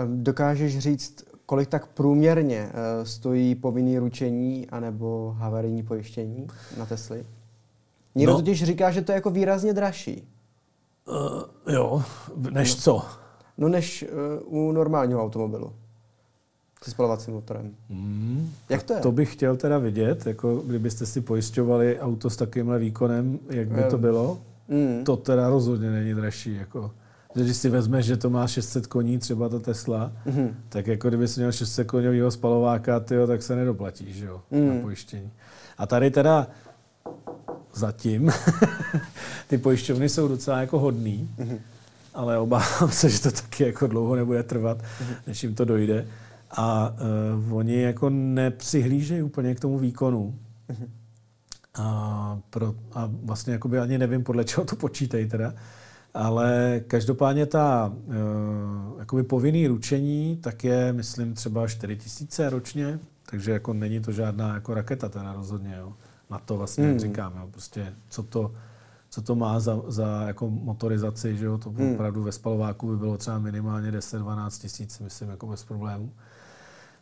Dokážeš 0.05 0.79
říct, 0.79 1.23
kolik 1.45 1.69
tak 1.69 1.87
průměrně 1.87 2.69
eh, 2.73 3.05
stojí 3.05 3.55
povinný 3.55 3.99
ručení 3.99 4.69
anebo 4.69 5.35
havarijní 5.37 5.83
pojištění 5.83 6.47
na 6.77 6.85
Tesly? 6.85 7.25
Někdo 8.15 8.33
no. 8.33 8.39
totiž 8.39 8.63
říká, 8.63 8.91
že 8.91 9.01
to 9.01 9.11
je 9.11 9.15
jako 9.15 9.29
výrazně 9.29 9.73
dražší. 9.73 10.27
Uh, 11.07 11.73
jo, 11.73 12.03
než 12.51 12.75
no. 12.75 12.81
co? 12.81 13.05
No 13.57 13.69
než 13.69 14.05
uh, 14.43 14.59
u 14.59 14.71
normálního 14.71 15.23
automobilu. 15.23 15.73
Se 16.83 16.91
spalovacím 16.91 17.33
motorem. 17.33 17.75
Mm, 17.89 18.51
Jak 18.69 18.83
to 18.83 18.93
je? 18.93 18.99
To 18.99 19.11
bych 19.11 19.33
chtěl 19.33 19.57
teda 19.57 19.77
vidět, 19.77 20.25
jako 20.27 20.55
kdybyste 20.55 21.05
si 21.05 21.21
pojišťovali 21.21 21.99
auto 21.99 22.29
s 22.29 22.37
takovýmhle 22.37 22.79
výkonem, 22.79 23.39
jak 23.49 23.67
by 23.67 23.83
to 23.83 23.97
bylo. 23.97 24.39
Mm. 24.69 25.03
To 25.03 25.17
teda 25.17 25.49
rozhodně 25.49 25.91
není 25.91 26.13
dražší. 26.13 26.55
Jako. 26.55 26.91
Když 27.33 27.57
si 27.57 27.69
vezmeš, 27.69 28.05
že 28.05 28.17
to 28.17 28.29
má 28.29 28.47
600 28.47 28.87
koní, 28.87 29.17
třeba 29.17 29.49
ta 29.49 29.59
Tesla, 29.59 30.11
mm-hmm. 30.27 30.53
tak 30.69 30.87
jako 30.87 31.07
kdyby 31.07 31.27
si 31.27 31.39
měl 31.39 31.51
600 31.51 31.87
koněvého 31.87 32.31
spalováka, 32.31 32.99
tyjo, 32.99 33.27
tak 33.27 33.43
se 33.43 33.55
nedoplatíš 33.55 34.17
jo, 34.17 34.41
mm. 34.51 34.67
na 34.67 34.81
pojištění. 34.81 35.31
A 35.77 35.85
tady 35.85 36.11
teda 36.11 36.47
zatím 37.73 38.31
ty 39.47 39.57
pojišťovny 39.57 40.09
jsou 40.09 40.27
docela 40.27 40.61
jako 40.61 40.79
hodný, 40.79 41.29
mm-hmm. 41.39 41.59
ale 42.13 42.37
obávám 42.37 42.89
se, 42.91 43.09
že 43.09 43.21
to 43.21 43.31
taky 43.31 43.63
jako 43.63 43.87
dlouho 43.87 44.15
nebude 44.15 44.43
trvat, 44.43 44.77
mm-hmm. 44.77 45.15
než 45.27 45.43
jim 45.43 45.55
to 45.55 45.65
dojde. 45.65 46.07
A 46.51 46.95
uh, 47.47 47.57
oni 47.57 47.81
jako 47.81 48.09
nepřihlížejí 48.09 49.21
úplně 49.21 49.55
k 49.55 49.59
tomu 49.59 49.79
výkonu. 49.79 50.35
Mm-hmm. 50.69 50.87
A, 51.77 52.39
pro, 52.49 52.75
a 52.93 53.09
vlastně 53.23 53.53
jakoby 53.53 53.79
ani 53.79 53.97
nevím, 53.97 54.23
podle 54.23 54.43
čeho 54.43 54.65
to 54.65 54.75
počítají 54.75 55.29
teda. 55.29 55.53
Ale 56.13 56.81
každopádně 56.87 57.45
ta 57.45 57.93
uh, 58.05 58.99
jakoby 58.99 59.23
povinný 59.23 59.67
ručení 59.67 60.37
tak 60.37 60.63
je, 60.63 60.93
myslím, 60.93 61.33
třeba 61.33 61.67
4 61.67 61.95
tisíce 61.95 62.49
ročně, 62.49 62.99
takže 63.29 63.51
jako 63.51 63.73
není 63.73 63.99
to 63.99 64.11
žádná 64.11 64.53
jako 64.53 64.73
raketa 64.73 65.09
teda 65.09 65.33
rozhodně. 65.33 65.75
Jo. 65.79 65.93
Na 66.29 66.39
to 66.39 66.57
vlastně, 66.57 66.87
hmm. 66.87 66.99
říkám, 66.99 67.33
jo, 67.37 67.47
prostě 67.51 67.93
co 68.09 68.23
to, 68.23 68.51
co 69.09 69.21
to 69.21 69.35
má 69.35 69.59
za, 69.59 69.81
za 69.87 70.23
jako 70.27 70.49
motorizaci, 70.49 71.37
že 71.37 71.45
jo, 71.45 71.57
to 71.57 71.69
hmm. 71.69 71.93
opravdu 71.93 72.23
ve 72.23 72.31
spalováku 72.31 72.87
by 72.87 72.97
bylo 72.97 73.17
třeba 73.17 73.39
minimálně 73.39 73.91
10-12 73.91 74.61
tisíc, 74.61 74.99
myslím, 74.99 75.29
jako 75.29 75.47
bez 75.47 75.63
problémů. 75.63 76.11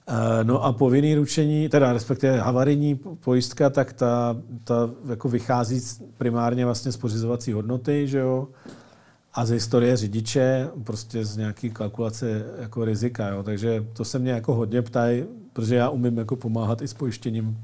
Eh, 0.09 0.43
no 0.43 0.63
a 0.63 0.73
povinný 0.73 1.15
ručení, 1.15 1.69
teda 1.69 1.93
respektive 1.93 2.39
havarijní 2.39 2.95
pojistka, 2.95 3.69
tak 3.69 3.93
ta, 3.93 4.38
ta 4.63 4.89
jako 5.09 5.29
vychází 5.29 5.81
primárně 6.17 6.65
vlastně 6.65 6.91
z 6.91 6.97
pořizovací 6.97 7.53
hodnoty, 7.53 8.07
že 8.07 8.17
jo, 8.17 8.47
a 9.34 9.45
z 9.45 9.49
historie 9.49 9.97
řidiče, 9.97 10.69
prostě 10.84 11.25
z 11.25 11.38
nějaký 11.38 11.69
kalkulace 11.69 12.45
jako 12.59 12.85
rizika, 12.85 13.27
jo. 13.27 13.43
Takže 13.43 13.85
to 13.93 14.05
se 14.05 14.19
mě 14.19 14.31
jako 14.31 14.55
hodně 14.55 14.81
ptají, 14.81 15.25
protože 15.53 15.75
já 15.75 15.89
umím 15.89 16.17
jako 16.17 16.35
pomáhat 16.35 16.81
i 16.81 16.88
s 16.88 16.93
pojištěním. 16.93 17.57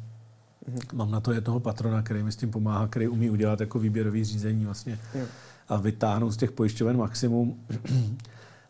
Mm-hmm. 0.69 0.95
Mám 0.95 1.11
na 1.11 1.19
to 1.19 1.31
jednoho 1.31 1.59
patrona, 1.59 2.01
který 2.01 2.23
mi 2.23 2.31
s 2.31 2.35
tím 2.35 2.51
pomáhá, 2.51 2.87
který 2.87 3.07
umí 3.07 3.29
udělat 3.29 3.59
jako 3.59 3.79
výběrový 3.79 4.23
řízení 4.23 4.65
vlastně 4.65 4.99
jo. 5.15 5.25
a 5.69 5.77
vytáhnout 5.77 6.31
z 6.31 6.37
těch 6.37 6.51
pojišťoven 6.51 6.97
maximum. 6.97 7.59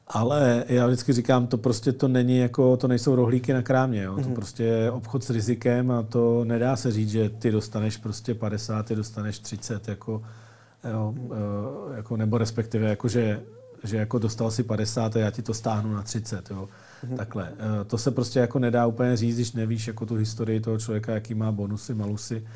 Ale 0.07 0.63
já 0.67 0.87
vždycky 0.87 1.13
říkám, 1.13 1.47
to 1.47 1.57
prostě 1.57 1.91
to 1.91 2.07
není 2.07 2.37
jako, 2.37 2.77
to 2.77 2.87
nejsou 2.87 3.15
rohlíky 3.15 3.53
na 3.53 3.61
krámě, 3.61 4.03
jo. 4.03 4.13
Mm-hmm. 4.13 4.21
to 4.21 4.27
mhm. 4.27 4.35
prostě 4.35 4.63
je 4.63 4.91
obchod 4.91 5.23
s 5.23 5.29
rizikem 5.29 5.91
a 5.91 6.03
to 6.03 6.43
nedá 6.45 6.75
se 6.75 6.91
říct, 6.91 7.09
že 7.09 7.29
ty 7.29 7.51
dostaneš 7.51 7.97
prostě 7.97 8.35
50, 8.35 8.85
ty 8.85 8.95
dostaneš 8.95 9.39
30, 9.39 9.87
jako, 9.87 10.23
jo, 10.91 11.13
mm-hmm. 11.17 11.95
jako 11.95 12.17
nebo 12.17 12.37
respektive, 12.37 12.89
jako 12.89 13.07
že, 13.07 13.41
že 13.83 13.97
jako 13.97 14.19
dostal 14.19 14.51
si 14.51 14.63
50 14.63 15.15
a 15.15 15.19
já 15.19 15.31
ti 15.31 15.41
to 15.41 15.53
stáhnu 15.53 15.93
na 15.93 16.01
30, 16.01 16.51
jo. 16.51 16.69
Mm-hmm. 17.05 17.17
Takhle. 17.17 17.49
Eh, 17.51 17.85
to 17.85 17.97
se 17.97 18.11
prostě 18.11 18.39
jako 18.39 18.59
nedá 18.59 18.85
úplně 18.85 19.17
říct, 19.17 19.35
když 19.35 19.51
nevíš 19.51 19.87
jako 19.87 20.05
tu 20.05 20.15
historii 20.15 20.59
toho 20.59 20.77
člověka, 20.77 21.13
jaký 21.13 21.33
má 21.33 21.51
bonusy, 21.51 21.93
malusy 21.93 22.47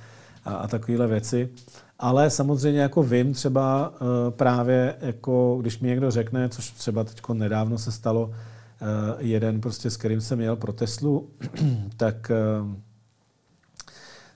a, 0.45 0.55
a 0.55 0.67
takovéhle 0.67 1.07
věci. 1.07 1.49
Ale 1.99 2.29
samozřejmě 2.29 2.79
jako 2.79 3.03
vím 3.03 3.33
třeba 3.33 3.89
uh, 3.89 3.97
právě, 4.29 4.95
jako 5.01 5.57
když 5.61 5.79
mi 5.79 5.87
někdo 5.87 6.11
řekne, 6.11 6.49
což 6.49 6.71
třeba 6.71 7.03
teď 7.03 7.21
nedávno 7.33 7.77
se 7.77 7.91
stalo, 7.91 8.25
uh, 8.25 8.33
jeden 9.17 9.61
prostě, 9.61 9.89
s 9.89 9.97
kterým 9.97 10.21
jsem 10.21 10.41
jel 10.41 10.55
pro 10.55 10.73
Teslu, 10.73 11.29
tak 11.97 12.31
uh, 12.61 12.71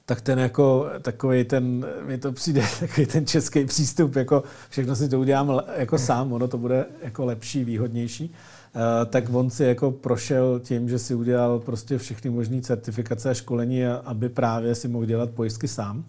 tak 0.05 0.21
ten 0.21 0.39
jako 0.39 0.89
takový 1.01 1.43
ten, 1.43 1.85
mi 2.05 2.17
to 2.17 2.31
přijde 2.31 2.63
takový 2.79 3.05
ten 3.05 3.25
český 3.25 3.65
přístup, 3.65 4.15
jako 4.15 4.43
všechno 4.69 4.95
si 4.95 5.09
to 5.09 5.19
udělám 5.19 5.61
jako 5.75 5.97
sám, 5.97 6.33
ono 6.33 6.47
to 6.47 6.57
bude 6.57 6.85
jako 7.01 7.25
lepší, 7.25 7.63
výhodnější. 7.63 8.33
Uh, 8.75 8.81
tak 9.09 9.23
on 9.33 9.49
si 9.49 9.63
jako 9.63 9.91
prošel 9.91 10.59
tím, 10.59 10.89
že 10.89 10.99
si 10.99 11.15
udělal 11.15 11.59
prostě 11.59 11.97
všechny 11.97 12.29
možné 12.29 12.61
certifikace 12.61 13.29
a 13.29 13.33
školení, 13.33 13.85
aby 13.85 14.29
právě 14.29 14.75
si 14.75 14.87
mohl 14.87 15.05
dělat 15.05 15.29
pojistky 15.29 15.67
sám 15.67 16.03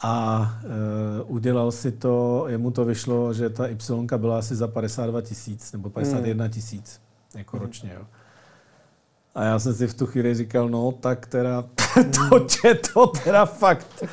a 0.00 0.40
uh, 0.64 1.34
udělal 1.34 1.72
si 1.72 1.92
to, 1.92 2.44
jemu 2.48 2.70
to 2.70 2.84
vyšlo, 2.84 3.34
že 3.34 3.50
ta 3.50 3.66
Y 3.66 4.16
byla 4.16 4.38
asi 4.38 4.56
za 4.56 4.68
52 4.68 5.20
tisíc 5.20 5.72
nebo 5.72 5.90
51 5.90 6.44
hmm. 6.44 6.52
tisíc 6.52 7.00
jako 7.34 7.56
mm. 7.56 7.62
ročně. 7.62 7.90
Jo. 7.94 8.06
A 9.34 9.44
já 9.44 9.58
jsem 9.58 9.74
si 9.74 9.86
v 9.86 9.94
tu 9.94 10.06
chvíli 10.06 10.34
říkal, 10.34 10.68
no 10.68 10.92
tak 10.92 11.26
teda 11.26 11.62
to 12.30 12.40
tě 12.40 12.74
to 12.74 13.06
teda 13.06 13.46
fakt, 13.46 14.04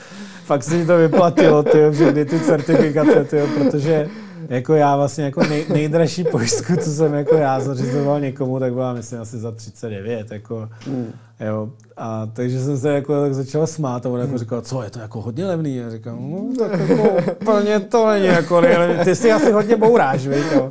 fakt 0.45 0.63
si 0.63 0.77
mi 0.77 0.85
to 0.85 0.97
vyplatilo, 0.97 1.63
tyjo, 1.63 1.91
všechny 1.91 2.25
ty 2.25 2.39
certifikace, 2.39 3.23
tyjo, 3.23 3.47
protože 3.47 4.09
jako 4.49 4.73
já 4.73 4.95
vlastně 4.95 5.23
jako 5.23 5.43
nej, 5.43 5.65
nejdražší 5.73 6.23
pojistku, 6.31 6.73
co 6.75 6.91
jsem 6.91 7.13
jako 7.13 7.35
já 7.35 7.59
zařizoval 7.59 8.19
někomu, 8.19 8.59
tak 8.59 8.73
byla 8.73 8.93
myslím 8.93 9.21
asi 9.21 9.37
za 9.37 9.51
39, 9.51 10.31
jako, 10.31 10.69
mm. 10.87 11.11
jo. 11.39 11.69
A 11.97 12.25
takže 12.33 12.59
jsem 12.59 12.77
se 12.77 12.93
jako 12.93 13.21
tak 13.21 13.33
začal 13.33 13.67
smát 13.67 14.05
a 14.05 14.09
on 14.09 14.19
jako 14.19 14.29
hmm. 14.29 14.37
říkal, 14.37 14.61
co 14.61 14.83
je 14.83 14.89
to 14.89 14.99
jako 14.99 15.21
hodně 15.21 15.45
levný? 15.45 15.81
A 15.81 15.89
říkal, 15.89 16.15
no 16.15 16.49
tak 16.59 16.79
jako 16.79 17.09
úplně 17.41 17.79
to 17.79 18.09
není 18.09 18.25
jako 18.25 18.61
nejlevný. 18.61 19.03
Ty 19.03 19.15
si 19.15 19.31
asi 19.31 19.51
hodně 19.51 19.75
bouráš, 19.75 20.27
víš, 20.27 20.45
jo. 20.55 20.69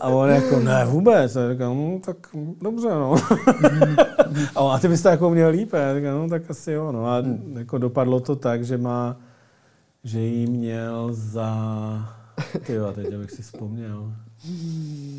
A 0.00 0.08
on 0.08 0.30
jako, 0.30 0.60
ne 0.60 0.84
vůbec. 0.84 1.36
A 1.36 1.52
říkal, 1.52 1.74
no 1.74 2.00
tak 2.04 2.16
dobře, 2.62 2.88
no. 2.88 3.14
a, 4.54 4.60
on, 4.60 4.72
a 4.72 4.78
ty 4.78 4.88
bys 4.88 5.02
to 5.02 5.08
jako 5.08 5.30
měl 5.30 5.48
líp. 5.48 5.74
A 5.74 5.94
říkal, 5.94 6.18
no 6.18 6.28
tak 6.28 6.50
asi 6.50 6.72
jo, 6.72 6.92
no. 6.92 7.06
A 7.06 7.18
hmm. 7.18 7.54
jako 7.58 7.78
dopadlo 7.78 8.20
to 8.20 8.36
tak, 8.36 8.64
že 8.64 8.78
má, 8.78 9.16
že 10.04 10.20
jí 10.20 10.46
měl 10.46 11.08
za 11.12 11.52
ty 12.66 12.72
jo, 12.72 12.92
teď 12.94 13.16
bych 13.16 13.30
si 13.30 13.42
vzpomněl. 13.42 14.12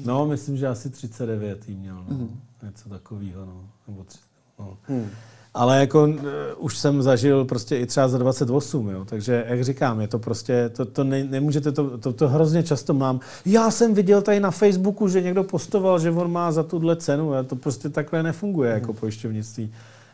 No, 0.06 0.26
myslím, 0.26 0.58
že 0.58 0.68
asi 0.68 0.90
39 0.90 1.70
jí 1.70 1.76
měl, 1.76 1.96
no. 1.96 2.18
Mm. 2.18 2.40
Něco 2.64 2.90
takového, 2.90 3.46
no. 3.46 3.70
Nebo 3.88 4.04
30, 4.04 4.26
no. 4.60 4.78
Mm. 4.90 5.10
Ale 5.54 5.80
jako 5.80 6.04
uh, 6.04 6.16
už 6.58 6.78
jsem 6.78 7.02
zažil 7.02 7.46
prostě 7.46 7.78
i 7.78 7.86
třeba 7.86 8.08
za 8.08 8.18
28, 8.18 8.90
jo. 8.90 9.06
Takže 9.06 9.46
jak 9.48 9.64
říkám, 9.64 10.02
je 10.02 10.08
to 10.08 10.20
prostě, 10.20 10.70
to, 10.70 10.86
to 10.86 11.04
ne, 11.04 11.24
nemůžete, 11.24 11.72
to, 11.72 11.98
to, 11.98 12.14
to 12.14 12.28
hrozně 12.28 12.64
často 12.64 12.94
mám. 12.94 13.20
Já 13.46 13.72
jsem 13.72 13.94
viděl 13.94 14.22
tady 14.22 14.40
na 14.40 14.52
Facebooku, 14.52 15.08
že 15.08 15.22
někdo 15.22 15.44
postoval, 15.44 16.00
že 16.00 16.12
on 16.12 16.32
má 16.32 16.52
za 16.52 16.64
tuhle 16.64 16.96
cenu 16.96 17.34
a 17.34 17.44
to 17.44 17.56
prostě 17.56 17.90
takhle 17.90 18.24
nefunguje 18.24 18.70
mm. 18.70 18.80
jako 18.80 18.94
pojišťovnictví 18.94 19.72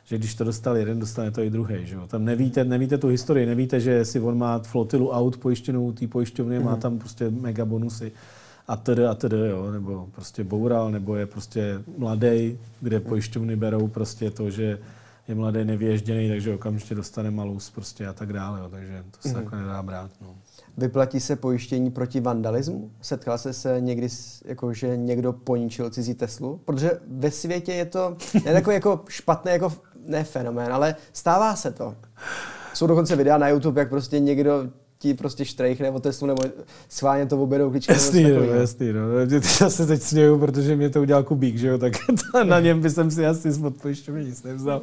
že 0.10 0.18
když 0.18 0.36
to 0.36 0.44
dostal 0.44 0.78
jeden, 0.78 1.00
dostane 1.00 1.32
to 1.32 1.42
i 1.44 1.50
druhý. 1.50 1.76
Že 1.84 1.96
jo? 1.96 2.08
Tam 2.08 2.26
nevíte, 2.26 2.64
nevíte 2.64 2.98
tu 2.98 3.08
historii, 3.08 3.46
nevíte, 3.46 3.80
že 3.80 4.06
si 4.06 4.20
on 4.20 4.38
má 4.38 4.60
flotilu 4.60 5.12
aut 5.12 5.38
pojištěnou 5.38 5.92
té 5.92 6.08
pojišťovny, 6.08 6.60
mm-hmm. 6.60 6.64
má 6.64 6.72
mhm. 6.72 6.80
tam 6.80 7.00
prostě 7.00 7.30
mega 7.30 7.66
bonusy 7.66 8.12
a 8.68 8.76
tedy 8.76 9.06
a 9.06 9.16
tedy, 9.16 9.38
jo, 9.38 9.72
nebo 9.72 10.08
prostě 10.12 10.44
boural, 10.44 10.92
nebo 10.92 11.16
je 11.16 11.26
prostě 11.26 11.82
mladý, 11.98 12.58
kde 12.82 13.00
pojišťovny 13.00 13.56
berou 13.56 13.88
prostě 13.88 14.32
to, 14.32 14.50
že 14.50 14.80
je 15.28 15.36
mladý 15.36 15.66
nevěžděný, 15.66 16.30
takže 16.30 16.54
okamžitě 16.54 16.96
dostane 16.96 17.32
malus 17.32 17.70
prostě 17.70 18.08
a 18.08 18.14
tak 18.14 18.34
dále, 18.34 18.60
jo, 18.60 18.70
takže 18.70 19.04
to 19.12 19.30
se 19.30 19.36
mm-hmm. 19.36 19.44
jako 19.44 19.56
nedá 19.56 19.84
brát. 19.84 20.12
No. 20.22 20.36
Vyplatí 20.78 21.20
se 21.20 21.36
pojištění 21.36 21.92
proti 21.92 22.20
vandalismu? 22.20 22.92
Setkal 23.02 23.38
se 23.38 23.54
se 23.54 23.82
někdy, 23.82 24.08
jako, 24.46 24.74
že 24.74 24.98
někdo 24.98 25.34
poničil 25.34 25.90
cizí 25.90 26.14
Teslu? 26.14 26.60
Protože 26.66 27.00
ve 27.08 27.32
světě 27.32 27.74
je 27.74 27.86
to 27.86 28.18
ne 28.46 28.64
jako 28.74 29.04
špatné 29.08 29.52
jako 29.52 29.74
ne 30.06 30.24
fenomén, 30.24 30.74
ale 30.74 30.96
stává 31.14 31.56
se 31.56 31.72
to. 31.72 31.96
Jsou 32.74 32.88
dokonce 32.88 33.16
videa 33.16 33.38
na 33.38 33.50
YouTube, 33.50 33.82
jak 33.82 33.90
prostě 33.90 34.20
někdo 34.20 34.64
ti 34.98 35.14
prostě 35.14 35.46
štrejchne 35.46 35.92
o 35.92 36.00
Teslu 36.00 36.28
nebo 36.28 36.42
schválně 36.90 37.26
to 37.26 37.42
objedou 37.42 37.70
klíčky. 37.70 37.92
Jasný, 37.92 38.24
no, 38.24 38.44
jasný, 38.44 38.94
no. 38.94 39.02
Já 39.62 39.70
se 39.70 39.86
teď 39.86 40.02
směju, 40.02 40.40
protože 40.40 40.76
mě 40.76 40.90
to 40.90 41.02
udělal 41.02 41.24
Kubík, 41.24 41.58
že 41.58 41.68
jo, 41.68 41.78
tak 41.78 41.94
na 42.44 42.60
něm 42.60 42.82
by 42.82 42.90
jsem 42.90 43.12
si 43.12 43.26
asi 43.26 43.52
s 43.52 43.64
odpojišťovně 43.64 44.24
nic 44.24 44.44
nevzal. 44.44 44.82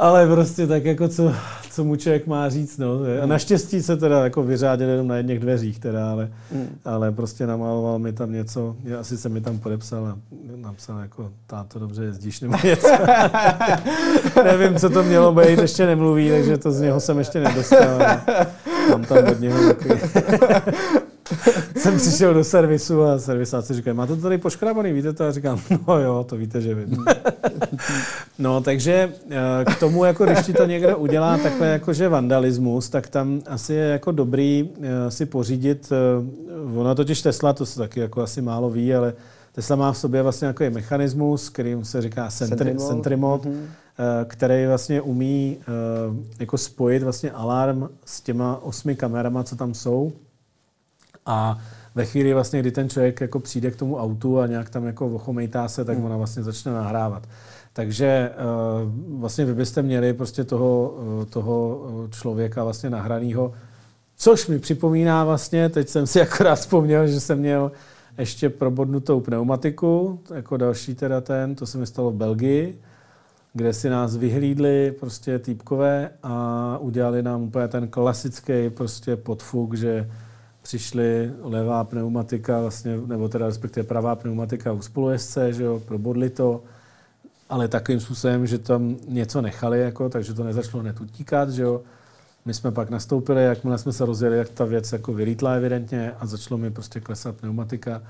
Ale 0.00 0.26
prostě 0.26 0.66
tak 0.66 0.84
jako 0.84 1.08
co, 1.08 1.32
co 1.70 1.84
mu 1.84 1.96
člověk 1.96 2.26
má 2.26 2.48
říct, 2.48 2.78
no. 2.78 2.98
A 3.22 3.26
naštěstí 3.26 3.82
se 3.82 3.96
teda 3.96 4.24
jako 4.24 4.42
vyřádil 4.42 4.88
jenom 4.88 5.08
na 5.08 5.16
jedných 5.16 5.38
dveřích 5.38 5.78
teda, 5.78 6.10
ale, 6.10 6.28
mm. 6.52 6.68
ale 6.84 7.12
prostě 7.12 7.46
namaloval 7.46 7.98
mi 7.98 8.12
tam 8.12 8.32
něco, 8.32 8.76
asi 9.00 9.18
se 9.18 9.28
mi 9.28 9.40
tam 9.40 9.58
podepsal 9.58 10.06
a 10.06 10.18
napsal 10.56 10.98
jako 10.98 11.30
táto 11.46 11.78
dobře 11.78 12.04
jezdíš 12.04 12.40
nebo 12.40 12.56
něco. 12.64 12.88
Nevím, 14.44 14.78
co 14.78 14.90
to 14.90 15.02
mělo 15.02 15.34
být, 15.34 15.58
ještě 15.58 15.86
nemluví, 15.86 16.30
takže 16.30 16.58
to 16.58 16.72
z 16.72 16.80
něho 16.80 17.00
jsem 17.00 17.18
ještě 17.18 17.40
nedostal. 17.40 17.98
Mám 18.90 19.04
tam 19.04 19.18
od 19.28 19.40
něho 19.40 19.74
takový 19.74 20.00
jsem 21.76 21.96
přišel 21.96 22.34
do 22.34 22.44
servisu 22.44 23.02
a 23.02 23.18
servisáci 23.18 23.74
říkají, 23.74 23.96
máte 23.96 24.16
to 24.16 24.22
tady 24.22 24.38
poškrabaný, 24.38 24.92
víte 24.92 25.12
to? 25.12 25.24
A 25.24 25.32
říkám, 25.32 25.60
no 25.88 25.98
jo, 26.00 26.24
to 26.28 26.36
víte, 26.36 26.60
že 26.60 26.74
vím. 26.74 27.04
no, 28.38 28.60
takže 28.60 29.12
eh, 29.30 29.64
k 29.64 29.78
tomu, 29.78 30.04
jako 30.04 30.24
když 30.24 30.46
ti 30.46 30.52
to 30.52 30.66
někdo 30.66 30.98
udělá 30.98 31.38
takhle 31.38 31.66
jakože 31.66 32.08
vandalismus, 32.08 32.88
tak 32.88 33.08
tam 33.08 33.40
asi 33.46 33.74
je 33.74 33.84
jako 33.84 34.12
dobrý 34.12 34.70
eh, 34.82 35.10
si 35.10 35.26
pořídit, 35.26 35.92
eh, 35.92 36.78
ono 36.78 36.94
totiž 36.94 37.22
Tesla, 37.22 37.52
to 37.52 37.66
se 37.66 37.78
taky 37.78 38.00
jako 38.00 38.22
asi 38.22 38.42
málo 38.42 38.70
ví, 38.70 38.94
ale 38.94 39.14
Tesla 39.52 39.76
má 39.76 39.92
v 39.92 39.98
sobě 39.98 40.22
vlastně 40.22 40.44
nějaký 40.44 40.74
mechanismus, 40.74 41.48
kterým 41.48 41.84
se 41.84 42.02
říká 42.02 42.30
Sentry, 42.30 42.74
Sentry 42.78 43.16
Mod, 43.16 43.44
mm-hmm. 43.44 43.66
který 44.26 44.66
vlastně 44.66 45.00
umí 45.00 45.58
jako 46.38 46.58
spojit 46.58 47.02
vlastně 47.02 47.30
alarm 47.30 47.88
s 48.04 48.20
těma 48.20 48.62
osmi 48.62 48.96
kamerama, 48.96 49.44
co 49.44 49.56
tam 49.56 49.74
jsou 49.74 50.12
A 51.30 51.58
ve 51.94 52.04
chvíli 52.04 52.34
vlastně, 52.34 52.60
kdy 52.60 52.70
ten 52.70 52.88
člověk 52.88 53.20
jako 53.20 53.40
přijde 53.40 53.70
k 53.70 53.76
tomu 53.76 53.96
autu 53.96 54.40
a 54.40 54.46
nějak 54.46 54.70
tam 54.70 54.86
jako 54.86 55.06
ochomejtá 55.06 55.68
se, 55.68 55.84
tak 55.84 55.96
hmm. 55.96 56.06
ona 56.06 56.16
vlastně 56.16 56.42
začne 56.42 56.72
nahrávat. 56.72 57.28
Takže 57.72 58.30
uh, 59.10 59.20
vlastně 59.20 59.44
vy 59.44 59.54
byste 59.54 59.82
měli 59.82 60.12
prostě 60.12 60.44
toho, 60.44 60.94
uh, 60.96 61.24
toho 61.24 61.80
člověka 62.10 62.64
vlastně 62.64 62.90
nahraného, 62.90 63.52
což 64.16 64.46
mi 64.46 64.58
připomíná 64.58 65.24
vlastně, 65.24 65.68
teď 65.68 65.88
jsem 65.88 66.06
si 66.06 66.20
akorát 66.22 66.54
vzpomněl, 66.54 67.06
že 67.06 67.20
jsem 67.20 67.38
měl 67.38 67.72
ještě 68.18 68.50
probodnutou 68.50 69.20
pneumatiku, 69.20 70.20
jako 70.34 70.56
další 70.56 70.94
teda 70.94 71.20
ten, 71.20 71.54
to 71.54 71.66
se 71.66 71.78
mi 71.78 71.86
stalo 71.86 72.10
v 72.10 72.14
Belgii, 72.14 72.80
kde 73.52 73.72
si 73.72 73.90
nás 73.90 74.16
vyhlídli 74.16 74.94
prostě 75.00 75.38
týpkové 75.38 76.10
a 76.22 76.78
udělali 76.80 77.22
nám 77.22 77.42
úplně 77.42 77.68
ten 77.68 77.88
klasický 77.88 78.70
prostě 78.70 79.16
podfuk, 79.16 79.74
že 79.74 80.06
přišli 80.70 81.32
levá 81.42 81.84
pneumatika, 81.84 82.60
vlastně, 82.60 82.96
nebo 83.06 83.28
teda 83.28 83.46
respektive 83.46 83.86
pravá 83.86 84.16
pneumatika 84.16 84.72
u 84.72 84.82
spolujezdce, 84.82 85.52
že 85.52 85.64
jo, 85.64 85.80
probodli 85.86 86.30
to, 86.30 86.62
ale 87.48 87.68
takovým 87.68 88.00
způsobem, 88.00 88.46
že 88.46 88.58
tam 88.58 88.96
něco 89.08 89.42
nechali, 89.42 89.80
jako, 89.80 90.08
takže 90.08 90.34
to 90.34 90.44
nezačalo 90.44 90.82
hned 90.82 91.00
utíkat, 91.00 91.50
že 91.50 91.62
jo. 91.62 91.80
My 92.44 92.54
jsme 92.54 92.70
pak 92.70 92.90
nastoupili, 92.90 93.44
jakmile 93.44 93.78
jsme 93.78 93.92
se 93.92 94.04
rozjeli, 94.06 94.38
jak 94.38 94.48
ta 94.48 94.64
věc 94.64 94.92
jako 94.92 95.12
vyrýtla 95.12 95.52
evidentně 95.52 96.12
a 96.20 96.26
začalo 96.26 96.58
mi 96.58 96.70
prostě 96.70 97.00
klesat 97.00 97.36
pneumatika. 97.36 98.02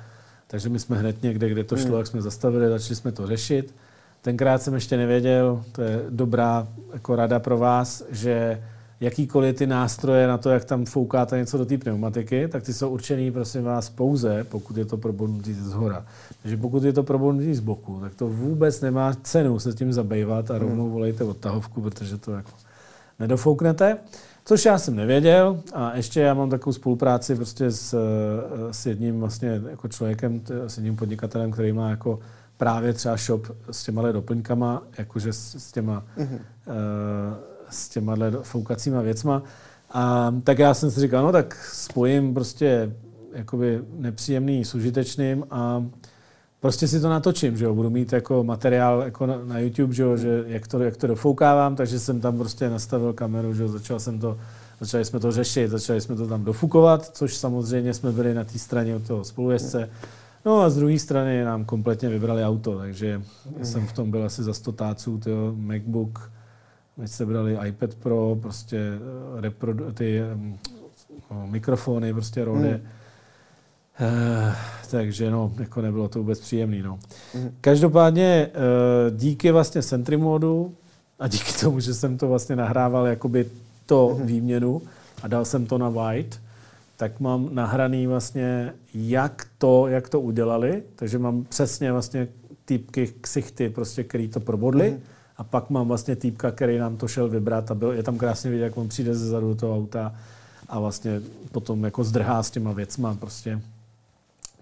Takže 0.47 0.69
my 0.69 0.79
jsme 0.79 0.99
hned 0.99 1.23
někde, 1.23 1.49
kde 1.49 1.65
to 1.65 1.77
šlo, 1.77 1.89
hmm. 1.89 1.99
jak 1.99 2.07
jsme 2.07 2.23
zastavili, 2.23 2.69
začali 2.69 2.97
jsme 2.97 3.13
to 3.13 3.27
řešit. 3.27 3.75
Tenkrát 4.23 4.63
jsem 4.63 4.75
ještě 4.75 4.97
nevěděl, 4.97 5.65
to 5.73 5.83
je 5.83 6.01
dobrá 6.11 6.69
jako 6.93 7.17
rada 7.17 7.39
pro 7.39 7.59
vás, 7.59 8.05
že 8.11 8.63
jakýkoliv 9.01 9.57
ty 9.57 9.67
nástroje 9.67 10.27
na 10.27 10.39
to, 10.39 10.51
jak 10.51 10.65
tam 10.65 10.85
foukáte 10.85 11.39
něco 11.39 11.59
do 11.59 11.67
té 11.67 11.79
pneumatiky, 11.79 12.49
tak 12.49 12.63
ty 12.63 12.75
jsou 12.75 12.91
určený, 12.91 13.31
prosím 13.31 13.63
vás, 13.63 13.91
pouze, 13.91 14.45
pokud 14.45 14.77
je 14.77 14.85
to 14.85 14.97
probodnutý 14.97 15.55
z 15.55 15.73
hora. 15.73 16.07
Takže 16.43 16.57
pokud 16.57 16.85
je 16.85 16.93
to 16.93 17.03
probodnutý 17.03 17.55
z 17.55 17.61
boku, 17.61 18.01
tak 18.01 18.15
to 18.15 18.29
vůbec 18.29 18.81
nemá 18.81 19.15
cenu 19.23 19.59
se 19.59 19.73
tím 19.73 19.93
zabývat 19.93 20.51
a 20.51 20.59
rovnou 20.59 20.85
hmm. 20.85 20.93
volejte 20.93 21.25
odtahovku, 21.25 21.81
protože 21.81 22.19
to 22.19 22.33
jako 22.33 22.51
nedofouknete. 23.19 23.99
Což 24.45 24.65
já 24.65 24.79
jsem 24.79 24.97
nevěděl 24.97 25.61
a 25.73 25.97
ještě 25.97 26.21
já 26.21 26.35
mám 26.35 26.51
takovou 26.51 26.73
spolupráci 26.73 27.37
prostě 27.37 27.71
s, 27.71 27.95
s 28.71 28.87
jedním 28.87 29.21
vlastně 29.21 29.63
jako 29.71 29.89
člověkem, 29.89 30.41
s 30.67 30.77
jedním 30.77 30.97
podnikatelem, 30.97 31.51
který 31.51 31.73
má 31.73 31.91
jako 31.91 32.19
právě 32.57 32.93
třeba 32.93 33.17
shop 33.17 33.47
s 33.71 33.85
těma 33.85 34.13
doplňkama, 34.13 34.83
jakože 34.99 35.33
s, 35.33 35.55
s 35.55 35.73
těma 35.73 36.05
mm-hmm. 36.19 36.39
uh, 36.67 37.50
s 37.71 37.89
těma 37.89 38.17
foukacíma 38.43 39.01
věcma. 39.01 39.43
A 39.93 40.35
tak 40.45 40.59
já 40.59 40.75
jsem 40.75 40.91
si 40.91 41.01
říkal, 41.01 41.25
no 41.25 41.33
tak 41.33 41.55
spojím 41.73 42.35
prostě 42.35 42.93
jakoby 43.33 43.81
nepříjemný 43.99 44.65
s 44.65 44.75
užitečným 44.75 45.45
a 45.51 45.85
prostě 46.61 46.89
si 46.89 47.01
to 47.01 47.09
natočím, 47.09 47.57
že 47.57 47.65
jo, 47.65 47.75
budu 47.75 47.91
mít 47.91 48.13
jako 48.13 48.45
materiál 48.45 49.03
jako 49.03 49.27
na, 49.27 49.45
na 49.45 49.59
YouTube, 49.59 49.95
že 49.95 50.03
jo, 50.03 50.17
že 50.17 50.45
jak 50.47 50.69
to, 50.69 50.83
jak 50.83 50.97
to 50.97 51.07
dofoukávám, 51.07 51.77
takže 51.77 52.01
jsem 52.01 52.21
tam 52.21 52.39
prostě 52.39 52.71
nastavil 52.71 53.13
kameru, 53.13 53.55
že 53.55 53.63
jo, 53.63 53.69
začal 53.69 54.01
jsem 54.01 54.19
to, 54.19 54.39
začali 54.81 55.05
jsme 55.05 55.21
to 55.21 55.33
řešit, 55.33 55.71
začali 55.71 56.01
jsme 56.01 56.17
to 56.17 56.27
tam 56.27 56.45
dofukovat, 56.45 57.17
což 57.17 57.37
samozřejmě 57.37 57.95
jsme 57.95 58.13
byli 58.13 58.35
na 58.35 58.45
té 58.45 58.59
straně 58.59 58.97
od 58.97 59.07
toho 59.07 59.25
spolujezdce. 59.25 59.91
No 60.45 60.61
a 60.61 60.71
z 60.71 60.77
druhé 60.77 60.99
strany 60.99 61.45
nám 61.45 61.65
kompletně 61.65 62.09
vybrali 62.09 62.45
auto, 62.45 62.79
takže 62.79 63.23
jsem 63.63 63.87
v 63.87 63.93
tom 63.93 64.11
byl 64.11 64.25
asi 64.25 64.43
za 64.43 64.55
100 64.55 64.73
táců, 64.73 65.19
tyjo, 65.19 65.55
MacBook, 65.57 66.31
my 66.97 67.09
jste 67.09 67.27
brali 67.27 67.59
iPad 67.69 67.95
Pro, 67.95 68.39
prostě 68.43 68.79
eh, 68.79 69.41
reprodu- 69.41 69.93
ty 69.93 70.23
um, 70.35 70.59
mikrofony, 71.51 72.13
prostě 72.13 72.45
Rode. 72.45 72.69
Mm. 72.71 73.01
Uh, 74.01 74.55
takže 74.91 75.31
no, 75.31 75.53
jako 75.59 75.81
nebylo 75.81 76.09
to 76.09 76.19
vůbec 76.19 76.41
příjemné. 76.41 76.83
No. 76.83 76.99
Mm. 77.35 77.51
Každopádně 77.61 78.49
uh, 78.55 79.17
díky 79.17 79.51
vlastně 79.51 79.83
Sentry 79.83 80.17
modu 80.17 80.75
a 81.19 81.29
díky 81.29 81.53
tomu, 81.61 81.81
že 81.81 81.95
jsem 81.95 82.19
to 82.19 82.29
vlastně 82.29 82.57
nahrával 82.57 83.07
jakoby 83.07 83.47
to 83.87 84.17
mm. 84.21 84.27
výměnu 84.27 84.83
a 85.23 85.29
dal 85.29 85.45
jsem 85.45 85.67
to 85.67 85.79
na 85.79 85.89
white, 85.89 86.41
tak 86.97 87.21
mám 87.21 87.49
nahraný 87.53 88.07
vlastně 88.07 88.73
jak 88.95 89.47
to, 89.59 89.89
jak 89.89 90.09
to 90.09 90.21
udělali, 90.21 90.83
takže 90.97 91.19
mám 91.19 91.45
přesně 91.45 91.93
vlastně 91.93 92.29
typky 92.65 93.13
ksichty, 93.21 93.69
prostě, 93.69 94.05
který 94.05 94.29
to 94.29 94.41
probodli. 94.41 94.91
Mm. 94.91 95.01
A 95.41 95.45
pak 95.45 95.71
mám 95.71 95.89
vlastně 95.89 96.17
týpka, 96.17 96.51
který 96.51 96.79
nám 96.79 96.97
to 96.97 97.09
šel 97.09 97.29
vybrat 97.29 97.71
a 97.71 97.75
byl, 97.75 97.93
je 97.93 98.03
tam 98.03 98.19
krásně 98.19 98.51
vidět, 98.51 98.65
jak 98.65 98.77
on 98.77 98.89
přijde 98.89 99.15
ze 99.15 99.29
zadu 99.29 99.55
toho 99.55 99.77
auta 99.77 100.15
a 100.69 100.81
vlastně 100.81 101.21
potom 101.53 101.85
jako 101.85 102.05
zdrhá 102.05 102.43
s 102.43 102.51
těma 102.51 102.73
věcma 102.73 103.15
prostě 103.15 103.61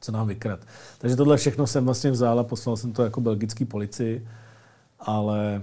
co 0.01 0.13
nám 0.13 0.29
vykrat. 0.29 0.61
Takže 0.99 1.17
tohle 1.17 1.37
všechno 1.37 1.67
jsem 1.67 1.85
vlastně 1.85 2.11
vzal 2.11 2.41
a 2.41 2.45
poslal 2.45 2.77
jsem 2.77 2.93
to 2.93 3.05
jako 3.05 3.21
belgický 3.21 3.65
policii, 3.65 4.29
ale 5.01 5.63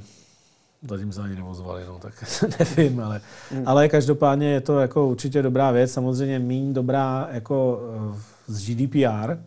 zatím 0.89 1.11
se 1.11 1.21
ani 1.21 1.35
nevozvali, 1.35 1.85
no, 1.87 1.99
tak 1.99 2.13
nevím, 2.59 2.99
ale, 2.99 3.21
mm. 3.51 3.63
ale 3.65 3.89
každopádně 3.89 4.47
je 4.51 4.61
to 4.61 4.79
jako 4.79 5.07
určitě 5.07 5.41
dobrá 5.41 5.71
věc, 5.71 5.91
samozřejmě 5.91 6.39
méně 6.39 6.73
dobrá 6.73 7.27
jako 7.31 7.79
eh, 8.15 8.21
z 8.47 8.65
GDPR, 8.65 9.37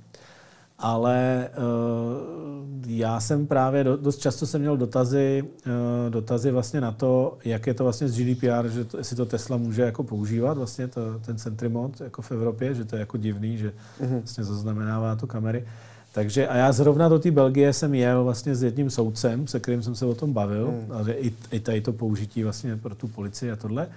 ale 0.78 1.48
uh, 1.59 2.68
já 2.86 3.20
jsem 3.20 3.46
právě 3.46 3.84
do, 3.84 3.96
dost 3.96 4.18
často 4.18 4.46
jsem 4.46 4.60
měl 4.60 4.76
dotazy, 4.76 5.44
uh, 5.66 6.10
dotazy 6.10 6.50
vlastně 6.50 6.80
na 6.80 6.92
to, 6.92 7.38
jak 7.44 7.66
je 7.66 7.74
to 7.74 7.84
vlastně 7.84 8.09
z 8.09 8.18
GDPR, 8.18 8.68
že 8.68 8.84
to, 8.84 8.98
jestli 8.98 9.16
to 9.16 9.26
Tesla 9.26 9.56
může 9.56 9.82
jako 9.82 10.05
používat 10.05 10.59
vlastně 10.59 10.88
to, 10.88 11.00
ten 11.26 11.38
Sentry 11.38 11.70
jako 12.00 12.22
v 12.22 12.32
Evropě, 12.32 12.74
že 12.74 12.84
to 12.84 12.96
je 12.96 13.00
jako 13.00 13.16
divný, 13.16 13.59
že 13.59 13.72
mm-hmm. 14.00 14.18
vlastně 14.18 14.44
zaznamenává 14.44 15.16
to 15.16 15.26
kamery. 15.26 15.64
Takže 16.12 16.48
a 16.48 16.56
já 16.56 16.72
zrovna 16.72 17.09
do 17.09 17.18
té 17.18 17.30
Belgie 17.30 17.72
jsem 17.72 17.94
jel 17.94 18.24
vlastně 18.24 18.55
s 18.55 18.62
jedním 18.62 18.90
soudcem, 18.90 19.46
se 19.46 19.60
kterým 19.60 19.82
jsem 19.82 19.94
se 19.94 20.06
o 20.06 20.14
tom 20.14 20.32
bavil, 20.32 20.66
mm. 20.66 20.92
a 20.96 21.02
že 21.02 21.12
i, 21.12 21.32
i 21.50 21.60
tady 21.60 21.80
to 21.80 21.92
použití 21.92 22.44
vlastně 22.44 22.76
pro 22.76 22.94
tu 22.94 23.09
policii 23.09 23.50
a 23.50 23.56
tohle 23.56 23.88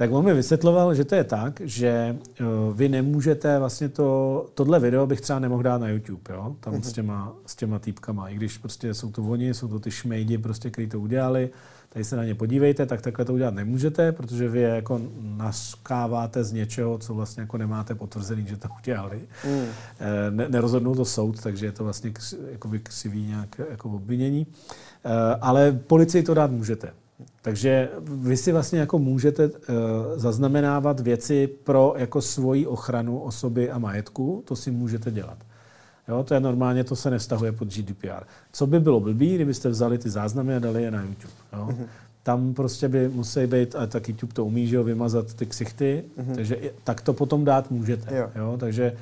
tak 0.00 0.12
on 0.12 0.24
mi 0.24 0.34
vysvětloval, 0.34 0.94
že 0.94 1.04
to 1.04 1.14
je 1.14 1.24
tak, 1.24 1.60
že 1.64 2.16
uh, 2.40 2.76
vy 2.76 2.88
nemůžete 2.88 3.58
vlastně 3.58 3.88
to, 3.88 4.46
tohle 4.54 4.80
video 4.80 5.06
bych 5.06 5.20
třeba 5.20 5.38
nemohl 5.38 5.62
dát 5.62 5.78
na 5.78 5.88
YouTube, 5.88 6.34
jo? 6.34 6.56
tam 6.60 6.74
mm-hmm. 6.74 6.82
s, 6.82 6.92
těma, 6.92 7.32
s 7.46 7.56
těma 7.56 7.78
týpkama, 7.78 8.28
i 8.28 8.34
když 8.34 8.58
prostě 8.58 8.94
jsou 8.94 9.10
to 9.10 9.22
oni, 9.22 9.54
jsou 9.54 9.68
to 9.68 9.80
ty 9.80 9.90
šmejdi, 9.90 10.38
prostě, 10.38 10.70
kteří 10.70 10.88
to 10.88 11.00
udělali, 11.00 11.50
tady 11.88 12.04
se 12.04 12.16
na 12.16 12.24
ně 12.24 12.34
podívejte, 12.34 12.86
tak 12.86 13.02
takhle 13.02 13.24
to 13.24 13.34
udělat 13.34 13.54
nemůžete, 13.54 14.12
protože 14.12 14.48
vy 14.48 14.60
je 14.60 14.68
jako 14.68 15.00
naskáváte 15.20 16.44
z 16.44 16.52
něčeho, 16.52 16.98
co 16.98 17.14
vlastně 17.14 17.40
jako 17.40 17.58
nemáte 17.58 17.94
potvrzený, 17.94 18.46
že 18.46 18.56
to 18.56 18.68
udělali. 18.78 19.20
Mm. 19.46 19.66
Ne, 20.30 20.48
nerozhodnul 20.48 20.94
to 20.94 21.04
soud, 21.04 21.42
takže 21.42 21.66
je 21.66 21.72
to 21.72 21.84
vlastně 21.84 22.10
kři, 22.10 22.36
křivý 22.82 23.26
nějak 23.26 23.60
jako 23.70 23.90
obvinění. 23.90 24.46
E, 25.04 25.34
ale 25.40 25.72
policii 25.72 26.22
to 26.22 26.34
dát 26.34 26.50
můžete. 26.50 26.92
Takže 27.42 27.88
vy 28.02 28.36
si 28.36 28.52
vlastně 28.52 28.80
jako 28.80 28.98
můžete 28.98 29.46
uh, 29.46 29.54
zaznamenávat 30.16 31.00
věci 31.00 31.46
pro 31.46 31.94
jako 31.96 32.22
svoji 32.22 32.66
ochranu 32.66 33.18
osoby 33.18 33.70
a 33.70 33.78
majetku, 33.78 34.42
to 34.46 34.56
si 34.56 34.70
můžete 34.70 35.10
dělat. 35.10 35.38
Jo, 36.08 36.24
to 36.24 36.34
je 36.34 36.40
normálně, 36.40 36.84
to 36.84 36.96
se 36.96 37.10
nevztahuje 37.10 37.52
pod 37.52 37.68
GDPR. 37.68 38.24
Co 38.52 38.66
by 38.66 38.80
bylo 38.80 39.00
blbý, 39.00 39.34
kdybyste 39.34 39.68
vzali 39.68 39.98
ty 39.98 40.10
záznamy 40.10 40.56
a 40.56 40.58
dali 40.58 40.82
je 40.82 40.90
na 40.90 41.02
YouTube. 41.02 41.32
Jo? 41.52 41.68
Mm-hmm. 41.70 41.86
Tam 42.22 42.54
prostě 42.54 42.88
by 42.88 43.08
musí 43.08 43.46
být, 43.46 43.76
a 43.76 43.86
tak 43.86 44.08
YouTube 44.08 44.32
to 44.32 44.44
umí, 44.44 44.66
že 44.66 44.76
jo, 44.76 44.84
vymazat 44.84 45.34
ty 45.34 45.46
ksichty, 45.46 46.04
mm-hmm. 46.18 46.34
takže 46.34 46.56
tak 46.84 47.00
to 47.00 47.12
potom 47.12 47.44
dát 47.44 47.70
můžete. 47.70 48.16
Jo. 48.16 48.30
Jo? 48.36 48.56
Takže, 48.60 48.92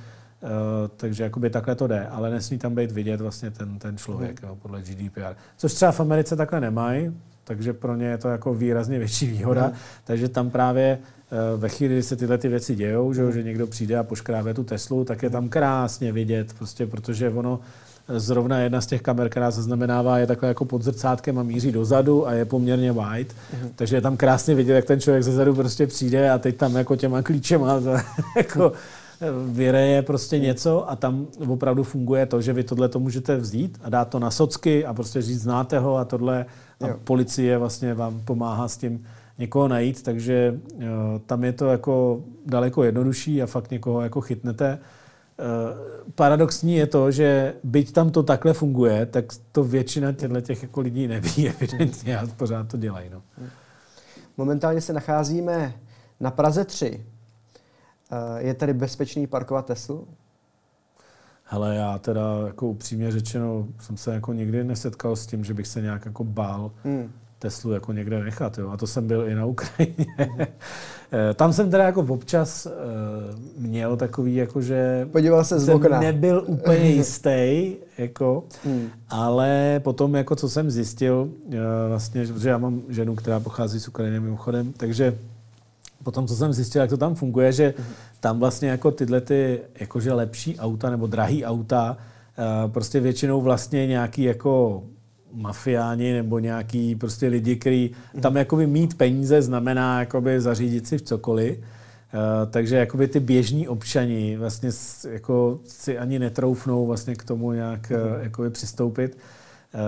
uh, 0.43 0.49
takže 0.97 1.23
jakoby 1.23 1.51
takhle 1.51 1.75
to 1.75 1.87
jde, 1.87 2.07
ale 2.07 2.31
nesmí 2.31 2.59
tam 2.59 2.75
být 2.75 2.93
vidět 2.93 3.21
vlastně 3.21 3.51
ten, 3.51 3.79
ten 3.79 3.97
člověk 3.97 4.41
mm-hmm. 4.41 4.49
jo, 4.49 4.59
podle 4.63 4.83
GDPR. 4.83 5.35
Což 5.57 5.75
třeba 5.75 5.93
v 5.93 6.01
Americe 6.01 6.37
takhle 6.37 6.61
nemají, 6.61 7.13
takže 7.49 7.73
pro 7.73 7.97
ně 7.97 8.07
je 8.07 8.19
to 8.19 8.29
jako 8.29 8.55
výrazně 8.55 8.99
větší 8.99 9.27
výhoda. 9.27 9.67
Mm. 9.67 9.73
Takže 10.05 10.29
tam 10.29 10.51
právě 10.51 10.99
eh, 10.99 11.57
ve 11.57 11.69
chvíli, 11.69 11.95
kdy 11.95 12.03
se 12.03 12.17
tyhle 12.17 12.39
ty 12.39 12.49
věci 12.49 12.75
dějou, 12.75 13.13
že, 13.13 13.23
mm. 13.23 13.33
že 13.33 13.43
někdo 13.43 13.67
přijde 13.67 13.99
a 13.99 14.03
poškrábe 14.03 14.55
tu 14.55 14.65
Teslu, 14.65 15.05
tak 15.05 15.23
je 15.23 15.31
tam 15.31 15.49
krásně 15.49 16.13
vidět, 16.13 16.53
prostě, 16.53 16.87
protože 16.87 17.31
ono 17.31 17.61
eh, 18.09 18.21
zrovna 18.21 18.59
jedna 18.59 18.81
z 18.81 18.87
těch 18.87 19.03
kamer, 19.03 19.29
která 19.29 19.51
zaznamenává, 19.51 20.19
je 20.19 20.27
takhle 20.27 20.49
jako 20.49 20.65
pod 20.65 20.83
zrcátkem 20.83 21.39
a 21.39 21.43
míří 21.43 21.73
dozadu 21.73 22.29
a 22.29 22.33
je 22.33 22.45
poměrně 22.45 22.93
wide. 22.93 23.35
Mm. 23.63 23.71
Takže 23.77 23.97
je 23.97 24.01
tam 24.01 24.17
krásně 24.17 24.55
vidět, 24.55 24.75
jak 24.75 24.85
ten 24.85 25.01
člověk 25.01 25.23
zezadu 25.25 25.55
prostě 25.55 25.87
přijde 25.87 26.31
a 26.31 26.39
teď 26.39 26.57
tam 26.57 26.77
jako 26.77 26.97
těma 26.97 27.23
klíčema 27.23 27.81
jako 28.37 28.73
eh, 29.21 29.27
vyreje 29.47 30.03
prostě 30.03 30.37
mhm. 30.37 30.45
něco 30.45 30.91
a 30.91 30.97
tam 30.97 31.27
opravdu 31.49 31.85
funguje 31.85 32.27
to, 32.27 32.41
že 32.41 32.53
vy 32.53 32.65
tohle 32.65 32.89
to 32.89 33.01
můžete 33.01 33.37
vzít 33.37 33.79
a 33.85 33.89
dát 33.89 34.09
to 34.09 34.19
na 34.19 34.31
socky 34.31 34.85
a 34.87 34.95
prostě 34.95 35.23
říct, 35.23 35.43
znáte 35.43 35.79
ho 35.79 35.97
a 35.97 36.05
tohle 36.05 36.47
a 36.81 36.89
jo. 36.89 36.97
policie 37.05 37.59
vlastně 37.59 37.95
vám 37.95 38.21
pomáhá 38.25 38.69
s 38.69 38.77
tím 38.77 39.07
někoho 39.39 39.69
najít, 39.69 40.03
takže 40.03 40.61
uh, 40.75 40.83
tam 41.27 41.45
je 41.45 41.53
to 41.53 41.67
jako 41.67 42.25
daleko 42.47 42.85
jednodušší 42.85 43.43
a 43.43 43.47
fakt 43.47 43.71
někoho 43.71 44.01
jako 44.01 44.21
chytnete. 44.21 44.79
Uh, 44.79 46.11
paradoxní 46.15 46.77
je 46.77 46.87
to, 46.87 47.11
že 47.11 47.55
byť 47.65 47.93
tam 47.93 48.11
to 48.11 48.23
takhle 48.23 48.53
funguje, 48.53 49.07
tak 49.07 49.25
to 49.53 49.65
většina 49.65 50.13
těchto 50.13 50.41
těch 50.41 50.63
jako 50.63 50.81
lidí 50.81 51.09
neví 51.09 51.49
evidentně 51.61 52.19
a 52.19 52.27
pořád 52.37 52.69
to 52.69 52.77
dělají. 52.77 53.11
No. 53.11 53.23
Momentálně 54.37 54.81
se 54.81 54.93
nacházíme 54.93 55.75
na 56.21 56.31
Praze 56.31 56.65
3 56.65 57.05
je 58.39 58.55
tady 58.55 58.73
bezpečný 58.75 59.27
parkovat 59.27 59.67
Teslu? 59.67 60.09
Hele, 61.51 61.77
já 61.77 61.99
teda 61.99 62.23
jako 62.47 62.67
upřímně 62.67 63.11
řečeno 63.11 63.67
jsem 63.81 63.97
se 63.97 64.15
jako 64.15 64.33
nikdy 64.33 64.65
nesetkal 64.65 65.17
s 65.17 65.27
tím, 65.27 65.45
že 65.45 65.55
bych 65.55 65.67
se 65.67 65.81
nějak 65.81 66.07
jako 66.07 66.25
bál 66.25 66.71
hmm. 66.85 67.11
Teslu 67.39 67.73
jako 67.73 67.93
někde 67.93 68.25
nechat. 68.25 68.59
Jo. 68.59 68.71
A 68.71 68.77
to 68.77 68.87
jsem 68.87 69.07
byl 69.07 69.29
i 69.29 69.35
na 69.35 69.45
Ukrajině. 69.45 70.07
Eh, 71.13 71.35
tam 71.35 71.53
jsem 71.53 71.71
teda 71.71 71.85
jako 71.85 72.01
občas 72.01 72.67
uh, 72.67 72.73
měl 73.63 73.97
takový, 73.97 74.35
jako 74.35 74.61
že 74.61 75.09
Podíval 75.13 75.45
se 75.45 75.61
z 75.61 75.69
okna. 75.69 76.01
nebyl 76.01 76.45
úplně 76.47 76.91
jistý, 76.91 77.77
jako, 77.99 78.45
hmm. 78.65 78.89
ale 79.09 79.81
potom, 79.85 80.15
jako 80.15 80.37
co 80.37 80.49
jsem 80.49 80.71
zjistil, 80.71 81.29
uh, 81.47 81.55
vlastně, 81.89 82.27
že 82.27 82.49
já 82.49 82.59
mám 82.59 82.83
ženu, 82.89 83.15
která 83.15 83.41
pochází 83.41 83.81
z 83.81 83.89
Ukrajiny 83.89 84.21
mimochodem, 84.21 84.73
takže 84.73 85.19
potom, 86.03 86.27
co 86.27 86.37
jsem 86.37 86.53
zjistil, 86.53 86.81
jak 86.81 86.91
to 86.91 86.97
tam 86.97 87.15
funguje, 87.15 87.53
že 87.53 87.75
tam 88.21 88.39
vlastně 88.39 88.69
jako 88.69 88.91
tyhle 88.91 89.21
ty 89.21 89.61
jakože 89.81 90.13
lepší 90.13 90.59
auta 90.59 90.91
nebo 90.91 91.07
drahý 91.07 91.45
auta 91.45 91.97
uh, 92.65 92.71
prostě 92.71 93.01
většinou 93.01 93.41
vlastně 93.41 93.87
nějaký 93.87 94.23
jako 94.23 94.83
mafiáni 95.33 96.13
nebo 96.13 96.39
nějaký 96.39 96.95
prostě 96.95 97.27
lidi, 97.29 97.57
kteří 97.57 97.91
tam 98.21 98.37
jakoby 98.37 98.67
mít 98.67 98.99
peníze 98.99 99.43
znamená 99.43 100.01
jakoby 100.01 100.41
zařídit 100.41 100.87
si 100.87 100.99
v 100.99 101.03
cokoliv. 101.03 101.59
Uh, 101.59 102.51
takže 102.51 102.77
jakoby 102.77 103.09
ty 103.09 103.21
běžní 103.21 103.69
občani 103.69 104.37
vlastně 104.37 104.71
jako 105.11 105.61
si 105.65 105.99
ani 105.99 106.19
netroufnou 106.19 106.87
vlastně 106.87 107.15
k 107.15 107.25
tomu 107.25 107.53
nějak 107.53 107.93
uh, 107.95 108.23
jakoby 108.23 108.51
přistoupit. 108.51 109.19
Uh, 109.75 109.81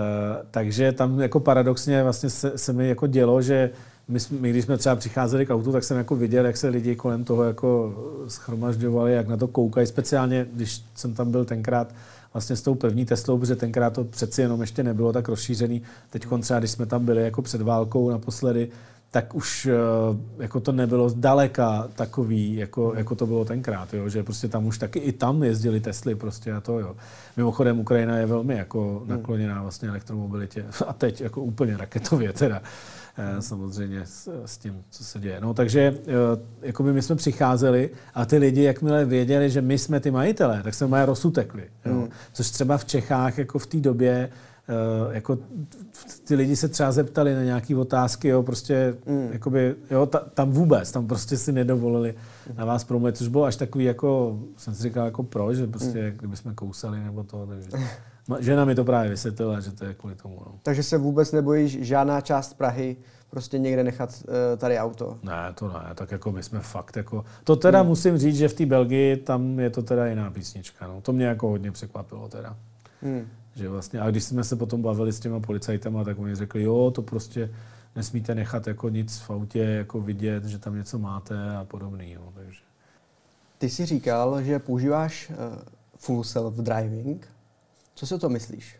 takže 0.51 0.91
tam 0.91 1.19
jako 1.19 1.39
paradoxně 1.39 2.03
vlastně 2.03 2.29
se, 2.29 2.57
se 2.57 2.73
mi 2.73 2.89
jako 2.89 3.07
dělo, 3.07 3.41
že 3.41 3.69
my, 4.11 4.19
my, 4.39 4.49
když 4.49 4.65
jsme 4.65 4.77
třeba 4.77 4.95
přicházeli 4.95 5.45
k 5.45 5.49
autu, 5.49 5.71
tak 5.71 5.83
jsem 5.83 5.97
jako 5.97 6.15
viděl, 6.15 6.45
jak 6.45 6.57
se 6.57 6.67
lidi 6.67 6.95
kolem 6.95 7.23
toho 7.23 7.43
jako 7.43 7.95
schromažďovali, 8.27 9.13
jak 9.13 9.27
na 9.27 9.37
to 9.37 9.47
koukají, 9.47 9.87
speciálně 9.87 10.45
když 10.53 10.81
jsem 10.95 11.13
tam 11.13 11.31
byl 11.31 11.45
tenkrát 11.45 11.93
vlastně 12.33 12.55
s 12.55 12.61
tou 12.61 12.75
první 12.75 13.05
Teslou, 13.05 13.37
protože 13.37 13.55
tenkrát 13.55 13.93
to 13.93 14.03
přeci 14.03 14.41
jenom 14.41 14.61
ještě 14.61 14.83
nebylo 14.83 15.13
tak 15.13 15.27
rozšířený. 15.27 15.81
Teď 16.09 16.27
třeba, 16.41 16.59
když 16.59 16.71
jsme 16.71 16.85
tam 16.85 17.05
byli 17.05 17.23
jako 17.23 17.41
před 17.41 17.61
válkou 17.61 18.09
naposledy, 18.09 18.69
tak 19.11 19.35
už 19.35 19.65
eh, 19.65 20.43
jako 20.43 20.59
to 20.59 20.71
nebylo 20.71 21.09
zdaleka 21.09 21.87
takový, 21.95 22.55
jako, 22.55 22.93
jako 22.95 23.15
to 23.15 23.25
bylo 23.25 23.45
tenkrát, 23.45 23.93
jo? 23.93 24.09
že 24.09 24.23
prostě 24.23 24.47
tam 24.47 24.65
už 24.65 24.77
taky 24.77 24.99
i 24.99 25.11
tam 25.11 25.43
jezdili 25.43 25.79
Tesly 25.79 26.15
prostě 26.15 26.53
a 26.53 26.61
to, 26.61 26.79
jo. 26.79 26.95
Mimochodem 27.37 27.79
Ukrajina 27.79 28.17
je 28.17 28.25
velmi 28.25 28.55
jako 28.55 29.03
nakloněná 29.07 29.61
vlastně 29.61 29.89
elektromobilitě 29.89 30.65
a 30.87 30.93
teď 30.93 31.21
jako 31.21 31.41
úplně 31.41 31.77
raketově 31.77 32.33
teda. 32.33 32.61
Eh, 32.63 33.00
samozřejmě 33.39 34.05
s, 34.05 34.43
s 34.45 34.57
tím, 34.57 34.83
co 34.89 35.03
se 35.03 35.19
děje. 35.19 35.41
No, 35.41 35.53
takže 35.53 35.97
eh, 35.97 36.11
jakoby 36.61 36.93
my 36.93 37.01
jsme 37.01 37.15
přicházeli 37.15 37.89
a 38.13 38.25
ty 38.25 38.37
lidi, 38.37 38.63
jakmile 38.63 39.05
věděli, 39.05 39.49
že 39.49 39.61
my 39.61 39.77
jsme 39.77 39.99
ty 39.99 40.11
majitelé, 40.11 40.63
tak 40.63 40.73
se 40.73 40.87
mají 40.87 41.05
rozutekli. 41.05 41.63
Mm. 41.85 42.09
Což 42.33 42.51
třeba 42.51 42.77
v 42.77 42.85
Čechách 42.85 43.37
jako 43.37 43.59
v 43.59 43.67
té 43.67 43.77
době 43.77 44.29
Uh, 45.05 45.13
jako 45.15 45.37
ty 46.23 46.35
lidi 46.35 46.55
se 46.55 46.67
třeba 46.67 46.91
zeptali 46.91 47.35
na 47.35 47.43
nějaké 47.43 47.75
otázky, 47.75 48.27
jo, 48.27 48.43
prostě, 48.43 48.95
mm. 49.05 49.29
jakoby, 49.31 49.75
jo, 49.91 50.05
ta, 50.05 50.19
tam 50.19 50.51
vůbec, 50.51 50.91
tam 50.91 51.07
prostě 51.07 51.37
si 51.37 51.51
nedovolili 51.51 52.15
mm. 52.49 52.55
na 52.57 52.65
vás 52.65 52.83
promluvit, 52.83 53.17
což 53.17 53.27
bylo 53.27 53.43
až 53.43 53.55
takový, 53.55 53.85
jako, 53.85 54.39
jsem 54.57 54.75
si 54.75 54.83
říkal, 54.83 55.05
jako 55.05 55.23
proč, 55.23 55.57
že 55.57 55.67
prostě, 55.67 56.11
mm. 56.11 56.17
kdyby 56.17 56.37
jsme 56.37 56.53
kousali 56.53 57.03
nebo 57.03 57.23
to, 57.23 57.47
takže... 57.47 57.69
Žena 58.39 58.65
mi 58.65 58.75
to 58.75 58.85
právě 58.85 59.09
vysvětlila, 59.09 59.59
že 59.59 59.71
to 59.71 59.85
je 59.85 59.93
kvůli 59.93 60.15
tomu. 60.15 60.37
No. 60.45 60.59
Takže 60.63 60.83
se 60.83 60.97
vůbec 60.97 61.31
nebojíš 61.31 61.81
žádná 61.81 62.21
část 62.21 62.53
Prahy 62.53 62.97
prostě 63.29 63.59
někde 63.59 63.83
nechat 63.83 64.09
uh, 64.09 64.33
tady 64.57 64.79
auto? 64.79 65.17
Ne, 65.23 65.53
to 65.55 65.67
ne, 65.67 65.95
tak 65.95 66.11
jako 66.11 66.31
my 66.31 66.43
jsme 66.43 66.59
fakt 66.59 66.97
jako... 66.97 67.25
To 67.43 67.55
teda 67.55 67.79
hmm. 67.79 67.87
musím 67.87 68.17
říct, 68.17 68.37
že 68.37 68.47
v 68.47 68.53
té 68.53 68.65
Belgii 68.65 69.17
tam 69.17 69.59
je 69.59 69.69
to 69.69 69.83
teda 69.83 70.07
jiná 70.07 70.31
písnička, 70.31 70.87
no. 70.87 71.01
To 71.01 71.13
mě 71.13 71.25
jako 71.25 71.47
hodně 71.47 71.71
překvapilo 71.71 72.27
teda. 72.27 72.55
Hmm. 73.01 73.27
Že 73.55 73.69
vlastně, 73.69 73.99
a 73.99 74.09
když 74.09 74.23
jsme 74.23 74.43
se 74.43 74.55
potom 74.55 74.81
bavili 74.81 75.13
s 75.13 75.19
těma 75.19 75.39
policajtama, 75.39 76.03
tak 76.03 76.19
oni 76.19 76.35
řekli, 76.35 76.63
jo, 76.63 76.91
to 76.95 77.01
prostě 77.01 77.49
nesmíte 77.95 78.35
nechat 78.35 78.67
jako 78.67 78.89
nic 78.89 79.19
v 79.19 79.29
autě 79.29 79.59
jako 79.59 80.01
vidět, 80.01 80.45
že 80.45 80.59
tam 80.59 80.75
něco 80.75 80.99
máte 80.99 81.55
a 81.55 81.65
podobný. 81.65 82.11
Jo, 82.11 82.21
takže. 82.33 82.59
Ty 83.57 83.69
jsi 83.69 83.85
říkal, 83.85 84.41
že 84.43 84.59
používáš 84.59 85.29
uh, 85.29 85.35
full 85.97 86.23
self 86.23 86.53
driving. 86.53 87.27
Co 88.01 88.07
si 88.07 88.15
o 88.15 88.17
to 88.17 88.29
myslíš? 88.29 88.75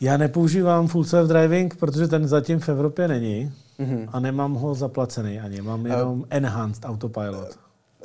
Já 0.00 0.16
nepoužívám 0.16 0.88
full 0.88 1.04
self 1.04 1.28
driving, 1.28 1.76
protože 1.76 2.08
ten 2.08 2.28
zatím 2.28 2.60
v 2.60 2.68
Evropě 2.68 3.08
není 3.08 3.52
mm-hmm. 3.80 4.08
a 4.12 4.20
nemám 4.20 4.54
ho 4.54 4.74
zaplacený 4.74 5.40
ani. 5.40 5.62
Mám 5.62 5.86
jenom 5.86 6.20
uh, 6.20 6.26
enhanced 6.30 6.84
autopilot. 6.84 7.58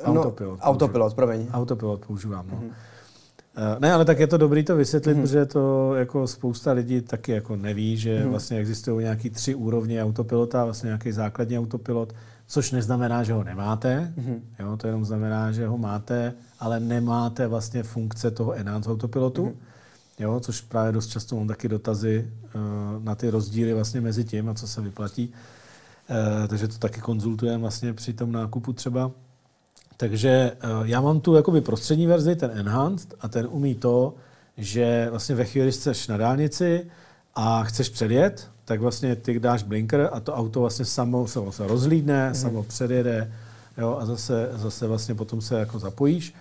Uh, 0.06 0.16
autopilot. 0.16 0.58
No, 0.58 0.64
autopilot, 0.64 1.14
promiň. 1.14 1.46
Autopilot 1.52 2.06
používám, 2.06 2.46
no. 2.48 2.56
Mm-hmm. 2.56 2.66
Uh, 2.66 3.80
ne, 3.80 3.92
ale 3.92 4.04
tak 4.04 4.18
je 4.18 4.26
to 4.26 4.38
dobrý 4.38 4.64
to 4.64 4.76
vysvětlit, 4.76 5.14
mm-hmm. 5.14 5.20
protože 5.20 5.46
to 5.46 5.94
jako 5.94 6.26
spousta 6.26 6.72
lidí 6.72 7.00
taky 7.00 7.32
jako 7.32 7.56
neví, 7.56 7.96
že 7.96 8.20
mm-hmm. 8.20 8.30
vlastně 8.30 8.58
existují 8.58 9.04
nějaký 9.04 9.30
tři 9.30 9.54
úrovně 9.54 10.04
autopilota, 10.04 10.64
vlastně 10.64 10.86
nějaký 10.86 11.12
základní 11.12 11.58
autopilot, 11.58 12.12
což 12.46 12.70
neznamená, 12.70 13.22
že 13.22 13.32
ho 13.32 13.44
nemáte, 13.44 14.12
mm-hmm. 14.18 14.40
jo, 14.58 14.76
to 14.76 14.86
jenom 14.86 15.04
znamená, 15.04 15.52
že 15.52 15.66
ho 15.66 15.78
máte, 15.78 16.34
ale 16.60 16.80
nemáte 16.80 17.46
vlastně 17.46 17.82
funkce 17.82 18.30
toho 18.30 18.52
enhanced 18.52 18.90
autopilotu, 18.90 19.46
mm-hmm. 19.46 19.54
jo, 20.18 20.40
což 20.40 20.60
právě 20.60 20.92
dost 20.92 21.06
často 21.06 21.36
mám 21.36 21.48
taky 21.48 21.68
dotazy 21.68 22.30
uh, 22.54 23.04
na 23.04 23.14
ty 23.14 23.30
rozdíly 23.30 23.74
vlastně 23.74 24.00
mezi 24.00 24.24
tím 24.24 24.48
a 24.48 24.54
co 24.54 24.68
se 24.68 24.80
vyplatí. 24.80 25.32
Uh, 26.10 26.48
takže 26.48 26.68
to 26.68 26.78
taky 26.78 27.00
konzultujeme 27.00 27.58
vlastně 27.58 27.92
při 27.92 28.12
tom 28.12 28.32
nákupu 28.32 28.72
třeba. 28.72 29.10
Takže 29.96 30.52
uh, 30.64 30.86
já 30.86 31.00
mám 31.00 31.20
tu 31.20 31.34
jakoby 31.34 31.60
prostřední 31.60 32.06
verzi, 32.06 32.36
ten 32.36 32.50
enhanced, 32.54 33.14
a 33.20 33.28
ten 33.28 33.46
umí 33.50 33.74
to, 33.74 34.14
že 34.56 35.06
vlastně 35.10 35.34
ve 35.34 35.44
chvíli 35.44 35.72
jsi 35.72 35.90
na 36.08 36.16
dálnici 36.16 36.86
a 37.34 37.64
chceš 37.64 37.88
předjet, 37.88 38.50
tak 38.66 38.80
vlastně 38.80 39.16
ty 39.16 39.40
dáš 39.40 39.62
blinker 39.62 40.10
a 40.12 40.20
to 40.20 40.34
auto 40.34 40.60
vlastně 40.60 40.84
samo 40.84 41.26
se 41.26 41.40
vlastně 41.40 41.66
rozhlídne, 41.66 42.28
mm. 42.28 42.34
samo 42.34 42.62
předjede 42.62 43.32
jo, 43.78 43.98
a 44.00 44.06
zase, 44.06 44.50
zase 44.52 44.86
vlastně 44.86 45.14
potom 45.14 45.40
se 45.40 45.58
jako 45.58 45.78
zapojíš. 45.78 46.34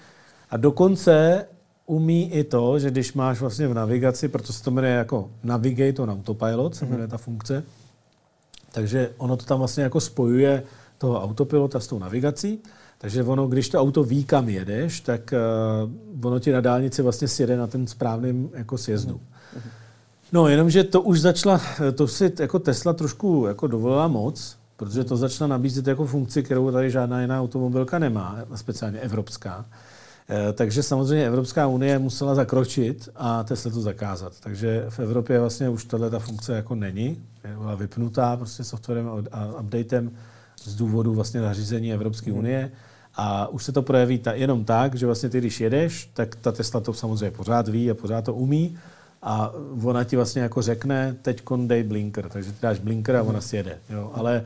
A 0.49 0.57
dokonce 0.57 1.45
umí 1.85 2.31
i 2.31 2.43
to, 2.43 2.79
že 2.79 2.91
když 2.91 3.13
máš 3.13 3.39
vlastně 3.39 3.67
v 3.67 3.73
navigaci, 3.73 4.27
proto 4.27 4.53
se 4.53 4.63
to 4.63 4.71
jmenuje 4.71 4.93
jako 4.93 5.29
Navigate 5.43 6.01
on 6.01 6.11
Autopilot, 6.11 6.75
se 6.75 6.85
mhm. 6.85 6.91
jmenuje 6.91 7.07
ta 7.07 7.17
funkce, 7.17 7.63
takže 8.71 9.09
ono 9.17 9.37
to 9.37 9.45
tam 9.45 9.59
vlastně 9.59 9.83
jako 9.83 10.01
spojuje 10.01 10.63
toho 10.97 11.23
autopilota 11.23 11.79
s 11.79 11.87
tou 11.87 11.99
navigací, 11.99 12.59
takže 12.97 13.23
ono, 13.23 13.47
když 13.47 13.69
to 13.69 13.81
auto 13.81 14.03
ví, 14.03 14.23
kam 14.23 14.49
jedeš, 14.49 14.99
tak 14.99 15.33
uh, 16.17 16.25
ono 16.27 16.39
ti 16.39 16.51
na 16.51 16.61
dálnici 16.61 17.01
vlastně 17.01 17.27
sjede 17.27 17.57
na 17.57 17.67
ten 17.67 17.87
správným 17.87 18.49
jako 18.53 18.77
sjezdu. 18.77 19.13
Mm-hmm. 19.13 19.84
No, 20.31 20.47
jenomže 20.47 20.83
to 20.83 21.01
už 21.01 21.21
začala, 21.21 21.61
to 21.95 22.07
si 22.07 22.33
jako 22.39 22.59
Tesla 22.59 22.93
trošku 22.93 23.45
jako 23.47 23.67
dovolila 23.67 24.07
moc, 24.07 24.57
protože 24.77 25.03
to 25.03 25.17
začala 25.17 25.47
nabízet 25.47 25.87
jako 25.87 26.05
funkci, 26.05 26.43
kterou 26.43 26.71
tady 26.71 26.91
žádná 26.91 27.21
jiná 27.21 27.41
automobilka 27.41 27.99
nemá, 27.99 28.37
speciálně 28.55 28.99
evropská. 28.99 29.65
Eh, 30.29 30.53
takže 30.53 30.83
samozřejmě 30.83 31.27
Evropská 31.27 31.67
unie 31.67 31.99
musela 31.99 32.35
zakročit 32.35 33.09
a 33.15 33.43
Tesla 33.43 33.71
to 33.71 33.81
zakázat. 33.81 34.33
Takže 34.39 34.85
v 34.89 34.99
Evropě 34.99 35.39
vlastně 35.39 35.69
už 35.69 35.85
tahle 35.85 36.09
ta 36.09 36.19
funkce 36.19 36.55
jako 36.55 36.75
není. 36.75 37.23
Byla 37.57 37.75
vypnutá 37.75 38.37
prostě 38.37 38.63
softwarem 38.63 39.09
a 39.31 39.59
updatem 39.61 40.11
z 40.63 40.75
důvodu 40.75 41.13
vlastně 41.13 41.41
nařízení 41.41 41.93
Evropské 41.93 42.31
hmm. 42.31 42.39
unie. 42.39 42.71
A 43.15 43.47
už 43.47 43.63
se 43.63 43.71
to 43.71 43.81
projeví 43.81 44.19
ta, 44.19 44.33
jenom 44.33 44.65
tak, 44.65 44.95
že 44.95 45.05
vlastně 45.05 45.29
ty, 45.29 45.37
když 45.37 45.61
jedeš, 45.61 46.09
tak 46.13 46.35
ta 46.35 46.51
Tesla 46.51 46.79
to 46.79 46.93
samozřejmě 46.93 47.31
pořád 47.31 47.67
ví 47.67 47.91
a 47.91 47.93
pořád 47.93 48.25
to 48.25 48.33
umí 48.33 48.77
a 49.25 49.51
ona 49.83 50.03
ti 50.03 50.15
vlastně 50.15 50.41
jako 50.41 50.61
řekne, 50.61 51.15
teď 51.21 51.41
dej 51.65 51.83
blinker, 51.83 52.29
takže 52.29 52.51
ty 52.51 52.57
dáš 52.61 52.79
blinker 52.79 53.15
a 53.15 53.23
ona 53.23 53.41
si 53.41 53.55
jede. 53.55 53.77
Jo. 53.89 54.11
Ale 54.13 54.43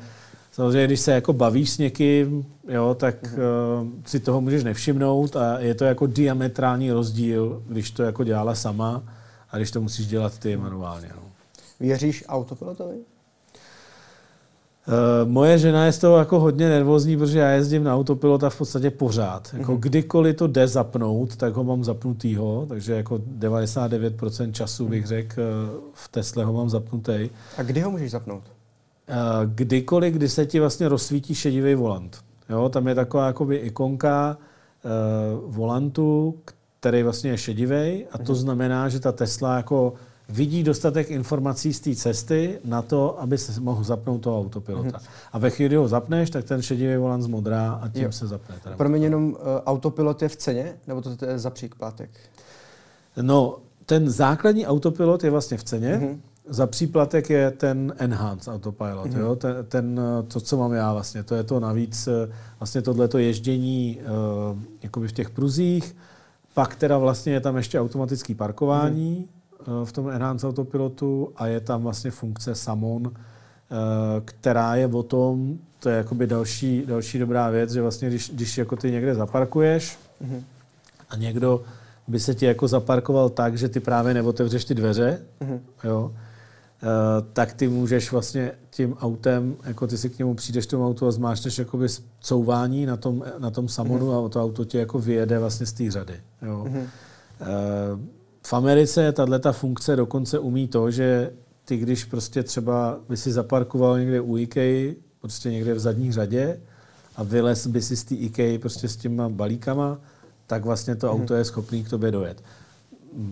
samozřejmě, 0.52 0.88
když 0.88 1.00
se 1.00 1.12
jako 1.12 1.34
bavíš 1.34 1.70
s 1.70 1.78
někým, 1.78 2.46
jo, 2.68 2.96
tak 3.00 3.16
uh, 3.24 3.88
si 4.06 4.20
toho 4.20 4.42
můžeš 4.42 4.64
nevšimnout 4.64 5.36
a 5.36 5.60
je 5.60 5.76
to 5.76 5.86
jako 5.86 6.08
diametrální 6.08 6.92
rozdíl, 6.92 7.64
když 7.68 7.92
to 7.92 8.04
jako 8.04 8.24
dělala 8.24 8.56
sama 8.56 9.04
a 9.50 9.58
když 9.58 9.72
to 9.72 9.82
musíš 9.82 10.08
dělat 10.08 10.38
ty 10.38 10.58
manuálně. 10.58 11.10
No. 11.16 11.22
Věříš 11.80 12.24
autopilotovi? 12.28 12.96
Uh, 14.90 15.30
moje 15.30 15.58
žena 15.58 15.86
je 15.86 15.92
z 15.92 15.98
toho 15.98 16.18
jako 16.18 16.40
hodně 16.40 16.70
nervózní, 16.70 17.18
protože 17.18 17.40
já 17.40 17.50
jezdím 17.50 17.84
na 17.84 17.96
autopilota 17.96 18.50
v 18.50 18.58
podstatě 18.58 18.92
pořád. 18.92 19.54
Jako 19.58 19.72
mm-hmm. 19.72 19.80
Kdykoliv 19.80 20.36
to 20.36 20.48
jde 20.48 20.68
zapnout, 20.68 21.36
tak 21.36 21.54
ho 21.54 21.64
mám 21.64 21.84
zapnutýho, 21.84 22.66
takže 22.70 22.94
jako 22.94 23.16
99% 23.16 24.52
času 24.52 24.88
bych 24.88 25.08
řekl, 25.08 25.42
eh, 25.42 25.80
v 25.94 26.08
Tesle 26.08 26.46
ho 26.46 26.54
mám 26.54 26.70
zapnutý. 26.70 27.30
A 27.58 27.64
kdy 27.64 27.82
ho 27.82 27.92
můžeš 27.92 28.12
zapnout? 28.12 28.44
Uh, 29.10 29.16
kdykoliv, 29.46 30.14
kdy 30.14 30.30
se 30.30 30.46
ti 30.46 30.60
vlastně 30.60 30.90
rozsvítí 30.90 31.36
šedivý 31.36 31.76
volant. 31.76 32.18
Jo, 32.50 32.70
tam 32.70 32.88
je 32.88 32.96
taková 32.96 33.28
jakoby 33.28 33.56
ikonka 33.56 34.38
volantu, 35.46 36.36
který 36.80 37.04
vlastně 37.04 37.32
je 37.32 37.38
šedivý 37.38 38.06
a 38.12 38.18
to 38.18 38.24
mm-hmm. 38.24 38.36
znamená, 38.36 38.90
že 38.90 39.00
ta 39.00 39.12
Tesla 39.12 39.58
jako 39.58 39.94
vidí 40.30 40.64
dostatek 40.64 41.12
informací 41.12 41.74
z 41.74 41.80
té 41.80 41.96
cesty 41.96 42.60
na 42.66 42.82
to, 42.82 43.22
aby 43.22 43.38
se 43.38 43.62
mohl 43.62 43.84
zapnout 43.84 44.22
toho 44.22 44.40
autopilota. 44.40 44.98
Mm-hmm. 44.98 45.10
A 45.32 45.40
ve 45.40 45.50
chvíli, 45.50 45.70
kdy 45.70 45.76
ho 45.76 45.88
zapneš, 45.88 46.30
tak 46.30 46.46
ten 46.46 46.62
šedivý 46.62 46.98
volant 46.98 47.24
zmodrá 47.24 47.72
a 47.72 47.88
tím 47.88 48.04
jo. 48.04 48.12
se 48.12 48.28
zapne. 48.28 48.56
Pro 48.78 48.90
mě 48.90 49.06
jenom 49.06 49.32
uh, 49.32 49.38
autopilot 49.66 50.22
je 50.22 50.30
v 50.30 50.36
ceně, 50.36 50.74
nebo 50.88 51.02
to, 51.02 51.18
to 51.18 51.26
je 51.26 51.40
za 51.40 51.50
příplatek? 51.50 52.10
No, 53.22 53.58
ten 53.86 54.10
základní 54.10 54.68
autopilot 54.68 55.24
je 55.24 55.32
vlastně 55.32 55.58
v 55.58 55.64
ceně. 55.64 55.96
Mm-hmm. 55.96 56.20
Za 56.50 56.68
příplatek 56.68 57.30
je 57.30 57.52
ten 57.52 57.94
Enhanced 57.98 58.54
Autopilot, 58.54 59.08
mm-hmm. 59.08 59.20
jo? 59.20 59.36
Ten, 59.36 59.56
ten, 59.70 60.02
to, 60.28 60.40
co 60.40 60.58
mám 60.58 60.74
já 60.74 60.94
vlastně. 60.94 61.24
To 61.24 61.36
je 61.36 61.44
to 61.44 61.60
navíc, 61.60 62.08
eh, 62.08 62.32
vlastně 62.60 62.82
tohleto 62.82 63.18
ježdění 63.18 64.00
uh, 64.02 64.60
jakoby 64.84 65.08
v 65.08 65.12
těch 65.12 65.30
pruzích, 65.30 65.96
pak 66.54 66.76
teda 66.76 66.98
vlastně 66.98 67.34
je 67.34 67.40
tam 67.40 67.58
ještě 67.58 67.80
automatický 67.80 68.36
parkování 68.36 69.28
mm-hmm. 69.30 69.39
Uh, 69.70 69.86
v 69.86 69.92
tom 69.92 70.10
Enhanced 70.10 70.48
Autopilotu 70.48 71.32
a 71.36 71.48
je 71.48 71.60
tam 71.60 71.84
vlastně 71.84 72.12
funkce 72.12 72.56
Samon, 72.56 73.08
uh, 73.08 73.14
která 74.26 74.76
je 74.76 74.88
o 74.88 75.04
tom, 75.04 75.58
to 75.80 75.90
je 75.90 75.98
jakoby 75.98 76.28
další, 76.28 76.84
další 76.86 77.20
dobrá 77.20 77.50
věc, 77.50 77.72
že 77.72 77.82
vlastně 77.82 78.10
když, 78.10 78.30
když 78.30 78.58
jako 78.58 78.76
ty 78.76 78.92
někde 78.92 79.16
zaparkuješ 79.16 79.98
mm-hmm. 80.22 80.42
a 81.10 81.16
někdo 81.16 81.62
by 82.08 82.20
se 82.20 82.36
ti 82.36 82.46
jako 82.46 82.68
zaparkoval 82.68 83.30
tak, 83.30 83.58
že 83.58 83.70
ty 83.70 83.80
právě 83.80 84.14
neotevřeš 84.14 84.66
ty 84.66 84.76
dveře, 84.76 85.22
mm-hmm. 85.42 85.60
jo, 85.84 86.12
Uh, 86.84 87.28
tak 87.34 87.54
ty 87.54 87.68
můžeš 87.68 88.12
vlastně 88.12 88.52
tím 88.70 88.94
autem, 88.94 89.56
jako 89.64 89.88
ty 89.88 89.98
si 89.98 90.10
k 90.10 90.20
němu 90.20 90.34
přijdeš 90.34 90.68
tomu 90.68 90.88
autu 90.88 91.08
a 91.08 91.12
zmášneš 91.12 91.58
jakoby 91.58 91.88
couvání 92.20 92.86
na 92.86 92.98
tom, 92.98 93.24
na 93.38 93.52
tom 93.52 93.68
samonu 93.68 94.12
mm-hmm. 94.12 94.26
a 94.26 94.30
to 94.30 94.44
auto 94.44 94.66
tě 94.66 94.80
jako 94.80 95.00
vyjede 95.00 95.40
vlastně 95.40 95.66
z 95.66 95.74
té 95.74 95.92
řady. 95.92 96.14
Jo. 96.42 96.66
Mm-hmm. 96.68 96.84
Uh, 96.84 98.00
v 98.50 98.54
Americe 98.54 99.12
tato 99.12 99.54
funkce 99.54 99.96
dokonce 99.96 100.40
umí 100.40 100.68
to, 100.68 100.92
že 100.92 101.32
ty, 101.66 101.78
když 101.78 102.06
prostě 102.06 102.44
třeba 102.44 103.00
by 103.10 103.18
si 103.18 103.32
zaparkoval 103.32 104.00
někde 104.00 104.22
u 104.22 104.38
IKEA, 104.38 104.94
prostě 105.22 105.52
někde 105.52 105.74
v 105.74 105.80
zadní 105.80 106.12
řadě 106.12 106.60
a 107.16 107.24
vylez 107.24 107.68
by 107.68 107.82
si 107.82 107.96
z 107.96 108.04
té 108.04 108.16
IKEA 108.16 108.60
prostě 108.60 108.88
s 108.88 108.98
těma 108.98 109.30
balíkama, 109.30 110.00
tak 110.48 110.66
vlastně 110.66 110.96
to 110.96 111.12
auto 111.12 111.34
je 111.34 111.46
schopný 111.46 111.84
k 111.84 111.90
tobě 111.90 112.12
dojet 112.12 112.44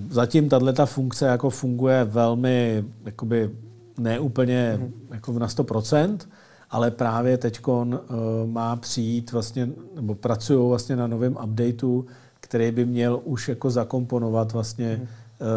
zatím 0.09 0.49
tato 0.49 0.85
funkce 0.85 1.25
jako 1.25 1.49
funguje 1.49 2.03
velmi 2.03 2.85
jakoby 3.05 3.51
neúplně 3.99 4.79
mm-hmm. 4.81 5.13
jako 5.13 5.39
na 5.39 5.47
100%, 5.47 6.17
ale 6.69 6.91
právě 6.91 7.37
teď 7.37 7.67
uh, 7.67 7.95
má 8.45 8.75
přijít 8.75 9.31
vlastně, 9.31 9.69
nebo 9.95 10.15
pracují 10.15 10.69
vlastně 10.69 10.95
na 10.95 11.07
novém 11.07 11.37
updateu, 11.43 12.05
který 12.47 12.71
by 12.71 12.85
měl 12.85 13.21
už 13.23 13.49
jako 13.49 13.69
zakomponovat 13.69 14.51
vlastně 14.51 14.99
uh, 15.01 15.47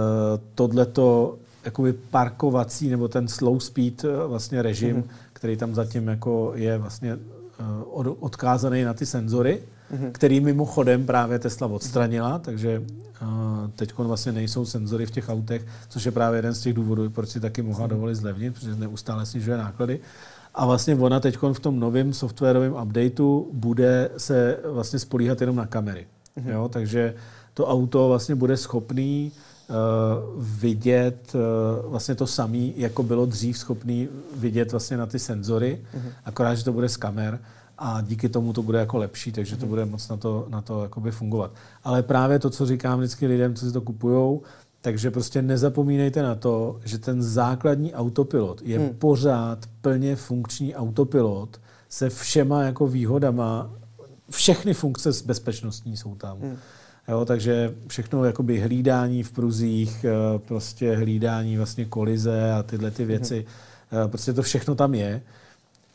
tohleto 0.54 1.36
jakoby 1.64 1.92
parkovací 1.92 2.88
nebo 2.88 3.08
ten 3.08 3.28
slow 3.28 3.58
speed 3.58 4.04
uh, 4.04 4.10
vlastně 4.26 4.62
režim, 4.62 4.96
mm-hmm. 4.96 5.30
který 5.32 5.56
tam 5.56 5.74
zatím 5.74 6.08
jako 6.08 6.52
je 6.54 6.78
vlastně 6.78 7.16
uh, 7.16 8.16
odkázaný 8.20 8.84
na 8.84 8.94
ty 8.94 9.06
senzory, 9.06 9.62
mm-hmm. 9.92 10.10
který 10.12 10.40
mimochodem 10.40 11.06
právě 11.06 11.38
Tesla 11.38 11.66
odstranila, 11.66 12.38
takže 12.38 12.82
teď 13.76 13.98
vlastně 13.98 14.32
nejsou 14.32 14.64
senzory 14.64 15.06
v 15.06 15.10
těch 15.10 15.28
autech, 15.28 15.66
což 15.88 16.04
je 16.04 16.12
právě 16.12 16.38
jeden 16.38 16.54
z 16.54 16.60
těch 16.60 16.74
důvodů, 16.74 17.10
proč 17.10 17.28
si 17.28 17.40
taky 17.40 17.62
mohla 17.62 17.86
dovolit 17.86 18.14
zlevnit, 18.14 18.54
protože 18.54 18.74
neustále 18.74 19.26
snižuje 19.26 19.56
náklady. 19.56 20.00
A 20.54 20.66
vlastně 20.66 20.94
ona 20.94 21.20
teď 21.20 21.38
v 21.52 21.60
tom 21.60 21.80
novém 21.80 22.12
softwarovém 22.12 22.72
updateu 22.72 23.50
bude 23.52 24.10
se 24.16 24.58
vlastně 24.64 24.98
spolíhat 24.98 25.40
jenom 25.40 25.56
na 25.56 25.66
kamery. 25.66 26.06
Mm-hmm. 26.40 26.52
Jo? 26.52 26.68
Takže 26.68 27.14
to 27.54 27.66
auto 27.66 28.08
vlastně 28.08 28.34
bude 28.34 28.56
schopný 28.56 29.32
uh, 29.68 29.74
vidět 30.44 31.32
uh, 31.34 31.90
vlastně 31.90 32.14
to 32.14 32.26
samé, 32.26 32.58
jako 32.76 33.02
bylo 33.02 33.26
dřív 33.26 33.58
schopný 33.58 34.08
vidět 34.36 34.70
vlastně 34.72 34.96
na 34.96 35.06
ty 35.06 35.18
senzory, 35.18 35.80
mm-hmm. 35.94 36.12
akorát, 36.24 36.54
že 36.54 36.64
to 36.64 36.72
bude 36.72 36.88
z 36.88 36.96
kamer 36.96 37.38
a 37.80 38.00
díky 38.00 38.28
tomu 38.28 38.52
to 38.52 38.62
bude 38.62 38.78
jako 38.78 38.98
lepší, 38.98 39.32
takže 39.32 39.56
to 39.56 39.60
mhm. 39.60 39.68
bude 39.68 39.84
moc 39.84 40.08
na 40.08 40.16
to, 40.16 40.46
na 40.48 40.60
to 40.60 40.82
jakoby 40.82 41.10
fungovat. 41.10 41.50
Ale 41.84 42.02
právě 42.02 42.38
to, 42.38 42.50
co 42.50 42.66
říkám 42.66 42.98
vždycky 42.98 43.26
lidem, 43.26 43.54
co 43.54 43.66
si 43.66 43.72
to 43.72 43.80
kupují, 43.80 44.40
takže 44.80 45.10
prostě 45.10 45.42
nezapomínejte 45.42 46.22
na 46.22 46.34
to, 46.34 46.80
že 46.84 46.98
ten 46.98 47.22
základní 47.22 47.94
autopilot 47.94 48.62
je 48.64 48.78
hmm. 48.78 48.88
pořád 48.88 49.58
plně 49.80 50.16
funkční 50.16 50.74
autopilot 50.74 51.60
se 51.88 52.10
všema 52.10 52.62
jako 52.62 52.86
výhodama. 52.86 53.70
Všechny 54.30 54.74
funkce 54.74 55.10
bezpečnostní 55.24 55.96
jsou 55.96 56.14
tam. 56.14 56.40
Hmm. 56.40 56.56
Jo, 57.08 57.24
takže 57.24 57.74
všechno 57.86 58.24
jakoby 58.24 58.60
hlídání 58.60 59.22
v 59.22 59.32
pruzích, 59.32 60.04
eh, 60.04 60.38
prostě 60.38 60.96
hlídání 60.96 61.56
vlastně 61.56 61.84
kolize 61.84 62.52
a 62.52 62.62
tyhle 62.62 62.90
ty 62.90 63.04
věci, 63.04 63.46
hmm. 63.90 64.10
prostě 64.10 64.32
to 64.32 64.42
všechno 64.42 64.74
tam 64.74 64.94
je. 64.94 65.22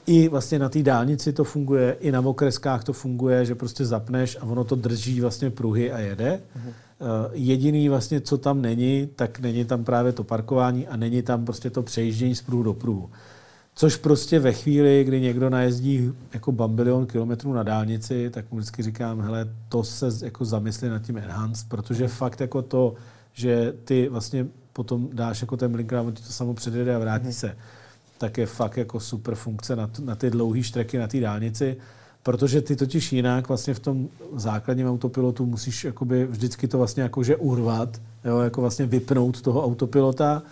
I 0.07 0.29
vlastně 0.29 0.59
na 0.59 0.69
té 0.69 0.83
dálnici 0.83 1.33
to 1.33 1.43
funguje, 1.43 1.97
i 1.99 2.11
na 2.11 2.19
okreskách 2.19 2.83
to 2.83 2.93
funguje, 2.93 3.45
že 3.45 3.55
prostě 3.55 3.85
zapneš 3.85 4.37
a 4.41 4.43
ono 4.43 4.63
to 4.63 4.75
drží 4.75 5.21
vlastně 5.21 5.49
pruhy 5.49 5.91
a 5.91 5.99
jede. 5.99 6.39
Uh-huh. 6.57 6.73
Jediný 7.33 7.89
vlastně, 7.89 8.21
co 8.21 8.37
tam 8.37 8.61
není, 8.61 9.09
tak 9.15 9.39
není 9.39 9.65
tam 9.65 9.83
právě 9.83 10.11
to 10.11 10.23
parkování 10.23 10.87
a 10.87 10.95
není 10.95 11.21
tam 11.21 11.45
prostě 11.45 11.69
to 11.69 11.83
přejíždění 11.83 12.35
z 12.35 12.41
pruhu 12.41 12.63
do 12.63 12.73
pruhu. 12.73 13.09
Což 13.75 13.95
prostě 13.95 14.39
ve 14.39 14.53
chvíli, 14.53 15.03
kdy 15.03 15.21
někdo 15.21 15.49
najezdí 15.49 16.13
jako 16.33 16.51
bambilion 16.51 17.05
kilometrů 17.05 17.53
na 17.53 17.63
dálnici, 17.63 18.29
tak 18.29 18.51
mu 18.51 18.57
vždycky 18.57 18.83
říkám, 18.83 19.21
hele, 19.21 19.49
to 19.69 19.83
se 19.83 20.25
jako 20.25 20.45
zamysli 20.45 20.89
nad 20.89 21.01
tím 21.01 21.17
enhance, 21.17 21.65
protože 21.69 22.07
fakt 22.07 22.41
jako 22.41 22.61
to, 22.61 22.93
že 23.33 23.73
ty 23.83 24.09
vlastně 24.09 24.47
potom 24.73 25.09
dáš 25.13 25.41
jako 25.41 25.57
ten 25.57 25.71
blink 25.71 25.93
a 25.93 26.03
to 26.03 26.33
samo 26.33 26.53
předjede 26.53 26.95
a 26.95 26.99
vrátí 26.99 27.25
mm-hmm. 27.25 27.29
se 27.29 27.55
tak 28.17 28.37
je 28.37 28.45
fakt 28.45 28.77
jako 28.77 28.99
super 28.99 29.35
funkce 29.35 29.75
na, 29.75 29.89
na 30.03 30.15
ty 30.15 30.29
dlouhé 30.29 30.63
štreky 30.63 30.97
na 30.97 31.07
té 31.07 31.19
dálnici, 31.19 31.77
protože 32.23 32.61
ty 32.61 32.75
totiž 32.75 33.13
jinak 33.13 33.47
vlastně 33.47 33.73
v 33.73 33.79
tom 33.79 34.07
základním 34.35 34.89
autopilotu 34.89 35.45
musíš 35.45 35.83
jakoby 35.83 36.25
vždycky 36.25 36.67
to 36.67 36.77
vlastně 36.77 37.03
jakože 37.03 37.35
urvat, 37.35 38.01
jo, 38.25 38.39
jako 38.39 38.61
vlastně 38.61 38.85
vypnout 38.85 39.41
toho 39.41 39.65
autopilota, 39.65 40.43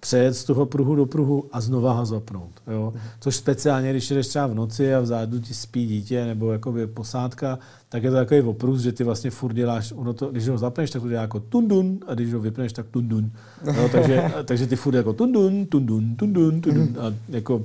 přejet 0.00 0.34
z 0.34 0.44
toho 0.44 0.66
pruhu 0.66 0.94
do 0.94 1.06
pruhu 1.06 1.44
a 1.52 1.60
znova 1.60 1.92
ho 1.92 2.06
zapnout. 2.06 2.50
Jo? 2.70 2.92
Což 3.20 3.36
speciálně, 3.36 3.90
když 3.90 4.10
jdeš 4.10 4.26
třeba 4.26 4.46
v 4.46 4.54
noci 4.54 4.94
a 4.94 5.00
vzadu 5.00 5.40
ti 5.40 5.54
spí 5.54 5.86
dítě 5.86 6.24
nebo 6.24 6.52
jakoby 6.52 6.86
posádka, 6.86 7.58
tak 7.88 8.02
je 8.02 8.10
to 8.10 8.16
takový 8.16 8.40
oprus, 8.40 8.80
že 8.80 8.92
ty 8.92 9.04
vlastně 9.04 9.30
furt 9.30 9.52
děláš, 9.52 9.92
ono 9.96 10.12
to, 10.12 10.30
když 10.30 10.48
ho 10.48 10.58
zapneš, 10.58 10.90
tak 10.90 11.02
to 11.02 11.08
dělá 11.08 11.22
jako 11.22 11.40
tundun 11.40 11.98
a 12.06 12.14
když 12.14 12.32
ho 12.32 12.40
vypneš, 12.40 12.72
tak 12.72 12.86
tundun. 12.86 13.30
Jo? 13.76 13.88
Takže, 13.92 14.32
takže 14.44 14.66
ty 14.66 14.76
furt 14.76 14.94
jako 14.94 15.12
tundun, 15.12 15.66
tundun, 15.66 16.16
tundun, 16.16 16.60
tundun. 16.60 16.96
A 17.00 17.14
jako, 17.28 17.62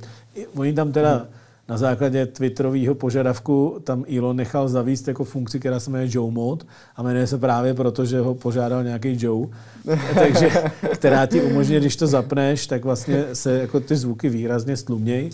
oni 0.55 0.73
tam 0.73 0.91
teda 0.91 1.27
na 1.69 1.77
základě 1.77 2.25
Twitterového 2.25 2.95
požadavku 2.95 3.81
tam 3.83 4.05
Elon 4.17 4.35
nechal 4.35 4.67
zavíst 4.67 5.07
jako 5.07 5.23
funkci, 5.23 5.59
která 5.59 5.79
se 5.79 5.91
jmenuje 5.91 6.09
Joe 6.13 6.31
Mode 6.31 6.65
a 6.95 7.03
jmenuje 7.03 7.27
se 7.27 7.37
právě 7.37 7.73
proto, 7.73 8.05
že 8.05 8.19
ho 8.19 8.35
požádal 8.35 8.83
nějaký 8.83 9.17
Joe, 9.19 9.47
takže, 10.13 10.51
která 10.93 11.25
ti 11.25 11.41
umožňuje, 11.41 11.79
když 11.79 11.95
to 11.95 12.07
zapneš, 12.07 12.67
tak 12.67 12.83
vlastně 12.83 13.25
se 13.33 13.59
jako 13.59 13.79
ty 13.79 13.95
zvuky 13.95 14.29
výrazně 14.29 14.77
stlumějí. 14.77 15.29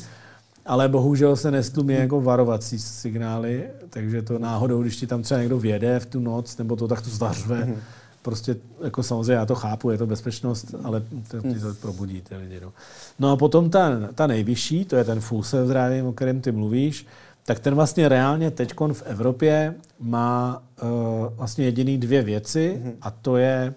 Ale 0.65 0.89
bohužel 0.89 1.35
se 1.35 1.51
nestlumí 1.51 1.93
jako 1.93 2.21
varovací 2.21 2.79
signály, 2.79 3.63
takže 3.89 4.21
to 4.21 4.39
náhodou, 4.39 4.81
když 4.81 4.95
ti 4.95 5.07
tam 5.07 5.21
třeba 5.21 5.39
někdo 5.39 5.59
vjede 5.59 5.99
v 5.99 6.05
tu 6.05 6.19
noc, 6.19 6.57
nebo 6.57 6.75
to 6.75 6.87
tak 6.87 7.01
to 7.01 7.09
zařve, 7.09 7.65
mm-hmm 7.65 7.75
prostě, 8.21 8.55
jako 8.83 9.03
samozřejmě 9.03 9.33
já 9.33 9.45
to 9.45 9.55
chápu, 9.55 9.89
je 9.89 9.97
to 9.97 10.07
bezpečnost, 10.07 10.75
ale 10.83 11.03
to, 11.31 11.41
ty 11.41 11.59
to 11.59 11.73
probudí 11.73 12.21
ty 12.21 12.35
lidi. 12.35 12.59
No. 12.59 12.73
no 13.19 13.31
a 13.31 13.37
potom 13.37 13.69
ta, 13.69 13.89
ta 14.15 14.27
nejvyšší, 14.27 14.85
to 14.85 14.95
je 14.95 15.03
ten 15.03 15.19
full 15.19 15.41
self-driving, 15.41 16.07
o 16.07 16.13
kterém 16.13 16.41
ty 16.41 16.51
mluvíš, 16.51 17.07
tak 17.45 17.59
ten 17.59 17.75
vlastně 17.75 18.09
reálně 18.09 18.51
teď 18.51 18.73
v 18.93 19.03
Evropě 19.05 19.75
má 19.99 20.63
uh, 20.83 20.89
vlastně 21.33 21.65
jediný 21.65 21.97
dvě 21.97 22.23
věci 22.23 22.81
mm-hmm. 22.83 22.93
a 23.01 23.11
to 23.11 23.37
je 23.37 23.73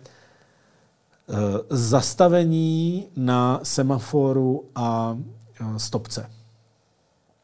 uh, 1.27 1.37
zastavení 1.71 3.07
na 3.16 3.61
semaforu 3.62 4.65
a 4.75 5.19
uh, 5.61 5.77
stopce. 5.77 6.31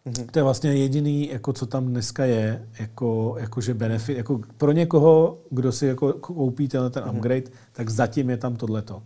Mm-hmm. 0.06 0.26
To 0.30 0.38
je 0.38 0.42
vlastně 0.42 0.74
jediný, 0.74 1.28
jako 1.28 1.52
co 1.52 1.66
tam 1.66 1.86
dneska 1.86 2.24
je, 2.24 2.68
jako, 2.78 3.36
jakože 3.38 3.74
benefit. 3.74 4.16
Jako 4.16 4.40
pro 4.56 4.72
někoho, 4.72 5.38
kdo 5.50 5.72
si 5.72 5.86
jako 5.86 6.12
koupí 6.12 6.68
ten, 6.68 6.90
ten 6.90 7.02
mm-hmm. 7.04 7.16
upgrade, 7.16 7.50
tak 7.72 7.90
zatím 7.90 8.30
je 8.30 8.36
tam 8.36 8.56
tohleto. 8.56 9.02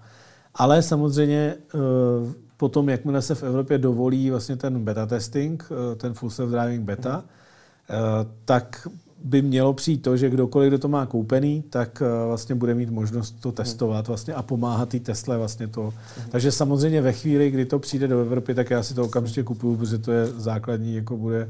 Ale 0.54 0.82
samozřejmě 0.82 1.54
uh, 1.74 1.80
potom, 2.56 2.88
jakmile 2.88 3.22
se 3.22 3.34
v 3.34 3.42
Evropě 3.42 3.78
dovolí 3.78 4.30
vlastně 4.30 4.56
ten 4.56 4.84
beta 4.84 5.06
testing, 5.06 5.68
uh, 5.70 5.98
ten 5.98 6.14
full 6.14 6.30
self-driving 6.30 6.80
beta, 6.80 7.24
mm-hmm. 7.24 8.26
tak 8.44 8.88
by 9.24 9.42
mělo 9.42 9.72
přijít 9.72 10.02
to, 10.02 10.16
že 10.16 10.30
kdokoliv, 10.30 10.68
kdo 10.68 10.78
to 10.78 10.88
má 10.88 11.06
koupený, 11.06 11.64
tak 11.70 12.02
uh, 12.02 12.28
vlastně 12.28 12.54
bude 12.54 12.74
mít 12.74 12.90
možnost 12.90 13.36
to 13.40 13.52
testovat 13.52 14.08
vlastně 14.08 14.34
a 14.34 14.42
pomáhat 14.42 14.88
té 14.88 15.00
Tesle 15.00 15.38
vlastně 15.38 15.68
to. 15.68 15.82
Mm. 15.82 16.30
Takže 16.30 16.52
samozřejmě 16.52 17.02
ve 17.02 17.12
chvíli, 17.12 17.50
kdy 17.50 17.64
to 17.64 17.78
přijde 17.78 18.08
do 18.08 18.20
Evropy, 18.20 18.54
tak 18.54 18.70
já 18.70 18.82
si 18.82 18.94
to 18.94 19.04
okamžitě 19.04 19.42
kupuju, 19.42 19.76
protože 19.76 19.98
to 19.98 20.12
je 20.12 20.26
základní, 20.26 20.94
jako 20.94 21.16
bude 21.16 21.48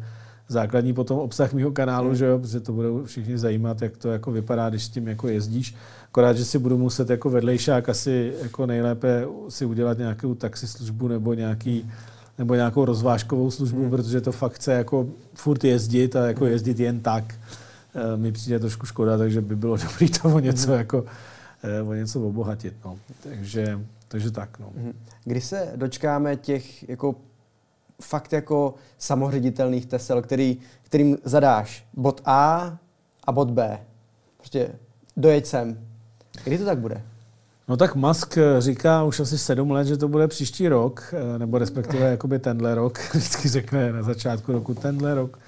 základní 0.49 0.93
potom 0.93 1.19
obsah 1.19 1.53
mého 1.53 1.71
kanálu, 1.71 2.09
mm. 2.09 2.17
že 2.17 2.25
jo, 2.27 2.39
protože 2.39 2.61
to 2.61 2.73
budou 2.73 3.05
všichni 3.05 3.39
zajímat, 3.39 3.83
jak 3.83 3.97
to 3.97 4.09
jako 4.09 4.33
vypadá, 4.33 4.71
když 4.71 4.85
s 4.85 4.89
tím 4.89 5.09
jako 5.09 5.29
jezdíš. 5.29 5.75
Akorát, 6.09 6.37
že 6.37 6.45
si 6.45 6.59
budu 6.59 6.79
muset 6.79 7.11
jako 7.11 7.31
vedlejšák 7.31 7.89
asi 7.89 8.33
jako 8.43 8.67
nejlépe 8.67 9.27
si 9.49 9.65
udělat 9.65 9.99
nějakou 9.99 10.35
taxislužbu 10.35 11.09
nebo 11.09 11.35
nějaký 11.35 11.91
nebo 12.39 12.55
nějakou 12.55 12.85
rozvážkovou 12.85 13.51
službu, 13.51 13.85
mm. 13.85 13.91
protože 13.91 14.21
to 14.21 14.33
fakt 14.33 14.53
chce 14.53 14.73
jako 14.73 15.07
furt 15.35 15.65
jezdit 15.65 16.17
a 16.17 16.27
jako 16.27 16.47
jezdit 16.47 16.81
jen 16.81 17.01
tak. 17.01 17.35
E, 17.95 18.17
mi 18.17 18.33
přijde 18.33 18.59
trošku 18.59 18.87
škoda, 18.87 19.19
takže 19.19 19.41
by 19.41 19.57
bylo 19.57 19.77
dobré 19.91 20.09
to 20.23 20.29
o 20.29 20.39
něco 20.39 20.71
mm. 20.71 20.79
jako 20.79 21.05
e, 21.63 21.83
o 21.83 21.95
něco 21.95 22.21
obohatit. 22.21 22.75
No. 22.85 22.99
Takže, 23.23 23.81
takže 24.09 24.31
tak. 24.31 24.59
No. 24.59 24.71
Mm. 24.75 24.93
Kdy 25.25 25.41
se 25.41 25.73
dočkáme 25.77 26.37
těch 26.37 26.89
jako 26.89 27.15
fakt 28.03 28.33
jako 28.33 28.75
samoředitelných 28.99 29.87
tesel, 29.87 30.23
který, 30.23 30.59
kterým 30.83 31.19
zadáš 31.25 31.87
bod 31.95 32.21
A 32.25 32.77
a 33.25 33.33
bod 33.33 33.51
B. 33.51 33.79
Prostě 34.37 34.71
dojeď 35.17 35.47
sem. 35.47 35.79
Kdy 36.45 36.59
to 36.59 36.65
tak 36.65 36.79
bude? 36.79 37.03
No 37.69 37.77
tak 37.77 37.95
Musk 37.95 38.39
říká 38.59 39.05
už 39.05 39.21
asi 39.21 39.39
sedm 39.39 39.71
let, 39.71 39.87
že 39.87 39.97
to 39.97 40.09
bude 40.09 40.29
příští 40.29 40.69
rok, 40.69 41.15
eh, 41.35 41.39
nebo 41.39 41.59
respektive 41.59 42.11
jakoby 42.11 42.39
tenhle 42.39 42.75
rok, 42.75 42.99
vždycky 43.15 43.49
řekne 43.49 43.93
na 43.93 44.03
začátku 44.03 44.53
roku 44.53 44.75
tenhle 44.75 45.15
rok, 45.15 45.39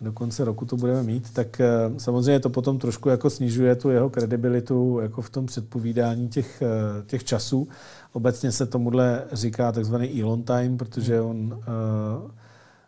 do 0.00 0.12
konce 0.12 0.44
roku 0.44 0.64
to 0.64 0.76
budeme 0.76 1.02
mít, 1.02 1.32
tak 1.32 1.60
eh, 1.60 1.68
samozřejmě 1.98 2.40
to 2.40 2.50
potom 2.50 2.78
trošku 2.78 3.08
jako 3.08 3.30
snižuje 3.30 3.74
tu 3.74 3.90
jeho 3.90 4.10
kredibilitu 4.10 4.98
jako 5.02 5.22
v 5.22 5.30
tom 5.30 5.46
předpovídání 5.46 6.28
těch, 6.28 6.62
eh, 6.62 6.66
těch 7.06 7.24
časů. 7.24 7.68
Obecně 8.12 8.52
se 8.52 8.66
tomuhle 8.66 9.22
říká 9.32 9.72
takzvaný 9.72 10.22
Elon 10.22 10.42
time, 10.42 10.76
protože 10.76 11.20
on 11.20 11.36
uh, 11.36 12.30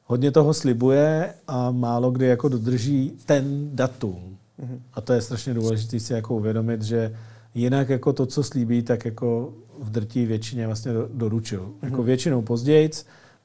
hodně 0.04 0.30
toho 0.30 0.54
slibuje 0.54 1.34
a 1.48 1.70
málo 1.70 2.10
kdy 2.10 2.26
jako 2.26 2.48
dodrží 2.48 3.12
ten 3.26 3.70
datum. 3.76 4.36
Mm-hmm. 4.60 4.78
A 4.94 5.00
to 5.00 5.12
je 5.12 5.22
strašně 5.22 5.54
důležité 5.54 6.00
si 6.00 6.12
jako 6.12 6.34
uvědomit, 6.34 6.82
že 6.82 7.16
jinak 7.54 7.88
jako 7.88 8.12
to, 8.12 8.26
co 8.26 8.42
slíbí, 8.42 8.82
tak 8.82 9.04
jako 9.04 9.52
v 9.78 9.90
drtí 9.90 10.26
většině 10.26 10.66
vlastně 10.66 10.92
doručil. 11.14 11.70
Jako 11.82 12.02
většinou 12.02 12.42
později, 12.42 12.90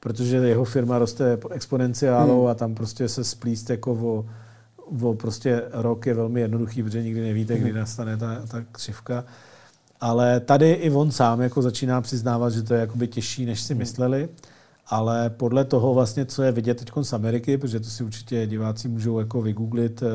protože 0.00 0.36
jeho 0.36 0.64
firma 0.64 0.98
roste 0.98 1.38
exponenciálou 1.50 2.42
mm. 2.42 2.48
a 2.48 2.54
tam 2.54 2.74
prostě 2.74 3.08
se 3.08 3.24
splíst 3.24 3.70
jako 3.70 3.92
o, 3.92 4.26
o 5.08 5.14
prostě 5.14 5.62
rok 5.72 6.06
je 6.06 6.14
velmi 6.14 6.40
jednoduchý, 6.40 6.82
protože 6.82 7.02
nikdy 7.02 7.20
nevíte, 7.20 7.54
mm. 7.54 7.60
kdy 7.60 7.72
nastane 7.72 8.16
ta, 8.16 8.46
ta 8.48 8.64
křivka. 8.72 9.24
Ale 10.00 10.40
tady 10.40 10.72
i 10.72 10.90
on 10.90 11.10
sám 11.10 11.40
jako 11.40 11.62
začíná 11.62 12.00
přiznávat, 12.00 12.52
že 12.52 12.62
to 12.62 12.74
je 12.74 12.80
jakoby 12.80 13.08
těžší, 13.08 13.46
než 13.46 13.60
si 13.60 13.72
hmm. 13.72 13.78
mysleli. 13.78 14.28
Ale 14.86 15.30
podle 15.30 15.64
toho 15.64 15.94
vlastně, 15.94 16.26
co 16.26 16.42
je 16.42 16.52
vidět 16.52 16.74
teď 16.78 16.90
z 17.02 17.12
Ameriky, 17.12 17.58
protože 17.58 17.80
to 17.80 17.90
si 17.90 18.04
určitě 18.04 18.46
diváci 18.46 18.88
můžou 18.88 19.18
jako 19.18 19.42
vygooglit, 19.42 20.02
uh, 20.02 20.08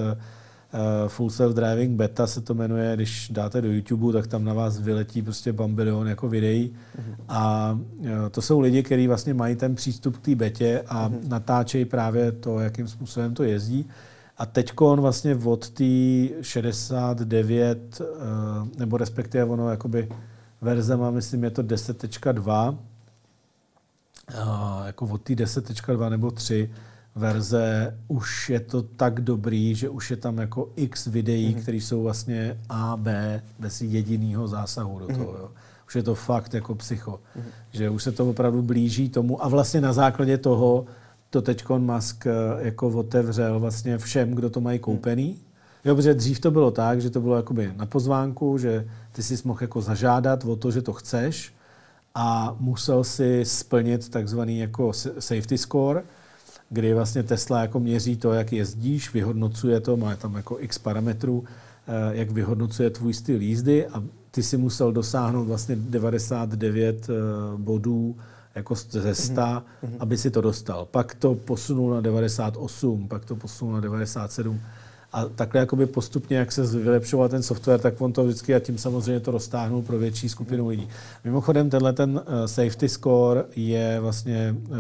Full 1.08 1.30
Self 1.30 1.56
Driving 1.56 1.98
Beta 1.98 2.28
se 2.28 2.42
to 2.42 2.54
jmenuje, 2.54 2.96
když 2.96 3.30
dáte 3.30 3.62
do 3.62 3.72
YouTube, 3.72 4.14
tak 4.14 4.28
tam 4.28 4.44
na 4.44 4.54
vás 4.54 4.80
vyletí 4.80 5.22
prostě 5.22 5.54
bambilion 5.54 6.08
jako 6.08 6.30
videí. 6.30 6.70
Mm-hmm. 6.70 7.16
A 7.30 7.80
eh, 8.04 8.30
to 8.32 8.42
jsou 8.42 8.60
lidi, 8.60 8.84
kteří 8.84 9.08
vlastně 9.08 9.34
mají 9.34 9.56
ten 9.56 9.76
přístup 9.76 10.18
k 10.18 10.22
té 10.22 10.36
betě 10.36 10.84
a 10.88 11.10
mm-hmm. 11.10 11.28
natáčejí 11.28 11.86
právě 11.86 12.32
to, 12.32 12.60
jakým 12.60 12.88
způsobem 12.88 13.34
to 13.34 13.44
jezdí. 13.44 13.90
A 14.38 14.46
teď 14.46 14.74
on 14.80 15.02
vlastně 15.02 15.36
od 15.36 15.70
té 15.70 15.84
69, 16.42 18.02
eh, 18.02 18.06
nebo 18.78 18.98
respektive 18.98 19.46
ono 19.46 19.70
jakoby 19.70 20.10
verze 20.62 20.98
má, 20.98 21.12
myslím, 21.12 21.44
je 21.44 21.50
to 21.52 21.64
10.2, 21.64 22.78
eh, 24.30 24.36
jako 24.86 25.06
od 25.06 25.22
té 25.22 25.34
10.2 25.34 26.10
nebo 26.10 26.32
3 26.32 26.70
verze 27.16 27.98
už 28.08 28.50
je 28.50 28.60
to 28.60 28.82
tak 28.82 29.22
dobrý, 29.22 29.76
že 29.76 29.90
už 29.90 30.12
je 30.12 30.18
tam 30.18 30.38
jako 30.38 30.70
x 30.76 31.08
videí, 31.08 31.56
mm-hmm. 31.56 31.62
které 31.62 31.78
jsou 31.78 32.04
vlastně 32.04 32.58
A, 32.70 32.98
B, 32.98 33.42
bez 33.60 33.82
jediného 33.82 34.48
zásahu 34.48 35.00
do 35.00 35.08
toho. 35.08 35.34
Mm-hmm. 35.34 35.40
Jo. 35.40 35.52
Už 35.88 35.96
je 35.96 36.04
to 36.04 36.16
fakt 36.16 36.54
jako 36.54 36.76
psycho. 36.76 37.12
Mm-hmm. 37.12 37.52
Že 37.72 37.90
už 37.90 38.04
se 38.04 38.12
to 38.12 38.30
opravdu 38.30 38.62
blíží 38.62 39.10
tomu 39.10 39.44
a 39.44 39.48
vlastně 39.48 39.82
na 39.82 39.94
základě 39.94 40.38
toho 40.38 40.86
to 41.30 41.42
teď 41.42 41.66
Musk 41.78 42.28
eh, 42.28 42.32
jako 42.58 42.88
otevřel 42.88 43.60
vlastně 43.60 43.98
všem, 43.98 44.32
kdo 44.32 44.50
to 44.50 44.62
mají 44.62 44.80
koupený. 44.80 45.38
Jo, 45.86 45.96
protože 45.96 46.14
dřív 46.14 46.40
to 46.40 46.52
bylo 46.52 46.72
tak, 46.72 47.02
že 47.02 47.10
to 47.10 47.22
bylo 47.22 47.36
jakoby 47.36 47.74
na 47.76 47.86
pozvánku, 47.86 48.58
že 48.58 48.88
ty 49.12 49.24
si 49.24 49.48
mohl 49.48 49.60
jako 49.62 49.82
zažádat 49.82 50.46
o 50.46 50.56
to, 50.56 50.72
že 50.72 50.82
to 50.82 50.94
chceš 50.94 51.54
a 52.16 52.56
musel 52.60 53.04
si 53.04 53.46
splnit 53.46 54.10
takzvaný 54.10 54.60
jako 54.60 54.94
safety 55.20 55.58
score, 55.58 56.04
kdy 56.74 56.94
vlastně 56.94 57.24
Tesla 57.24 57.62
jako 57.62 57.80
měří 57.80 58.16
to, 58.18 58.34
jak 58.34 58.54
jezdíš, 58.54 59.14
vyhodnocuje 59.14 59.80
to, 59.80 59.98
má 59.98 60.16
tam 60.16 60.36
jako 60.36 60.58
x 60.60 60.78
parametrů, 60.78 61.44
eh, 61.88 62.16
jak 62.18 62.32
vyhodnocuje 62.32 62.90
tvůj 62.90 63.14
styl 63.14 63.42
jízdy 63.42 63.88
a 63.88 64.04
ty 64.32 64.44
si 64.44 64.58
musel 64.58 64.92
dosáhnout 64.92 65.46
vlastně 65.46 65.76
99 65.76 67.10
eh, 67.10 67.14
bodů 67.58 68.16
jako 68.56 68.76
ze 68.76 69.16
100, 69.16 69.42
mm-hmm. 69.42 69.64
aby 70.00 70.18
si 70.18 70.32
to 70.32 70.42
dostal. 70.42 70.86
Pak 70.86 71.16
to 71.16 71.36
posunul 71.36 71.94
na 71.94 72.02
98, 72.02 73.08
pak 73.08 73.26
to 73.26 73.36
posunul 73.36 73.74
na 73.74 73.80
97. 73.80 74.60
A 75.14 75.26
takhle 75.26 75.60
jakoby 75.60 75.86
postupně, 75.86 76.38
jak 76.38 76.52
se 76.52 76.64
vylepšoval 76.66 77.30
ten 77.30 77.44
software, 77.44 77.80
tak 77.80 78.02
on 78.02 78.14
to 78.14 78.24
vždycky 78.24 78.56
a 78.56 78.60
tím 78.60 78.78
samozřejmě 78.78 79.20
to 79.20 79.32
roztáhnul 79.32 79.82
pro 79.82 79.98
větší 79.98 80.30
skupinu 80.30 80.68
lidí. 80.68 80.88
Mimochodem, 81.24 81.70
tenhle 81.70 81.94
ten 81.94 82.12
uh, 82.12 82.46
safety 82.46 82.90
score 82.90 83.44
je 83.56 84.00
vlastně 84.00 84.56
uh, 84.70 84.76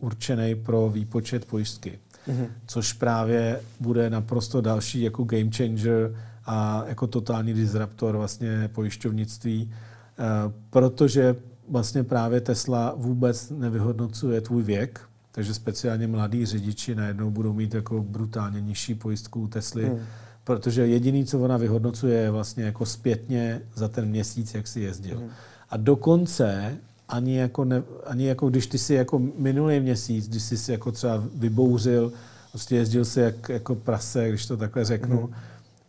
určený 0.00 0.54
pro 0.54 0.90
výpočet 0.90 1.44
pojistky, 1.44 1.98
mm-hmm. 2.28 2.46
což 2.66 2.92
právě 2.92 3.60
bude 3.80 4.10
naprosto 4.10 4.60
další 4.60 5.02
jako 5.02 5.24
game 5.24 5.50
changer 5.56 6.14
a 6.46 6.84
jako 6.86 7.06
totální 7.06 7.54
disruptor 7.54 8.16
vlastně 8.16 8.70
pojišťovnictví, 8.74 9.70
uh, 10.18 10.52
protože 10.70 11.36
vlastně 11.68 12.04
právě 12.04 12.40
Tesla 12.40 12.94
vůbec 12.96 13.50
nevyhodnocuje 13.50 14.40
tvůj 14.40 14.62
věk, 14.62 15.00
takže 15.32 15.54
speciálně 15.54 16.06
mladí 16.06 16.46
řidiči 16.46 16.94
najednou 16.94 17.30
budou 17.30 17.52
mít 17.52 17.74
jako 17.74 18.02
brutálně 18.02 18.60
nižší 18.60 18.94
pojistku 18.94 19.48
Tesly, 19.48 19.84
hmm. 19.84 19.98
protože 20.44 20.86
jediný, 20.86 21.24
co 21.24 21.40
ona 21.40 21.56
vyhodnocuje, 21.56 22.18
je 22.18 22.30
vlastně 22.30 22.64
jako 22.64 22.86
zpětně 22.86 23.62
za 23.74 23.88
ten 23.88 24.08
měsíc, 24.08 24.54
jak 24.54 24.66
si 24.66 24.80
jezdil. 24.80 25.18
Hmm. 25.18 25.28
A 25.70 25.76
dokonce 25.76 26.76
ani 27.08 27.38
jako, 27.38 27.64
ne, 27.64 27.82
ani 28.06 28.26
jako 28.26 28.50
když 28.50 28.66
ty 28.66 28.78
si 28.78 28.94
jako 28.94 29.18
minulý 29.38 29.80
měsíc, 29.80 30.28
když 30.28 30.42
jsi 30.42 30.56
si 30.56 30.72
jako 30.72 30.92
třeba 30.92 31.24
vybouřil, 31.34 32.12
prostě 32.50 32.76
jezdil 32.76 33.04
si 33.04 33.20
jak, 33.20 33.48
jako 33.48 33.74
prase, 33.74 34.28
když 34.28 34.46
to 34.46 34.56
takhle 34.56 34.84
řeknu, 34.84 35.20
hmm 35.20 35.34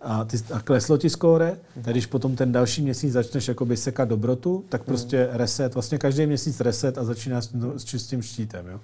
a, 0.04 0.24
ty, 0.24 0.38
a 0.54 0.60
kleslo 0.60 0.98
ti 0.98 1.10
skóre, 1.10 1.58
tak 1.82 1.94
když 1.94 2.06
potom 2.06 2.36
ten 2.36 2.52
další 2.52 2.82
měsíc 2.82 3.14
začneš 3.14 3.48
jakoby 3.48 3.78
sekat 3.78 4.10
dobrotu, 4.10 4.66
tak 4.70 4.84
prostě 4.84 5.30
reset, 5.32 5.74
vlastně 5.74 5.98
každý 5.98 6.26
měsíc 6.26 6.60
reset 6.60 6.98
a 6.98 7.04
začínáš 7.04 7.50
s 7.78 7.84
čistým 7.84 8.22
štítem. 8.22 8.68
Jo? 8.68 8.80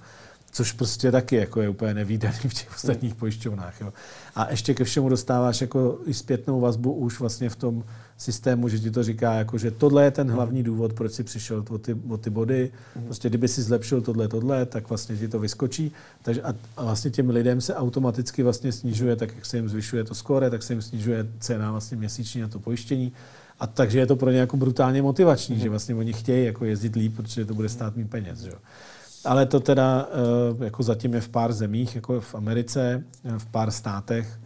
Což 0.51 0.71
prostě 0.71 1.11
taky 1.11 1.35
jako 1.35 1.61
je 1.61 1.69
úplně 1.69 1.93
nevýdaný 1.93 2.37
v 2.47 2.53
těch 2.53 2.75
ostatních 2.75 3.15
pojišťovnách. 3.15 3.81
Jo. 3.81 3.93
A 4.35 4.51
ještě 4.51 4.73
ke 4.73 4.83
všemu 4.83 5.09
dostáváš 5.09 5.61
jako 5.61 5.99
i 6.05 6.13
zpětnou 6.13 6.59
vazbu 6.59 6.93
už 6.93 7.19
vlastně 7.19 7.49
v 7.49 7.55
tom 7.55 7.83
systému, 8.17 8.69
že 8.69 8.79
ti 8.79 8.91
to 8.91 9.03
říká, 9.03 9.33
jako, 9.33 9.57
že 9.57 9.71
tohle 9.71 10.03
je 10.03 10.11
ten 10.11 10.31
hlavní 10.31 10.63
důvod, 10.63 10.93
proč 10.93 11.11
jsi 11.11 11.23
přišel 11.23 11.65
o 11.69 11.77
ty, 11.77 11.95
o 12.09 12.17
ty 12.17 12.29
body. 12.29 12.71
Prostě 13.05 13.29
kdyby 13.29 13.47
si 13.47 13.61
zlepšil 13.61 14.01
tohle, 14.01 14.27
tohle, 14.27 14.65
tak 14.65 14.89
vlastně 14.89 15.17
ti 15.17 15.27
to 15.27 15.39
vyskočí. 15.39 15.91
Takže 16.21 16.41
a, 16.41 16.53
a 16.77 16.83
vlastně 16.83 17.11
těm 17.11 17.29
lidem 17.29 17.61
se 17.61 17.75
automaticky 17.75 18.43
vlastně 18.43 18.71
snižuje, 18.71 19.15
tak 19.15 19.35
jak 19.35 19.45
se 19.45 19.57
jim 19.57 19.69
zvyšuje 19.69 20.03
to 20.03 20.15
skóre, 20.15 20.49
tak 20.49 20.63
se 20.63 20.73
jim 20.73 20.81
snižuje 20.81 21.27
cena 21.39 21.71
vlastně 21.71 21.97
měsíční 21.97 22.41
na 22.41 22.47
to 22.47 22.59
pojištění. 22.59 23.13
A 23.59 23.67
takže 23.67 23.99
je 23.99 24.07
to 24.07 24.15
pro 24.15 24.31
ně 24.31 24.39
jako 24.39 24.57
brutálně 24.57 25.01
motivační, 25.01 25.55
mm. 25.55 25.61
že 25.61 25.69
vlastně 25.69 25.95
oni 25.95 26.13
chtějí 26.13 26.45
jako 26.45 26.65
jezdit 26.65 26.95
líp, 26.95 27.15
protože 27.15 27.45
to 27.45 27.53
bude 27.53 27.69
stát 27.69 27.95
mít 27.95 28.09
peněz. 28.09 28.39
Že? 28.39 28.51
Ale 29.25 29.45
to 29.45 29.59
teda 29.59 30.09
eh, 30.11 30.65
jako 30.65 30.83
zatím 30.83 31.13
je 31.13 31.21
v 31.21 31.29
pár 31.29 31.53
zemích, 31.53 31.95
jako 31.95 32.21
v 32.21 32.35
Americe, 32.35 33.03
v 33.37 33.45
pár 33.45 33.71
státech 33.71 34.39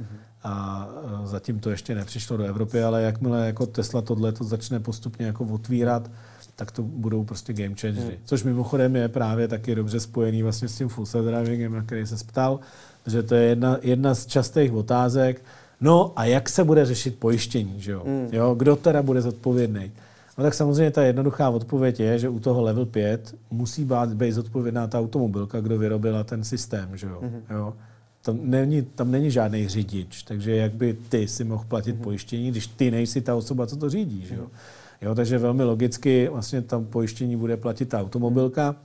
a 0.43 0.87
eh, 1.23 1.27
zatím 1.27 1.59
to 1.59 1.69
ještě 1.69 1.95
nepřišlo 1.95 2.37
do 2.37 2.43
Evropy, 2.43 2.83
ale 2.83 3.03
jakmile 3.03 3.45
jako 3.45 3.65
Tesla 3.65 4.01
tohle 4.01 4.31
to 4.31 4.43
začne 4.43 4.79
postupně 4.79 5.25
jako 5.25 5.45
otvírat, 5.45 6.11
tak 6.55 6.71
to 6.71 6.83
budou 6.83 7.23
prostě 7.23 7.53
game 7.53 7.75
changery. 7.75 8.07
Hmm. 8.07 8.17
Což 8.25 8.43
mimochodem 8.43 8.95
je 8.95 9.07
právě 9.07 9.47
taky 9.47 9.75
dobře 9.75 9.99
spojený 9.99 10.43
vlastně 10.43 10.67
s 10.67 10.77
tím 10.77 10.89
full 10.89 11.05
self 11.05 11.25
drivingem, 11.25 11.73
na 11.73 11.81
který 11.81 12.07
se 12.07 12.15
ptal, 12.15 12.59
že 13.05 13.23
to 13.23 13.35
je 13.35 13.43
jedna, 13.43 13.77
jedna 13.81 14.15
z 14.15 14.25
častých 14.25 14.73
otázek. 14.73 15.41
No 15.81 16.13
a 16.15 16.25
jak 16.25 16.49
se 16.49 16.63
bude 16.63 16.85
řešit 16.85 17.19
pojištění, 17.19 17.81
že 17.81 17.91
jo? 17.91 18.03
Hmm. 18.05 18.29
jo? 18.31 18.55
Kdo 18.55 18.75
teda 18.75 19.01
bude 19.01 19.21
zodpovědný? 19.21 19.91
No 20.37 20.43
tak 20.43 20.53
samozřejmě 20.53 20.91
ta 20.91 21.03
jednoduchá 21.03 21.49
odpověď 21.49 21.99
je, 21.99 22.19
že 22.19 22.29
u 22.29 22.39
toho 22.39 22.61
level 22.61 22.85
5 22.85 23.35
musí 23.51 23.85
být, 23.85 24.13
být 24.13 24.31
zodpovědná 24.31 24.87
ta 24.87 24.99
automobilka, 24.99 25.61
kdo 25.61 25.77
vyrobila 25.77 26.23
ten 26.23 26.43
systém. 26.43 26.97
Že 26.97 27.07
jo? 27.07 27.21
Mm-hmm. 27.21 27.55
jo? 27.55 27.73
Tam, 28.21 28.39
není, 28.41 28.81
tam 28.81 29.11
není 29.11 29.31
žádný 29.31 29.67
řidič, 29.67 30.23
takže 30.23 30.55
jak 30.55 30.73
by 30.73 30.93
ty 31.09 31.27
si 31.27 31.43
mohl 31.43 31.63
platit 31.67 31.95
mm-hmm. 31.95 32.03
pojištění, 32.03 32.51
když 32.51 32.67
ty 32.67 32.91
nejsi 32.91 33.21
ta 33.21 33.35
osoba, 33.35 33.67
co 33.67 33.75
to 33.75 33.89
řídí. 33.89 34.25
Že 34.25 34.35
jo? 34.35 34.43
Mm-hmm. 34.43 34.83
Jo, 35.01 35.15
takže 35.15 35.37
velmi 35.37 35.63
logicky 35.63 36.29
vlastně 36.31 36.61
tam 36.61 36.85
pojištění 36.85 37.35
bude 37.35 37.57
platit 37.57 37.85
ta 37.85 38.01
automobilka. 38.01 38.75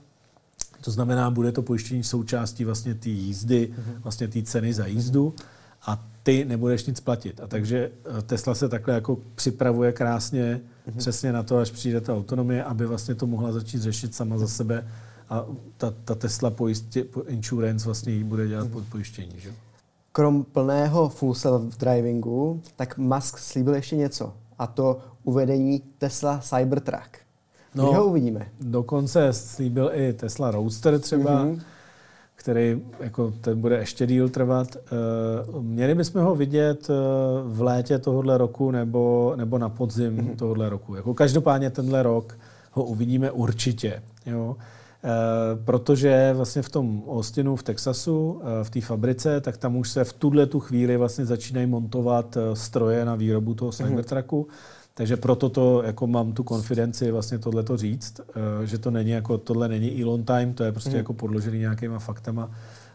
To 0.81 0.91
znamená, 0.91 1.31
bude 1.31 1.51
to 1.51 1.61
pojištění 1.61 2.03
součástí 2.03 2.65
vlastně 2.65 2.93
té 2.93 3.09
jízdy, 3.09 3.69
mm-hmm. 3.71 4.01
vlastně 4.03 4.27
té 4.27 4.41
ceny 4.41 4.73
za 4.73 4.85
jízdu 4.85 5.33
a 5.81 6.05
ty 6.23 6.45
nebudeš 6.45 6.85
nic 6.85 6.99
platit. 6.99 7.39
A 7.39 7.47
takže 7.47 7.91
eh, 8.17 8.21
Tesla 8.21 8.55
se 8.55 8.69
takhle 8.69 8.93
jako 8.93 9.17
připravuje 9.35 9.91
krásně. 9.91 10.61
Přesně 10.97 11.33
na 11.33 11.43
to, 11.43 11.57
až 11.57 11.71
přijde 11.71 12.01
ta 12.01 12.15
autonomie, 12.15 12.63
aby 12.63 12.85
vlastně 12.85 13.15
to 13.15 13.27
mohla 13.27 13.51
začít 13.51 13.81
řešit 13.81 14.15
sama 14.15 14.37
za 14.37 14.47
sebe 14.47 14.87
a 15.29 15.45
ta, 15.77 15.93
ta 16.05 16.15
Tesla 16.15 16.49
pojistě, 16.49 17.05
insurance 17.27 17.85
vlastně 17.85 18.13
jí 18.13 18.23
bude 18.23 18.47
dělat 18.47 18.67
mm-hmm. 18.67 18.71
pod 18.71 18.83
pojištění. 18.83 19.33
Že? 19.37 19.53
Krom 20.11 20.43
plného 20.43 21.09
full 21.09 21.33
self-drivingu, 21.33 22.59
tak 22.75 22.97
Musk 22.97 23.37
slíbil 23.37 23.75
ještě 23.75 23.95
něco 23.95 24.33
a 24.59 24.67
to 24.67 24.99
uvedení 25.23 25.81
Tesla 25.97 26.39
Cybertruck. 26.39 27.17
No, 27.75 27.85
Kdy 27.85 27.95
ho 27.95 28.05
uvidíme? 28.05 28.47
Dokonce 28.61 29.33
slíbil 29.33 29.91
i 29.93 30.13
Tesla 30.13 30.51
Roadster 30.51 30.99
třeba, 30.99 31.45
mm-hmm. 31.45 31.61
Který 32.39 32.81
jako 32.99 33.33
ten 33.41 33.61
bude 33.61 33.77
ještě 33.77 34.07
díl 34.07 34.29
trvat. 34.29 34.67
Uh, 35.51 35.61
měli 35.61 35.95
bychom 35.95 36.21
ho 36.21 36.35
vidět 36.35 36.89
uh, 36.89 36.95
v 37.45 37.61
létě 37.61 37.99
tohohle 37.99 38.37
roku 38.37 38.71
nebo, 38.71 39.33
nebo 39.35 39.57
na 39.57 39.69
podzim 39.69 40.17
mm-hmm. 40.17 40.35
tohohle 40.35 40.69
roku. 40.69 40.95
Jako 40.95 41.13
každopádně 41.13 41.69
tenhle 41.69 42.03
rok 42.03 42.37
ho 42.71 42.83
uvidíme 42.83 43.31
určitě. 43.31 44.03
Jo? 44.25 44.55
Uh, 44.55 45.65
protože 45.65 46.33
vlastně 46.33 46.61
v 46.61 46.69
tom 46.69 47.03
Austinu, 47.09 47.55
v 47.55 47.63
Texasu, 47.63 48.41
v 48.63 48.69
té 48.69 48.81
fabrice, 48.81 49.41
tak 49.41 49.57
tam 49.57 49.75
už 49.75 49.89
se 49.89 50.03
v 50.03 50.13
tuhle 50.13 50.45
tu 50.45 50.59
chvíli 50.59 50.97
vlastně 50.97 51.25
začínají 51.25 51.67
montovat 51.67 52.37
stroje 52.53 53.05
na 53.05 53.15
výrobu 53.15 53.53
toho 53.53 53.71
mhm. 53.79 53.89
Cybertrucku. 53.89 54.43
Mm-hmm. 54.43 54.78
Takže 54.99 55.17
proto 55.17 55.49
to 55.49 55.83
jako 55.83 56.07
mám 56.07 56.33
tu 56.33 56.43
konfidenci 56.43 57.11
vlastně 57.11 57.39
tohleto 57.39 57.77
říct, 57.77 58.19
eh, 58.19 58.65
že 58.65 58.77
to 58.77 58.91
není 58.91 59.11
jako, 59.11 59.37
tohle 59.37 59.67
není 59.67 60.01
Elon 60.01 60.23
time, 60.23 60.53
to 60.53 60.63
je 60.63 60.71
prostě 60.71 60.89
mm. 60.89 60.97
jako 60.97 61.13
podložený 61.13 61.59
nějakýma 61.59 61.99
faktama 61.99 62.51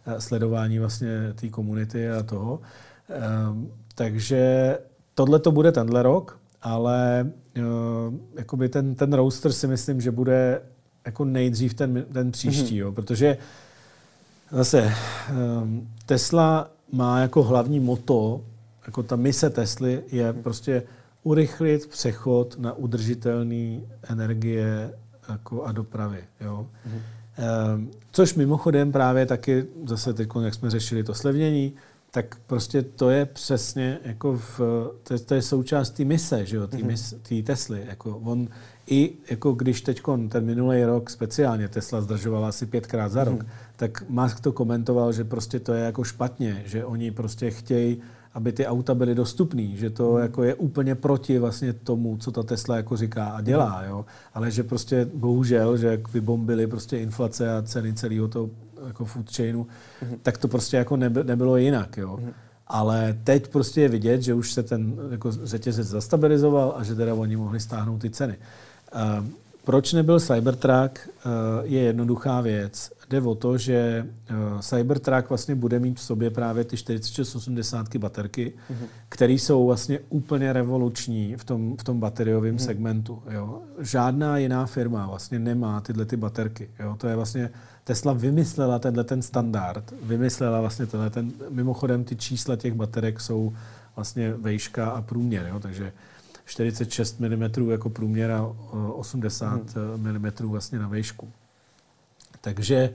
eh, 0.06 0.20
sledování 0.20 0.78
vlastně 0.78 1.32
té 1.34 1.48
komunity 1.48 2.10
a 2.10 2.22
toho. 2.22 2.60
Ehm, 3.08 3.68
takže 3.94 4.78
tohle 5.14 5.38
to 5.38 5.52
bude 5.52 5.72
tenhle 5.72 6.02
rok, 6.02 6.38
ale 6.62 7.30
eh, 7.56 7.62
jakoby 8.36 8.68
ten, 8.68 8.94
ten 8.94 9.12
roaster 9.12 9.52
si 9.52 9.66
myslím, 9.66 10.00
že 10.00 10.10
bude 10.10 10.62
jako 11.06 11.24
nejdřív 11.24 11.74
ten, 11.74 12.04
ten 12.12 12.32
příští, 12.32 12.74
mm. 12.74 12.80
jo, 12.80 12.92
protože 12.92 13.38
zase 14.50 14.92
ehm, 15.28 15.88
Tesla 16.06 16.70
má 16.92 17.20
jako 17.20 17.42
hlavní 17.42 17.80
moto, 17.80 18.40
jako 18.86 19.02
ta 19.02 19.16
mise 19.16 19.50
Tesly 19.50 20.02
je 20.12 20.32
mm. 20.32 20.42
prostě 20.42 20.82
urychlit 21.24 21.86
přechod 21.86 22.56
na 22.58 22.72
udržitelné 22.72 23.80
energie 24.08 24.94
jako 25.28 25.64
a 25.64 25.72
dopravy. 25.72 26.24
Jo? 26.40 26.66
Mm-hmm. 26.86 27.00
Ehm, 27.36 27.90
což 28.12 28.34
mimochodem 28.34 28.92
právě 28.92 29.26
taky, 29.26 29.64
zase 29.86 30.14
teď, 30.14 30.28
jak 30.40 30.54
jsme 30.54 30.70
řešili 30.70 31.04
to 31.04 31.14
slevnění, 31.14 31.72
tak 32.10 32.36
prostě 32.46 32.82
to 32.82 33.10
je 33.10 33.26
přesně 33.26 33.98
jako 34.04 34.36
v, 34.36 34.60
to, 35.02 35.14
je, 35.14 35.18
to 35.18 35.34
je 35.34 35.42
součást 35.42 35.90
té 35.90 36.04
mise, 36.04 36.46
že 36.46 36.56
jo, 36.56 36.66
té 36.66 36.76
mm-hmm. 36.76 37.44
Tesly. 37.44 37.82
Jako 37.86 38.18
on, 38.18 38.48
i 38.86 39.12
jako 39.30 39.52
když 39.52 39.80
teď 39.80 40.02
ten 40.28 40.44
minulý 40.44 40.84
rok 40.84 41.10
speciálně 41.10 41.68
Tesla 41.68 42.00
zdržovala 42.00 42.48
asi 42.48 42.66
pětkrát 42.66 43.12
za 43.12 43.24
rok, 43.24 43.42
mm-hmm. 43.42 43.48
tak 43.76 44.08
Musk 44.08 44.40
to 44.40 44.52
komentoval, 44.52 45.12
že 45.12 45.24
prostě 45.24 45.60
to 45.60 45.72
je 45.72 45.84
jako 45.84 46.04
špatně, 46.04 46.62
že 46.66 46.84
oni 46.84 47.10
prostě 47.10 47.50
chtějí 47.50 48.02
aby 48.34 48.52
ty 48.52 48.66
auta 48.66 48.94
byly 48.94 49.14
dostupné, 49.14 49.62
že 49.62 49.90
to 49.90 50.12
hmm. 50.12 50.22
jako 50.22 50.42
je 50.42 50.54
úplně 50.54 50.94
proti 50.94 51.38
vlastně 51.38 51.72
tomu, 51.72 52.16
co 52.16 52.32
ta 52.32 52.42
Tesla 52.42 52.76
jako 52.76 52.96
říká 52.96 53.24
a 53.24 53.40
dělá, 53.40 53.78
hmm. 53.78 53.90
jo. 53.90 54.04
Ale 54.34 54.50
že 54.50 54.62
prostě 54.62 55.08
bohužel, 55.14 55.76
že 55.76 55.86
jak 55.86 56.12
vybombili 56.12 56.66
prostě 56.66 56.98
inflace 56.98 57.56
a 57.56 57.62
ceny 57.62 57.94
celého 57.94 58.28
toho 58.28 58.50
jako 58.86 59.04
food 59.04 59.36
chainu, 59.36 59.66
hmm. 60.00 60.18
tak 60.22 60.38
to 60.38 60.48
prostě 60.48 60.76
jako 60.76 60.96
neby, 60.96 61.24
nebylo 61.24 61.56
jinak, 61.56 61.96
jo. 61.96 62.16
Hmm. 62.16 62.32
Ale 62.66 63.18
teď 63.24 63.48
prostě 63.48 63.80
je 63.80 63.88
vidět, 63.88 64.22
že 64.22 64.34
už 64.34 64.52
se 64.52 64.62
ten 64.62 64.96
jako 65.10 65.32
řetězec 65.32 65.88
zastabilizoval 65.88 66.74
a 66.76 66.82
že 66.82 66.94
teda 66.94 67.14
oni 67.14 67.36
mohli 67.36 67.60
stáhnout 67.60 67.98
ty 67.98 68.10
ceny. 68.10 68.36
Uh, 68.94 69.26
proč 69.64 69.92
nebyl 69.92 70.20
Cybertruck, 70.20 71.08
uh, 71.26 71.32
je 71.62 71.80
jednoduchá 71.80 72.40
věc 72.40 72.92
jde 73.14 73.20
o 73.20 73.34
to, 73.34 73.58
že 73.58 74.06
eh, 74.28 74.34
Cybertruck 74.60 75.28
vlastně 75.28 75.54
bude 75.54 75.78
mít 75.78 75.98
v 75.98 76.02
sobě 76.02 76.30
právě 76.30 76.64
ty 76.64 76.76
4680 76.76 77.96
baterky, 77.96 78.52
mm-hmm. 78.70 78.86
které 79.08 79.32
jsou 79.32 79.66
vlastně 79.66 79.98
úplně 80.08 80.52
revoluční 80.52 81.36
v 81.36 81.44
tom, 81.44 81.76
v 81.76 81.84
tom 81.84 82.00
bateriovém 82.00 82.56
mm-hmm. 82.56 82.64
segmentu. 82.64 83.22
Jo. 83.30 83.62
Žádná 83.80 84.38
jiná 84.38 84.66
firma 84.66 85.06
vlastně 85.06 85.38
nemá 85.38 85.80
tyhle 85.80 86.04
ty 86.04 86.16
baterky. 86.16 86.70
Jo. 86.80 86.96
To 86.98 87.08
je 87.08 87.16
vlastně 87.16 87.50
Tesla 87.84 88.12
vymyslela 88.12 88.78
tenhle 88.78 89.04
ten 89.04 89.22
standard, 89.22 89.94
vymyslela 90.02 90.60
vlastně 90.60 90.86
tenhle 90.86 91.10
ten, 91.10 91.32
mimochodem 91.50 92.04
ty 92.04 92.16
čísla 92.16 92.56
těch 92.56 92.74
baterek 92.74 93.20
jsou 93.20 93.52
vlastně 93.96 94.34
vejška 94.34 94.86
a 94.90 95.02
průměr, 95.02 95.46
jo. 95.48 95.60
takže 95.60 95.92
46 96.44 97.20
mm 97.20 97.70
jako 97.70 97.90
průměr 97.90 98.30
a 98.30 98.54
80 98.94 99.60
mm. 99.96 100.18
mm 100.18 100.50
vlastně 100.50 100.78
na 100.78 100.88
vejšku. 100.88 101.28
Takže 102.40 102.90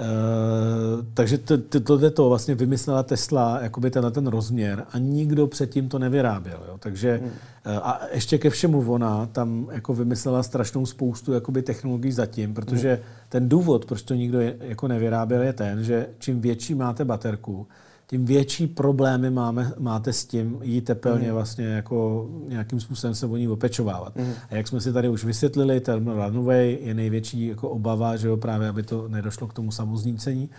Uh, 0.00 1.04
takže 1.14 1.38
to, 1.38 1.58
to, 1.58 1.80
tohle 1.80 2.10
to 2.10 2.28
vlastně 2.28 2.54
vymyslela 2.54 3.02
Tesla, 3.02 3.60
jakoby 3.62 3.90
tenhle 3.90 4.10
ten 4.10 4.26
rozměr 4.26 4.84
a 4.92 4.98
nikdo 4.98 5.46
předtím 5.46 5.88
to 5.88 5.98
nevyráběl. 5.98 6.64
Jo? 6.68 6.78
Takže 6.78 7.16
hmm. 7.16 7.26
uh, 7.26 7.32
a 7.66 8.00
ještě 8.12 8.38
ke 8.38 8.50
všemu 8.50 8.92
ona 8.92 9.26
tam 9.26 9.68
jako 9.72 9.94
vymyslela 9.94 10.42
strašnou 10.42 10.86
spoustu 10.86 11.32
jakoby 11.32 11.62
technologií 11.62 12.12
zatím, 12.12 12.54
protože 12.54 12.94
hmm. 12.94 13.02
ten 13.28 13.48
důvod, 13.48 13.84
proč 13.84 14.02
to 14.02 14.14
nikdo 14.14 14.38
jako 14.60 14.88
nevyráběl, 14.88 15.42
je 15.42 15.52
ten, 15.52 15.84
že 15.84 16.06
čím 16.18 16.40
větší 16.40 16.74
máte 16.74 17.04
baterku, 17.04 17.66
tím 18.10 18.24
větší 18.24 18.66
problémy 18.66 19.30
máme, 19.30 19.72
máte 19.78 20.12
s 20.12 20.24
tím 20.24 20.58
jí 20.62 20.80
tepelně 20.80 21.28
mm. 21.28 21.34
vlastně 21.34 21.64
jako 21.64 22.28
nějakým 22.48 22.80
způsobem 22.80 23.14
se 23.14 23.26
o 23.26 23.36
ní 23.36 23.48
opečovávat. 23.48 24.16
Mm. 24.16 24.32
A 24.50 24.54
jak 24.54 24.68
jsme 24.68 24.80
si 24.80 24.92
tady 24.92 25.08
už 25.08 25.24
vysvětlili, 25.24 25.80
ten 25.80 26.06
runway 26.26 26.78
je 26.82 26.94
největší 26.94 27.46
jako 27.46 27.68
obava, 27.68 28.16
že 28.16 28.28
jo, 28.28 28.36
právě 28.36 28.68
aby 28.68 28.82
to 28.82 29.08
nedošlo 29.08 29.46
k 29.46 29.52
tomu 29.52 29.70
samoznícení. 29.70 30.50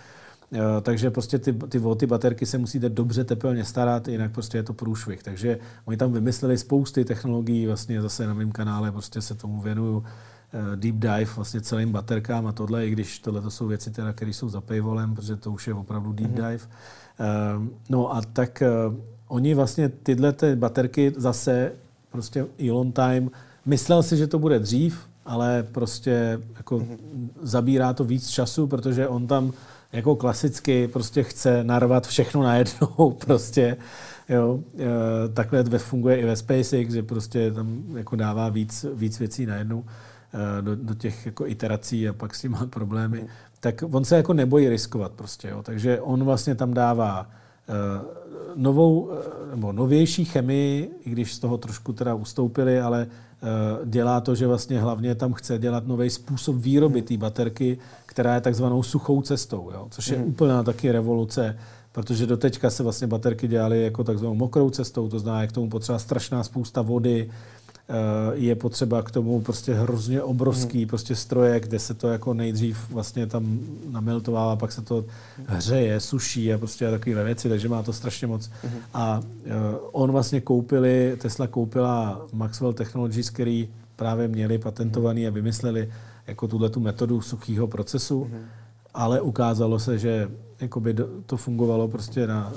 Uh, 0.52 0.58
takže 0.82 1.10
prostě 1.10 1.38
ty, 1.38 1.52
ty, 1.52 1.80
ty 1.96 2.06
baterky 2.06 2.46
se 2.46 2.58
musíte 2.58 2.88
dobře 2.88 3.24
tepelně 3.24 3.64
starat, 3.64 4.08
jinak 4.08 4.32
prostě 4.32 4.58
je 4.58 4.62
to 4.62 4.72
průšvih. 4.72 5.22
Takže 5.22 5.58
oni 5.84 5.96
tam 5.96 6.12
vymysleli 6.12 6.58
spousty 6.58 7.04
technologií, 7.04 7.66
vlastně 7.66 8.02
zase 8.02 8.26
na 8.26 8.34
mém 8.34 8.52
kanále 8.52 8.92
prostě 8.92 9.20
se 9.20 9.34
tomu 9.34 9.60
věnuju 9.60 9.96
uh, 9.96 10.04
deep 10.76 10.96
dive 10.96 11.24
vlastně 11.36 11.60
celým 11.60 11.92
baterkám 11.92 12.46
a 12.46 12.52
tohle, 12.52 12.86
i 12.86 12.90
když 12.90 13.18
tohle 13.18 13.40
to 13.40 13.50
jsou 13.50 13.66
věci, 13.66 13.90
teda, 13.90 14.12
které 14.12 14.32
jsou 14.32 14.48
za 14.48 14.60
paywallem, 14.60 15.14
protože 15.14 15.36
to 15.36 15.52
už 15.52 15.66
je 15.66 15.74
opravdu 15.74 16.12
deep 16.12 16.30
mm. 16.30 16.36
dive. 16.36 16.52
Ehm, 16.52 17.01
no 17.88 18.14
a 18.14 18.22
tak 18.22 18.62
eh, 18.62 18.68
oni 19.28 19.54
vlastně 19.54 19.88
tyhle 19.88 20.32
ty 20.32 20.56
baterky 20.56 21.12
zase 21.16 21.72
prostě 22.10 22.46
Elon 22.68 22.92
Time 22.92 23.30
myslel 23.66 24.02
si, 24.02 24.16
že 24.16 24.26
to 24.26 24.38
bude 24.38 24.58
dřív, 24.58 25.00
ale 25.24 25.62
prostě 25.72 26.40
jako 26.56 26.78
mm-hmm. 26.78 27.28
zabírá 27.42 27.92
to 27.92 28.04
víc 28.04 28.28
času, 28.28 28.66
protože 28.66 29.08
on 29.08 29.26
tam 29.26 29.52
jako 29.92 30.16
klasicky 30.16 30.88
prostě 30.88 31.22
chce 31.22 31.64
narvat 31.64 32.06
všechno 32.06 32.42
najednou 32.42 33.10
prostě. 33.26 33.76
Jo, 34.28 34.60
e, 34.78 35.28
takhle 35.28 35.64
funguje 35.78 36.16
i 36.16 36.24
ve 36.24 36.36
SpaceX, 36.36 36.92
že 36.92 37.02
prostě 37.02 37.50
tam 37.50 37.82
jako 37.96 38.16
dává 38.16 38.48
víc, 38.48 38.86
víc 38.94 39.18
věcí 39.18 39.46
najednou 39.46 39.84
e, 40.58 40.62
do, 40.62 40.76
do 40.76 40.94
těch 40.94 41.26
jako 41.26 41.46
iterací 41.46 42.08
a 42.08 42.12
pak 42.12 42.34
s 42.34 42.40
tím 42.40 42.52
má 42.52 42.66
problémy. 42.66 43.26
Tak 43.62 43.84
on 43.90 44.04
se 44.04 44.16
jako 44.16 44.32
nebojí 44.32 44.68
riskovat 44.68 45.12
prostě. 45.12 45.48
Jo. 45.48 45.62
Takže 45.62 46.00
on 46.00 46.24
vlastně 46.24 46.54
tam 46.54 46.74
dává 46.74 47.26
uh, 47.26 47.76
novou, 48.56 49.00
uh, 49.00 49.10
nebo 49.50 49.72
novější 49.72 50.24
chemii, 50.24 50.90
i 51.04 51.10
když 51.10 51.34
z 51.34 51.38
toho 51.38 51.58
trošku 51.58 51.92
teda 51.92 52.14
ustoupili, 52.14 52.80
ale 52.80 53.06
uh, 53.06 53.88
dělá 53.88 54.20
to, 54.20 54.34
že 54.34 54.46
vlastně 54.46 54.80
hlavně 54.80 55.14
tam 55.14 55.32
chce 55.32 55.58
dělat 55.58 55.86
nový 55.86 56.10
způsob 56.10 56.56
výroby 56.56 57.02
té 57.02 57.16
baterky, 57.16 57.78
která 58.06 58.34
je 58.34 58.40
takzvanou 58.40 58.82
suchou 58.82 59.22
cestou, 59.22 59.70
jo, 59.74 59.86
což 59.90 60.08
je 60.08 60.18
mm. 60.18 60.24
úplná 60.24 60.62
taky 60.62 60.92
revoluce, 60.92 61.58
protože 61.92 62.26
do 62.26 62.36
teďka 62.36 62.70
se 62.70 62.82
vlastně 62.82 63.06
baterky 63.06 63.48
dělaly 63.48 63.82
jako 63.82 64.04
takzvanou 64.04 64.34
mokrou 64.34 64.70
cestou, 64.70 65.08
to 65.08 65.18
znamená, 65.18 65.40
jak 65.40 65.50
k 65.50 65.54
tomu 65.54 65.68
potřeba 65.68 65.98
strašná 65.98 66.42
spousta 66.42 66.82
vody, 66.82 67.30
je 68.32 68.54
potřeba 68.54 69.02
k 69.02 69.10
tomu 69.10 69.40
prostě 69.40 69.74
hrozně 69.74 70.22
obrovský 70.22 70.78
hmm. 70.78 70.88
prostě 70.88 71.16
stroje, 71.16 71.60
kde 71.60 71.78
se 71.78 71.94
to 71.94 72.08
jako 72.08 72.34
nejdřív 72.34 72.90
vlastně 72.90 73.26
tam 73.26 73.58
nameltovává, 73.90 74.56
pak 74.56 74.72
se 74.72 74.82
to 74.82 75.04
hřeje, 75.46 76.00
suší 76.00 76.52
a 76.52 76.58
prostě 76.58 76.90
takové 76.90 77.24
věci, 77.24 77.48
takže 77.48 77.68
má 77.68 77.82
to 77.82 77.92
strašně 77.92 78.26
moc. 78.26 78.50
Hmm. 78.62 78.80
A 78.94 79.20
uh, 79.20 79.52
on 79.92 80.12
vlastně 80.12 80.40
koupili, 80.40 81.16
Tesla 81.18 81.46
koupila 81.46 82.26
Maxwell 82.32 82.72
Technologies, 82.72 83.30
který 83.30 83.68
právě 83.96 84.28
měli 84.28 84.58
patentovaný 84.58 85.26
a 85.26 85.30
vymysleli 85.30 85.92
jako 86.26 86.48
tuhle 86.48 86.70
tu 86.70 86.80
metodu 86.80 87.20
suchého 87.20 87.66
procesu, 87.66 88.24
hmm. 88.24 88.44
ale 88.94 89.20
ukázalo 89.20 89.78
se, 89.78 89.98
že 89.98 90.28
jakoby 90.60 90.96
to 91.26 91.36
fungovalo 91.36 91.88
prostě 91.88 92.26
na, 92.26 92.52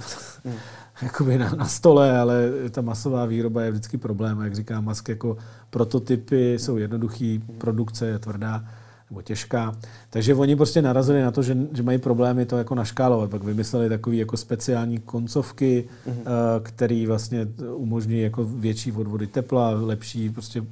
hmm 0.45 0.55
jakoby 1.01 1.37
na, 1.37 1.49
na 1.49 1.65
stole, 1.65 2.17
ale 2.17 2.51
ta 2.71 2.81
masová 2.81 3.25
výroba 3.25 3.61
je 3.61 3.71
vždycky 3.71 3.97
problém. 3.97 4.41
Jak 4.41 4.55
říká 4.55 4.81
Musk, 4.81 5.09
jako 5.09 5.37
prototypy 5.69 6.53
jsou 6.53 6.77
jednoduchý, 6.77 7.43
produkce 7.57 8.07
je 8.07 8.19
tvrdá. 8.19 8.63
nebo 9.09 9.21
těžká. 9.21 9.75
Takže 10.09 10.35
oni 10.35 10.55
prostě 10.55 10.81
narazili 10.81 11.21
na 11.21 11.31
to, 11.31 11.43
že, 11.43 11.57
že 11.73 11.83
mají 11.83 11.97
problémy 11.97 12.45
to 12.45 12.57
jako 12.57 12.75
naškálovat. 12.75 13.29
Pak 13.29 13.43
vymysleli 13.43 13.89
takové 13.89 14.15
jako 14.15 14.37
speciální 14.37 14.99
koncovky, 14.99 15.87
mm-hmm. 16.07 16.23
které 16.61 17.05
vlastně 17.07 17.47
umožňují 17.75 18.21
jako 18.21 18.43
větší 18.43 18.91
odvody 18.91 19.27
tepla, 19.27 19.69
lepší 19.69 20.29
prostě 20.29 20.63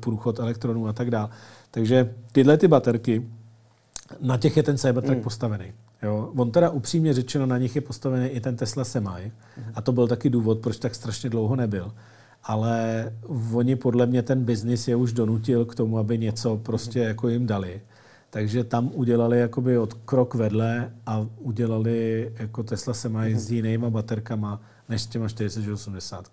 průchod 0.00 0.38
elektronů 0.38 0.88
a 0.88 0.92
tak 0.92 1.10
dále. 1.10 1.28
Takže 1.70 2.14
tyhle 2.32 2.56
ty 2.56 2.68
baterky, 2.68 3.26
na 4.20 4.36
těch 4.36 4.56
je 4.56 4.62
ten 4.62 4.78
Cybertruck 4.78 5.16
mm. 5.16 5.22
postavený. 5.22 5.72
Jo. 6.02 6.32
On 6.36 6.50
teda 6.50 6.70
upřímně 6.70 7.12
řečeno, 7.12 7.46
na 7.46 7.58
nich 7.58 7.76
je 7.76 7.80
postavený 7.80 8.26
i 8.26 8.40
ten 8.40 8.56
Tesla 8.56 8.84
Semi. 8.84 9.32
Mm. 9.56 9.64
A 9.74 9.80
to 9.80 9.92
byl 9.92 10.08
taky 10.08 10.30
důvod, 10.30 10.58
proč 10.58 10.78
tak 10.78 10.94
strašně 10.94 11.30
dlouho 11.30 11.56
nebyl 11.56 11.92
ale 12.42 13.12
oni 13.52 13.76
podle 13.76 14.06
mě 14.06 14.22
ten 14.22 14.44
biznis 14.44 14.88
je 14.88 14.96
už 14.96 15.12
donutil 15.12 15.64
k 15.64 15.74
tomu, 15.74 15.98
aby 15.98 16.18
něco 16.18 16.56
prostě 16.56 16.98
jako 16.98 17.28
jim 17.28 17.46
dali. 17.46 17.80
Takže 18.30 18.64
tam 18.64 18.90
udělali 18.94 19.38
jakoby 19.40 19.78
od 19.78 19.94
krok 19.94 20.34
vedle 20.34 20.92
a 21.06 21.26
udělali 21.38 22.30
jako 22.38 22.62
Tesla 22.62 22.94
se 22.94 23.08
mají 23.08 23.34
s 23.34 23.50
jinýma 23.50 23.90
baterkama 23.90 24.60
než 24.88 25.02
s 25.02 25.06
těma 25.06 25.28
4080. 25.28 26.28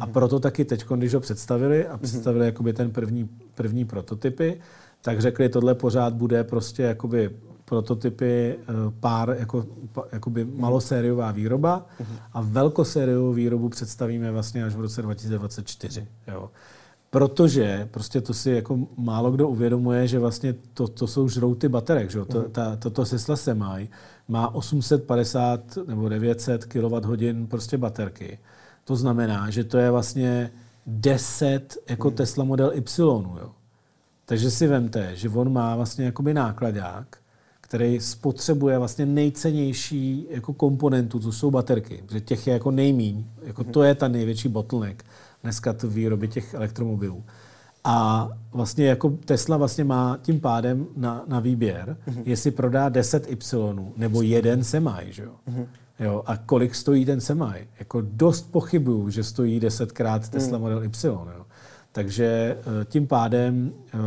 A 0.00 0.06
proto 0.06 0.40
taky 0.40 0.64
teď, 0.64 0.84
když 0.96 1.14
ho 1.14 1.20
představili 1.20 1.86
a 1.86 1.98
představili 1.98 2.46
jakoby 2.46 2.72
ten 2.72 2.90
první, 2.90 3.28
první 3.54 3.84
prototypy, 3.84 4.60
tak 5.02 5.20
řekli, 5.20 5.48
tohle 5.48 5.74
pořád 5.74 6.14
bude 6.14 6.44
prostě 6.44 6.82
jakoby 6.82 7.30
prototypy, 7.72 8.24
eh, 8.52 8.72
pár 9.00 9.36
jako, 9.38 9.66
jakoby 10.12 10.44
malosériová 10.44 11.30
výroba 11.32 11.86
a 12.32 12.40
velkosériovou 12.40 13.32
výrobu 13.32 13.68
představíme 13.68 14.30
vlastně 14.30 14.64
až 14.64 14.74
v 14.74 14.80
roce 14.80 15.02
2024. 15.02 16.06
Jo. 16.28 16.50
Protože 17.10 17.88
prostě 17.90 18.20
to 18.20 18.34
si 18.34 18.50
jako 18.50 18.78
málo 18.96 19.30
kdo 19.30 19.48
uvědomuje, 19.48 20.08
že 20.08 20.18
vlastně 20.18 20.54
to, 20.74 20.88
to 20.88 21.06
jsou 21.06 21.28
žrouty 21.28 21.68
baterek. 21.68 22.10
Že? 22.10 22.24
To, 22.24 22.42
ta, 22.42 22.76
toto 22.76 23.04
Tesla 23.04 23.36
Semi 23.36 23.88
má 24.28 24.54
850 24.54 25.78
nebo 25.86 26.08
900 26.08 26.64
kWh 26.64 27.48
prostě 27.48 27.78
baterky. 27.78 28.38
To 28.84 28.96
znamená, 28.96 29.50
že 29.50 29.64
to 29.64 29.78
je 29.78 29.90
vlastně 29.90 30.50
10 30.86 31.76
jako 31.88 32.08
hmm. 32.08 32.16
Tesla 32.16 32.44
Model 32.44 32.72
Y. 32.74 33.00
Jo. 33.40 33.50
Takže 34.24 34.50
si 34.50 34.66
vemte, 34.66 35.16
že 35.16 35.28
on 35.28 35.52
má 35.52 35.76
vlastně 35.76 36.04
jakoby 36.04 36.34
nákladák, 36.34 37.21
který 37.72 38.00
spotřebuje 38.00 38.78
vlastně 38.78 39.06
nejcennější 39.06 40.26
jako 40.30 40.52
komponentu, 40.52 41.18
co 41.18 41.32
jsou 41.32 41.50
baterky, 41.50 42.02
protože 42.06 42.20
těch 42.20 42.46
je 42.46 42.52
jako 42.52 42.70
nejmíň. 42.70 43.24
Jako 43.42 43.64
to 43.64 43.82
je 43.82 43.94
ta 43.94 44.08
největší 44.08 44.48
bottleneck 44.48 45.04
dneska 45.42 45.72
to 45.72 45.88
výroby 45.88 46.28
těch 46.28 46.54
elektromobilů. 46.54 47.24
A 47.84 48.28
vlastně 48.52 48.86
jako 48.86 49.10
Tesla 49.10 49.56
vlastně 49.56 49.84
má 49.84 50.18
tím 50.22 50.40
pádem 50.40 50.86
na, 50.96 51.24
na 51.26 51.40
výběr, 51.40 51.96
mm-hmm. 52.08 52.22
jestli 52.24 52.50
prodá 52.50 52.88
10 52.88 53.30
Y 53.30 53.92
nebo 53.96 54.22
jeden 54.22 54.64
semaj, 54.64 55.06
že 55.12 55.22
jo? 55.22 55.32
Mm-hmm. 55.48 55.66
jo? 56.00 56.22
A 56.26 56.36
kolik 56.36 56.74
stojí 56.74 57.04
ten 57.04 57.20
semaj? 57.20 57.66
Jako 57.78 58.00
dost 58.00 58.52
pochybuju, 58.52 59.10
že 59.10 59.24
stojí 59.24 59.60
desetkrát 59.60 60.28
Tesla 60.28 60.58
mm. 60.58 60.62
Model 60.62 60.84
Y. 60.84 60.90
Jo? 61.04 61.46
Takže 61.92 62.56
eh, 62.58 62.84
tím 62.84 63.06
pádem 63.06 63.72
eh, 63.86 63.98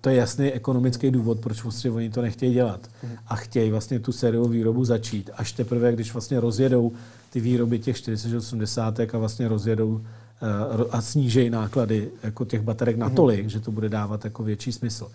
to 0.00 0.08
je 0.08 0.16
jasný 0.16 0.52
ekonomický 0.52 1.10
důvod, 1.10 1.40
proč 1.40 1.62
vlastně 1.62 1.90
oni 1.90 2.10
to 2.10 2.22
nechtějí 2.22 2.54
dělat. 2.54 2.90
A 3.26 3.36
chtějí 3.36 3.70
vlastně 3.70 4.00
tu 4.00 4.12
sériovou 4.12 4.48
výrobu 4.48 4.84
začít. 4.84 5.30
Až 5.34 5.52
teprve, 5.52 5.92
když 5.92 6.12
vlastně 6.12 6.40
rozjedou 6.40 6.92
ty 7.30 7.40
výroby 7.40 7.78
těch 7.78 7.96
4080 7.96 9.00
a 9.00 9.18
vlastně 9.18 9.48
rozjedou 9.48 10.00
eh, 10.00 10.84
a 10.90 11.00
snížejí 11.00 11.50
náklady 11.50 12.10
jako 12.22 12.44
těch 12.44 12.62
baterek 12.62 12.96
natolik, 12.96 13.42
mm. 13.42 13.48
že 13.48 13.60
to 13.60 13.70
bude 13.70 13.88
dávat 13.88 14.24
jako 14.24 14.42
větší 14.42 14.72
smysl. 14.72 15.08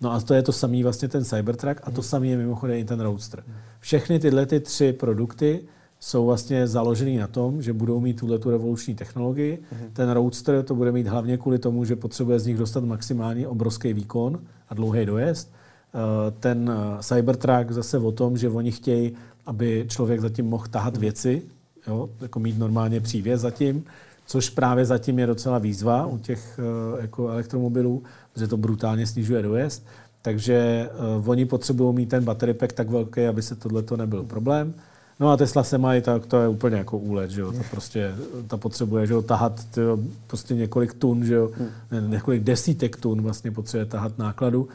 No 0.00 0.12
a 0.12 0.20
to 0.20 0.34
je 0.34 0.42
to 0.42 0.52
samý 0.52 0.82
vlastně 0.82 1.08
ten 1.08 1.24
Cybertruck 1.24 1.80
a 1.82 1.90
to 1.90 2.02
samý 2.02 2.30
je 2.30 2.36
mimochodem 2.36 2.76
i 2.76 2.84
ten 2.84 3.00
Roadster. 3.00 3.44
Všechny 3.80 4.18
tyhle 4.18 4.46
ty 4.46 4.60
tři 4.60 4.92
produkty 4.92 5.60
jsou 6.00 6.26
vlastně 6.26 6.66
založený 6.66 7.16
na 7.16 7.26
tom, 7.26 7.62
že 7.62 7.72
budou 7.72 8.00
mít 8.00 8.20
tuhle 8.20 8.38
tu 8.38 8.50
revoluční 8.50 8.94
technologii. 8.94 9.58
Mm-hmm. 9.58 9.92
Ten 9.92 10.10
Roadster 10.10 10.62
to 10.62 10.74
bude 10.74 10.92
mít 10.92 11.06
hlavně 11.06 11.36
kvůli 11.36 11.58
tomu, 11.58 11.84
že 11.84 11.96
potřebuje 11.96 12.38
z 12.38 12.46
nich 12.46 12.56
dostat 12.56 12.84
maximální 12.84 13.46
obrovský 13.46 13.92
výkon 13.92 14.40
a 14.68 14.74
dlouhý 14.74 15.06
dojezd. 15.06 15.52
Eh, 15.94 16.30
ten 16.40 16.70
eh, 16.70 17.02
Cybertruck 17.02 17.70
zase 17.70 17.98
o 17.98 18.12
tom, 18.12 18.38
že 18.38 18.48
oni 18.48 18.72
chtějí, 18.72 19.12
aby 19.46 19.86
člověk 19.88 20.20
zatím 20.20 20.46
mohl 20.46 20.66
tahat 20.70 20.94
mm-hmm. 20.94 21.00
věci, 21.00 21.42
jo, 21.86 22.10
jako 22.20 22.40
mít 22.40 22.58
normálně 22.58 23.00
přívěs 23.00 23.40
zatím, 23.40 23.84
což 24.26 24.50
právě 24.50 24.84
zatím 24.84 25.18
je 25.18 25.26
docela 25.26 25.58
výzva 25.58 26.06
u 26.06 26.18
těch 26.18 26.60
eh, 26.98 27.02
jako 27.02 27.28
elektromobilů, 27.28 28.02
protože 28.32 28.46
to 28.48 28.56
brutálně 28.56 29.06
snižuje 29.06 29.42
dojezd. 29.42 29.86
Takže 30.22 30.90
oni 31.26 31.46
potřebují 31.46 31.94
mít 31.94 32.08
ten 32.08 32.24
battery 32.24 32.54
pack 32.54 32.72
tak 32.72 32.90
velký, 32.90 33.26
aby 33.26 33.42
se 33.42 33.56
tohle 33.56 33.82
nebyl 33.96 34.22
problém. 34.22 34.74
No 35.20 35.30
a 35.30 35.36
Tesla 35.36 35.64
se 35.64 35.78
mají, 35.78 36.02
tak 36.02 36.26
to 36.26 36.40
je 36.40 36.48
úplně 36.48 36.76
jako 36.76 36.98
úlet, 36.98 37.30
že 37.30 37.40
jo. 37.40 37.52
To 37.52 37.58
prostě, 37.70 38.14
ta 38.46 38.56
potřebuje, 38.56 39.06
že 39.06 39.12
jo, 39.12 39.22
tahat 39.22 39.64
tyjo, 39.64 39.98
prostě 40.26 40.54
několik 40.54 40.94
tun, 40.94 41.24
že 41.24 41.34
jo, 41.34 41.50
ne, 41.90 42.00
několik 42.08 42.42
desítek 42.42 42.96
tun 42.96 43.22
vlastně 43.22 43.50
potřebuje 43.50 43.86
tahat 43.86 44.18
nákladu. 44.18 44.68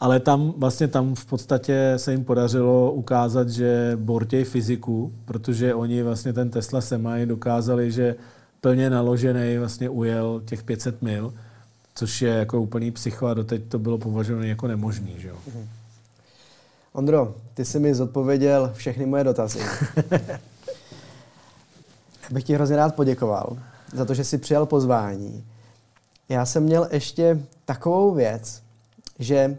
Ale 0.00 0.20
tam 0.20 0.54
vlastně 0.56 0.88
tam 0.88 1.14
v 1.14 1.24
podstatě 1.24 1.92
se 1.96 2.12
jim 2.12 2.24
podařilo 2.24 2.92
ukázat, 2.92 3.48
že 3.48 3.92
bortěj 4.00 4.44
fyziku, 4.44 5.12
protože 5.24 5.74
oni 5.74 6.02
vlastně 6.02 6.32
ten 6.32 6.50
Tesla 6.50 6.80
Semi 6.80 7.26
dokázali, 7.26 7.92
že 7.92 8.14
plně 8.60 8.90
naložený 8.90 9.58
vlastně 9.58 9.88
ujel 9.88 10.42
těch 10.44 10.62
500 10.62 11.02
mil, 11.02 11.34
což 11.94 12.22
je 12.22 12.30
jako 12.30 12.62
úplný 12.62 12.90
psycho 12.90 13.26
a 13.26 13.34
doteď 13.34 13.62
to 13.68 13.78
bylo 13.78 13.98
považováno 13.98 14.46
jako 14.46 14.68
nemožný, 14.68 15.14
že 15.18 15.28
jo. 15.28 15.36
Mm-hmm. 15.48 15.79
Ondro, 16.92 17.34
ty 17.54 17.64
jsi 17.64 17.78
mi 17.78 17.94
zodpověděl 17.94 18.72
všechny 18.74 19.06
moje 19.06 19.24
dotazy. 19.24 19.60
bych 22.30 22.44
ti 22.44 22.54
hrozně 22.54 22.76
rád 22.76 22.94
poděkoval 22.94 23.56
za 23.92 24.04
to, 24.04 24.14
že 24.14 24.24
jsi 24.24 24.38
přijal 24.38 24.66
pozvání. 24.66 25.44
Já 26.28 26.46
jsem 26.46 26.62
měl 26.62 26.88
ještě 26.92 27.42
takovou 27.64 28.14
věc, 28.14 28.62
že 29.18 29.58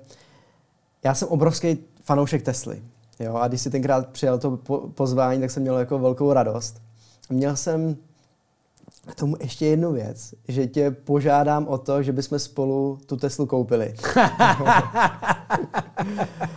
já 1.03 1.13
jsem 1.13 1.27
obrovský 1.27 1.77
fanoušek 2.03 2.43
Tesly. 2.43 2.81
Jo? 3.19 3.35
A 3.35 3.47
když 3.47 3.61
si 3.61 3.69
tenkrát 3.69 4.07
přijal 4.07 4.39
to 4.39 4.59
pozvání, 4.95 5.41
tak 5.41 5.51
jsem 5.51 5.63
měl 5.63 5.77
jako 5.77 5.99
velkou 5.99 6.33
radost. 6.33 6.81
Měl 7.29 7.55
jsem 7.55 7.97
k 9.07 9.15
tomu 9.15 9.35
ještě 9.39 9.65
jednu 9.65 9.91
věc, 9.91 10.33
že 10.47 10.67
tě 10.67 10.91
požádám 10.91 11.67
o 11.67 11.77
to, 11.77 12.03
že 12.03 12.11
bychom 12.11 12.39
spolu 12.39 12.99
tu 13.05 13.17
Teslu 13.17 13.45
koupili. 13.45 13.95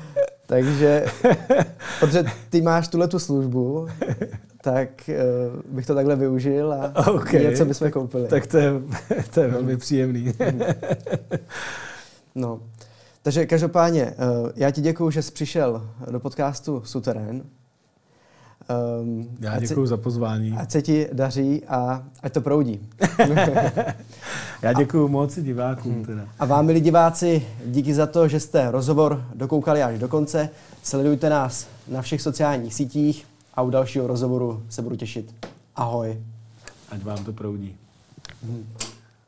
Takže, 0.47 1.07
protože 2.01 2.25
ty 2.51 2.63
máš 2.63 2.89
tuhle 2.89 3.09
tu 3.09 3.19
službu, 3.19 3.89
tak 4.63 4.89
uh, 5.09 5.75
bych 5.75 5.87
to 5.87 5.95
takhle 5.95 6.17
využil 6.17 6.73
a 6.73 7.07
okay. 7.13 7.45
něco 7.45 7.65
bychom 7.65 7.91
koupili. 7.91 8.29
Tak 8.29 8.47
to 8.47 8.59
je, 8.59 8.73
to 9.35 9.41
je 9.41 9.49
velmi 9.49 9.77
příjemný. 9.77 10.33
no. 12.35 12.61
Takže 13.23 13.47
každopádně, 13.47 14.15
uh, 14.43 14.51
já 14.57 14.71
ti 14.71 14.81
děkuji, 14.81 15.11
že 15.11 15.23
jsi 15.23 15.33
přišel 15.33 15.91
do 16.11 16.21
podcastu 16.21 16.83
Suterén. 16.85 17.43
Um, 19.01 19.29
Já 19.41 19.61
děkuji 19.61 19.87
za 19.87 19.97
pozvání. 19.97 20.53
Ať 20.53 20.71
se 20.71 20.83
ti 20.83 21.09
daří 21.13 21.63
a 21.65 22.03
ať 22.23 22.33
to 22.33 22.41
proudí. 22.41 22.89
Já 24.63 24.73
děkuji 24.73 25.09
moc 25.09 25.39
divákům. 25.39 25.93
Hmm. 25.93 26.05
Teda. 26.05 26.29
A 26.39 26.45
vám, 26.45 26.67
milí 26.67 26.81
diváci, 26.81 27.47
díky 27.67 27.95
za 27.95 28.07
to, 28.07 28.29
že 28.29 28.41
jste 28.41 28.71
rozhovor 28.71 29.25
dokoukali 29.35 29.83
až 29.83 29.99
do 29.99 30.09
konce. 30.09 30.49
Sledujte 30.83 31.31
nás 31.31 31.67
na 31.89 32.03
všech 32.03 32.23
sociálních 32.23 32.75
sítích 32.75 33.27
a 33.55 33.63
u 33.63 33.71
dalšího 33.71 34.07
rozhovoru 34.07 34.63
se 34.69 34.83
budu 34.83 34.97
těšit. 34.97 35.35
Ahoj. 35.77 36.19
Ať 36.91 37.03
vám 37.03 37.25
to 37.25 37.33
proudí. 37.33 37.77
Hmm. 38.45 38.65